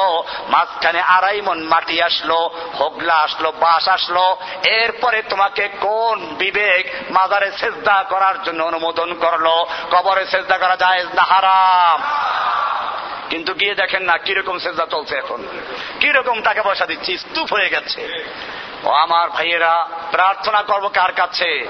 মাঝখানে 0.48 1.00
আড়াই 1.00 1.40
মন 1.40 1.62
মাটি 1.62 2.02
আসলো, 2.02 2.50
হোগলা 2.80 3.14
আসলো 3.14 3.52
বাস 3.60 3.88
আসলো। 3.88 4.36
এরপরে 4.64 5.22
তোমাকে 5.22 5.68
কোন 5.80 6.34
বিবেক 6.38 7.12
মাজারে 7.12 7.50
সেজদা 7.52 8.02
করার 8.02 8.42
জন্য 8.42 8.64
অনুমোদন 8.64 9.14
করল? 9.14 9.46
কবরে 9.90 10.26
সেজদা 10.26 10.58
করা 10.58 10.76
যায় 10.76 11.04
না 11.14 11.22
হারাম? 11.22 12.02
কিন্তু 13.32 13.54
গিয়ে 13.54 13.74
দেখেন 13.74 14.02
না, 14.02 14.18
কীরকম 14.18 14.58
সেজদা 14.58 14.86
চলছে 14.90 15.16
এখন। 15.16 15.46
কীরকম 16.00 16.42
টাকা 16.42 16.62
পয়সা 16.62 16.86
দিচ্ছি, 16.86 17.18
স্তূপ 17.18 17.52
হয়ে 17.52 17.68
গেছে। 17.68 18.24
ও 18.84 18.90
আমার 18.90 19.30
ভাইয়েরা, 19.30 19.88
প্রার্থনা 20.10 20.62
করব 20.62 20.88
কার 20.88 21.12
কাছে? 21.12 21.68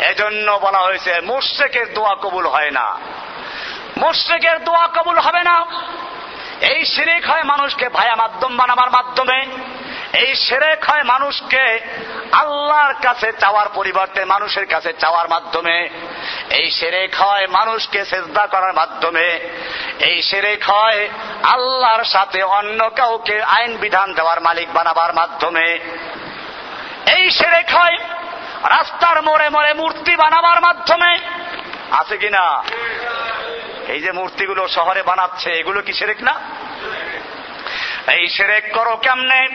এজন্য 0.00 0.58
বলা 0.62 0.78
হয়েছে 0.78 1.20
মুর্শেকের 1.20 1.94
দোয়া 1.94 2.14
কবুল 2.14 2.46
হয় 2.46 2.70
না। 2.70 2.98
মুর্শেকের 3.96 4.64
দোয়া 4.64 4.86
কবুল 4.86 5.18
হবে 5.18 5.42
না। 5.42 5.64
এই 6.60 6.84
শিরিক 6.84 7.26
হয় 7.26 7.42
মানুষকে 7.42 7.88
ভায়া 7.88 8.16
মাধ্যম 8.16 8.56
বানাবার 8.56 8.90
মাধ্যমে। 8.90 9.46
এই 10.12 10.34
সেরেক 10.34 10.84
হয় 10.90 11.02
মানুষকে 11.02 11.80
আল্লাহর 12.32 12.94
কাছে 12.94 13.32
চাওয়ার 13.32 13.68
পরিবর্তে 13.74 14.24
মানুষের 14.24 14.66
কাছে 14.66 14.92
চাওয়ার 14.92 15.28
মাধ্যমে, 15.28 15.88
এই 16.50 16.70
সেরেক 16.70 17.14
হয় 17.14 17.46
মানুষকে 17.46 18.04
চেষ্টা 18.04 18.46
করার 18.46 18.74
মাধ্যমে, 18.74 19.40
এই 20.00 20.22
সেরেক 20.22 20.70
হয় 20.70 21.08
আল্লাহর 21.42 22.04
সাথে 22.04 22.42
অন্য 22.42 22.90
কাউকে 22.90 23.42
আইন 23.42 23.76
বিধান 23.76 24.14
দেওয়ার 24.14 24.40
মালিক 24.40 24.72
বানাবার 24.72 25.14
মাধ্যমে, 25.14 25.78
এই 27.16 27.30
সেরেক 27.30 27.70
হয় 27.74 27.96
রাস্তার 28.64 29.22
মোড়ে 29.22 29.50
মোড়ে 29.50 29.74
মূর্তি 29.74 30.16
বানাবার 30.16 30.60
মাধ্যমে। 30.60 31.18
আছে 31.90 32.16
কিনা 32.16 32.62
এই 33.88 34.00
যে 34.00 34.12
মূর্তিগুলো 34.12 34.68
শহরে 34.68 35.02
বানাচ্ছে, 35.02 35.50
এগুলো 35.50 35.82
কি 35.82 35.92
সেরেক 35.92 36.22
না? 36.22 36.40
এই 38.12 38.28
সেরেক 38.28 38.74
করো 38.74 38.96
কেমনে? 38.96 39.48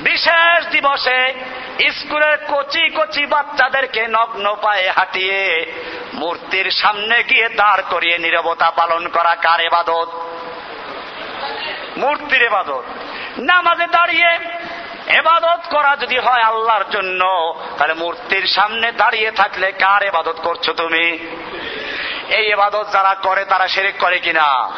বিশেষ 0.00 0.66
দিবসে 0.66 1.34
স্কুলের 1.90 2.38
কচি 2.48 2.90
কচি 2.90 3.26
বাচ্চাদেরকে 3.26 4.06
নগ্ন 4.08 4.56
পায়ে 4.62 4.90
হাঁটিয়ে 4.90 5.66
মূর্তির 6.14 6.70
সামনে 6.70 7.22
গিয়ে 7.22 7.48
দাঁড় 7.48 7.82
করিয়ে 7.90 8.18
নিরবতা 8.18 8.70
পালন 8.70 9.08
করা 9.08 9.34
কার 9.34 9.60
এবাদত? 9.60 10.08
মূর্তির 11.96 12.42
এবাদত। 12.42 12.84
নামাজে 13.38 13.86
দাঁড়িয়ে 13.86 14.38
এবাদত 15.18 15.60
করা 15.70 15.96
যদি 15.96 16.18
হয় 16.18 16.42
আল্লাহর 16.42 16.84
জন্য, 16.90 17.22
তাহলে 17.78 17.94
মূর্তির 17.94 18.46
সামনে 18.46 18.92
দাঁড়িয়ে 18.92 19.30
থাকলে 19.30 19.72
কার 19.72 20.02
এবাদত 20.02 20.36
করছ 20.42 20.70
তুমি? 20.70 21.18
এই 22.30 22.52
এবাদত 22.52 22.86
যারা 22.92 23.14
করে, 23.14 23.44
তারা 23.44 23.68
সেরেক 23.68 23.94
করে 23.98 24.18
কিনা? 24.18 24.70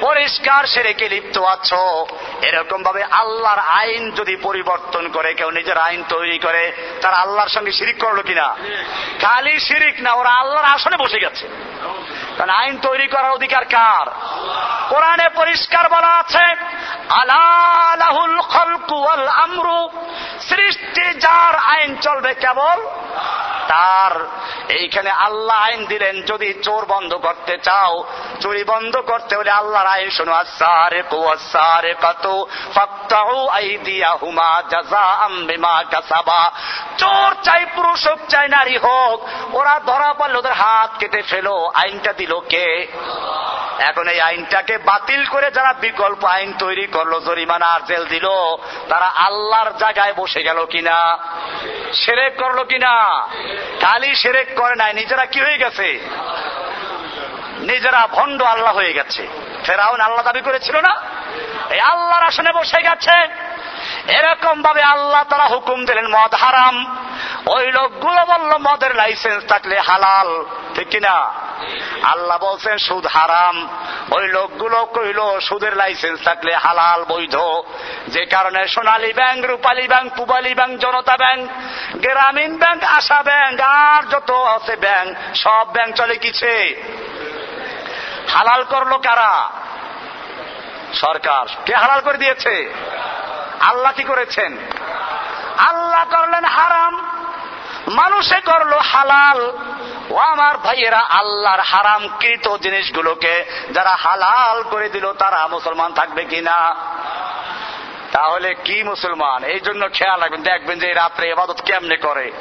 পরিষ্কার 0.00 0.64
সেরেকে 0.64 1.08
লিপ্ত 1.08 1.38
আছো? 1.38 2.06
এরকম 2.42 2.82
ভাবে 2.82 3.04
আল্লাহর 3.04 3.58
আইন 3.58 4.10
যদি 4.10 4.36
পরিবর্তন 4.36 5.08
করে, 5.08 5.34
কেউ 5.34 5.50
নিজের 5.50 5.78
আইন 5.78 6.04
তৈরি 6.08 6.38
করে, 6.38 6.72
তারা 7.02 7.16
আল্লাহর 7.16 7.48
সঙ্গে 7.48 7.72
শিরিক 7.72 7.98
করল 8.00 8.22
কিনা? 8.22 8.56
খালি 9.22 9.60
শিরিক 9.60 10.00
না, 10.00 10.12
ওরা 10.12 10.30
আল্লাহর 10.30 10.68
আসনে 10.68 10.96
বসে 10.96 11.18
গেছে। 11.18 11.48
কারণ 12.38 12.50
আইন 12.50 12.78
তৈরি 12.78 13.06
করার 13.06 13.30
অধিকার 13.30 13.64
কার? 13.64 14.06
কোরআনে 14.88 15.28
পরিষ্কার 15.34 15.88
বলা 15.88 16.18
আছে 16.18 16.44
আলাহুল 17.10 18.40
খলকুয়াল 18.40 19.28
আমরু 19.28 19.88
সৃষ্টি 20.40 21.14
যার 21.20 21.54
আইন 21.54 21.96
চলবে 21.96 22.34
কেবল 22.34 22.78
তার 23.68 24.12
এইখানে 24.68 25.10
আল্লাহ 25.10 25.56
আইন 25.56 25.84
দিলেন, 25.84 26.22
যদি 26.22 26.48
চোর 26.62 26.86
বন্ধ 26.86 27.14
করতে 27.14 27.58
চাও, 27.58 28.04
চুরি 28.40 28.64
বন্ধ 28.64 28.94
করতে 28.96 29.36
হলে 29.36 29.50
আল্লাহর 29.50 29.86
আইন 29.86 30.10
শোনো 30.10 30.32
আসারে 30.32 31.02
কুয়াসারে 31.02 31.94
কত 32.02 32.24
ফক্তাহু 32.74 33.48
আইদিয়া 33.48 34.12
হুমা 34.22 34.62
জাজা 34.70 35.04
আম্বিমা 35.26 35.84
কাসাবা। 35.90 36.42
চোর 36.98 37.30
চাই, 37.42 37.66
পুরুষ 37.76 38.06
হোক, 38.08 38.18
চাই 38.28 38.48
নারী 38.48 38.76
হোক, 38.76 39.18
ওরা 39.54 39.80
ধরা 39.86 40.12
পড়লে 40.12 40.38
ওদের 40.38 40.52
হাত 40.52 40.90
কেটে 40.98 41.22
ফেলো। 41.22 41.70
আইনটা 41.74 42.12
দিল 42.12 42.32
কে? 42.48 42.86
এখন 43.78 44.08
এই 44.08 44.20
আইনটাকে 44.20 44.78
বাতিল 44.78 45.24
করে 45.26 45.50
যারা 45.50 45.72
বিকল্প 45.72 46.24
আইন 46.24 46.52
তৈরি 46.58 46.86
করল 46.86 47.20
জরিমানা 47.20 47.66
আর 47.66 47.80
জেল 47.86 48.04
দিল, 48.06 48.26
তারা 48.88 49.06
আল্লাহর 49.06 49.70
জায়গায় 49.78 50.14
বসে 50.16 50.42
গেল 50.42 50.66
কিনা? 50.66 51.18
সেরেক 51.92 52.32
করল 52.36 52.64
কিনা? 52.64 52.94
কালি 53.80 54.14
সেরেক 54.14 54.54
করে 54.56 54.74
নাই, 54.74 54.92
নিজেরা 54.94 55.26
কি 55.26 55.40
হয়ে 55.40 55.58
গেছে? 55.58 56.00
নিজেরা 57.58 58.06
ভণ্ড 58.06 58.42
আল্লাহ 58.42 58.74
হয়ে 58.74 58.92
গেছে। 58.92 59.28
ফেরাউন 59.64 60.00
আল্লাহ 60.00 60.24
দাবি 60.24 60.40
করেছিল 60.40 60.76
না? 60.76 61.00
এই 61.70 61.80
আল্লাহর 61.80 62.22
আসনে 62.22 62.52
বসে 62.52 62.82
গেছে। 62.82 63.16
এরকম 64.08 64.62
ভাবে 64.62 64.82
আল্লাহ 64.82 65.24
তারা 65.24 65.46
হুকুম 65.46 65.84
দিলেন, 65.84 66.06
মদ 66.06 66.34
হারাম। 66.34 66.96
ওই 67.46 67.72
লোকগুলো 67.72 68.24
বলল, 68.24 68.56
মদের 68.58 68.94
লাইসেন্স 68.94 69.44
থাকলে 69.44 69.80
হালাল, 69.80 70.44
ঠিক 70.74 70.88
কিনা? 70.88 71.32
আল্লাহ 72.02 72.38
বলছেন, 72.38 72.78
সুদ 72.78 73.06
হারাম। 73.06 73.68
ওই 74.10 74.28
লোকগুলো 74.28 74.84
কইল, 74.84 75.40
সুদের 75.40 75.76
লাইসেন্স 75.76 76.24
থাকলে 76.24 76.56
হালাল, 76.56 77.04
বৈধ। 77.04 77.36
যে 78.08 78.26
কারণে 78.26 78.68
Sonali 78.68 79.12
bank, 79.12 79.44
Rupali 79.44 79.88
bank, 79.88 80.12
Pubali 80.16 80.54
bank, 80.54 80.80
Janata 80.80 81.16
bank, 81.16 81.50
Grameen 81.96 82.58
bank, 82.58 82.84
Asha 82.84 83.22
bank, 83.22 83.60
আর 83.60 84.02
যত 84.10 84.30
আছে 84.30 84.76
ব্যাংক, 84.76 85.36
সব 85.36 85.66
ব্যাংক 85.72 85.94
চলে 85.94 86.16
কিছে 86.16 86.82
হালাল 88.28 88.64
করল 88.64 88.96
কারা? 88.96 89.50
সরকার। 90.94 91.46
কে 91.66 91.74
হালাল 91.74 92.00
করে 92.00 92.18
দিয়েছে? 92.18 92.74
আল্লাহ 93.60 93.92
কি 93.92 94.02
করেছেন? 94.02 94.56
আল্লাহ 95.58 96.04
করলেন 96.16 96.44
হারাম। 96.44 97.08
মানুষে 97.88 98.40
করল 98.40 98.72
হালাল। 98.72 99.52
ও 100.10 100.16
আমার 100.16 100.58
ভাইয়েরা, 100.58 100.98
আল্লাহর 100.98 101.60
হারামকৃত 101.60 102.56
জিনিসগুলোকে 102.56 103.44
যারা 103.70 103.96
হালাল 103.96 104.62
করে 104.62 104.88
দিল, 104.88 105.12
তারা 105.12 105.46
মুসলমান 105.46 105.92
থাকবে 105.92 106.24
কিনা? 106.24 106.74
তাহলে 108.12 108.54
কি 108.54 108.82
মুসলমান? 108.82 109.44
এই 109.44 109.60
জন্য 109.60 109.88
খেয়াল 109.92 110.20
রাখবেন, 110.20 110.42
দেখবেন 110.42 110.78
যে 110.78 110.92
রাত্রে 110.92 111.30
এবাদত 111.30 111.60
কেমনে 111.64 111.96
করে। 111.96 112.32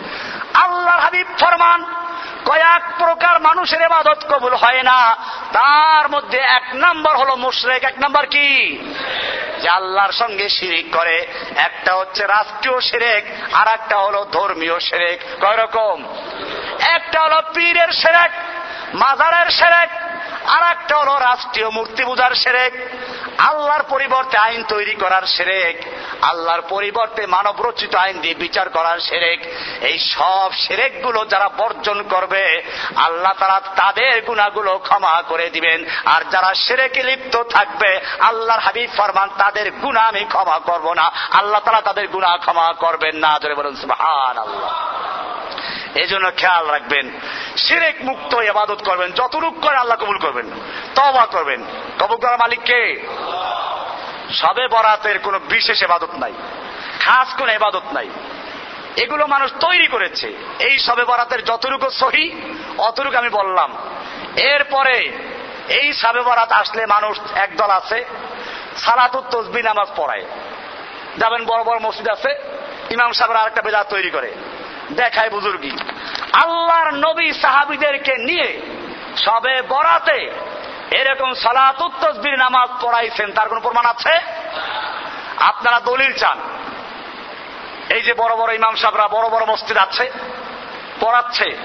আল্লাহ 0.54 1.00
হাবিব 1.00 1.28
ফরমান, 1.40 1.86
কয়েক 2.46 2.82
প্রকার 2.98 3.42
মানুষের 3.42 3.82
এবাদত 3.82 4.26
কবুল 4.30 4.54
হয় 4.54 4.84
না। 4.84 5.16
তার 5.54 6.10
মধ্যে 6.10 6.38
এক 6.38 6.64
নম্বর 6.74 7.18
হলো 7.18 7.36
মুশরেক, 7.36 7.84
এক 7.84 7.94
নম্বর 8.04 8.26
কি? 8.26 8.78
যে 9.62 9.70
আল্লাহর 9.70 10.12
সঙ্গে 10.12 10.50
শিরিক 10.50 10.96
করে। 10.96 11.28
একটা 11.56 11.96
হচ্ছে 11.96 12.26
রাষ্ট্রীয় 12.26 12.80
সেরেক 12.80 13.26
আর 13.54 13.68
একটা 13.68 13.98
হলো 13.98 14.26
ধর্মীয় 14.32 14.80
সেরেক 14.80 15.20
কয় 15.42 15.64
রকম? 15.64 16.04
একটা 16.80 17.22
হলো 17.22 17.42
পীরের 17.56 17.92
সেরেক 17.92 18.32
মাজারের 18.96 19.52
সেরেক 19.52 19.90
আর 20.48 20.64
একটা 20.72 20.98
হলো 20.98 21.20
রাষ্ট্রীয় 21.20 21.70
মূর্তি 21.70 22.04
পূজার 22.04 22.36
সেরেক। 22.36 22.74
আল্লাহর 23.38 23.84
পরিবর্তে 23.84 24.38
আইন 24.38 24.64
তৈরি 24.64 24.96
করার 24.96 25.22
সেরেক, 25.22 25.82
আল্লাহর 26.22 26.62
পরিবর্তে 26.62 27.28
মানব 27.28 27.62
রচিত 27.62 27.96
আইন 27.96 28.20
দিয়ে 28.20 28.34
বিচার 28.34 28.70
করার 28.70 29.00
সেরেক। 29.00 29.42
এই 29.84 30.00
সব 30.00 30.52
সেরেকগুলো 30.54 31.26
যারা 31.26 31.50
বর্জন 31.50 32.04
করবে, 32.04 32.64
আল্লাহ 32.96 33.34
তারা 33.40 33.62
তাদের 33.76 34.22
গুণাগুলো 34.22 34.78
ক্ষমা 34.78 35.22
করে 35.28 35.50
দিবেন। 35.50 35.86
আর 36.06 36.22
যারা 36.32 36.54
সেরেকে 36.54 37.04
লিপ্ত 37.04 37.44
থাকবে, 37.44 38.00
আল্লাহর 38.20 38.60
হাবিব 38.60 38.90
ফরমান, 38.98 39.30
তাদের 39.38 39.72
গুণা 39.72 40.02
আমি 40.02 40.24
ক্ষমা 40.24 40.60
করব 40.60 40.94
না। 40.94 41.12
আল্লাহ 41.32 41.62
তারা 41.66 41.82
তাদের 41.82 42.08
গুণা 42.08 42.38
ক্ষমা 42.38 42.74
করবেন 42.74 43.16
না। 43.16 43.40
ধরে 43.40 43.56
বলুন 43.56 43.76
আল্লাহ 44.00 45.37
এই 45.98 46.08
জন্য 46.08 46.32
খেয়াল 46.38 46.72
রাখবেন। 46.72 47.20
সিরেক 47.58 47.96
মুক্ত 48.02 48.36
এবাদত 48.36 48.82
করবেন। 48.86 49.12
যতটুক 49.12 49.60
করে 49.62 49.78
আল্লাহ 49.78 49.98
কবুল 49.98 50.18
করবেন। 50.18 50.50
তবা 50.96 51.26
করবেন। 51.26 51.66
কবুল 52.00 52.18
করার 52.18 52.40
মালিক 52.40 52.60
কে? 52.60 53.08
সবে 54.34 54.68
বরাতের 54.68 55.20
কোনো 55.20 55.40
বিশেষ 55.40 55.84
এবাদত 55.84 56.10
নাই। 56.20 56.34
খাস 57.00 57.34
কোন 57.38 57.50
এবাদত 57.50 57.84
নাই। 57.94 58.10
এগুলো 58.96 59.28
মানুষ 59.28 59.52
তৈরি 59.60 59.88
করেছে। 59.88 60.34
এই 60.60 60.80
সবে 60.80 61.04
বরাতের 61.04 61.44
যতটুকু 61.44 61.90
সহি, 61.90 62.42
অতটুকু 62.78 63.18
আমি 63.18 63.30
বললাম। 63.30 63.78
এরপরে 64.36 65.12
এই 65.70 65.94
সাবে 65.94 66.22
বরাত 66.22 66.52
আসলে 66.52 66.86
মানুষ 66.86 67.20
একদল 67.36 67.70
আছে, 67.70 68.06
সালাতুত 68.78 69.24
তসবি 69.32 69.64
নামাজ 69.64 69.88
পড়ায়। 69.96 70.26
যাবেন 71.18 71.46
বড় 71.46 71.64
বড় 71.64 71.80
মসজিদ 71.80 72.10
আছে, 72.10 72.30
ইমাম 72.92 73.12
সাহেবরা 73.12 73.40
আরেকটা 73.40 73.62
বেদা 73.62 73.84
তৈরি 73.84 74.10
করে। 74.10 74.34
দেখায় 74.92 75.30
বুজুর্গি। 75.30 75.72
আল্লাহর 76.34 76.94
নবী 76.94 77.34
সাহাবিদেরকে 77.34 78.18
নিয়ে 78.18 78.62
সবে 79.18 79.62
বরাতে 79.62 80.32
এরকম 80.92 81.34
সালাতুত্তসবির 81.34 82.38
নামাজ 82.38 82.70
পড়াইছেন, 82.82 83.32
তার 83.32 83.50
কোন 83.50 83.60
প্রমাণ 83.60 83.86
আছে? 83.86 84.20
আপনারা 85.38 85.80
দলিল 85.80 86.14
চান। 86.14 86.40
এই 87.90 88.02
যে 88.02 88.14
বড় 88.14 88.36
বড় 88.36 88.56
ইমাম 88.56 88.76
সাহেবরা 88.76 89.08
বড় 89.08 89.30
বড় 89.30 89.46
মসজিদ 89.46 89.78
আছে, 89.78 90.12
পড়াচ্ছে। 91.00 91.58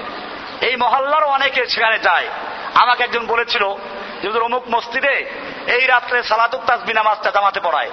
এই 0.61 0.75
মহল্লারও 0.75 1.27
অনেকে 1.27 1.65
সেখানে 1.65 1.99
যায়। 1.99 2.27
আমাকে 2.75 3.03
একজন 3.03 3.27
বলেছিল, 3.27 3.73
যে 4.21 4.39
অমুক 4.39 4.63
মসজিদে 4.69 5.31
এই 5.67 5.87
রাত্রে 5.87 6.21
তাসবি 6.67 6.93
নামাজটা 6.93 7.31
জামাতে 7.31 7.59
পড়ায়। 7.59 7.91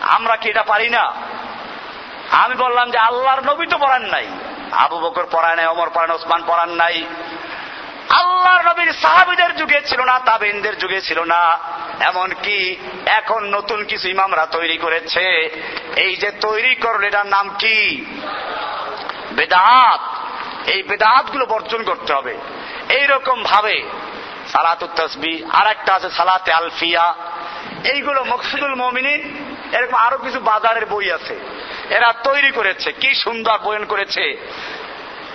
আমরা 0.00 0.36
কি 0.36 0.48
এটা 0.48 0.62
পারি 0.62 0.88
না? 0.88 1.12
আমি 2.30 2.54
বললাম 2.54 2.90
যে, 2.90 2.98
আল্লাহর 2.98 3.40
নবী 3.40 3.66
তো 3.66 3.78
পড়ান 3.78 4.02
নাই। 4.02 4.26
আবু 4.72 5.00
বকর 5.00 5.26
পড়ায় 5.30 5.56
নাই 5.56 5.66
অমর 5.66 5.90
পড়ান 5.94 6.10
ওসমান 6.10 6.42
পড়ান 6.46 6.70
নাই। 6.70 7.06
আল্লাহর 8.10 8.66
নবীর 8.66 8.92
সাহাবিদের 8.92 9.56
যুগে 9.56 9.80
ছিল 9.82 10.00
না 10.00 10.18
তাবিনদের 10.18 10.78
যুগে 10.78 11.00
ছিল 11.00 11.20
না। 11.20 11.58
এমন 12.00 12.34
কি 12.42 12.76
এখন 13.06 13.44
নতুন 13.44 13.84
কিছু 13.84 14.08
ইমামরা 14.08 14.46
তৈরি 14.46 14.78
করেছে। 14.78 15.50
এই 15.96 16.16
যে 16.16 16.30
তৈরি 16.30 16.74
করল, 16.74 17.04
এটার 17.04 17.26
নাম 17.26 17.48
কি? 17.48 18.04
বেদাত। 19.32 20.00
এই 20.68 20.82
বেদাতগুলো 20.82 21.46
বর্জন 21.46 21.82
করতে 21.82 22.12
হবে। 22.12 22.38
এইরকম 22.88 23.42
ভাবে 23.42 23.82
সালাত 24.52 24.84
তসবি 24.96 25.44
আর 25.52 25.66
একটা 25.66 25.94
আছে 25.94 26.10
সালাতে 26.10 26.52
আলফিয়া। 26.52 27.14
এইগুলো 27.84 28.24
মকসুদুল 28.24 28.74
মমিনী 28.74 29.22
এরকম 29.72 29.94
আরও 29.94 30.18
কিছু 30.18 30.40
বাজারের 30.40 30.86
বই 30.86 31.12
আছে। 31.12 31.40
এরা 31.90 32.12
তৈরি 32.12 32.50
করেছে। 32.50 32.92
কি 32.92 33.14
সুন্দর 33.14 33.58
বয়ন 33.58 33.84
করেছে। 33.84 34.48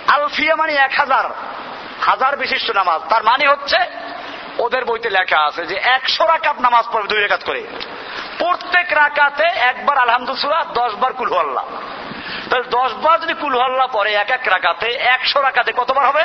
আলফিয়া 0.06 0.56
মানে 0.56 0.74
এক 0.74 0.90
হাজার। 0.96 1.24
হাজার 2.00 2.36
বিশিষ্ট 2.36 2.70
নামাজ। 2.70 3.00
তার 3.08 3.24
মানে 3.24 3.48
হচ্ছে, 3.48 3.76
ওদের 4.58 4.84
বইতে 4.84 5.10
লেখা 5.10 5.46
আছে 5.46 5.66
যে 5.66 5.80
একশো 5.82 6.26
রাকাত 6.26 6.60
নামাজ 6.60 6.84
পড়বে 6.92 7.08
দুই 7.08 7.20
রেখাত 7.20 7.44
করে। 7.44 7.66
প্রত্যেক 8.38 8.92
রাকাতে 8.92 9.44
একবার 9.58 9.98
আলহামদুসুরা 9.98 10.64
দশ 10.74 10.94
বার 10.94 11.12
কুলহল্লা 11.12 11.64
তাহলে 12.50 12.64
দশ 12.64 12.92
বার 12.92 13.20
যদি 13.20 13.34
কুলহল্লা 13.34 13.86
পরে 13.86 14.14
এক 14.14 14.30
এক 14.30 14.40
রাকাতে 14.46 14.92
একশো 14.92 15.40
রাকাতে 15.40 15.72
কতবার 15.72 16.06
হবে? 16.06 16.20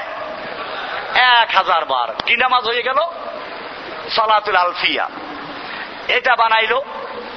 এক 1.16 1.56
হাজার 1.56 1.86
বার। 1.86 2.10
কি 2.26 2.38
নামাজ 2.38 2.64
হয়ে 2.64 2.84
গেল? 2.84 2.98
সালাতুল 4.10 4.56
আলফিয়া। 4.56 5.10
এটা 6.08 6.36
বানাইলো 6.36 6.84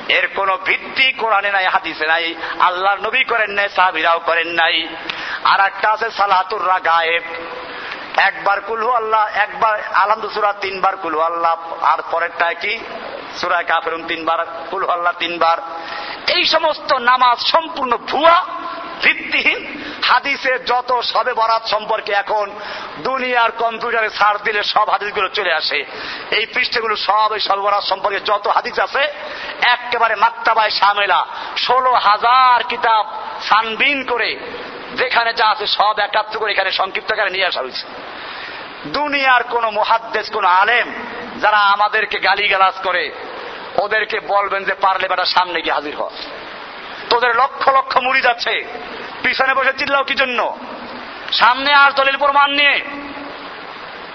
এর 0.09 0.29
কোন 0.35 0.57
ভিত্তি 0.57 1.13
কোরআনে 1.13 1.51
নাই, 1.51 1.67
হাদিসে 1.67 2.07
নাই। 2.07 2.35
আল্লাহ 2.61 2.95
নবী 2.95 3.25
করেন 3.25 3.51
নাই, 3.51 3.69
সাহাবিরাও 3.69 4.19
করেন 4.19 4.49
নাই। 4.49 4.89
আর 5.45 5.61
একটা 5.61 5.91
আছে, 5.91 6.11
সালাতুর 6.11 6.81
গায়েব 6.85 7.23
একবার 8.17 8.61
কুলহু 8.61 8.91
আল্লাহ, 8.91 9.27
একবার 9.35 9.83
আলহামদুসুরা 9.95 10.53
তিনবার 10.53 10.97
কুলহু 10.97 11.21
আল্লাহ। 11.21 11.57
আর 11.83 11.99
পরেরটা 12.11 12.53
কি? 12.53 12.79
সুরায় 13.41 13.67
কাফেরুন 13.71 14.03
তিনবার 14.11 14.39
কুলহু 14.71 14.91
আল্লাহ 14.93 15.15
তিনবার। 15.23 15.59
এই 16.37 16.45
সমস্ত 16.55 16.91
নামাজ 17.11 17.39
সম্পূর্ণ 17.53 17.93
ভুয়া, 18.11 18.37
ভিত্তিহীন। 19.05 19.61
হাদিসে 20.11 20.53
যত 20.71 20.91
সবে 21.13 21.33
বরাত 21.41 21.65
সম্পর্কে 21.75 22.13
এখন 22.13 22.47
দুনিয়ার 23.09 23.51
কম্পিউটারে 23.63 24.11
সার 24.19 24.37
দিলে 24.43 24.61
সব 24.75 24.87
হাদিসগুলো 24.91 25.29
চলে 25.29 25.53
আসে। 25.61 25.79
এই 26.37 26.45
পৃষ্ঠগুলো 26.55 26.95
সব 27.07 27.29
এই 27.37 27.41
সবে 27.41 27.63
বরাত 27.67 27.85
সম্পর্কে 27.91 28.21
যত 28.31 28.47
হাদিস 28.57 28.77
আছে, 28.87 29.03
একেবারে 29.75 30.15
মাক্তাবায় 30.25 30.73
সামেলা। 30.81 31.21
ষোলো 31.67 31.93
হাজার 32.07 32.59
কিতাব 32.73 33.05
সানবিন 33.49 33.99
করে 34.05 34.31
যেখানে 35.01 35.31
যা 35.41 35.47
আছে 35.55 35.67
সব 35.79 35.95
একাত্র 35.99 36.35
করে 36.41 36.51
এখানে 36.53 36.71
সংক্ষিপ্ত 36.81 37.09
আকারে 37.13 37.31
নিয়ে 37.31 37.49
আসা 37.51 37.61
হয়েছে। 37.65 37.85
দুনিয়ার 38.87 39.43
কোন 39.43 39.71
মহাদ্দেশ 39.71 40.31
কোন 40.31 40.45
আলেম 40.45 40.93
যারা 41.41 41.57
আমাদেরকে 41.57 42.19
গালি 42.19 42.49
গালাজ 42.49 42.75
করে, 42.83 43.13
ওদেরকে 43.83 44.21
বলবেন 44.21 44.65
যে 44.65 44.75
পারলে 44.75 45.09
বেটা 45.09 45.25
সামনে 45.25 45.63
গিয়ে 45.63 45.75
হাজির 45.75 45.97
হ। 45.97 46.09
তোদের 47.11 47.37
লক্ষ 47.37 47.69
লক্ষ 47.69 47.97
মুড়ি 47.97 48.21
যাচ্ছে, 48.21 48.65
পিছনে 49.23 49.55
বসে 49.55 49.73
চিল্লাও 49.73 50.05
কি 50.05 50.15
জন্য? 50.15 50.59
সামনে 51.33 51.75
আর 51.75 51.91
দলিল 51.91 52.17
প্রমাণ 52.17 52.51
নিয়ে। 52.51 52.81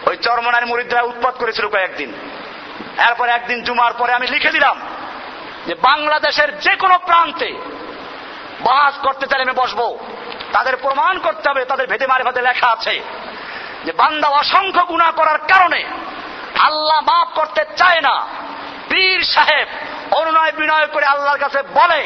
ওই 0.05 0.17
চরমনার 0.17 0.65
মুড়িদরা 0.65 1.01
উৎপাত 1.01 1.35
করেছিল 1.37 1.67
কয়েকদিন। 1.67 2.13
এরপর 3.07 3.29
একদিন 3.29 3.63
জুমার 3.63 3.93
পরে 3.93 4.13
আমি 4.13 4.27
লিখে 4.27 4.49
দিলাম 4.49 4.81
যে 5.67 5.75
বাংলাদেশের 5.75 6.59
যে 6.59 6.75
কোনো 6.75 6.97
প্রান্তে 6.97 7.53
বাস 8.59 8.97
করতে 8.97 9.27
চাইলে 9.27 9.43
আমি 9.43 9.53
বসবো। 9.53 9.99
তাদের 10.51 10.77
প্রমাণ 10.77 11.19
করতে 11.19 11.49
হবে, 11.49 11.65
তাদের 11.65 11.87
ভেদে 11.87 12.07
মারে 12.07 12.23
ভাতে 12.23 12.41
লেখা 12.41 12.67
আছে। 12.67 13.01
যে 13.85 13.91
বান্দা 13.91 14.27
অসংখ্য 14.27 14.83
গুণা 14.85 15.11
করার 15.11 15.37
কারণে 15.37 15.83
আল্লাহ 16.59 16.99
মাফ 17.01 17.27
করতে 17.35 17.61
চায় 17.77 18.01
না। 18.01 18.15
পীর 18.89 19.19
সাহেব 19.23 19.67
অনুনয় 20.11 20.51
বিনয় 20.51 20.87
করে 20.87 21.05
আল্লাহর 21.05 21.37
কাছে 21.37 21.61
বলে, 21.61 22.01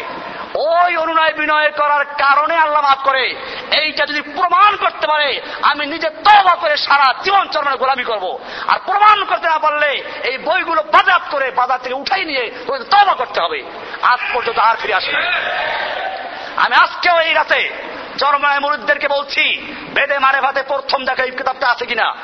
ওই 0.55 0.97
অনুনয় 0.97 1.33
বিনয় 1.33 1.71
করার 1.71 2.05
কারণে 2.05 2.55
আল্লাহ 2.55 2.81
মাফ 2.81 2.99
করে। 3.03 3.35
এইটা 3.71 4.05
যদি 4.05 4.21
প্রমাণ 4.21 4.75
করতে 4.75 5.07
পারে, 5.07 5.41
আমি 5.61 5.85
নিজে 5.85 6.09
তবা 6.09 6.55
করে 6.55 6.77
সারা 6.77 7.13
জীবন 7.23 7.47
চরমে 7.47 7.77
গোলামি 7.77 8.03
করব। 8.03 8.39
আর 8.67 8.79
প্রমাণ 8.85 9.23
করতে 9.23 9.47
না 9.49 9.59
পারলে 9.59 9.91
এই 10.23 10.37
বইগুলো 10.37 10.81
বাজাত 10.83 11.21
করে 11.31 11.51
বাজার 11.51 11.79
থেকে 11.83 11.95
উঠাই 11.95 12.25
নিয়ে 12.25 12.51
তবা 12.91 13.13
করতে 13.13 13.41
হবে। 13.41 13.63
আজ 14.01 14.19
পর্যন্ত 14.33 14.59
আর 14.59 14.75
ফিরে 14.75 14.93
আসে 14.93 15.11
আমি 16.55 16.75
আজকেও 16.75 17.17
এই 17.19 17.33
রাতে 17.33 17.61
চরমায় 18.17 18.59
মুরুদদেরকে 18.59 19.07
বলছি 19.07 19.73
বেদে 19.93 20.19
মারে 20.19 20.41
ভাতে 20.41 20.63
প্রথম 20.63 21.05
দেখা 21.05 21.23
এই 21.23 21.31
কিতাবটা 21.31 21.69
আছে 21.69 21.85
কিনা? 21.85 22.15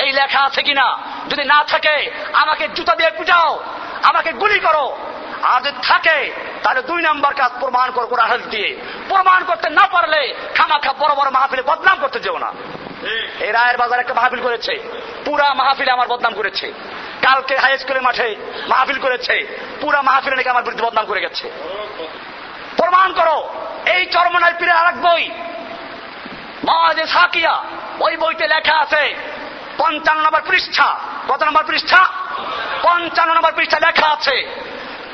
এই 0.00 0.12
লেখা 0.12 0.40
আছে 0.40 0.62
কিনা? 0.62 0.98
যদি 1.28 1.44
না 1.44 1.64
থাকে 1.64 2.10
আমাকে 2.32 2.68
জুতা 2.68 2.94
দিয়ে 2.94 3.10
পিটাও 3.10 3.64
আমাকে 4.02 4.32
গুলি 4.32 4.60
করো। 4.60 4.98
আর 5.42 5.60
যদি 5.60 5.76
থাকে 5.82 6.32
তাহলে 6.62 6.82
দুই 6.82 7.02
নাম্বার 7.02 7.34
কাজ 7.34 7.50
প্রমাণ 7.60 7.90
করো 7.90 8.06
কোরআন 8.06 8.40
দিয়ে। 8.50 8.76
প্রমাণ 9.08 9.44
করতে 9.44 9.70
না 9.70 9.86
পারলে 9.86 10.34
খামাখা 10.54 10.92
বড় 10.92 11.14
বড় 11.14 11.30
মাহফিলে 11.30 11.62
বদনাম 11.62 11.98
করতে 12.00 12.20
যেও 12.20 12.38
না। 12.38 12.52
এই 13.40 13.52
রায়ের 13.52 13.76
বাজার 13.76 14.00
একটা 14.00 14.14
মাহফিল 14.14 14.42
করেছে। 14.42 14.82
পুরা 15.24 15.54
মাহফিলে 15.54 15.90
আমার 15.92 16.08
বদনাম 16.08 16.34
করেছে। 16.34 16.72
কালকে 17.22 17.56
হাই 17.56 17.78
স্কুলের 17.78 18.02
মাঠে 18.02 18.36
মাহফিল 18.68 18.98
করেছে। 18.98 19.60
পুরা 19.80 20.02
মাহফিলে 20.02 20.36
নাকি 20.36 20.48
আমার 20.48 20.62
বিরুদ্ধে 20.62 20.86
বদনাম 20.86 21.04
করে 21.04 21.20
গেছে। 21.20 21.50
প্রমাণ 22.76 23.12
করো, 23.12 23.38
এই 23.86 24.06
চরমনায় 24.06 24.54
পীরের 24.58 24.76
আরেক 24.76 24.96
বই 25.00 25.30
মহাজে 26.64 27.06
সাকিয়া, 27.06 27.64
ওই 28.00 28.16
বইতে 28.16 28.46
লেখা 28.48 28.76
আছে, 28.78 29.14
পঞ্চান্ন 29.78 30.22
নম্বর 30.22 30.42
পৃষ্ঠা। 30.48 30.98
কত 31.28 31.42
নম্বর 31.42 31.64
পৃষ্ঠা? 31.64 32.08
পঞ্চান্ন 32.82 33.34
নম্বর 33.34 33.52
পৃষ্ঠা 33.52 33.78
লেখা 33.78 34.08
আছে, 34.08 34.36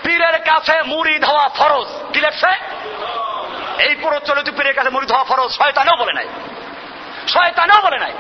পীরের 0.05 0.39
কাছে 0.39 0.83
মুড়ি 0.83 1.19
ধোয়া 1.19 1.49
ফরজ। 1.49 2.13
কি 2.13 2.21
লেখছে? 2.21 2.51
এই 3.83 3.95
প্রচলিত 3.95 4.49
পীরের 4.57 4.75
কাছে 4.75 4.91
মুড়ি 4.91 5.07
ধোয়া 5.07 5.25
ফরজ, 5.25 5.51
শয়তানেও 5.51 5.97
বলে 5.97 6.13
নাই। 6.13 6.29
শয়তানেও 7.29 7.81
বলে 7.83 7.99
নাই। 7.99 8.13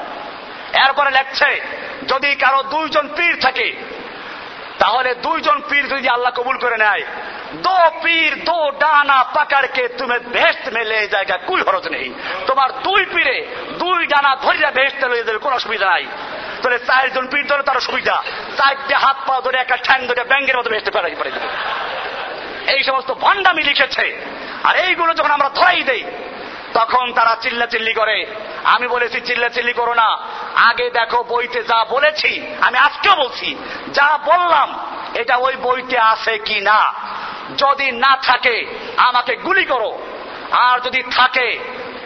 এরপরে 0.86 1.10
লেখছে, 1.10 1.60
যদি 2.08 2.34
কারও 2.34 2.62
দুইজন 2.62 3.08
পীর 3.16 3.40
থাকে, 3.40 3.72
তাহলে 4.78 5.14
দুইজন 5.14 5.62
পীর 5.68 5.88
যদি 5.88 6.08
আল্লাহ 6.08 6.32
কবুল 6.32 6.56
করে 6.56 6.76
নেয় 6.76 7.02
দো 7.54 7.90
পীর 8.02 8.44
দো 8.44 8.70
ডানা 8.70 9.24
পাকাড়কে 9.24 9.88
তুমি 9.88 10.18
ভেস্ট 10.18 10.72
মেলে 10.72 11.08
জায়গা 11.08 11.36
কুই 11.36 11.60
হরজ 11.60 11.88
নেই 11.88 12.14
তোমার 12.46 12.72
দুই 12.82 13.06
পীরে 13.06 13.46
দুই 13.78 14.06
ডানা 14.06 14.36
ধরিয়া 14.36 14.70
ভেস্ট 14.70 15.04
লয়ে 15.04 15.24
যাবে 15.24 15.38
কোনো 15.38 15.56
অসুবিধা 15.56 15.86
নাই 15.86 16.06
তাহলে 16.62 16.78
চারজন 16.78 17.26
পীর 17.26 17.46
ধরে 17.46 17.62
তার 17.62 17.80
সুবিধা 17.80 18.22
চারটে 18.56 18.94
হাত 18.94 19.16
পা 19.26 19.40
ধরে 19.40 19.58
একটা 19.58 19.76
ঠ্যাং 19.76 20.06
ধরে 20.06 20.24
ব্যাঙ্গের 20.24 20.58
মতো 20.58 20.70
ভেস্টে 20.70 20.90
ফেলাই 20.90 21.14
পড়ে 21.18 21.30
দেবে 21.30 21.48
এই 22.72 22.82
সমস্ত 22.82 23.12
ভণ্ডামি 23.12 23.62
লিখেছে। 23.62 24.20
আর 24.64 24.76
এইগুলো 24.76 25.14
যখন 25.14 25.30
আমরা 25.30 25.48
ধরাই 25.48 25.82
দেই, 25.82 26.04
তখন 26.74 27.12
তারা 27.12 27.36
চিল্লা 27.40 27.66
চিল্লি 27.66 27.92
করে। 27.92 28.26
আমি 28.64 28.88
বলেছি 28.88 29.20
চিল্লা 29.20 29.48
চিল্লি 29.48 29.72
করো 29.72 29.94
না। 29.94 30.18
আগে 30.54 30.90
দেখো 30.90 31.22
বইতে 31.22 31.62
যা 31.62 31.84
বলেছি, 31.84 32.56
আমি 32.60 32.78
আজকেও 32.78 33.16
বলছি। 33.16 33.56
যা 33.88 34.18
বললাম, 34.24 34.78
এটা 35.14 35.36
ওই 35.36 35.56
বইতে 35.56 35.98
আছে 35.98 36.38
কি 36.38 36.60
না? 36.60 36.92
যদি 37.56 37.92
না 37.92 38.16
থাকে, 38.22 38.66
আমাকে 38.96 39.36
গুলি 39.36 39.64
করো। 39.64 39.98
আর 40.50 40.80
যদি 40.80 41.02
থাকে, 41.02 41.58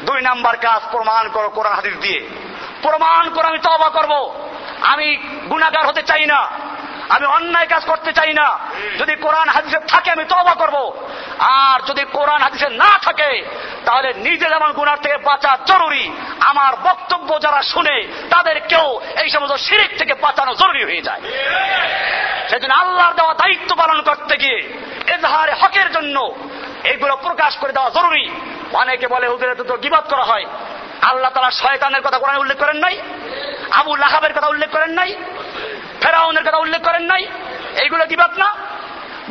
দুই 0.03 0.21
নাম্বার 0.21 0.57
কাজ 0.57 0.83
প্রমাণ 0.91 1.29
করো 1.29 1.49
কোরআন 1.49 1.73
হাদিস 1.73 1.97
দিয়ে। 1.97 2.29
প্রমাণ 2.83 3.35
করে 3.35 3.49
আমি 3.49 3.59
তবা 3.59 3.91
করব। 3.91 4.35
আমি 4.81 5.17
গুণাগার 5.49 5.87
হতে 5.87 6.03
চাই 6.03 6.27
না। 6.27 6.51
আমি 7.13 7.27
অন্যায় 7.27 7.67
কাজ 7.67 7.85
করতে 7.85 8.13
চাই 8.13 8.33
না। 8.33 8.59
যদি 8.99 9.15
কোরআন 9.15 9.49
হাদিসে 9.49 9.79
থাকে, 9.79 10.11
আমি 10.11 10.25
তবা 10.25 10.55
করব। 10.55 11.07
আর 11.39 11.81
যদি 11.87 12.05
কোরআন 12.05 12.43
হাদিসে 12.43 12.69
না 12.69 12.99
থাকে, 12.99 13.45
তাহলে 13.85 14.13
নিজে 14.17 14.49
যেমন 14.49 14.73
গুনার 14.73 14.99
থেকে 14.99 15.17
বাঁচা 15.17 15.59
জরুরি, 15.67 16.11
আমার 16.41 16.77
বক্তব্য 16.77 17.41
যারা 17.41 17.63
শুনে 17.63 18.07
তাদেরকেও 18.31 19.01
এই 19.23 19.29
সমস্ত 19.31 19.55
শিরিক 19.55 19.99
থেকে 19.99 20.15
বাঁচানো 20.15 20.55
জরুরি 20.55 20.85
হয়ে 20.85 21.03
যায়। 21.03 21.21
সেজন্য 22.49 22.75
আল্লাহর 22.75 23.15
দেওয়া 23.15 23.35
দায়িত্ব 23.35 23.77
পালন 23.77 24.03
করতে 24.03 24.37
গিয়ে 24.37 24.79
এজাহারে 25.07 25.53
হকের 25.53 25.93
জন্য 25.93 26.35
এগুলো 26.85 27.17
প্রকাশ 27.17 27.57
করে 27.57 27.73
দেওয়া 27.73 27.91
জরুরি। 27.91 28.31
অনেকে 28.73 29.07
বলে, 29.07 29.29
হুজুরে 29.29 29.55
তো 29.55 29.77
গিবাদ 29.77 30.09
করা 30.09 30.25
হয়। 30.25 30.45
আল্লাহ 31.03 31.31
তারা 31.31 31.51
শয়তানের 31.51 32.03
কথা 32.03 32.19
কোরআনে 32.19 32.39
উল্লেখ 32.39 32.59
করেন 32.59 32.77
নাই? 32.77 32.99
আবু 33.71 33.97
লাহাবের 33.97 34.33
কথা 34.33 34.49
উল্লেখ 34.49 34.71
করেন 34.71 34.91
নাই? 34.91 35.15
ফেরাউনের 36.03 36.45
কথা 36.45 36.57
উল্লেখ 36.57 36.83
করেন 36.83 37.03
নাই? 37.03 37.27
এইগুলো 37.77 38.07
গিবাদ 38.07 38.39
না 38.39 38.55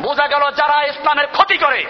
বোঝা 0.00 0.26
গেল 0.26 0.50
যারা 0.50 0.84
ইসলামের 0.84 1.26
ক্ষতি 1.26 1.56
করে 1.56 1.84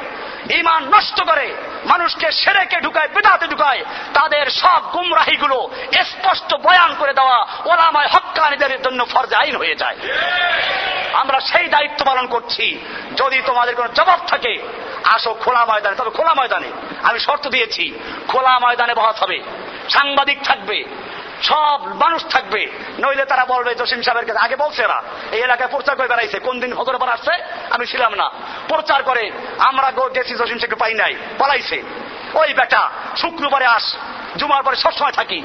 ইমান 0.50 0.84
নষ্ট 0.84 1.22
করে, 1.22 1.54
মানুষকে 1.84 2.32
সেরেকে 2.32 2.80
ঢুকায়, 2.80 3.08
বেদাতে 3.08 3.46
ঢুকায়, 3.46 3.84
তাদের 4.14 4.50
সব 4.50 4.82
গুমরাহিগুলো 4.92 5.70
স্পষ্ট 6.04 6.54
বয়ান 6.54 6.94
করে 6.98 7.12
দেওয়া 7.14 7.38
ওলামায় 7.64 8.08
হক্কানিদের 8.08 8.82
জন্য 8.82 9.04
ফরজে 9.04 9.36
আইন 9.36 9.56
হয়ে 9.56 9.74
যায়। 9.74 9.96
আমরা 11.12 11.40
সেই 11.40 11.68
দায়িত্ব 11.68 12.04
পালন 12.04 12.26
করছি। 12.26 12.78
যদি 13.16 13.42
তোমাদের 13.46 13.76
কোনো 13.76 13.88
জবাব 13.88 14.18
থাকে, 14.26 14.62
আসো 15.04 15.34
খোলা 15.34 15.64
ময়দানে, 15.64 15.96
তবে 15.96 16.10
খোলা 16.10 16.34
ময়দানে। 16.34 16.70
আমি 17.02 17.18
শর্ত 17.20 17.48
দিয়েছি, 17.48 17.92
খোলা 18.28 18.58
ময়দানে 18.58 18.94
বহাস 18.94 19.22
হবে। 19.22 19.38
সাংবাদিক 19.90 20.38
থাকবে 20.44 20.84
সব 21.42 21.80
মানুষ 21.86 22.26
থাকবে। 22.26 22.66
নইলে 22.98 23.24
তারা 23.24 23.44
বলবে 23.44 23.74
জসিম 23.74 24.02
সাহেবের 24.02 24.26
কাছে, 24.26 24.38
আগে 24.38 24.56
বলছে 24.56 24.86
না 24.86 25.02
এই 25.32 25.40
এলাকায় 25.40 25.70
প্রচার 25.70 25.96
করে 25.96 26.08
বেড়াইছে, 26.08 26.38
কোন 26.38 26.60
দিন 26.60 26.72
হজর 26.72 26.98
পর 26.98 27.08
আসছে? 27.08 27.32
আমি 27.70 27.86
ছিলাম 27.86 28.14
না। 28.14 28.30
প্রচার 28.68 29.02
করে, 29.02 29.32
আমরা 29.58 29.90
গেছি 29.90 30.34
জসিম 30.34 30.58
সাহেবকে 30.58 30.76
পাই 30.76 30.94
নাই, 30.94 31.16
পলাইছে। 31.38 31.82
ওই 32.34 32.54
বেটা, 32.54 32.90
শুক্রবারে 33.16 33.66
আস, 33.66 33.96
জুমার 34.36 34.62
পরে 34.62 34.76
সবসময় 34.76 35.12
থাকি। 35.12 35.42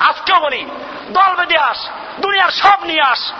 আজকেও 0.00 0.40
বলি, 0.40 0.66
দল 1.10 1.34
বেঁধে 1.36 1.58
আস, 1.58 1.88
দুনিয়ার 2.20 2.50
সব 2.50 2.84
নিয়ে 2.84 3.02
আস। 3.02 3.32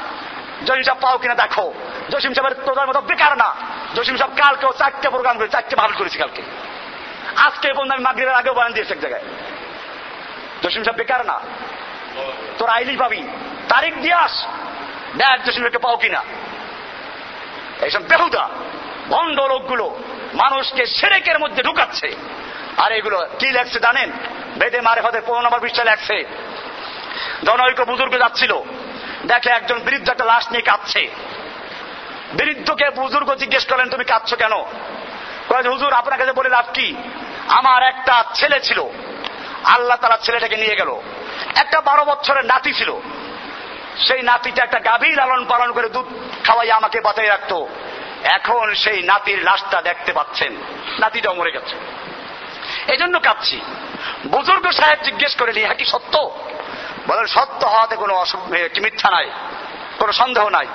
জসিম 0.67 0.83
সাহেব 0.83 1.03
পাও 1.03 1.19
কিনা 1.19 1.35
দেখো। 1.35 1.73
জসিম 2.11 2.33
সাহেবের 2.33 2.65
তোদের 2.67 2.87
মতো 2.87 3.01
বেকার 3.01 3.37
না। 3.37 3.55
জসিম 3.95 4.17
সাহেব 4.17 4.37
কালকেও 4.37 4.73
চারটে 4.73 5.09
প্রোগ্রাম 5.09 5.39
করে 5.39 5.49
চারটে 5.49 5.77
ভালো 5.77 5.95
করেছি 5.99 6.19
কালকে। 6.19 6.43
আজকে 7.37 7.73
পর্যন্ত 7.73 7.93
আমি 7.93 8.03
মাগরীবের 8.03 8.35
আগেও 8.35 8.55
বানান 8.55 8.73
দিয়েছি 8.73 8.93
এক 8.93 9.01
জায়গায়। 9.01 9.23
জসিম 10.63 10.83
সাহেব 10.83 10.99
বেকার 10.99 11.27
না। 11.27 11.41
তোর 12.59 12.69
আইলি 12.77 12.95
পাবি 12.97 13.21
তারিখ 13.69 13.95
দিয়ে 14.05 14.17
আস। 14.25 14.35
জসিম 15.45 15.63
সাহেবকে 15.63 15.81
পাও 15.87 15.97
কিনা? 16.03 16.23
এইসব 17.85 18.03
বেহুদা, 18.11 18.45
ভণ্ড 19.09 19.39
লোকগুলো 19.53 19.87
মানুষকে 20.35 20.83
সেরেকের 20.97 21.39
মধ্যে 21.39 21.63
ঢুকাচ্ছে। 21.63 22.09
আর 22.83 22.91
এগুলো 22.99 23.19
কি 23.39 23.49
লেখছে 23.57 23.79
জানেন? 23.87 24.09
বেদে 24.59 24.81
মারে 24.81 25.01
হতে 25.01 25.19
পনেরো 25.27 25.45
নম্বর 25.45 25.61
পৃষ্ঠা 25.61 25.85
লেখছে, 25.85 26.17
জনৈক 27.47 27.81
বুজুর্গ 27.91 28.15
যাচ্ছিল, 28.19 28.53
দেখে 29.27 29.51
একজন 29.51 29.79
বৃদ্ধ 29.87 30.07
একটা 30.11 30.27
লাশ 30.33 30.45
নিয়ে 30.53 30.69
কাঁদছে। 30.69 31.03
বৃদ্ধকে 32.39 32.87
বুজুর্গ 32.99 33.29
জিজ্ঞেস 33.43 33.65
করেন 33.71 33.87
তুমি 33.89 34.05
কাঁদছো 34.05 34.37
কেন? 34.43 34.55
হুজুর, 35.73 35.93
আপনার 35.93 36.19
কাছে 36.19 36.33
বলে 36.33 36.51
লাভ 36.57 36.67
কি? 36.75 36.89
আমার 37.59 37.81
একটা 37.93 38.15
ছেলে 38.35 38.59
ছিল 38.61 38.81
আল্লাহ 39.65 39.97
তারা 39.97 40.17
ছেলেটাকে 40.17 40.57
নিয়ে 40.57 40.77
গেল। 40.77 41.01
একটা 41.57 41.81
বারো 41.81 42.05
বছরের 42.05 42.45
নাতি 42.45 42.73
ছিল। 42.73 42.95
সেই 44.09 44.23
নাতিটা 44.23 44.63
একটা 44.63 44.79
গাভীর 44.79 45.17
লালন 45.17 45.45
পালন 45.45 45.73
করে 45.73 45.89
দুধ 45.89 46.07
খাওয়াই 46.45 46.71
আমাকে 46.71 47.01
বাঁচাই 47.01 47.27
রাখতো। 47.27 47.69
এখন 48.25 48.75
সেই 48.75 49.03
নাতির 49.03 49.45
লাশটা 49.45 49.83
দেখতে 49.83 50.13
পাচ্ছেন। 50.13 50.57
নাতিটাও 50.99 51.35
মরে 51.35 51.53
গেছে। 51.53 51.77
এই 52.93 52.97
জন্য 52.97 53.21
কাঁদছি। 53.21 53.61
বুজুর্গ 54.27 54.71
সাহেব 54.71 54.99
জিজ্ঞেস 55.05 55.37
করে 55.37 55.61
ইহা 55.61 55.75
কি 55.75 55.85
সত্য? 55.85 56.31
বলেন, 57.09 57.27
সত্য 57.27 57.67
হওয়াতে 57.67 57.97
কোনো 57.97 58.25
মিথ্যা 58.83 59.11
নাই। 59.11 59.31
কোনো 59.99 60.13
সন্দেহ 60.13 60.49
নাই। 60.49 60.67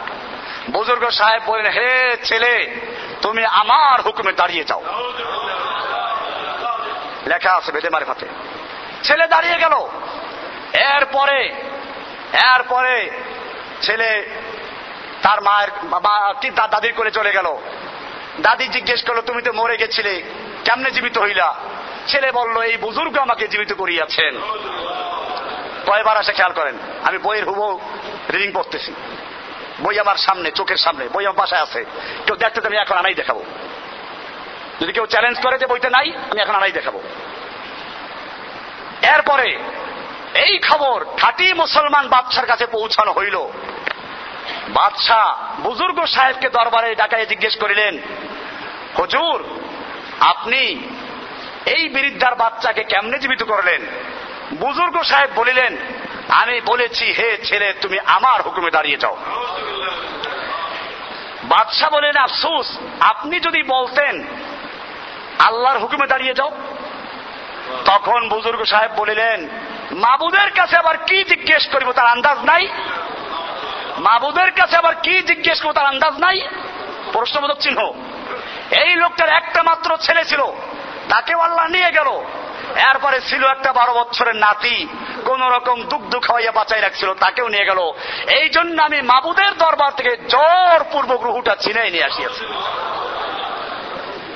বুজুর্গ 0.71 1.09
সাহেব 1.09 1.41
বলেন 1.45 1.65
হে 1.65 2.17
ছেলে, 2.23 2.75
তুমি 3.21 3.45
আমার 3.45 4.01
হুকুমে 4.01 4.33
দাঁড়িয়ে 4.33 4.63
যাও। 4.63 4.83
লেখা 7.27 7.53
আছে 7.53 7.71
বেদে 7.71 7.89
মারে 7.89 8.05
ফাতে 8.05 8.25
ছেলে 9.05 9.25
দাঁড়িয়ে 9.27 9.57
গেল। 9.63 9.75
এরপরে 10.95 11.39
এরপরে 12.53 12.95
ছেলে 13.81 14.09
তার 15.23 15.39
মায়ের 15.41 15.71
কি 16.41 16.49
দাদির 16.49 16.93
করে 16.97 17.11
চলে 17.11 17.31
গেল। 17.37 17.47
দাদি 18.39 18.65
জিজ্ঞেস 18.75 19.01
করল, 19.07 19.19
তুমি 19.21 19.41
তো 19.41 19.51
মরে 19.53 19.75
গেছিলে, 19.77 20.13
কেমনে 20.65 20.89
জীবিত 20.91 21.17
হইলা? 21.17 21.49
ছেলে 22.07 22.29
বলল, 22.31 22.55
এই 22.61 22.77
বুজুর্গ 22.77 23.15
আমাকে 23.17 23.45
জীবিত 23.47 23.71
করিয়াছেন। 23.73 24.33
কয়বার 25.87 26.17
আসে 26.17 26.33
খেয়াল 26.33 26.53
করেন, 26.53 26.75
আমি 27.07 27.17
বইয়ের 27.25 27.45
হুবো 27.49 27.67
রিডিং 28.33 28.49
পড়তেছি। 28.51 28.91
বই 29.79 29.95
আমার 29.99 30.17
সামনে, 30.25 30.49
চোখের 30.51 30.79
সামনে, 30.85 31.03
বই 31.13 31.23
আমার 31.25 31.39
বাসায় 31.41 31.61
আছে। 31.61 31.81
কেউ 32.25 32.35
দেখতে 32.35 32.67
আমি 32.67 32.77
এখন 32.77 32.95
আনাই 32.97 33.15
দেখাবো। 33.21 33.41
যদি 34.81 34.91
কেউ 34.93 35.05
চ্যালেঞ্জ 35.13 35.37
করে 35.43 35.55
যে 35.61 35.67
বইতে 35.71 35.89
নাই, 35.89 36.07
আমি 36.31 36.39
এখন 36.41 36.55
আনাই 36.55 36.73
দেখাবো। 36.79 36.99
এরপরে 39.13 39.59
এই 40.35 40.59
খবর 40.69 41.05
খাঁটি 41.17 41.53
মুসলমান 41.53 42.07
বাদশার 42.07 42.45
কাছে 42.45 42.65
পৌঁছানো 42.65 43.11
হইল। 43.11 43.37
বাদশাহ 44.69 45.59
বুজুর্গ 45.59 46.05
সাহেবকে 46.05 46.49
দরবারে 46.49 46.95
ডাকায় 46.95 47.25
জিজ্ঞেস 47.25 47.55
করিলেন, 47.59 47.97
হুজুর, 48.99 49.59
আপনি 50.19 50.61
এই 51.65 51.89
বৃদ্ধার 51.89 52.35
বাচ্চাকে 52.35 52.83
কেমনে 52.83 53.19
জীবিত 53.19 53.43
করলেন? 53.43 53.81
বুজুর্গ 54.53 55.01
সাহেব 55.01 55.29
বলিলেন, 55.35 55.77
আমি 56.29 56.61
বলেছি, 56.61 57.05
হে 57.05 57.37
ছেলে, 57.43 57.73
তুমি 57.73 57.99
আমার 58.05 58.41
হুকুমে 58.41 58.71
দাঁড়িয়ে 58.71 58.97
যাও। 58.97 59.17
বাদশাহ 61.43 61.89
বলেন 61.89 62.17
আফসুস, 62.17 62.77
আপনি 62.99 63.39
যদি 63.39 63.63
বলতেন, 63.63 64.27
আল্লাহর 65.39 65.79
হুকুমে 65.79 66.07
দাঁড়িয়ে 66.07 66.33
যাও। 66.33 66.51
তখন 67.85 68.29
বুজুর্গ 68.29 68.63
সাহেব 68.63 68.91
বলিলেন, 68.97 69.49
মাবুদের 69.91 70.51
কাছে 70.51 70.77
আবার 70.77 70.97
কি 70.97 71.23
জিজ্ঞেস 71.23 71.67
করিব 71.71 71.91
তার 71.91 72.05
আন্দাজ 72.05 72.37
নাই? 72.37 72.67
মাবুদের 73.97 74.51
কাছে 74.51 74.75
আবার 74.75 74.95
কি 74.95 75.21
জিজ্ঞেস 75.21 75.61
করব 75.61 75.73
তার 75.73 75.85
আন্দাজ 75.85 76.13
নাই? 76.17 76.47
প্রশ্নবোধক 77.13 77.57
চিহ্ন। 77.59 77.93
এই 78.71 78.95
লোকটার 78.95 79.29
একটা 79.29 79.63
মাত্র 79.63 79.97
ছেলে 79.97 80.25
ছিল, 80.25 80.41
তাকেও 81.09 81.39
আল্লাহ 81.39 81.67
নিয়ে 81.67 81.91
গেল। 81.91 82.21
এরপরে 82.75 83.21
ছিল 83.21 83.47
একটা 83.47 83.73
বারো 83.73 83.93
বছরের 83.93 84.35
নাতি, 84.35 84.87
কোন 85.25 85.47
রকম 85.47 85.83
দুগ্ধ 85.83 86.19
খাওয়াইয়া 86.19 86.51
বাঁচাই 86.51 86.81
রাখছিল, 86.81 87.13
তাকেও 87.13 87.47
নিয়ে 87.47 87.65
গেল। 87.65 87.91
এই 88.29 88.49
জন্য 88.49 88.81
আমি 88.81 89.01
মাবুদের 89.01 89.57
দরবার 89.57 89.91
থেকে 89.91 90.17
জোর 90.17 90.83
পূর্বক 90.91 91.23
রুহুটা 91.23 91.55
ছিনাই 91.55 91.91
নিয়ে 91.91 92.03
আসিয়াছি। 92.03 92.45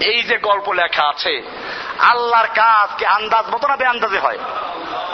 এই 0.02 0.24
যে 0.24 0.38
গল্প 0.38 0.72
লেখা 0.72 1.04
আছে, 1.10 1.42
আল্লাহর 2.00 2.48
কাজ 2.48 2.90
কি 2.98 3.06
আন্দাজ 3.06 3.46
মতো 3.56 3.68
না 3.68 3.76
বেআন্দাজে 3.76 4.20
হয়? 4.20 4.38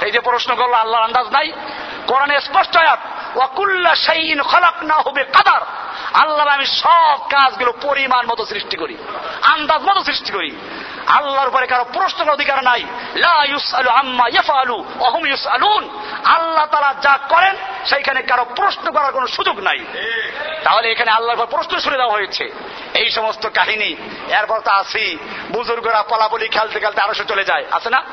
এই 0.01 0.11
যে 0.11 0.19
প্রশ্ন 0.19 0.55
করল, 0.55 0.73
আল্লাহর 0.73 1.03
আন্দাজ 1.03 1.27
নাই? 1.27 1.51
কোরআনে 2.07 2.41
স্পষ্ট 2.41 2.77
আয়াত, 2.77 2.99
ওয়াকুল্লা 3.35 3.95
শাইইন 3.95 4.41
খলাকনা 4.41 4.95
হবে 4.95 5.23
কাদার 5.23 5.61
আল্লাহ 6.13 6.47
আমি 6.47 6.65
সব 6.65 7.17
কাজগুলো 7.29 7.73
পরিমাণ 7.81 8.25
মতো 8.25 8.45
সৃষ্টি 8.45 8.77
করি, 8.77 8.97
আন্দাজ 9.41 9.81
মতো 9.81 10.03
সৃষ্টি 10.03 10.31
করি। 10.31 10.51
আল্লাহর 11.07 11.47
উপরে 11.47 11.67
কারও 11.67 11.85
প্রশ্নের 11.93 12.29
অধিকার 12.29 12.63
নাই। 12.63 12.83
আল্লাহ 16.23 16.65
তাআলা 16.65 16.93
যা 17.01 17.19
করেন, 17.29 17.55
সেইখানে 17.85 18.21
কারও 18.21 18.45
প্রশ্ন 18.55 18.91
করার 18.91 19.11
কোনো 19.11 19.27
সুযোগ 19.27 19.59
নাই। 19.59 19.79
তাহলে 20.63 20.91
এখানে 20.91 21.11
আল্লাহর 21.11 21.39
উপর 21.39 21.45
প্রশ্ন 21.45 21.79
শুনে 21.79 21.97
দেওয়া 21.97 22.13
হয়েছে। 22.13 22.51
এই 22.93 23.09
সমস্ত 23.09 23.47
কাহিনী, 23.53 23.95
এরপর 24.33 24.59
তো 24.59 24.71
আসি, 24.71 25.17
বুজুর্গরা 25.51 26.03
পলাপলি 26.03 26.47
খেলতে 26.47 26.79
খেলতে 26.79 27.01
আরও 27.01 27.13
চলে 27.13 27.43
যায়। 27.43 27.65
আছে 27.71 27.89
না? 27.89 28.03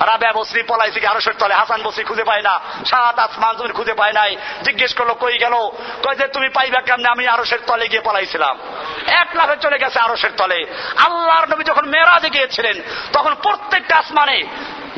রাবেয়া 0.00 0.32
বসরি 0.32 0.62
পলাইছে 0.62 1.06
আরশের 1.06 1.32
তলে, 1.38 1.54
হাসান 1.54 1.82
বসরি 1.82 2.04
খুঁজে 2.04 2.24
পায় 2.24 2.42
না, 2.42 2.60
সাত 2.86 3.18
আসমান 3.18 3.56
তুমি 3.56 3.68
খুঁজে 3.68 3.94
পায় 3.94 4.12
নাই। 4.12 4.36
জিজ্ঞেস 4.62 4.94
করল, 4.94 5.12
কই 5.12 5.38
গেল? 5.38 5.54
কই 6.02 6.16
যে, 6.16 6.26
তুমি 6.26 6.48
পাইবা 6.48 6.80
কেমনে? 6.80 7.08
আমি 7.08 7.28
আরশের 7.28 7.58
তলে 7.66 7.88
গিয়ে 7.88 8.02
পলাইছিলাম। 8.02 8.58
এক 9.06 9.28
লাফে 9.34 9.56
চলে 9.56 9.78
গেছে 9.78 9.98
আরশের 9.98 10.30
তলে। 10.36 10.66
আল্লাহর 10.96 11.48
নবী 11.48 11.64
যখন 11.64 11.88
মেরাজে 12.18 12.36
গিয়েছিলেন, 12.36 12.76
তখন 13.12 13.32
প্রত্যেকটা 13.44 13.94
আসমানে 14.02 14.38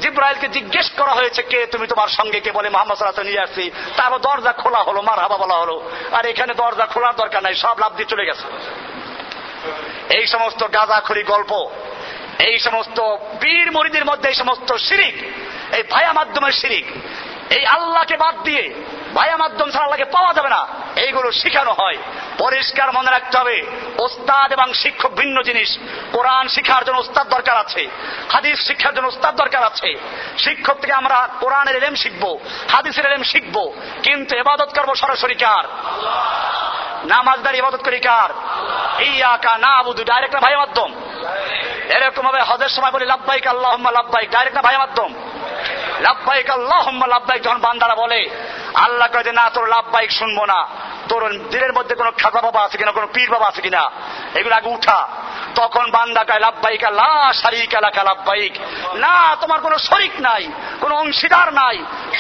জিব্রাইলকে 0.03 0.49
জিজ্ঞেস 0.57 0.87
করা 0.99 1.13
হয়েছে, 1.19 1.41
কে 1.43 1.59
তুমি 1.73 1.87
তোমার 1.87 2.11
সঙ্গে? 2.19 2.39
কে 2.41 2.51
বলে, 2.59 2.69
মোহাম্মদ 2.71 2.97
সাল্লাহ 2.97 3.29
নিয়ে 3.31 3.45
আসছি। 3.47 3.65
তারপর 3.97 4.19
দরজা 4.19 4.53
খোলা 4.53 4.81
হলো 4.89 5.01
মার 5.09 5.19
হাবা 5.25 5.37
বলা 5.37 5.57
হলো। 5.63 5.77
আর 6.13 6.25
এখানে 6.33 6.53
দরজা 6.55 6.87
খোলার 6.93 7.15
দরকার 7.23 7.41
নাই, 7.43 7.55
সব 7.55 7.77
লাভ 7.79 7.93
দিয়ে 7.97 8.11
চলে 8.13 8.25
গেছে। 8.29 8.47
এই 10.19 10.25
সমস্ত 10.27 10.61
গাঁজাখড়ি 10.77 11.23
গল্প, 11.33 11.53
এই 12.49 12.57
সমস্ত 12.67 12.99
বীর 13.43 13.69
মরিদের 13.73 14.05
মধ্যে 14.05 14.27
এই 14.29 14.37
সমস্ত 14.43 14.69
শিরিক, 14.87 15.17
এই 15.77 15.83
ভায়া 15.93 16.13
মাধ্যমের 16.13 16.55
শিরিক, 16.61 16.87
এই 17.57 17.63
আল্লাহকে 17.77 18.17
বাদ 18.17 18.37
দিয়ে 18.49 18.65
ভায়া 19.15 19.37
মাধ্যম 19.37 19.71
ছাড়া 19.71 19.85
আল্লাহকে 19.85 20.05
পাওয়া 20.05 20.35
যাবে 20.35 20.49
না। 20.49 20.67
এইগুলো 20.97 21.33
শিখানো 21.33 21.73
হয়। 21.73 21.97
পরিষ্কার 22.39 22.93
মনে 22.93 23.11
রাখতে 23.11 23.39
হবে। 23.39 23.67
ওস্তাদ 23.99 24.53
এবং 24.53 24.73
শিক্ষক 24.73 25.11
ভিন্ন 25.11 25.43
জিনিস। 25.43 25.79
কোরআন 26.13 26.49
শিখার 26.49 26.85
জন্য 26.85 26.99
ওস্তাদ 26.99 27.29
দরকার 27.29 27.57
আছে। 27.57 27.89
হাদিস 28.33 28.67
শিক্ষার 28.67 28.95
জন্য 28.95 29.09
ওস্তাদ 29.09 29.37
দরকার 29.37 29.63
আছে। 29.63 29.95
শিক্ষক 30.39 30.75
থেকে 30.75 30.93
আমরা 30.93 31.29
কোরআনের 31.41 31.77
এলেম 31.77 31.95
শিখব, 31.95 32.39
হাদিসের 32.73 33.07
এলেম 33.07 33.23
শিখব। 33.23 33.73
কিন্তু 34.03 34.37
এবাদত 34.37 34.69
করব 34.81 34.95
সরাসরি 34.95 35.35
কার? 35.35 35.65
নামাজদার 37.07 37.55
ইবাদত 37.55 37.83
করি 37.83 37.99
কার? 37.99 38.31
ইয়াকা 39.03 39.59
না 39.59 39.83
বুধু 39.83 40.05
ডাইরেক্ট 40.05 40.35
না 40.35 40.41
ভাই 40.41 40.57
মাধ্যম? 40.57 40.95
এরকম 41.89 42.23
ভাবে 42.23 42.43
হজের 42.43 42.69
সময় 42.69 42.91
বলি 42.91 43.07
লাভবাইক 43.07 43.47
আল্লাহ 43.47 43.91
লাভবাইক 43.91 44.31
ডাইরেক্ট 44.31 44.57
না 44.57 44.63
ভাই 44.63 44.77
মাধ্যম? 44.77 45.15
লাভবাইক 46.01 46.51
আল্লাহ 46.51 47.07
লাভবাহিক 47.07 47.43
যখন 47.43 47.59
বান্দারা 47.59 47.95
বলে 47.95 48.31
আল্লাহ 48.75 49.09
কয়ে 49.09 49.25
যে 49.25 49.33
না 49.33 49.51
তোর 49.51 49.67
লাভবাহিক 49.69 50.11
শুনব 50.11 50.45
না। 50.45 50.67
তোর 51.11 51.23
দিলের 51.53 51.73
মধ্যে 51.79 51.95
কোনো 52.01 52.11
খাজা 52.21 52.41
বাবা 52.47 52.61
আছে 52.67 52.77
কিনা, 52.79 52.93
কোনো 52.99 53.09
পীর 53.15 53.29
বাবা 53.35 53.47
আছে 53.51 53.61
কিনা, 53.67 53.83
এগুলো 54.39 54.55
আগে 54.59 54.69
উঠা। 54.77 54.99
তখন 55.59 55.85
বান্দা 55.97 56.23
কয় 56.29 56.43
লাভবাইক 56.47 56.85
লা 57.01 57.13
এলাকা 57.79 58.01
লাভবাইক 58.11 58.53
না, 59.05 59.15
তোমার 59.43 59.61
কোনো 59.67 59.77
শরিক 59.89 60.15
নাই, 60.29 60.43
কোনো 60.83 60.95
অংশীদার 61.03 61.49
নাই। 61.61 61.77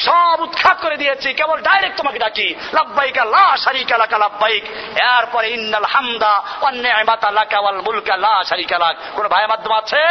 সব 0.07 0.37
উৎখাত 0.47 0.77
করে 0.85 0.97
দিয়েছি, 1.03 1.29
কেবল 1.39 1.59
ডাইরেক্ট 1.69 1.97
তোমাকে 2.01 2.19
ডাকি 2.25 2.49
লাভবাইক 2.77 3.17
লা 3.35 3.47
শারিক 3.65 3.91
এলাকা 3.99 4.17
লাভবাইক 4.25 4.63
এরপরে, 5.15 5.47
ইন্নাল 5.57 5.87
হামদা 5.93 6.35
অন্য 6.67 6.85
লাকা 7.39 7.59
ওয়াল 7.61 7.79
মুলকা, 7.87 8.15
লা 8.27 8.35
শারিক 8.51 8.73
এলাক 8.79 8.95
কোন 9.17 9.25
ভাই 9.35 9.45
মাধ্যম 9.53 9.73
আছে? 9.81 10.03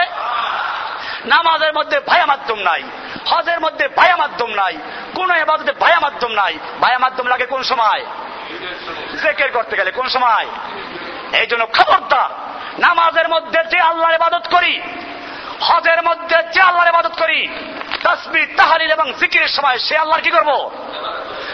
নামাজের 1.34 1.74
মধ্যে 1.78 1.98
ভায়া 2.10 2.26
মাধ্যম 2.26 2.60
নাই, 2.70 2.82
হজের 3.30 3.60
মধ্যে 3.66 3.86
ভায়া 3.98 4.16
মাধ্যম 4.24 4.50
নাই, 4.62 4.74
কোন 5.16 5.30
এবাদতে 5.44 5.72
ভায়া 5.84 6.00
মাধ্যম 6.06 6.32
নাই। 6.42 6.54
ভায়া 6.84 7.00
মাধ্যম 7.06 7.26
লাগে 7.32 7.46
কোন 7.54 7.62
সময়? 7.72 8.04
জেকের 9.24 9.52
করতে 9.52 9.78
গেলে 9.78 9.92
কোন 9.92 10.08
সময়? 10.08 10.48
এই 11.40 11.48
জন্য 11.48 11.66
খবরদার। 11.66 12.30
নামাজের 12.80 13.30
মধ্যে 13.30 13.64
যে 13.64 13.80
আল্লাহর 13.80 14.14
ইবাদত 14.14 14.48
করি, 14.52 14.82
হজের 15.62 16.04
মধ্যে 16.04 16.36
যে 16.54 16.62
আল্লাহর 16.62 16.88
ইবাদত 16.88 17.20
করি 17.20 17.48
তসবি 18.04 18.46
তাহারিল 18.46 18.92
এবং 18.92 19.14
জিকিরের 19.14 19.48
সময় 19.48 19.78
সে 19.78 19.98
আল্লাহর 19.98 20.22
কি 20.22 20.32
করব? 20.32 20.72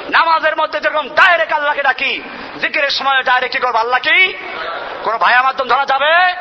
নামাজের 0.09 0.55
মধ্যে 0.57 0.79
যেরকম 0.79 1.09
ডাইরেক্ট 1.09 1.53
আল্লাহকে 1.53 1.83
ডাকি, 1.83 2.21
জিকিরের 2.61 2.89
সময় 2.89 3.23
ডাইরেক্ট 3.23 3.55
কি 3.55 3.61
করব? 3.61 3.75
আল্লাহ 3.75 3.99
কি 3.99 4.33
কোন 5.03 5.17
ভাইয়া 5.17 5.41
মাধ্যম 5.41 5.67
ধরা 5.67 5.85
যাবে? 5.85 6.33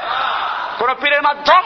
কোন 0.78 0.94
পীরের 0.94 1.22
মাধ্যম? 1.22 1.62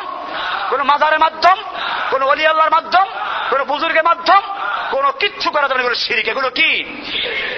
কোন 0.71 0.83
মাজারের 0.83 1.19
মাধ্যম? 1.19 1.63
কোন 2.11 2.23
অলি 2.23 2.47
আল্লাহর 2.47 2.71
মাধ্যম? 2.71 3.07
কোন 3.51 3.65
বুজুর্গের 3.65 4.05
মাধ্যম? 4.05 4.58
কোন 4.91 5.11
কিচ্ছু 5.11 5.51
করা 5.51 5.69
যাবে 5.69 5.81
এগুলো 5.81 5.95
শিরিক 5.95 6.29
এগুলো 6.29 6.51
কি? 6.51 6.71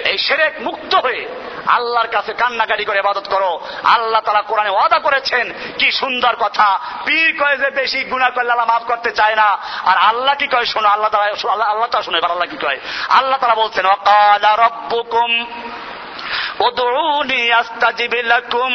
এই 0.09 0.17
সেরেক 0.17 0.53
মুক্ত 0.61 0.95
হয়ে 0.95 1.27
আল্লাহর 1.67 2.07
কাছে 2.07 2.33
কান্নাকাটি 2.33 2.85
করে 2.85 2.99
ইবাদত 2.99 3.27
করো। 3.29 3.67
আল্লাহ 3.83 4.21
তারা 4.21 4.41
কোরআনে 4.41 4.69
ওয়াদা 4.69 4.99
করেছেন, 4.99 5.53
কি 5.77 5.91
সুন্দর 5.91 6.35
কথা। 6.39 6.79
পীর 7.05 7.29
কয়ে 7.39 7.57
যে 7.57 7.69
বেশি 7.69 8.03
গুণা 8.03 8.29
করলে 8.29 8.51
আল্লাহ 8.51 8.67
মাফ 8.67 8.83
করতে 8.83 9.11
চায় 9.11 9.35
না। 9.35 9.57
আর 9.85 9.97
আল্লাহ 9.97 10.35
কি 10.35 10.47
কয়, 10.47 10.65
শোনো, 10.65 10.89
আল্লাহ 10.89 11.09
তারা 11.09 11.23
আল্লাহ 11.71 11.87
তারা 11.91 12.03
শুনে, 12.03 12.17
আল্লাহ 12.17 12.49
কি 12.49 12.57
কয়? 12.57 12.79
আল্লাহ 13.09 13.39
তারা 13.39 13.55
বলছেন 13.55 13.85
অকালা 13.85 14.55
রব্বুকুম 14.55 15.31
ادعوني 16.60 17.60
استجب 17.60 18.14
لكم 18.14 18.72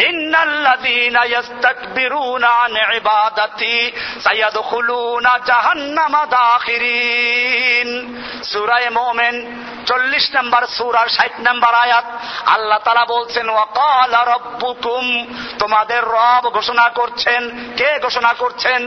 ان 0.00 0.34
الذين 0.38 1.16
يستكبرون 1.26 2.44
عن 2.44 2.76
عبادتي 2.76 3.94
سيدخلون 4.18 5.26
جهنم 5.46 6.14
داخرين 6.30 7.88
সূরা 8.50 8.78
মুমিন 8.96 9.36
চল্লিশ 9.88 10.24
নম্বর 10.36 10.62
সুরার 10.76 11.08
ষাট 11.08 11.34
নম্বর 11.46 11.72
আয়াত 11.84 12.06
আল্লাহ 12.46 12.78
তারা 12.78 13.04
বলছেন 13.04 13.46
ওয়াকাল 13.50 14.12
রব্বুকুম 14.28 15.04
তোমাদের 15.58 16.02
রব 16.14 16.44
ঘোষণা 16.56 16.86
করছেন 16.98 17.42
কে 17.78 17.90
ঘোষণা 18.02 18.32
করছেন 18.32 18.80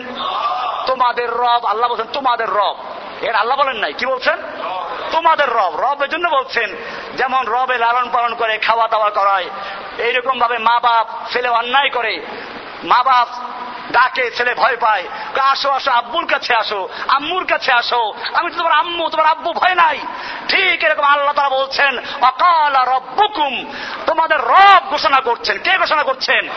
তোমাদের 0.86 1.30
রব 1.42 1.62
আল্লাহ 1.72 1.88
বলছেন 1.90 2.10
তোমাদের 2.14 2.50
রব 2.60 2.78
এর 3.22 3.36
আল্লাহ 3.36 3.56
বলেন 3.58 3.78
নাই 3.84 3.94
কি 3.94 4.06
বলছেন 4.06 4.38
তোমাদের 5.13 5.49
রব। 5.49 5.73
রব 5.81 6.05
জন্য 6.07 6.29
বলছেন, 6.29 6.77
যেমন 7.17 7.47
রবে 7.47 7.79
লালন 7.79 8.11
পালন 8.13 8.35
করে 8.35 8.59
খাওয়া 8.59 8.89
দাওয়া 8.89 9.11
করায় 9.11 9.49
এইরকম 9.99 10.39
ভাবে 10.39 10.59
মা 10.59 10.81
বাপ 10.81 11.07
ছেলে 11.33 11.49
অন্যায় 11.49 11.91
করে, 11.91 12.15
মা 12.85 13.03
বাপ 13.03 13.29
ডাকে, 13.93 14.31
ছেলে 14.31 14.55
ভয় 14.55 14.77
পায় 14.77 15.05
আসো 15.43 15.71
আসো, 15.71 15.91
আব্বুর 15.91 16.27
কাছে 16.27 16.55
আসো, 16.55 16.89
আম্মুর 17.09 17.45
কাছে 17.45 17.73
আসো, 17.73 18.15
আমি 18.35 18.51
তো 18.51 18.57
তোমার 18.59 18.73
আম্মু, 18.73 19.09
তোমার 19.09 19.27
আব্বু 19.27 19.53
ভয় 19.53 19.75
নাই। 19.75 19.99
ঠিক 20.49 20.85
এরকম 20.85 21.05
আল্লাহ 21.05 21.33
তারা 21.33 21.49
বলছেন, 21.49 21.99
অকাল 22.23 22.75
রব্বুকুম। 22.95 23.73
তোমাদের 24.07 24.39
রব 24.41 24.83
ঘোষণা 24.91 25.21
করছেন। 25.21 25.59
কে 25.59 25.79
ঘোষণা 25.79 26.03
করছেন? 26.03 26.49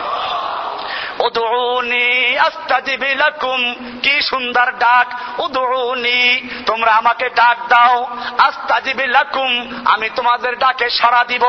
কি 4.02 4.22
সুন্দর 4.22 4.72
ডাক। 4.78 5.40
উদুনি 5.40 6.48
তোমরা 6.66 6.92
আমাকে 6.92 7.28
ডাক 7.28 7.56
দাও। 7.68 8.16
আস্তাজিব 8.38 8.98
লাকুম, 8.98 9.82
আমি 9.84 10.10
তোমাদের 10.16 10.58
ডাকে 10.58 10.90
সাড়া 10.90 11.24
দিব। 11.24 11.44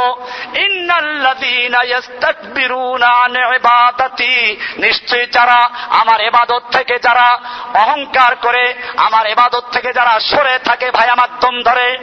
নিশ্চয়ই 4.77 5.25
যারা 5.25 5.69
আমার 5.89 6.21
এবাদত 6.21 6.63
থেকে 6.71 6.99
যারা 6.99 7.39
অহংকার 7.73 8.35
করে, 8.35 8.73
আমার 8.97 9.25
এবাদত 9.25 9.63
থেকে 9.71 9.93
যারা 9.93 10.19
সরে 10.19 10.59
থাকে 10.59 10.91
ভাইয়া 10.91 11.15
মাধ্যম 11.15 11.61
ধরে। 11.63 11.97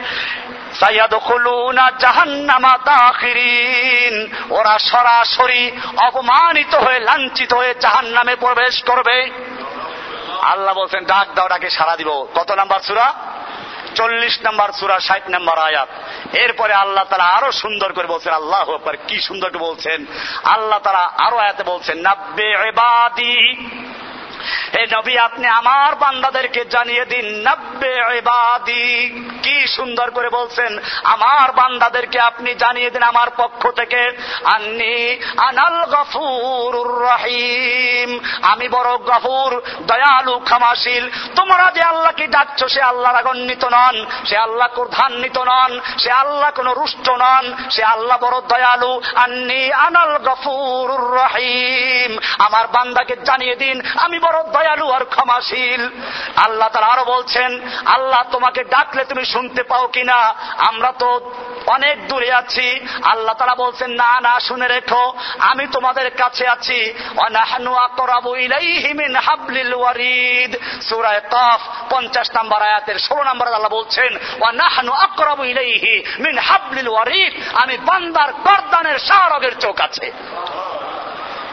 ওরা 4.49 4.79
সরাসরি 4.79 5.71
অপমানিত 5.97 6.75
হয়ে, 6.75 6.99
লাঞ্ছিত 6.99 7.53
হয়ে 7.53 7.73
জাহান 7.81 8.05
নামে 8.05 8.35
প্রবেশ 8.35 8.83
করবে। 8.83 9.31
আল্লাহ 10.41 10.73
বলছেন, 10.73 11.05
ডাক 11.05 11.27
দাও, 11.35 11.47
ডাকে 11.47 11.69
সারা 11.69 11.95
দিব। 11.95 12.25
কত 12.35 12.51
নাম্বার 12.51 12.79
সুরা? 12.79 13.13
চল্লিশ 13.95 14.39
নাম্বার 14.41 14.69
সুরা, 14.71 14.99
ষাট 14.99 15.29
নাম্বার 15.29 15.59
আয়াত। 15.59 15.87
এরপরে 16.35 16.73
আল্লাহ 16.73 17.03
তারা 17.03 17.23
আরও 17.23 17.51
সুন্দর 17.51 17.93
করে 17.93 18.07
বলছেন, 18.07 18.33
আল্লাহ 18.33 18.77
কি 19.07 19.21
সুন্দর 19.21 19.57
বলছেন। 19.57 20.05
আল্লাহ 20.43 20.79
তারা 20.79 21.11
আরও 21.17 21.37
আয়াতে 21.37 21.63
বলছেন, 21.63 21.97
নাব্বে 21.99 22.55
হে 24.75 24.87
নবী, 24.95 25.17
আপনি 25.17 25.47
আমার 25.47 25.95
বান্দাদেরকে 25.95 26.65
জানিয়ে 26.65 27.05
দিন, 27.05 27.47
নব্বে 27.47 27.93
এবাদি 28.17 29.09
কি 29.43 29.67
সুন্দর 29.67 30.11
করে 30.11 30.29
বলছেন, 30.29 30.79
আমার 31.03 31.51
বান্দাদেরকে 31.51 32.19
আপনি 32.19 32.55
জানিয়ে 32.55 32.89
দিন 32.89 33.03
আমার 33.03 33.27
পক্ষ 33.37 33.71
থেকে, 33.71 34.17
আন্নি 34.43 35.19
আনাল 35.37 35.85
গফুর 35.85 37.01
রহিম। 37.01 38.19
আমি 38.41 38.69
বড় 38.69 38.97
গফুর, 38.97 39.61
দয়ালু, 39.87 40.39
ক্ষমাশীল। 40.39 41.09
তোমরা 41.35 41.71
যে 41.75 41.81
আল্লাহকে 41.81 42.27
ডাকছো, 42.27 42.67
সে 42.67 42.81
আল্লাহ 42.81 43.13
রাগান্বিত 43.13 43.65
নন, 43.65 44.05
সে 44.25 44.37
আল্লাহ 44.37 44.67
ক্রধান্বিত 44.67 45.37
নন, 45.37 45.79
সে 45.97 46.11
আল্লাহ 46.11 46.51
কোন 46.51 46.67
রুষ্ট 46.73 47.09
নন, 47.09 47.53
সে 47.71 47.83
আল্লাহ 47.83 48.17
বড় 48.21 48.41
দয়ালু। 48.41 49.01
আন্নি 49.15 49.73
আনাল 49.73 50.17
গফুর 50.17 51.15
রহিম। 51.15 52.17
আমার 52.39 52.67
বান্দাকে 52.67 53.15
জানিয়ে 53.25 53.55
দিন, 53.55 53.81
আমি 53.95 54.19
বড় 54.29 54.43
দয়ালু 54.43 54.91
আর 54.91 55.05
ক্ষমাশীল। 55.05 55.89
আল্লাহ 56.35 56.69
তারা 56.69 56.85
আরও 56.85 57.05
বলছেন, 57.05 57.69
আল্লাহ 57.85 58.23
তোমাকে 58.31 58.63
ডাকলে 58.63 59.05
তুমি 59.05 59.25
শুনতে 59.25 59.63
পাও 59.63 59.87
কিনা? 59.87 60.35
আমরা 60.57 60.91
তো 60.91 61.31
অনেক 61.67 62.07
দূরে 62.07 62.33
আছি। 62.33 62.79
আল্লাহ 63.03 63.33
তারা 63.33 63.55
বলছেন, 63.55 63.91
না 63.91 64.21
না, 64.21 64.39
শুনে 64.39 64.67
রেখো। 64.67 65.13
আমি 65.39 65.67
তোমাদের 65.67 66.11
কাছে 66.11 66.47
আছি। 66.47 66.93
50 71.89 72.35
নম্বর 72.35 72.61
আয়াতের 72.61 72.99
16 72.99 73.23
নম্বর 73.23 73.47
আল্লাহ 73.47 73.71
বলছেন 73.71 74.17
ওয়ানাহানু 74.39 74.91
আকরাবু 74.91 75.45
ইলাইহি 75.45 76.03
মিন 76.19 76.37
হাবলিল 76.37 76.87
ওয়ারিদ। 76.87 77.35
আমি 77.53 77.77
বান্দার 77.77 78.33
গর্দানের 78.33 78.99
শাহরগের 78.99 79.59
চোখ 79.59 79.81
আছে। 79.81 80.11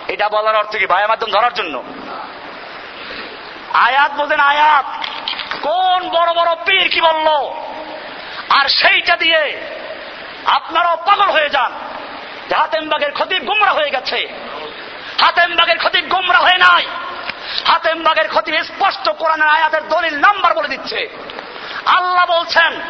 এটা 0.09 0.28
বলার 0.28 0.57
অর্থ 0.57 0.77
কি? 0.77 0.86
ভাইয়ের 0.86 1.09
মাধ্যম 1.09 1.31
ধরার 1.31 1.55
জন্য? 1.55 1.82
আয়াত 3.72 4.12
বোঝেন 4.12 4.40
আয়াত। 4.40 4.84
কোন 5.62 6.09
বড় 6.09 6.34
বড় 6.34 6.55
পীর 6.55 6.88
কি 6.88 7.01
বলল? 7.01 7.28
আর 8.51 8.68
সেইটা 8.68 9.16
দিয়ে 9.16 9.60
আপনারাও 10.47 10.97
পাগল 10.97 11.30
হয়ে 11.30 11.51
যান। 11.51 11.72
হাতেমবাগের 12.56 13.12
ক্ষতি 13.12 13.38
গুমরা 13.38 13.70
হয়ে 13.72 13.90
গেছে। 13.90 14.28
হাতেমবাগের 15.20 15.78
ক্ষতি 15.78 16.01
গুমরা 16.01 16.38
হয়ে 16.38 16.59
নাই। 16.59 16.86
হাতেমবাগের 17.66 18.28
ক্ষতি 18.28 18.62
স্পষ্ট 18.62 19.09
কোরআনের 19.09 19.48
আয়াতের 19.48 19.88
দলিল 19.88 20.20
নাম্বার 20.20 20.55
বলে 20.55 20.68
দিচ্ছে। 20.68 21.09
আল্লাহ 21.87 22.27
বলছেন, 22.27 22.81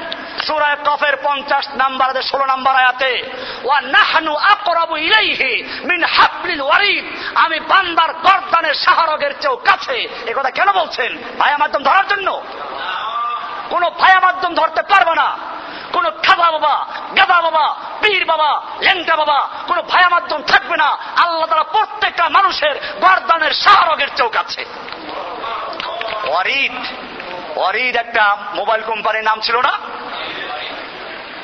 সুরায় 0.47 0.77
কফের 0.85 1.17
পঞ্চাশ 1.23 1.69
নাম্বার 1.69 2.23
ষোলো 2.23 2.47
নাম্বার 2.47 2.77
আয়াতে, 2.77 3.23
ওয়া 3.65 3.81
নাহানু 3.81 4.37
আকরাবু 4.37 4.97
ইলাইহি 4.97 5.63
মিন 5.85 6.05
হাবলিল 6.05 6.61
ওয়ারিদ। 6.61 7.05
আমি 7.35 7.61
বান্দার 7.61 8.13
গর্দানের 8.13 8.75
শাহরগের 8.75 9.41
চেয়েও 9.41 9.57
কাছে। 9.57 10.09
এ 10.27 10.35
কথা 10.37 10.51
কেন 10.51 10.73
বলছেন? 10.73 11.19
ভাইয়া 11.39 11.59
মাধ্যম 11.59 11.83
ধরার 11.83 12.07
জন্য? 12.09 12.43
কোন 13.71 13.91
ভাইয়া 13.91 14.21
মাধ্যম 14.21 14.55
ধরতে 14.55 14.83
পারবে 14.83 15.15
না। 15.15 15.39
কোন 15.93 16.11
খাদা 16.11 16.51
বাবা, 16.51 16.87
গাদা 17.17 17.41
বাবা, 17.41 17.75
পীর 18.01 18.25
বাবা 18.25 18.63
লেংটা 18.81 19.17
বাবা, 19.17 19.49
কোন 19.67 19.83
ভায়া 19.83 20.09
মাধ্যম 20.09 20.43
থাকবে 20.43 20.77
না। 20.77 20.99
আল্লাহ 21.17 21.47
তারা 21.47 21.63
প্রত্যেকটা 21.63 22.29
মানুষের 22.29 22.75
গর্দানের 23.01 23.51
শাহরগের 23.51 24.09
চৌক 24.17 24.37
আছে 24.37 24.65
ওয়ারিদ 26.25 26.73
ওয়ারিদ 27.57 27.97
একটা 27.97 28.37
মোবাইল 28.55 28.83
কোম্পানির 28.83 29.25
নাম 29.25 29.41
ছিল 29.41 29.57
না? 29.57 29.79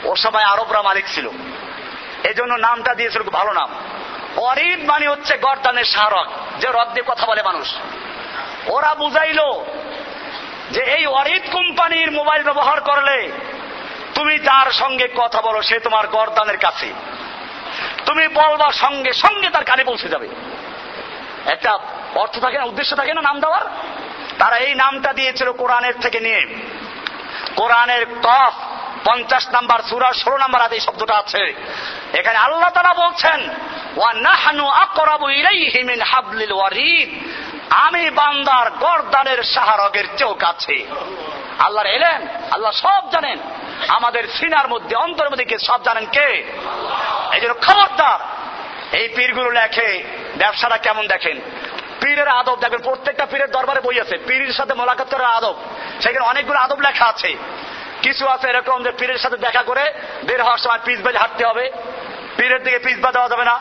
ও 0.05 0.17
সবাই 0.17 0.45
আরবরা 0.45 0.83
মালিক 0.83 1.05
ছিল। 1.15 1.29
এজন্য 2.25 2.55
নামটা 2.55 2.95
দিয়েছিল 2.95 3.23
ভালো 3.23 3.53
নাম। 3.53 3.71
অরিদ 4.37 4.89
মানে 4.89 5.09
হচ্ছে 5.09 5.39
গর্দানের 5.39 5.85
স্মারক 5.85 6.29
যে 6.61 6.69
রদ 6.69 6.89
দিয়ে 6.89 7.05
কথা 7.07 7.27
বলে 7.27 7.43
মানুষ। 7.43 7.75
ওরা 8.67 8.95
বুঝাইল 8.95 9.41
যে 10.71 10.81
এই 10.81 11.07
অরিদ 11.07 11.43
কোম্পানির 11.53 12.13
মোবাইল 12.13 12.43
ব্যবহার 12.43 12.81
করলে 12.81 13.33
তুমি 14.15 14.39
যার 14.39 14.73
সঙ্গে 14.73 15.09
কথা 15.17 15.43
বলো, 15.43 15.63
সে 15.63 15.81
তোমার 15.81 16.07
গরদানের 16.07 16.59
কাছে। 16.59 16.93
তুমি 18.07 18.29
বলবা 18.29 18.73
সঙ্গে 18.73 19.13
সঙ্গে 19.13 19.51
তার 19.51 19.65
কানে 19.65 19.85
পৌঁছে 19.85 20.09
যাবে। 20.09 20.29
একটা 21.47 21.79
অর্থ 22.15 22.39
থাকে 22.39 22.59
না, 22.59 22.65
উদ্দেশ্য 22.65 22.97
থাকে 22.97 23.15
না 23.15 23.23
নাম 23.23 23.41
দেওয়ার? 23.41 23.63
তারা 24.39 24.57
এই 24.57 24.75
নামটা 24.75 25.13
দিয়েছিল 25.13 25.53
কোরআনের 25.53 25.95
থেকে 26.01 26.21
নিয়ে। 26.21 26.43
কোরআনের 27.57 28.07
কফ, 28.23 28.55
পঞ্চাশ 29.05 29.49
নাম্বার 29.49 29.81
সুরা, 29.83 30.13
ষোলো 30.13 30.37
নাম্বার 30.39 30.63
আদি 30.63 30.81
শব্দটা 30.81 31.15
আছে। 31.15 31.55
এখানে 32.13 32.39
আল্লাহ 32.39 32.71
তারা 32.71 32.93
বলছেন 32.95 33.49
আমি 37.71 38.11
বান্দার 38.11 38.71
গরদানের 38.71 39.43
শাহরগের 39.43 40.05
চোখ 40.17 40.45
আছে 40.45 40.87
আল্লাহর 41.59 41.87
এলেন 41.87 42.21
আল্লাহ 42.51 42.73
সব 42.73 43.03
জানেন। 43.11 43.39
আমাদের 43.89 44.25
সিনার 44.29 44.69
মধ্যে 44.69 44.97
অন্তর 44.97 45.31
মধ্যে 45.31 45.59
সব 45.59 45.83
জানেন 45.83 46.07
কে? 46.07 46.29
এই 47.35 47.41
জন্য 47.41 47.55
খবরদার। 47.55 48.19
এই 48.97 49.09
পীরগুলো 49.09 49.51
লেখে, 49.51 50.03
ব্যবসাটা 50.37 50.77
কেমন 50.77 51.07
দেখেন? 51.07 51.41
পীরের 52.03 52.29
আদব, 52.29 52.59
দেখবেন 52.61 52.81
প্রত্যেকটা 52.81 53.27
পীরের 53.27 53.51
দরবারে 53.51 53.81
বই 53.81 54.01
আছে। 54.01 54.17
পীরের 54.17 54.53
সাথে 54.53 54.75
মোলাকাত 54.75 55.15
করার 55.15 55.27
আদব। 55.27 55.57
সেখানে 56.01 56.27
অনেকগুলো 56.27 56.59
আদব 56.59 56.81
লেখা 56.81 57.05
আছে। 57.05 57.37
কিছু 58.03 58.29
আছে 58.29 58.49
এরকম 58.49 58.83
যে 58.83 58.91
পীরের 58.91 59.19
সাথে 59.19 59.37
দেখা 59.37 59.63
করে 59.63 59.93
বের 60.25 60.43
হওয়ার 60.43 60.59
সময় 60.59 60.79
পিস 60.85 61.01
বেজ 61.01 61.17
হাঁটতে 61.17 61.47
হবে। 61.47 61.71
পীরের 62.37 62.63
দিকে 62.63 62.79
পিছবা 62.79 63.13
দেওয়া 63.13 63.29
যাবে 63.29 63.45
না। 63.45 63.61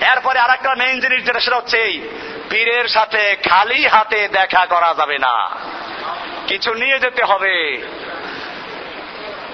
এরপরে 0.00 0.38
আর 0.38 0.50
একটা 0.50 0.74
মেইন 0.74 1.00
জিনিস 1.00 1.24
যেটা, 1.24 1.40
সেটা 1.40 1.56
হচ্ছে 1.56 1.78
এই, 1.78 2.08
পীরের 2.50 2.88
সাথে 2.88 3.36
খালি 3.36 3.86
হাতে 3.86 4.28
দেখা 4.28 4.66
করা 4.66 4.94
যাবে 4.98 5.18
না। 5.18 5.50
কিছু 6.46 6.74
নিয়ে 6.74 6.98
যেতে 6.98 7.24
হবে। 7.24 7.86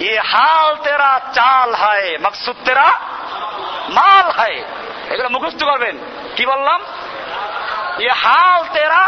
ये 0.00 0.20
হাল 0.20 0.76
তেরা 0.76 1.20
চাল 1.34 1.74
হয়, 1.74 2.18
মকসুদ 2.18 2.56
তেরা 2.64 3.00
মাল 3.88 4.30
হয়। 4.30 4.64
এগুলো 5.10 5.28
মুখস্থ 5.28 5.64
করবেন। 5.64 5.98
কি 6.36 6.46
বললাম? 6.46 6.82
ये 7.96 8.12
হাল 8.16 8.60
তেরা 8.72 9.02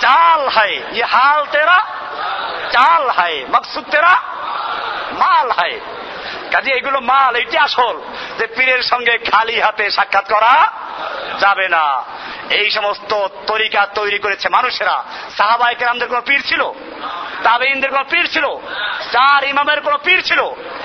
চাল 0.00 0.40
হয় 0.48 0.76
ये 0.92 1.04
হাল 1.04 1.40
তেরা 1.50 1.78
চাল 2.72 3.02
হয় 3.10 3.38
মকসুদ 3.50 3.84
তেরা 3.90 4.14
মাল 5.12 5.48
হয় 5.50 5.76
কাজে 6.52 6.70
এগুলো 6.70 7.00
মাল 7.00 7.36
এটি 7.36 7.58
আসল 7.58 8.00
যে 8.38 8.46
পীরের 8.46 8.82
সঙ্গে 8.82 9.18
খালি 9.18 9.60
হাতে 9.60 9.90
সাক্ষাৎ 9.90 10.28
করা 10.28 10.72
যাবে 11.40 11.68
না। 11.68 12.04
এই 12.50 12.70
সমস্ত 12.70 13.26
তরিকা 13.46 13.86
তৈরি 13.86 14.18
করেছে 14.18 14.48
মানুষেরা। 14.48 15.04
সাহাবাই 15.36 15.74
কেরামদের 15.74 16.08
কোন 16.08 16.20
পীর 16.20 16.42
ছিল? 16.42 16.62
তাবেইনদের 17.42 17.90
কোন 17.90 18.02
পীর 18.02 18.26
ছিল? 18.26 18.46
চার 19.12 19.44
ইমামের 19.44 19.80
কোন 19.80 19.96
পীর 20.04 20.22
ছিল? 20.22 20.40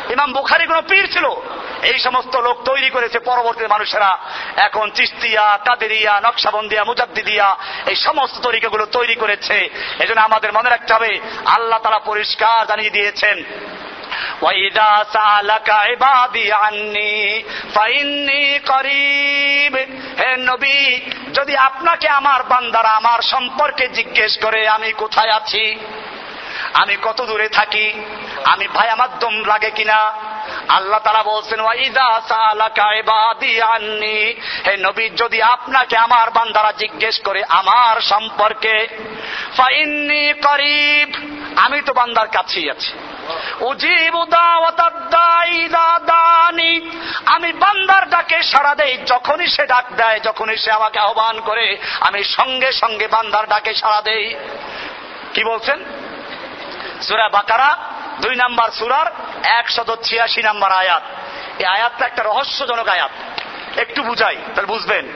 ইমাম 0.09 0.33
বুখারি 0.33 0.65
কোন 0.65 0.81
পীর 0.81 1.13
ছিল? 1.13 1.29
এই 1.83 1.99
সমস্ত 1.99 2.35
লোক 2.35 2.63
তৈরি 2.63 2.89
করেছে 2.89 3.19
পরবর্তী 3.19 3.67
মানুষেরা। 3.67 4.17
এখন 4.55 4.91
চিস্তিয়া 4.91 5.57
কাদেরিয়া 5.57 6.21
নকশাবন্দিয়া, 6.21 6.83
মুজাদ্দিদিয়া, 6.83 7.57
এই 7.85 7.95
সমস্ত 7.95 8.39
তরিকাগুলো 8.39 8.85
তৈরি 8.85 9.15
করেছে। 9.15 9.69
এজন্য 9.99 10.21
আমাদের 10.21 10.53
মনে 10.53 10.69
রাখতে 10.69 10.93
হবে, 10.93 11.19
আল্লাহ 11.45 11.79
তারা 11.79 11.99
পরিষ্কার 11.99 12.67
জানিয়ে 12.67 12.89
দিয়েছেন। 12.89 13.43
وإذا 14.42 14.90
سألك 15.12 15.68
عبادي 15.70 16.52
عني 16.52 17.44
فإني 17.74 18.44
قريب 18.66 19.74
হে 20.20 20.30
নবী 20.50 20.80
যদি 21.34 21.54
আপনাকে 21.58 22.08
আমার 22.08 22.40
বান্দারা 22.42 22.92
আমার 22.94 23.20
সম্পর্কে 23.32 23.84
জিজ্ঞেস 23.88 24.32
করে 24.38 24.60
আমি 24.68 24.90
কোথায় 24.92 25.32
আছি 25.32 25.64
আমি 26.73 26.97
কত 27.01 27.21
দূরে 27.21 27.49
থাকি? 27.49 27.93
আমি 28.45 28.67
ভায়া 28.67 28.95
মাধ্যম 28.95 29.43
লাগে 29.45 29.71
কিনা? 29.71 30.11
আল্লাহ 30.67 30.99
তারা 30.99 31.23
বলছেন 31.23 31.59
হে 34.67 34.77
নবী, 34.77 35.09
যদি 35.09 35.41
আপনাকে 35.41 35.97
আমার 35.97 36.31
বান্দারা 36.31 36.71
জিজ্ঞেস 36.71 37.19
করে 37.19 37.43
আমার 37.49 38.01
সম্পর্কে 38.01 38.87
করিব, 40.43 41.13
আমি 41.55 41.81
তো 41.81 41.93
বান্দার 41.93 42.27
কাছেই 42.27 42.71
আছি। 42.71 42.93
আমি 47.25 47.53
বান্দার 47.53 48.09
ডাকে 48.09 48.43
সাড়া 48.43 48.75
দেই, 48.75 48.97
যখনই 48.97 49.47
সে 49.47 49.65
ডাক 49.65 49.85
দেয়, 49.95 50.19
যখনই 50.19 50.57
সে 50.57 50.71
আমাকে 50.71 50.99
আহ্বান 50.99 51.39
করে, 51.39 51.77
আমি 51.99 52.23
সঙ্গে 52.23 52.71
সঙ্গে 52.71 53.07
বান্দার 53.07 53.47
ডাকে 53.47 53.73
সাড়া 53.73 54.01
দেই। 54.01 54.35
কি 55.33 55.43
বলছেন? 55.43 55.83
সুরা 57.01 57.29
বাকারা, 57.29 57.77
দুই 58.21 58.35
নাম্বার 58.35 58.71
সুরার 58.71 59.05
একশত 59.43 59.99
ছিয়াশি 60.03 60.43
নাম্বার 60.43 60.71
আয়াত। 60.71 61.03
এই 61.59 61.65
আয়াতটা 61.65 62.05
একটা 62.05 62.23
রহস্যজনক 62.23 62.87
আয়াত। 62.87 63.11
একটু 63.79 64.03
বুঝাই, 64.03 64.35
তাহলে 64.35 64.67
বুঝবেন। 64.67 65.07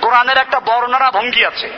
কোরআনের 0.00 0.38
একটা 0.38 0.60
বর্ণনা 0.60 1.10
ভঙ্গি 1.10 1.46
আছে। 1.46 1.70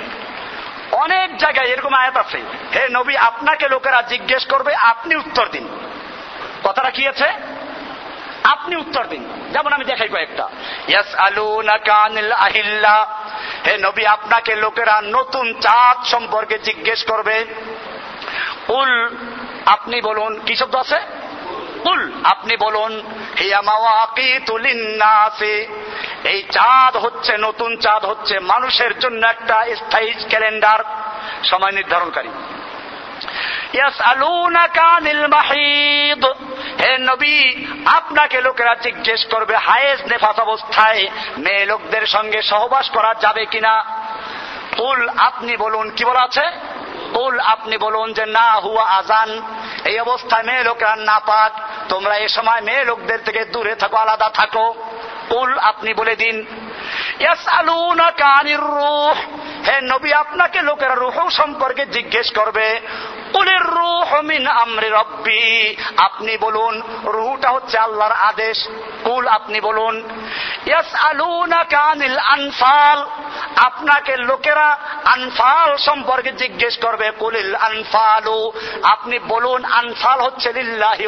অনেক 0.92 1.36
জায়গায় 1.36 1.66
এরকম 1.66 1.94
আয়াত 1.94 2.16
আছে। 2.16 2.38
হে 2.74 2.88
নবী, 2.88 3.16
আপনাকে 3.16 3.68
লোকেরা 3.68 4.02
জিজ্ঞেস 4.02 4.46
করবে, 4.46 4.74
আপনি 4.74 5.16
উত্তর 5.16 5.48
দিন। 5.48 5.68
কথাটা 6.64 6.90
কি 6.90 7.08
আছে? 7.08 7.32
আপনি 8.44 8.76
উত্তর 8.76 9.04
দিন। 9.04 9.50
যেমন 9.52 9.72
আমি 9.72 9.84
দেখাই 9.84 10.08
কয়েকটা। 10.08 10.48
ইয়াস 10.88 11.14
আলু 11.14 11.62
আহিল্লা। 12.32 13.06
হে 13.66 13.78
নবী, 13.78 14.04
আপনাকে 14.04 14.56
লোকেরা 14.56 15.02
নতুন 15.04 15.54
চাঁদ 15.60 16.06
সম্পর্কে 16.06 16.58
জিজ্ঞেস 16.58 17.04
করবে। 17.04 17.44
উল 18.68 19.16
আপনি 19.66 20.00
বলুন, 20.00 20.40
কি 20.46 20.56
শব্দ 20.56 20.76
আছে? 20.76 21.00
উল 21.84 22.12
আপনি 22.24 22.56
বলুন 22.56 23.02
এই 26.24 26.42
চাঁদ 26.42 26.96
হচ্ছে, 26.96 27.38
নতুন 27.38 27.76
চাঁদ 27.76 28.04
হচ্ছে, 28.04 28.38
মানুষের 28.38 28.98
জন্য 28.98 29.26
একটা 29.26 29.66
স্থায়ী 29.76 30.14
ক্যালেন্ডার, 30.28 30.84
সময় 31.44 31.72
নির্ধারণকারী। 31.72 32.28
হে 36.80 36.98
নবী, 36.98 37.66
আপনাকে 37.86 38.40
লোকেরা 38.40 38.74
জিজ্ঞেস 38.74 39.24
করবে, 39.24 39.56
হায়েস 39.56 40.00
নেফাস 40.00 40.38
অবস্থায় 40.38 41.08
মেয়ে 41.38 41.66
লোকদের 41.66 42.06
সঙ্গে 42.06 42.42
সহবাস 42.42 42.90
করা 42.90 43.14
যাবে 43.20 43.46
কিনা? 43.46 43.84
কুল, 44.76 45.08
আপনি 45.08 45.56
বলুন, 45.56 45.90
কি 45.90 46.04
বলা 46.04 46.20
আছে? 46.20 46.67
কুল 47.18 47.40
আপনি 47.40 47.76
বলুন 47.78 48.12
যে 48.12 48.26
না, 48.26 48.48
হুয়া 48.54 48.84
আজান 48.84 49.30
এই 49.84 49.96
অবস্থায় 50.00 50.42
মেয়ে 50.42 50.64
লোকেরা 50.64 50.96
না 50.96 51.20
পাক 51.20 51.52
তোমরা 51.88 52.14
এ 52.16 52.28
সময় 52.28 52.60
মেয়ে 52.60 52.84
লোকদের 52.84 53.20
থেকে 53.24 53.44
দূরে 53.44 53.74
থাকো, 53.74 53.96
আলাদা 53.96 54.28
থাকো। 54.34 54.66
কুল 55.28 55.58
আপনি 55.58 55.90
বলে 55.94 56.14
দিন 56.16 56.36
হে 59.66 59.80
নবী, 59.82 60.10
আপনাকে 60.12 60.58
লোকেরা 60.62 60.94
রুহ 60.94 61.28
সম্পর্কে 61.28 61.86
জিজ্ঞেস 61.86 62.28
করবে। 62.34 62.80
রুহ 63.58 64.20
আপনি 65.96 66.36
বলুন, 66.36 66.82
রুহটা 67.04 67.50
হচ্ছে 67.50 67.78
আল্লাহর 67.78 68.12
আদেশ। 68.12 68.68
কুল, 69.04 69.28
আপনি 69.28 69.60
বলুন 69.60 70.08
কানিল 71.70 72.18
আনফাল। 72.18 73.06
আপনাকে 73.56 74.16
লোকেরা 74.16 74.78
আনফাল 75.04 75.76
সম্পর্কে 75.76 76.32
জিজ্ঞেস 76.32 76.78
করবে, 76.78 77.10
কুলিল 77.10 77.54
আনফালু। 77.54 78.52
আপনি 78.82 79.18
বলুন, 79.18 79.64
আনফাল 79.64 80.20
হচ্ছে 80.20 80.52
লিল্লাহি 80.52 81.06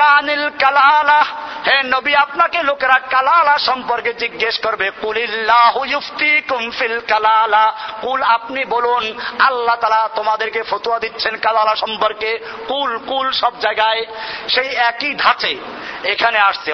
আনিল 0.00 0.48
কালালা। 0.48 1.24
হে 1.66 1.82
নবী, 1.82 2.14
আপনাকে 2.14 2.62
লোকেরা 2.62 2.98
কালালা 2.98 3.58
সম্পর্কে 3.58 4.14
জিজ্ঞেস 4.14 4.58
করবে, 4.58 4.90
কুলিল্লাহু 4.90 5.84
ইউফতিকুম 5.84 6.70
ফিল 6.70 7.00
কালালা। 7.00 7.72
কুল, 8.00 8.22
আপনি 8.22 8.64
বলুন, 8.64 9.18
আল্লাহ 9.38 9.57
তাআলা 9.66 10.08
তোমাদেরকে 10.14 10.62
ফতোয়া 10.62 10.98
দিচ্ছেন 10.98 11.36
কালালা 11.36 11.76
সম্পর্কে। 11.76 12.38
কুল 12.68 12.98
কুল 12.98 13.32
সব 13.32 13.60
জায়গায় 13.60 14.06
সেই 14.48 14.68
একই 14.68 15.14
ধাঁচে 15.14 15.56
এখানে 16.04 16.38
আসছে। 16.38 16.72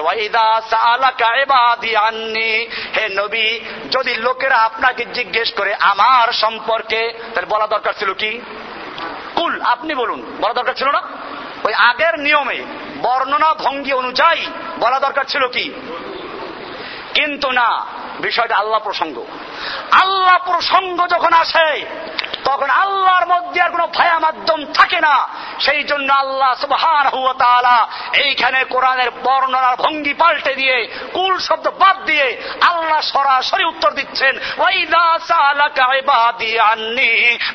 হে 2.95 3.09
নবী, 3.09 3.59
যদি 3.91 4.15
লোকেরা 4.15 4.55
আপনাকে 4.55 5.05
জিজ্ঞেস 5.05 5.53
করে 5.53 5.75
আমার 5.79 6.33
সম্পর্কে, 6.33 7.13
তাহলে 7.33 7.49
বলা 7.49 7.67
দরকার 7.67 7.93
ছিল 7.99 8.13
কি? 8.13 8.41
কুল, 9.35 9.61
আপনি 9.61 9.95
বলুন, 9.95 10.37
বলা 10.41 10.53
দরকার 10.53 10.73
ছিল 10.73 10.87
না? 10.87 11.01
ওই 11.63 11.73
আগের 11.73 12.19
নিয়মে, 12.19 12.63
বর্ণনা 13.01 13.53
ভঙ্গি 13.53 13.93
অনুযায়ী 13.93 14.45
বলা 14.79 14.99
দরকার 14.99 15.23
ছিল 15.23 15.47
কি? 15.47 15.73
কিন্তু 17.13 17.51
না, 17.51 17.85
বিষয়টা 18.19 18.57
আল্লাহ 18.57 18.79
প্রসঙ্গ। 18.79 19.25
আল্লাহ 19.91 20.51
প্রসঙ্গ 20.51 21.07
যখন 21.07 21.33
আসে 21.33 21.85
তখন 22.45 22.69
আল্লাহর 22.83 23.25
মধ্যে 23.33 23.59
আর 23.65 23.71
কোনো 23.75 23.85
ভায়া 23.97 24.17
মাধ্যম 24.25 24.59
থাকে 24.77 24.99
না। 25.07 25.15
সেই 25.65 25.81
জন্য 25.91 26.09
আল্লাহ 26.23 26.51
সুবহান 26.63 27.05
এইখানে 28.25 28.59
কোরআনের 28.73 29.09
বর্ণনার 29.25 29.75
ভঙ্গি 29.83 30.13
পাল্টে 30.21 30.53
দিয়ে, 30.61 30.77
কুল 31.15 31.33
শব্দ 31.47 31.65
বাদ 31.81 31.97
দিয়ে 32.09 32.27
আল্লাহ 32.69 33.01
সরাসরি 33.13 33.63
উত্তর 33.71 33.91
দিচ্ছেন 33.99 34.33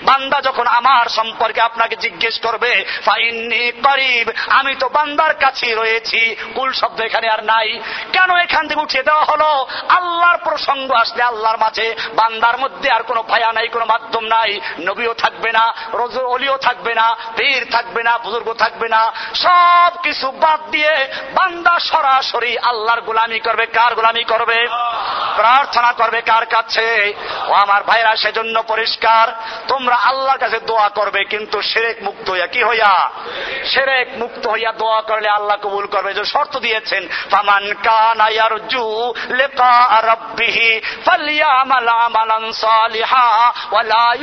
বান্দা 0.08 0.38
যখন 0.48 0.66
আমার 0.78 1.06
সম্পর্কে 1.18 1.60
আপনাকে 1.68 1.94
জিজ্ঞেস 2.04 2.36
করবে? 2.46 2.72
আমি 4.58 4.72
তো 4.82 4.86
বান্দার 4.96 5.32
কাছে 5.44 5.68
রয়েছি, 5.80 6.20
কুল 6.56 6.70
শব্দ 6.80 6.98
এখানে 7.08 7.26
আর 7.34 7.42
নাই। 7.52 7.68
কেন 8.14 8.30
এখান 8.44 8.64
থেকে 8.68 8.84
উঠিয়ে 8.86 9.08
দেওয়া 9.08 9.24
হলো? 9.30 9.50
আল্লাহর 9.98 10.38
প্রসঙ্গ 10.46 10.88
আসলে 11.02 11.22
আল্লাহর 11.30 11.62
মাঝে। 11.64 11.86
বান্দার 12.18 12.56
মধ্যে 12.62 12.88
আর 12.96 13.02
কোনো 13.10 13.20
ভায়া 13.30 13.50
নাই, 13.56 13.66
কোনো 13.74 13.86
মাধ্যম 13.92 14.24
নাই। 14.36 14.50
নবীও 14.80 15.14
থাকবে 15.14 15.52
না 15.52 15.64
রজুর 15.94 16.26
অলিও 16.26 16.56
থাকবে 16.56 16.94
না, 16.94 17.16
পীর 17.36 17.62
থাকবে 17.70 18.02
না, 18.02 18.18
বুজুর্গ 18.18 18.48
থাকবে 18.52 18.88
না। 18.88 19.12
সব 19.34 19.92
কিছু 20.02 20.30
বাদ 20.30 20.60
দিয়ে 20.70 20.94
বান্দা 21.34 21.78
সরাসরি 21.78 22.58
আল্লাহর 22.58 23.00
গোলামি 23.00 23.40
করবে, 23.40 23.66
কার 23.66 23.94
গোলামি 23.94 24.24
করবে? 24.24 24.68
প্রার্থনা 25.36 25.92
করবে, 25.92 26.20
কার 26.22 26.46
কাছে? 26.46 27.14
ও 27.48 27.52
আমার 27.52 27.82
ভাইরা, 27.82 28.16
সেজন্য 28.16 28.62
পরিষ্কার, 28.62 29.26
তোমরা 29.68 29.96
আল্লাহর 29.96 30.38
কাছে 30.38 30.58
দোয়া 30.60 30.88
করবে, 30.88 31.24
কিন্তু 31.24 31.62
সেরেক 31.62 32.02
মুক্ত 32.02 32.30
হইয়া 32.30 32.46
কি 32.46 32.62
হইয়া? 32.64 33.10
সেরেক 33.64 34.08
মুক্ত 34.18 34.48
হইয়া 34.48 34.72
দোয়া 34.72 35.00
করলে 35.00 35.28
আল্লাহ 35.28 35.56
কবুল 35.56 35.86
করবে, 35.86 36.14
যে 36.14 36.24
শর্ত 36.24 36.58
দিয়েছেন, 36.58 37.08
ফামান 37.30 37.74
কানা 37.82 38.28
ইয়ারজু 38.28 39.12
লিকা 39.28 40.00
রাব্বিহি 40.02 40.80
ফালইয়ামাল 41.04 41.88
আমালান 41.88 42.52
সালিহা 42.52 43.52
ওয়া 43.72 43.82
লা 43.82 44.14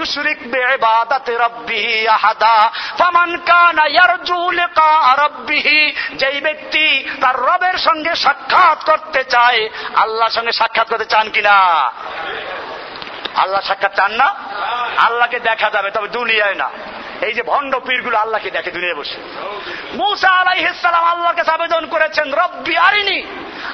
রাব্বিহি 1.38 2.08
আহাদা। 2.08 2.72
ফামান 2.98 3.38
কানা 3.38 3.86
ইয়ারজু 3.86 4.52
লিকা 4.52 5.18
রাব্বিহি। 5.18 5.96
যেই 6.14 6.42
ব্যক্তি 6.42 7.10
তার 7.22 7.40
রবের 7.40 7.78
সঙ্গে 7.78 8.16
সাক্ষাৎ 8.16 8.84
করতে 8.84 9.24
চায়, 9.24 9.70
আল্লাহর 9.96 10.32
সঙ্গে 10.32 10.52
সাক্ষাৎ 10.52 10.90
করতে 10.90 11.06
চান 11.06 11.30
কিনা? 11.30 11.54
আল্লাহ 13.36 13.62
সাক্ষাৎ 13.62 13.96
চান 13.96 14.12
না? 14.12 14.36
আল্লাহকে 14.98 15.40
দেখা 15.40 15.70
যাবে, 15.70 15.92
তবে 15.92 16.08
দুনিয়ায় 16.08 16.56
না। 16.56 16.70
এই 17.22 17.34
যে 17.34 17.44
ভণ্ড 17.44 17.80
পীরগুলো 17.80 18.18
আল্লাহকে 18.18 18.52
দেখে 18.52 18.72
দুনিয়ায় 18.72 18.96
বসে। 18.96 19.18
মুসা 19.94 20.30
আলাই 20.30 20.60
আলাইহিসালাম 20.60 21.04
আল্লাহকে 21.04 21.52
আবেদন 21.52 21.86
করেছেন, 21.86 22.34
রব্বি 22.34 22.78
আরিনি। 22.78 23.24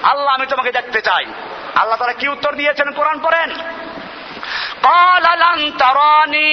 আল্লাহ, 0.03 0.35
আমি 0.35 0.45
তোমাকে 0.45 0.71
দেখতে 0.71 1.01
চাই। 1.01 1.25
আল্লাহ 1.75 1.97
তারা 1.97 2.13
কি 2.13 2.27
উত্তর 2.27 2.55
দিয়েছেন 2.55 2.91
কোরআন 2.91 3.19
পড়েন? 3.19 3.55
কালালান 4.81 5.71
তারানি 5.71 6.49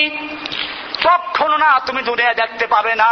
চক্ষু 1.02 1.46
না 1.48 1.80
তুমি 1.86 2.02
দূরে 2.02 2.34
দেখতে 2.34 2.66
পাবে 2.66 2.94
না। 2.94 3.10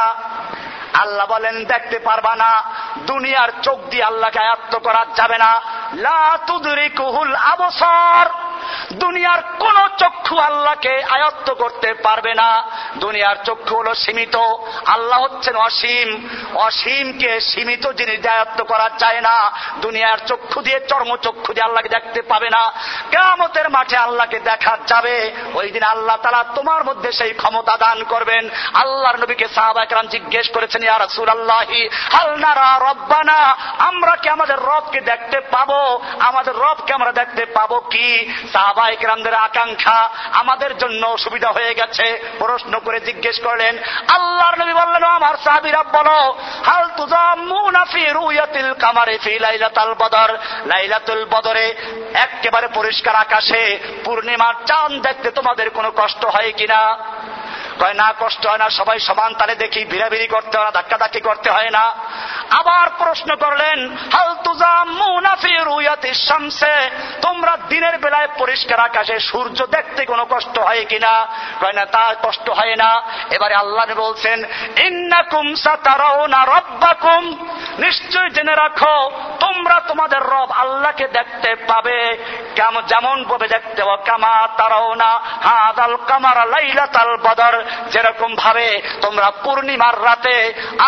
আল্লাহ 0.92 1.26
বলেন, 1.26 1.64
দেখতে 1.64 1.98
পারবা 1.98 2.36
না, 2.36 2.62
দুনিয়ার 2.98 3.48
চোখ 3.62 3.78
দিয়ে 3.90 4.02
আল্লাহকে 4.02 4.38
আয়ত্ত 4.38 4.78
করা 4.78 5.06
যাবে 5.14 5.38
না। 5.38 5.60
লা 5.94 6.38
তুদরিকুহুল 6.46 7.34
আবসার। 7.34 8.48
দুনিয়ার 8.92 9.42
কোন 9.58 9.88
চক্ষু 9.98 10.38
আল্লাহকে 10.38 11.02
আয়ত্ত 11.02 11.54
করতে 11.54 11.94
পারবে 11.94 12.34
না। 12.34 12.62
দুনিয়ার 12.96 13.36
চক্ষু 13.44 13.76
হলো 13.76 13.94
সীমিত। 13.94 14.36
আল্লাহ 14.86 15.22
হচ্ছেন 15.22 15.56
অসীম। 15.56 16.28
অসীমকে 16.54 17.40
সীমিত 17.40 17.92
জিনিস 17.92 18.26
আয়ত্ত 18.26 18.62
করা 18.62 18.90
যায় 18.98 19.20
না। 19.20 19.52
দুনিয়ার 19.80 20.18
চক্ষু 20.26 20.60
দিয়ে, 20.60 20.80
চর্ম 20.80 21.16
চক্ষু 21.16 21.52
দিয়ে 21.52 21.64
আল্লাহকে 21.64 21.88
দেখতে 21.88 22.22
পাবে 22.22 22.50
না। 22.50 22.72
কেমতের 23.10 23.70
মাঠে 23.70 23.96
আল্লাহকে 23.96 24.40
দেখা 24.40 24.78
যাবে। 24.86 25.32
ওই 25.54 25.70
দিন 25.70 25.82
আল্লাহ 25.82 26.16
তালা 26.16 26.44
তোমার 26.54 26.84
মধ্যে 26.84 27.12
সেই 27.12 27.30
ক্ষমতা 27.30 27.76
দান 27.76 28.04
করবেন। 28.04 28.48
আল্লাহর 28.74 29.16
নবীকে 29.16 29.48
সাহাবাহাম 29.48 30.06
জিজ্ঞেস 30.06 30.50
হাল 32.12 32.44
রব্বানা, 32.90 33.56
আমরা 33.78 34.16
কি 34.16 34.28
আমাদের 34.28 34.58
রবকে 34.58 35.00
দেখতে 35.00 35.40
পাবো? 35.40 36.00
আমাদের 36.20 36.54
রবকে 36.56 36.94
আমরা 36.94 37.12
দেখতে 37.12 37.46
পাবো 37.46 37.80
কি? 37.80 38.32
সাহাবাহিকরামদের 38.52 39.34
আকাঙ্ক্ষা 39.34 40.10
আমাদের 40.32 40.78
জন্য 40.78 41.18
সুবিধা 41.18 41.50
হয়ে 41.50 41.74
গেছে। 41.74 42.34
প্রশ্ন 42.38 42.78
করে 42.78 43.00
জিজ্ঞেস 43.00 43.40
করলেন, 43.40 43.78
আল্লাহর 44.08 44.58
নবী 44.58 44.72
বললেন 44.72 45.04
আমার 45.04 45.34
সাহাবিরা, 45.44 45.82
বলো, 45.82 46.38
হাল 46.66 46.88
তুজাম্মুনা 46.96 47.84
ফি 47.84 48.06
রুয়াতিল 48.06 48.74
কামারে 48.74 49.18
ফি 49.18 49.38
লাইলাতাল 49.38 49.94
বদর? 49.94 50.38
লাইলাতুল 50.66 51.24
বদরে 51.24 51.74
একেবারে 52.14 52.68
পরিষ্কার 52.68 53.14
আকাশে 53.14 53.78
পূর্ণিমার 54.04 54.54
চাঁদ 54.66 54.92
দেখতে 54.92 55.30
তোমাদের 55.30 55.70
কোনো 55.70 55.92
কষ্ট 55.96 56.24
হয় 56.24 56.52
কিনা? 56.56 56.98
কয়, 57.80 57.94
না, 57.94 58.14
কষ্ট 58.20 58.46
হয় 58.46 58.58
না, 58.58 58.70
সবাই 58.70 58.98
সমান 58.98 59.34
তালে 59.34 59.54
দেখি, 59.54 59.84
ভিড়াভিড়ি 59.84 60.26
করতে 60.26 60.58
হয় 60.58 60.66
না, 60.66 60.70
ধাক্কাধাক্কি 60.70 61.20
করতে 61.20 61.50
হয় 61.50 61.70
না। 61.70 61.84
আবার 62.50 62.90
প্রশ্ন 62.98 63.36
করলেন, 63.36 63.96
হাল 64.12 64.34
শামসে? 66.14 66.90
তোমরা 67.22 67.56
দিনের 67.68 67.98
বেলায় 67.98 68.28
পরিষ্কার 68.38 68.80
আকাশে 68.80 69.20
সূর্য 69.20 69.66
দেখতে 69.66 70.04
কোনো 70.04 70.26
কষ্ট 70.30 70.58
হয় 70.58 70.84
কিনা 70.88 71.26
কয়, 71.60 71.72
না, 71.72 71.86
তা 71.86 72.14
কষ্ট 72.22 72.50
হয় 72.50 72.76
না। 72.76 73.02
এবারে 73.30 73.54
আল্লাহ 73.54 73.86
বলছেন, 73.96 74.44
ইন্নাকুম 74.76 75.54
সাতারাউনা 75.54 76.46
রাব্বাকুম। 76.46 77.48
নিশ্চয় 77.78 78.30
জেনে 78.30 78.54
রাখো, 78.54 79.10
তোমরা 79.40 79.80
তোমাদের 79.88 80.22
রব 80.22 80.50
আল্লাহকে 80.52 81.08
দেখতে 81.08 81.54
পাবে। 81.54 82.18
যেমন 82.86 83.24
ভাবে 83.24 83.48
দেখতে 83.48 83.84
পাবো 83.84 84.02
কামা 84.06 84.48
তারাও 84.56 84.94
না 84.94 85.20
হাদাল 85.44 85.96
কামারা 85.96 86.44
লাইলাতাল 86.44 87.16
বদর। 87.16 87.64
যেরকম 87.92 88.30
ভাবে 88.42 88.66
তোমরা 89.02 89.28
পূর্ণিমার 89.44 89.96
রাতে 90.04 90.36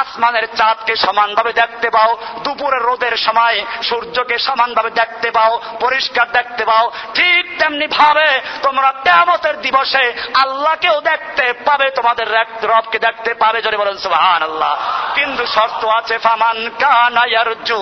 আসমানের 0.01 0.47
চাঁদকে 0.59 0.95
সমানভাবে 0.97 1.53
দেখতে 1.53 1.89
পাও, 1.91 2.11
দুপুরের 2.45 2.83
রোদের 2.89 3.15
সময় 3.27 3.59
সূর্যকে 3.89 4.37
সমানভাবে 4.39 4.91
দেখতে 4.91 5.29
পাও, 5.37 5.53
পরিষ্কার 5.81 6.27
দেখতে 6.39 6.63
পাও, 6.71 6.85
ঠিক 7.15 7.45
তেমনি 7.59 7.87
ভাবে 7.99 8.29
তোমরা 8.63 8.91
তেমতের 9.07 9.57
দিবসে 9.65 10.05
আল্লাহকেও 10.43 10.97
দেখতে 11.01 11.47
পাবে, 11.67 11.87
তোমাদের 11.91 12.27
রবকে 12.73 12.99
দেখতে 13.07 13.31
পাবে 13.35 13.59
যদি 13.63 13.77
বলেন 13.77 13.97
সুহান 14.05 14.43
আল্লাহ 14.43 14.73
কিন্তু 15.15 15.43
শর্ত 15.47 15.83
আছে, 15.99 16.15
ফামান 16.19 16.59
কানা 16.83 17.25
ইয়ারজু 17.33 17.81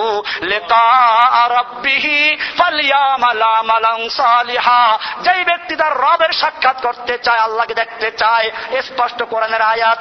লিকা 0.51 0.85
যেই 5.25 5.43
ব্যক্তি 5.51 5.75
তার 5.77 5.95
রবের 6.05 6.33
সাক্ষাৎ 6.41 6.77
করতে 6.87 7.15
চায়, 7.27 7.41
আল্লাহকে 7.47 7.75
দেখতে 7.83 8.09
চায় 8.23 8.47
স্পষ্ট 8.93 9.23
কোরআনের 9.23 9.63
আয়াত 9.63 9.99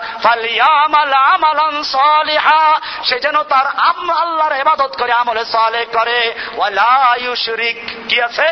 সে 3.05 3.19
যেন 3.19 3.43
তার 3.43 3.67
আল্লাহর 3.67 4.59
ইবাদত 4.59 4.95
করে, 4.99 5.11
আমলে 5.11 5.45
সালেহ 5.45 5.85
করে। 5.93 6.33
ওয়ালা 6.57 7.17
কি 8.09 8.21
আছে? 8.21 8.47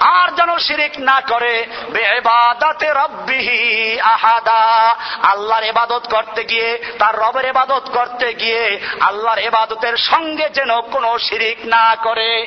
আর 0.00 0.34
যেন 0.34 0.58
শিরিক 0.58 0.92
না 0.98 1.20
করে। 1.28 1.66
বেবাদাতে 1.90 2.88
রব্বিহি 2.92 4.00
আহাদা, 4.00 4.94
আল্লাহর 5.22 5.62
এবাদত 5.62 6.02
করতে 6.10 6.44
গিয়ে, 6.44 6.78
তার 6.98 7.18
রবের 7.18 7.44
এবাদত 7.44 7.82
করতে 7.92 8.34
গিয়ে, 8.34 8.80
আল্লাহর 9.00 9.38
এবাদতের 9.38 9.96
সঙ্গে 9.96 10.48
যেন 10.48 10.80
কোনো 10.80 11.18
শিরিক 11.18 11.58
না 11.64 11.96
করে। 12.02 12.46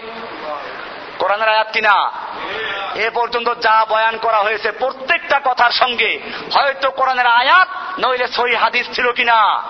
কোরআনের 1.20 1.50
আয়াত 1.50 1.68
কিনা? 1.74 2.12
এ 2.96 3.10
পর্যন্ত 3.10 3.54
যা 3.54 3.86
বয়ান 3.90 4.18
করা 4.18 4.38
হয়েছে 4.38 4.72
প্রত্যেকটা 4.72 5.42
কথার 5.44 5.72
সঙ্গে, 5.72 6.20
হয়তো 6.54 6.92
কোরআনের 6.92 7.26
আয়াত, 7.26 7.68
নইলে 8.00 8.28
সই 8.28 8.56
হাদিস 8.56 8.88
ছিল 8.94 9.12
কিনা? 9.12 9.64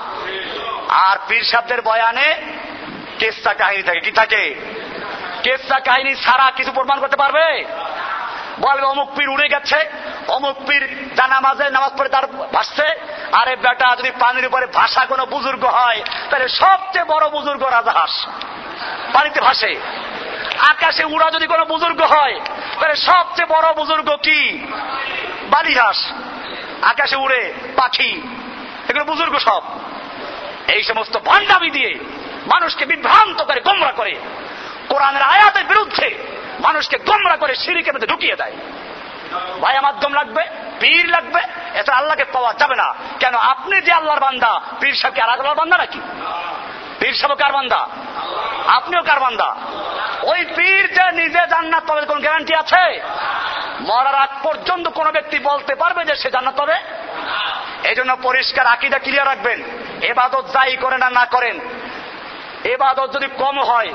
আর 0.90 1.18
পীর 1.28 1.44
সাহেবদের 1.44 1.82
বয়ানে 1.82 2.36
কেসা 3.20 3.54
কাহিনী 3.54 3.84
থাকে। 3.84 4.00
কি 4.00 4.12
থাকে? 4.12 4.56
কেসা 5.44 5.80
কাহিনী 5.80 6.16
ছাড়া 6.16 6.52
কিছু 6.52 6.72
প্রমাণ 6.72 7.00
করতে 7.00 7.16
পারবে? 7.16 7.66
বলবে 8.62 8.86
অমুক 8.86 9.10
পীর 9.16 9.30
উড়ে 9.30 9.48
গেছে, 9.48 9.90
অমুক 10.28 10.58
পীর 10.68 11.12
জানামাজে 11.16 11.70
নামাজ 11.70 11.92
পড়ে 12.00 12.10
তার 12.10 12.28
ভাসছে 12.28 12.88
আরে 13.32 13.56
বেটা, 13.56 13.96
যদি 13.96 14.12
পানির 14.20 14.46
উপরে 14.46 14.66
ভাষা 14.66 15.06
কোনো 15.06 15.26
বুজুর্গ 15.26 15.66
হয়, 15.66 16.02
তাহলে 16.30 16.48
সবচেয়ে 16.48 17.06
বড় 17.06 17.30
বুজুর্গ 17.30 17.64
রাজাহাস 17.64 18.28
পানিতে 19.14 19.42
ভাসে। 19.42 19.80
আকাশে 20.70 21.04
উড়া 21.04 21.32
যদি 21.32 21.48
কোনো 21.48 21.66
বুজুর্গ 21.66 22.02
হয়, 22.02 22.40
তাহলে 22.80 22.96
সবচেয়ে 22.96 23.48
বড় 23.48 23.74
বুজুর্গ 23.74 24.16
কি? 24.16 24.60
বালিহাস 25.50 26.12
আকাশে 26.82 27.16
উড়ে 27.16 27.54
পাখি। 27.76 28.22
এগুলো 28.90 29.06
বুজুর্গ 29.06 29.38
সব। 29.38 29.64
এই 30.68 30.84
সমস্ত 30.84 31.18
ভণ্ডামি 31.18 31.70
দিয়ে 31.70 32.00
মানুষকে 32.48 32.86
বিভ্রান্ত 32.86 33.44
করে, 33.44 33.62
গোমরা 33.62 33.92
করে। 33.92 34.16
কোরআনের 34.90 35.22
আয়াতের 35.22 35.66
বিরুদ্ধে 35.66 36.39
মানুষকে 36.60 36.98
গোমরা 36.98 37.38
করে 37.38 37.56
সিঁড়িকে 37.56 37.92
মধ্যে 37.92 38.08
ঢুকিয়ে 38.08 38.36
দেয়। 38.36 38.52
ভাইয়া 39.62 39.82
মাধ্যম 39.82 40.14
লাগবে, 40.14 40.44
পীর 40.80 41.08
লাগবে 41.08 41.42
এটা 41.74 41.94
আল্লাহকে 41.94 42.24
পাওয়া 42.24 42.54
যাবে 42.54 42.76
না। 42.76 42.94
কেন, 43.20 43.36
আপনি 43.36 43.82
যে 43.82 43.92
আল্লাহর 43.92 44.20
বান্দা, 44.20 44.62
পীর 44.80 44.94
সাহেবকে 44.94 45.22
আর 45.22 45.30
আল্লাহর 45.30 45.56
বান্দা 45.56 45.78
নাকি? 45.78 46.00
পীর 47.00 47.14
সাহেব 47.14 47.38
কার 47.38 47.52
বান্দা? 47.52 47.88
আপনিও 48.68 49.04
কার 49.04 49.20
বান্দা? 49.20 49.56
ওই 50.22 50.46
পীর 50.56 50.94
যে 50.94 51.12
নিজে 51.12 51.40
জান্নাত 51.50 51.84
পাবে, 51.88 52.06
কোন 52.06 52.20
গ্যারান্টি 52.20 52.56
আছে? 52.56 53.02
মরার 53.80 54.16
আগ 54.16 54.30
পর্যন্ত 54.44 54.88
কোন 54.88 55.12
ব্যক্তি 55.12 55.40
বলতে 55.40 55.76
পারবে 55.76 56.06
যে 56.06 56.16
সে 56.16 56.32
জান্নাত 56.32 56.56
পাবে? 56.56 56.76
এই 57.84 57.96
জন্য 57.96 58.18
পরিষ্কার 58.22 58.68
আকিদা 58.68 59.00
ক্লিয়ার 59.00 59.28
রাখবেন। 59.28 59.64
এবাদত 60.02 60.46
যাই 60.54 60.76
করেন 60.76 61.02
আর 61.02 61.12
না 61.12 61.26
করেন। 61.26 61.60
এবাদত 62.64 63.14
যদি 63.14 63.28
কম 63.28 63.60
হয় 63.60 63.94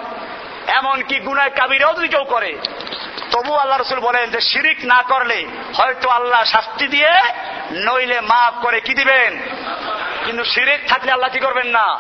এমনকি 0.69 1.21
গুনায় 1.21 1.51
কাবিরেও 1.51 1.95
যদি 1.95 2.09
কেউ 2.09 2.25
করে 2.25 2.59
তবু 3.31 3.53
আল্লাহ 3.55 3.79
রসুল 3.79 4.01
বলেন 4.01 4.31
যে 4.31 4.41
শিরিক 4.41 4.85
না 4.85 5.03
করলে 5.03 5.47
হয়তো 5.77 6.09
আল্লাহ 6.09 6.45
শাস্তি 6.45 6.89
দিয়ে 6.89 7.13
নইলে 7.73 8.21
মাফ 8.21 8.55
করে 8.63 8.81
কি 8.81 8.95
দিবেন? 8.95 9.39
কিন্তু 10.25 10.45
শিরিক 10.45 10.89
থাকলে 10.89 11.13
আল্লাহ 11.13 11.31
কি 11.31 11.39
করবেন 11.39 11.67
না? 11.67 11.99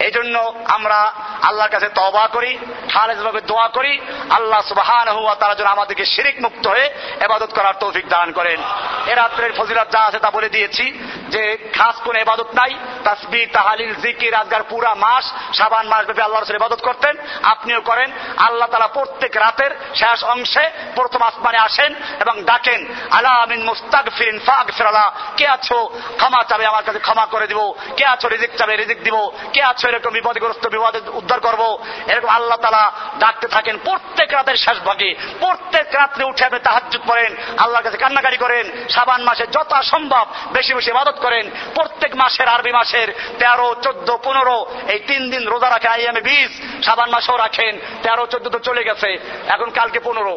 এই 0.00 0.10
জন্য 0.10 0.54
আমরা 0.66 1.12
আল্লাহর 1.42 1.70
কাছে 1.70 1.88
তবা 1.88 2.26
করি, 2.26 2.58
খালেজ 2.92 3.18
ভাবে 3.18 3.40
দোয়া 3.40 3.68
করি, 3.68 4.00
আল্লাহ 4.30 4.60
সুবাহান 4.68 5.08
হুয়া 5.08 5.34
তারা 5.34 5.54
যেন 5.54 5.66
আমাদেরকে 5.66 6.04
শিরিক 6.04 6.36
মুক্ত 6.42 6.66
হয়ে 6.66 6.90
এবাদত 7.20 7.54
করার 7.54 7.74
তৌফিক 7.80 8.08
দান 8.08 8.32
করেন। 8.32 8.62
এ 9.06 9.14
রাত্রের 9.14 9.52
ফজিরাত 9.52 9.90
যা 9.90 10.00
আছে 10.00 10.18
তা 10.18 10.30
বলে 10.30 10.48
দিয়েছি 10.48 11.00
যে 11.28 11.70
খাস 11.72 11.96
কোন 12.04 12.16
এবাদত 12.16 12.54
নাই 12.54 12.78
তাসবি 13.04 13.46
তাহালিল, 13.46 13.94
জিকির 13.94 14.34
আজগার 14.34 14.62
পুরা 14.62 14.94
মাস 14.94 15.24
সাবান 15.58 15.86
মাস 15.86 16.04
ব্যাপী 16.04 16.20
আল্লাহ 16.20 16.40
রসুল 16.40 16.56
ইবাদত 16.56 16.80
করতেন, 16.80 17.16
আপনিও 17.42 17.80
করেন। 17.80 18.12
আল্লাহ 18.38 18.68
তালা 18.68 18.88
প্রত্যেক 18.88 19.36
রাতের 19.36 19.70
শেষ 19.94 20.24
অংশে 20.24 20.70
প্রথম 20.94 21.22
আসমানে 21.22 21.58
আসেন 21.58 21.94
এবং 22.20 22.42
ডাকেন, 22.42 22.94
আলা 23.10 23.28
আমিন 23.28 23.64
মুস্তাক 23.64 24.06
ফিরিন 24.18 24.38
ফাগ 24.38 24.70
ফেরালা 24.76 25.12
কে 25.36 25.48
আছো? 25.48 25.88
ক্ষমা 26.16 26.44
চাবে 26.44 26.66
আমার 26.66 26.84
কাছে 26.84 26.98
ক্ষমা 26.98 27.26
করে 27.26 27.46
দিব। 27.46 27.72
কে 27.96 28.04
আছো? 28.06 28.28
রিজিক 28.28 28.50
চাবে, 28.58 28.76
রিজিক 28.76 29.02
দিব। 29.02 29.30
কে 29.52 29.62
আছো? 29.62 29.83
এরকম 29.88 30.12
বিপদগ্রস্ত 30.12 30.66
বিপদে 30.66 31.00
উদ্ধার 31.20 31.40
করব। 31.40 31.62
এরকম 32.06 32.28
আল্লাহ 32.28 32.58
তালা 32.62 32.92
ডাকতে 33.18 33.46
থাকেন, 33.48 33.78
প্রত্যেক 33.84 34.32
রাতের 34.32 34.56
শেষ 34.56 34.78
ভাগে, 34.78 35.14
প্রত্যেক 35.40 35.86
রাত্রে 35.94 36.24
উঠে 36.24 36.44
আপনি 36.44 36.58
তাহাজুদ 36.58 37.02
করেন 37.06 37.30
আল্লাহর 37.58 37.84
কাছে 37.84 37.96
কান্নাকারি 37.96 38.36
করেন, 38.36 38.64
সাবান 38.90 39.22
মাসে 39.22 39.44
যত 39.46 39.72
সম্ভব 39.82 40.24
বেশি 40.52 40.74
বেশি 40.74 40.90
ইবাদত 40.90 41.16
করেন, 41.20 41.50
প্রত্যেক 41.74 42.12
মাসের 42.16 42.48
আরবি 42.48 42.72
মাসের 42.72 43.08
তেরো, 43.38 43.74
চোদ্দ, 43.82 44.16
পনেরো, 44.24 44.66
এই 44.88 44.98
তিন 44.98 45.30
দিন 45.30 45.42
রোজা 45.48 45.68
রাখেন 45.70 45.90
আইএমএ 45.90 46.20
বিশ, 46.20 46.50
সাবান 46.86 47.10
মাসেও 47.10 47.36
রাখেন, 47.36 47.78
তেরো, 48.02 48.26
চোদ্দ 48.26 48.48
তো 48.48 48.58
চলে 48.58 48.82
গেছে, 48.84 49.18
এখন 49.48 49.70
কালকে 49.70 50.00
পনেরো। 50.00 50.34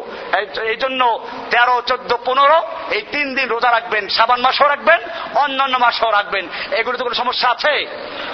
এই 0.72 0.76
জন্য 0.76 1.20
তেরো, 1.50 1.82
চোদ্দ, 1.86 2.10
পনেরো, 2.24 2.58
এই 2.90 3.02
তিন 3.12 3.34
দিন 3.34 3.48
রোজা 3.48 3.70
রাখবেন, 3.70 4.08
সাবান 4.08 4.40
মাসও 4.40 4.68
রাখবেন, 4.68 5.00
অন্যান্য 5.34 5.76
মাসও 5.78 6.10
রাখবেন। 6.10 6.48
এগুলোতে 6.72 7.02
কোনো 7.02 7.14
সমস্যা 7.14 7.48
আছে? 7.50 7.86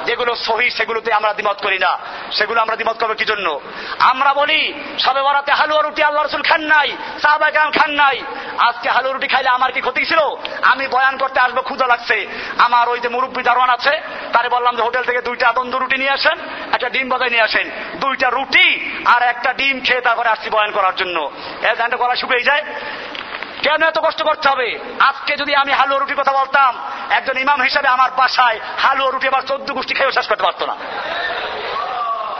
যেগুলো 0.06 0.34
সহি 0.34 0.70
সেগুলোতে 1.04 1.20
আমরা 1.20 1.32
দ্বিমত 1.32 1.58
করি 1.62 1.78
না। 1.78 1.92
সেগুলো 2.32 2.58
আমরা 2.60 2.76
দ্বিমত 2.76 2.96
করব 3.00 3.12
কি 3.14 3.24
জন্য? 3.24 3.46
আমরা 4.12 4.30
বলি, 4.34 4.60
সবে 4.98 5.22
বরাতে 5.22 5.52
হালুয়া 5.52 5.82
রুটি 5.82 6.02
আল্লাহ 6.02 6.22
রসুল 6.24 6.42
খান 6.42 6.62
নাই 6.64 6.88
সাহবাগাম 7.22 7.70
খান 7.70 7.90
নাই। 7.92 8.16
আজকে 8.58 8.88
হালুয়া 8.90 9.14
রুটি 9.14 9.28
খাইলে 9.28 9.48
আমার 9.48 9.70
কি 9.72 9.80
ক্ষতি 9.80 10.02
ছিল? 10.04 10.20
আমি 10.62 10.84
বয়ান 10.88 11.14
করতে 11.16 11.38
আসব 11.40 11.58
ক্ষুদা 11.60 11.86
লাগছে। 11.86 12.16
আমার 12.58 12.88
ওই 12.88 12.98
যে 13.00 13.08
মুরব্বী 13.08 13.42
দারোয়ান 13.42 13.70
আছে, 13.70 13.94
তারে 14.32 14.48
বললাম 14.48 14.76
যে 14.76 14.82
হোটেল 14.82 15.04
থেকে 15.04 15.20
দুইটা 15.22 15.52
তন্দুর 15.52 15.82
রুটি 15.82 15.96
নিয়ে 15.96 16.14
আসেন, 16.18 16.36
একটা 16.72 16.88
ডিম 16.88 17.06
বাজায় 17.08 17.30
নিয়ে 17.30 17.46
আসেন। 17.48 17.66
দুইটা 18.00 18.28
রুটি 18.30 18.66
আর 19.04 19.22
একটা 19.22 19.50
ডিম 19.52 19.76
খেয়ে 19.80 20.00
তারপরে 20.00 20.28
আসছি 20.28 20.48
বয়ান 20.50 20.70
করার 20.70 20.94
জন্য। 20.96 21.16
ধানটা 21.78 21.96
গলা 21.96 22.16
শুকিয়ে 22.16 22.48
যায়। 22.48 22.64
কেন 23.64 23.82
এত 23.82 23.98
কষ্ট 23.98 24.22
করতে 24.22 24.48
হবে? 24.48 24.78
আজকে 25.00 25.36
যদি 25.36 25.54
আমি 25.54 25.72
হালুয়া 25.72 26.00
রুটির 26.00 26.16
কথা 26.16 26.32
বলতাম, 26.32 26.78
একজন 27.10 27.38
ইমাম 27.38 27.62
হিসাবে 27.62 27.88
আমার 27.88 28.10
বাসায় 28.10 28.60
হালুয়া 28.78 29.10
রুটি 29.10 29.28
আবার 29.28 29.42
চোদ্দ 29.42 29.72
গোষ্ঠী 29.72 29.94
খেয়েও 29.94 30.12
শেষ 30.12 30.28
করতে 30.28 30.42
পারতো 30.42 30.66
না। 30.66 30.76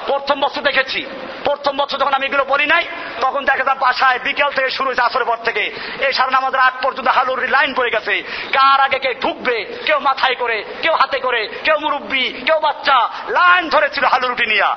প্রথম 0.07 0.41
বছর 0.41 0.63
দেখেছি। 0.63 1.07
প্রথম 1.45 1.77
বছর 1.77 1.99
যখন 1.99 2.15
আমি 2.15 2.27
এগুলো 2.27 2.45
বলি 2.45 2.67
নাই, 2.67 2.85
তখন 3.21 3.45
দেখা 3.45 3.65
যায় 3.65 3.79
বাসায় 3.79 4.19
বিকেল 4.19 4.51
থেকে 4.51 4.71
শুরু 4.71 4.87
হয়েছে 4.87 5.03
আসরের 5.03 5.27
পর 5.27 5.37
থেকে। 5.37 5.61
এই 6.07 6.13
সারা 6.13 6.37
আমাদের 6.37 6.61
আট 6.61 6.75
পর্যন্ত 6.83 7.09
হালুর 7.09 7.49
লাইন 7.49 7.75
পড়ে 7.75 7.91
গেছে। 7.91 8.23
কার 8.53 8.81
আগে 8.81 8.99
কে 8.99 9.15
ঢুকবে, 9.15 9.81
কেউ 9.87 9.99
মাথায় 9.99 10.35
করে, 10.35 10.65
কেউ 10.83 10.95
হাতে 10.95 11.19
করে, 11.19 11.49
কেউ 11.65 11.79
মুরব্বী, 11.79 12.33
কেউ 12.47 12.61
বাচ্চা, 12.61 13.09
লাইন 13.29 13.69
ধরেছিল 13.69 14.05
হালু 14.05 14.29
রুটি 14.29 14.47
নিয়া। 14.47 14.77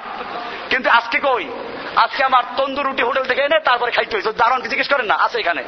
কিন্তু 0.69 0.89
আজকে 0.89 1.19
কই? 1.19 1.49
আজকে 1.95 2.23
আমার 2.23 2.43
তন্দুর 2.57 2.85
রুটি 2.85 3.03
হোটেল 3.03 3.25
থেকে 3.25 3.41
এনে 3.41 3.59
তারপরে 3.59 3.91
খাইতে 3.91 4.15
হয়েছে। 4.15 4.31
দারণকে 4.31 4.69
জিজ্ঞেস 4.69 4.89
করেন 4.89 5.05
না, 5.05 5.15
আছে 5.15 5.39
এখানে? 5.39 5.63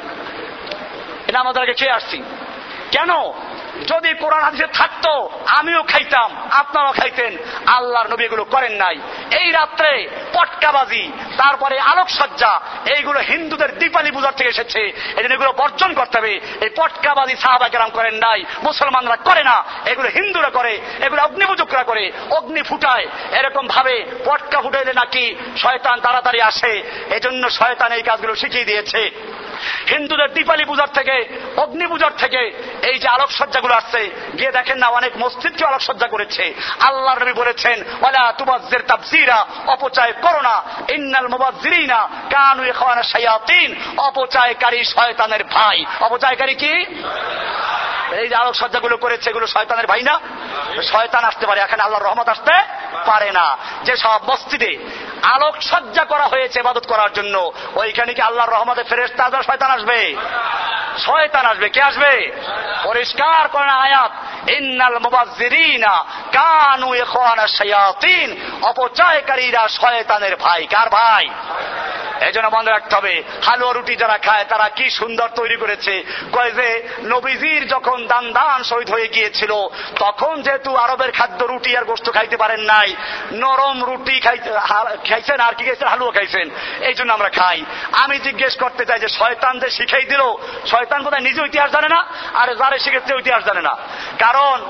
এটা 1.29 1.39
আমাদের 1.39 1.61
আগে 1.61 1.73
খেয়ে 1.73 1.91
আসছি। 1.91 2.23
কেন? 2.91 3.09
যদি 3.87 4.13
কোরআন 4.13 4.41
হাদিসে 4.41 4.67
থাকতো, 4.67 5.29
আমিও 5.45 5.83
খাইতাম, 5.83 6.49
আপনারাও 6.51 6.91
খাইতেন, 6.91 7.37
আল্লাহর 7.65 8.07
নবী 8.07 8.23
এগুলো 8.23 8.43
করেন 8.43 8.71
নাই। 8.71 8.99
এই 9.31 9.51
রাত্রে 9.51 10.09
পটকাবাজি, 10.33 11.11
তারপরে 11.37 11.79
আলোকসজ্জা, 11.79 12.61
এইগুলো 12.85 13.19
হিন্দুদের 13.19 13.79
দীপালি 13.79 14.11
পূজার 14.11 14.31
থেকে 14.31 14.49
এসেছে। 14.49 14.79
এই 15.17 15.23
জন্য 15.23 15.33
এগুলো 15.33 15.51
বর্জন 15.51 15.93
করতে 15.93 16.17
হবে। 16.17 16.39
এই 16.61 16.69
পটকাবাজি 16.75 17.35
সাহাবা 17.35 17.69
কেরাম 17.69 17.89
করেন 17.89 18.15
নাই, 18.15 18.43
মুসলমানরা 18.63 19.15
করে 19.15 19.43
না। 19.43 19.63
এগুলো 19.85 20.09
হিন্দুরা 20.09 20.49
করে, 20.49 20.81
এগুলো 21.03 21.23
অগ্নিপূজকরা 21.23 21.83
করে, 21.83 22.11
অগ্নি 22.29 22.61
ফুটায়। 22.61 23.07
এরকম 23.31 23.67
ভাবে 23.67 24.05
পটকা 24.25 24.61
ফুটাইলে 24.61 24.93
নাকি 24.93 25.35
শয়তান 25.57 25.99
তাড়াতাড়ি 25.99 26.41
আসে। 26.41 26.83
এজন্য 27.09 27.49
শয়তান 27.49 27.91
এই 27.91 28.01
কাজগুলো 28.01 28.35
শিখিয়ে 28.35 28.65
দিয়েছে। 28.65 29.11
হিন্দুদের 29.89 30.33
দীপালি 30.33 30.65
পূজার 30.65 30.87
থেকে, 30.87 31.37
অগ্নি 31.57 31.87
পূজার 31.87 32.11
থেকে 32.17 32.41
এই 32.83 32.99
যে 32.99 33.07
আলোকসজ্জাগুলো 33.07 33.73
আসছে, 33.73 34.09
গিয়ে 34.37 34.51
দেখেন 34.51 34.77
না, 34.77 34.87
অনেক 34.87 35.17
মসজিদকে 35.17 35.65
আলোকসজ্জা 35.65 36.07
করেছে। 36.07 36.53
আল্লাহ 36.79 37.15
নবী 37.15 37.33
বলেছেন 37.33 37.83
অপচয় 39.67 40.13
করো 40.21 40.41
না। 40.41 40.63
ইন্নাল 40.89 41.27
মুবাজ্জিরিনা 41.27 42.09
কানু 42.29 42.63
ইখওয়ানা 42.63 43.03
শায়াতিন। 43.03 43.75
অপচয়কারী 43.97 44.83
শয়তানের 44.83 45.43
ভাই। 45.43 45.85
অপচয়কারী 46.01 46.55
কি? 46.55 46.85
এই 48.11 48.27
যে 48.27 48.35
আলোকসজ্জাগুলো 48.35 48.97
করেছে, 48.97 49.29
এগুলো 49.29 49.47
শয়তানের 49.47 49.87
ভাই 49.87 50.01
না? 50.01 50.19
শয়তান 50.83 51.23
আসতে 51.23 51.45
পারে, 51.47 51.61
এখানে 51.61 51.83
আল্লাহর 51.83 52.05
রহমত 52.05 52.29
আসতে 52.29 52.55
পারে 53.05 53.31
না। 53.31 53.57
যে 53.83 53.97
সব 53.97 54.19
মসজিদে 54.31 54.77
আলোকসজ্জা 55.23 56.03
করা 56.05 56.23
হয়েছে 56.23 56.59
ইবাদত 56.59 56.85
করার 56.87 57.13
জন্য, 57.13 57.51
ওইখানে 57.75 58.13
কি 58.13 58.21
আল্লাহর 58.21 58.51
রহমতে 58.51 58.83
ফেরেস 58.83 59.11
তাদের 59.17 59.43
শয়তান 59.49 59.71
আসবে। 59.71 60.15
শয়তান 60.97 61.45
আসবে। 61.45 61.69
কে 61.69 61.81
আসবে? 61.81 62.31
পরিষ্কার 62.83 63.47
করেন 63.47 63.69
আয়াত। 63.69 64.11
ইন্নাল 64.49 64.99
মুবাজ্জিরিনা 64.99 66.05
কানু 66.33 66.95
ইখওয়ানা 66.95 67.47
শায়াতিন। 67.47 68.51
অপচয়কারীরা 68.61 69.67
শয়তানের 69.67 70.35
ভাই। 70.35 70.67
কার 70.67 70.89
ভাই? 70.89 71.29
এই 72.19 72.31
জন্য 72.31 72.49
মনে 72.53 72.71
রাখতে 72.71 72.95
হবে। 72.95 73.23
হালুয়া 73.45 73.73
রুটি 73.73 73.95
যারা 73.95 74.17
খায়, 74.17 74.45
তারা 74.49 74.69
কি 74.69 74.89
সুন্দর 74.89 75.29
তৈরি 75.35 75.55
করেছে। 75.55 76.03
কয় 76.33 76.51
যে, 76.51 76.87
নবীজির 77.03 77.67
যখন 77.67 78.07
দান 78.07 78.31
দান 78.31 78.63
শহীদ 78.63 78.89
হয়ে 78.89 79.07
গিয়েছিল, 79.07 79.51
তখন 79.99 80.41
যেহেতু 80.41 80.75
আরবের 80.75 81.11
খাদ্য 81.11 81.43
রুটি 81.43 81.77
আর 81.77 81.83
গোস্ত 81.83 82.13
খাইতে 82.13 82.37
পারেন 82.37 82.59
নাই, 82.59 82.95
নরম 83.31 83.83
রুটি 83.83 84.19
খাইছেন 84.19 85.39
আর 85.39 85.53
কি 85.53 85.63
খাইছেন? 85.63 85.87
হালুয়া 85.87 86.11
খাইছেন। 86.11 86.49
এই 86.81 86.93
জন্য 86.93 87.13
আমরা 87.13 87.29
খাই। 87.29 87.63
আমি 87.91 88.19
জিজ্ঞেস 88.19 88.55
করতে 88.55 88.85
চাই 88.85 88.99
যে, 88.99 89.07
শয়তান 89.07 89.38
যে 89.61 89.69
শিখাই 89.69 90.03
দিল, 90.03 90.21
শয়তান 90.65 91.03
কোথায় 91.03 91.21
নিজে 91.21 91.41
ইতিহাস 91.45 91.71
জানে 91.71 91.87
না, 91.87 92.05
আর 92.33 92.55
যারে 92.55 92.79
শিখেছে 92.79 93.15
ইতিহাস 93.19 93.43
জানে 93.43 93.61
না। 93.61 93.77
কারণ, 94.19 94.65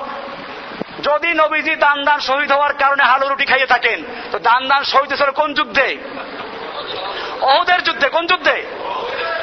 যদি 1.04 1.34
নবীজি 1.34 1.76
দান 1.76 2.06
দান 2.06 2.20
শহীদ 2.20 2.52
হওয়ার 2.52 2.74
কারণে 2.74 3.04
হালু 3.04 3.30
রুটি 3.30 3.46
খাইয়ে 3.46 3.66
থাকেন, 3.66 4.04
তো 4.32 4.40
দান 4.40 4.68
দান 4.68 4.84
শহীদ 4.84 5.10
হয়েছিল 5.10 5.32
কোন 5.32 5.54
যুদ্ধে? 5.54 5.98
অহুদের 7.41 7.84
যুদ্ধে, 7.84 8.10
কোন 8.10 8.28
যুদ্ধে? 8.28 8.64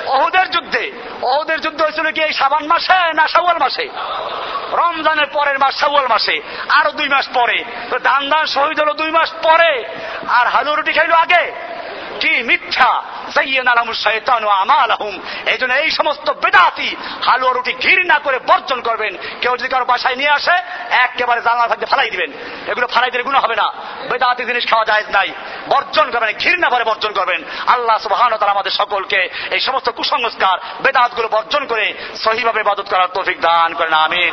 অহুদের 0.07 0.51
যুদ্ধে। 0.51 0.93
অহুদের 1.23 1.61
যুদ্ধ 1.61 1.83
হয়েছিল 1.83 2.11
কি 2.13 2.23
এই 2.23 2.33
সাবান 2.33 2.67
মাসে 2.67 3.13
না 3.13 3.29
সাওয়াল 3.29 3.59
মাসে? 3.59 3.89
রমজানের 4.73 5.27
পরের 5.27 5.59
মাস 5.59 5.81
সাওয়াল 5.81 6.07
মাসে, 6.07 6.41
আরও 6.69 6.93
দুই 6.93 7.09
মাস 7.09 7.29
পরে। 7.35 7.65
তো 7.91 7.99
দান 7.99 8.29
দান 8.29 8.47
শহীদ 8.47 8.81
হলো 8.81 8.93
দুই 8.93 9.11
মাস 9.11 9.33
পরে, 9.43 9.85
আর 10.29 10.47
হালু 10.47 10.75
রুটি 10.75 10.93
খাইলো 10.93 11.15
আগে? 11.15 11.53
কি 12.21 12.43
মিথ্যা? 12.43 13.03
এই 15.47 15.59
জন্য 15.59 15.75
এই 15.75 15.91
সমস্ত 15.91 16.31
বেদাতি 16.31 16.97
হালুয়া 17.27 17.53
রুটি 17.53 17.73
ঘৃণা 17.73 18.19
করে 18.19 18.39
বর্জন 18.39 18.81
করবেন। 18.81 19.17
কেউ 19.41 19.57
যদি 19.57 19.69
কারও 19.69 19.85
বাসায় 19.85 20.17
নিয়ে 20.17 20.31
আসে, 20.31 20.53
একেবারে 20.91 21.41
জানলা 21.43 21.69
থাকতে 21.69 21.87
ফালাই 21.87 22.11
দিবেন। 22.11 22.33
এগুলো 22.67 22.87
ফালাই 22.87 23.11
দিলে 23.11 23.23
গুণ 23.23 23.35
হবে 23.35 23.57
না। 23.57 23.73
বেদাতি 24.11 24.45
জিনিস 24.45 24.71
খাওয়া 24.71 24.85
যায় 24.85 25.05
নাই। 25.13 25.33
বর্জন 25.69 26.11
করবেন, 26.11 26.39
ঘৃণা 26.39 26.69
করে 26.69 26.85
বর্জন 26.85 27.13
করবেন। 27.13 27.45
আল্লাহ 27.67 27.99
সুবাহান 27.99 28.37
তারা 28.37 28.51
আমাদের 28.51 28.71
সকলকে 28.71 29.29
এই 29.51 29.61
সমস্ত 29.61 29.91
কুসংস্কার, 29.91 30.59
বেদাতগুলো 30.83 31.29
বর্জন 31.29 31.67
করে 31.67 31.95
সহিভাবে 32.25 32.63
বাদত 32.63 32.87
করার 32.91 33.09
তৌফিক 33.15 33.41
দান 33.41 33.75
করেন, 33.75 33.93
আমিন। 33.93 34.25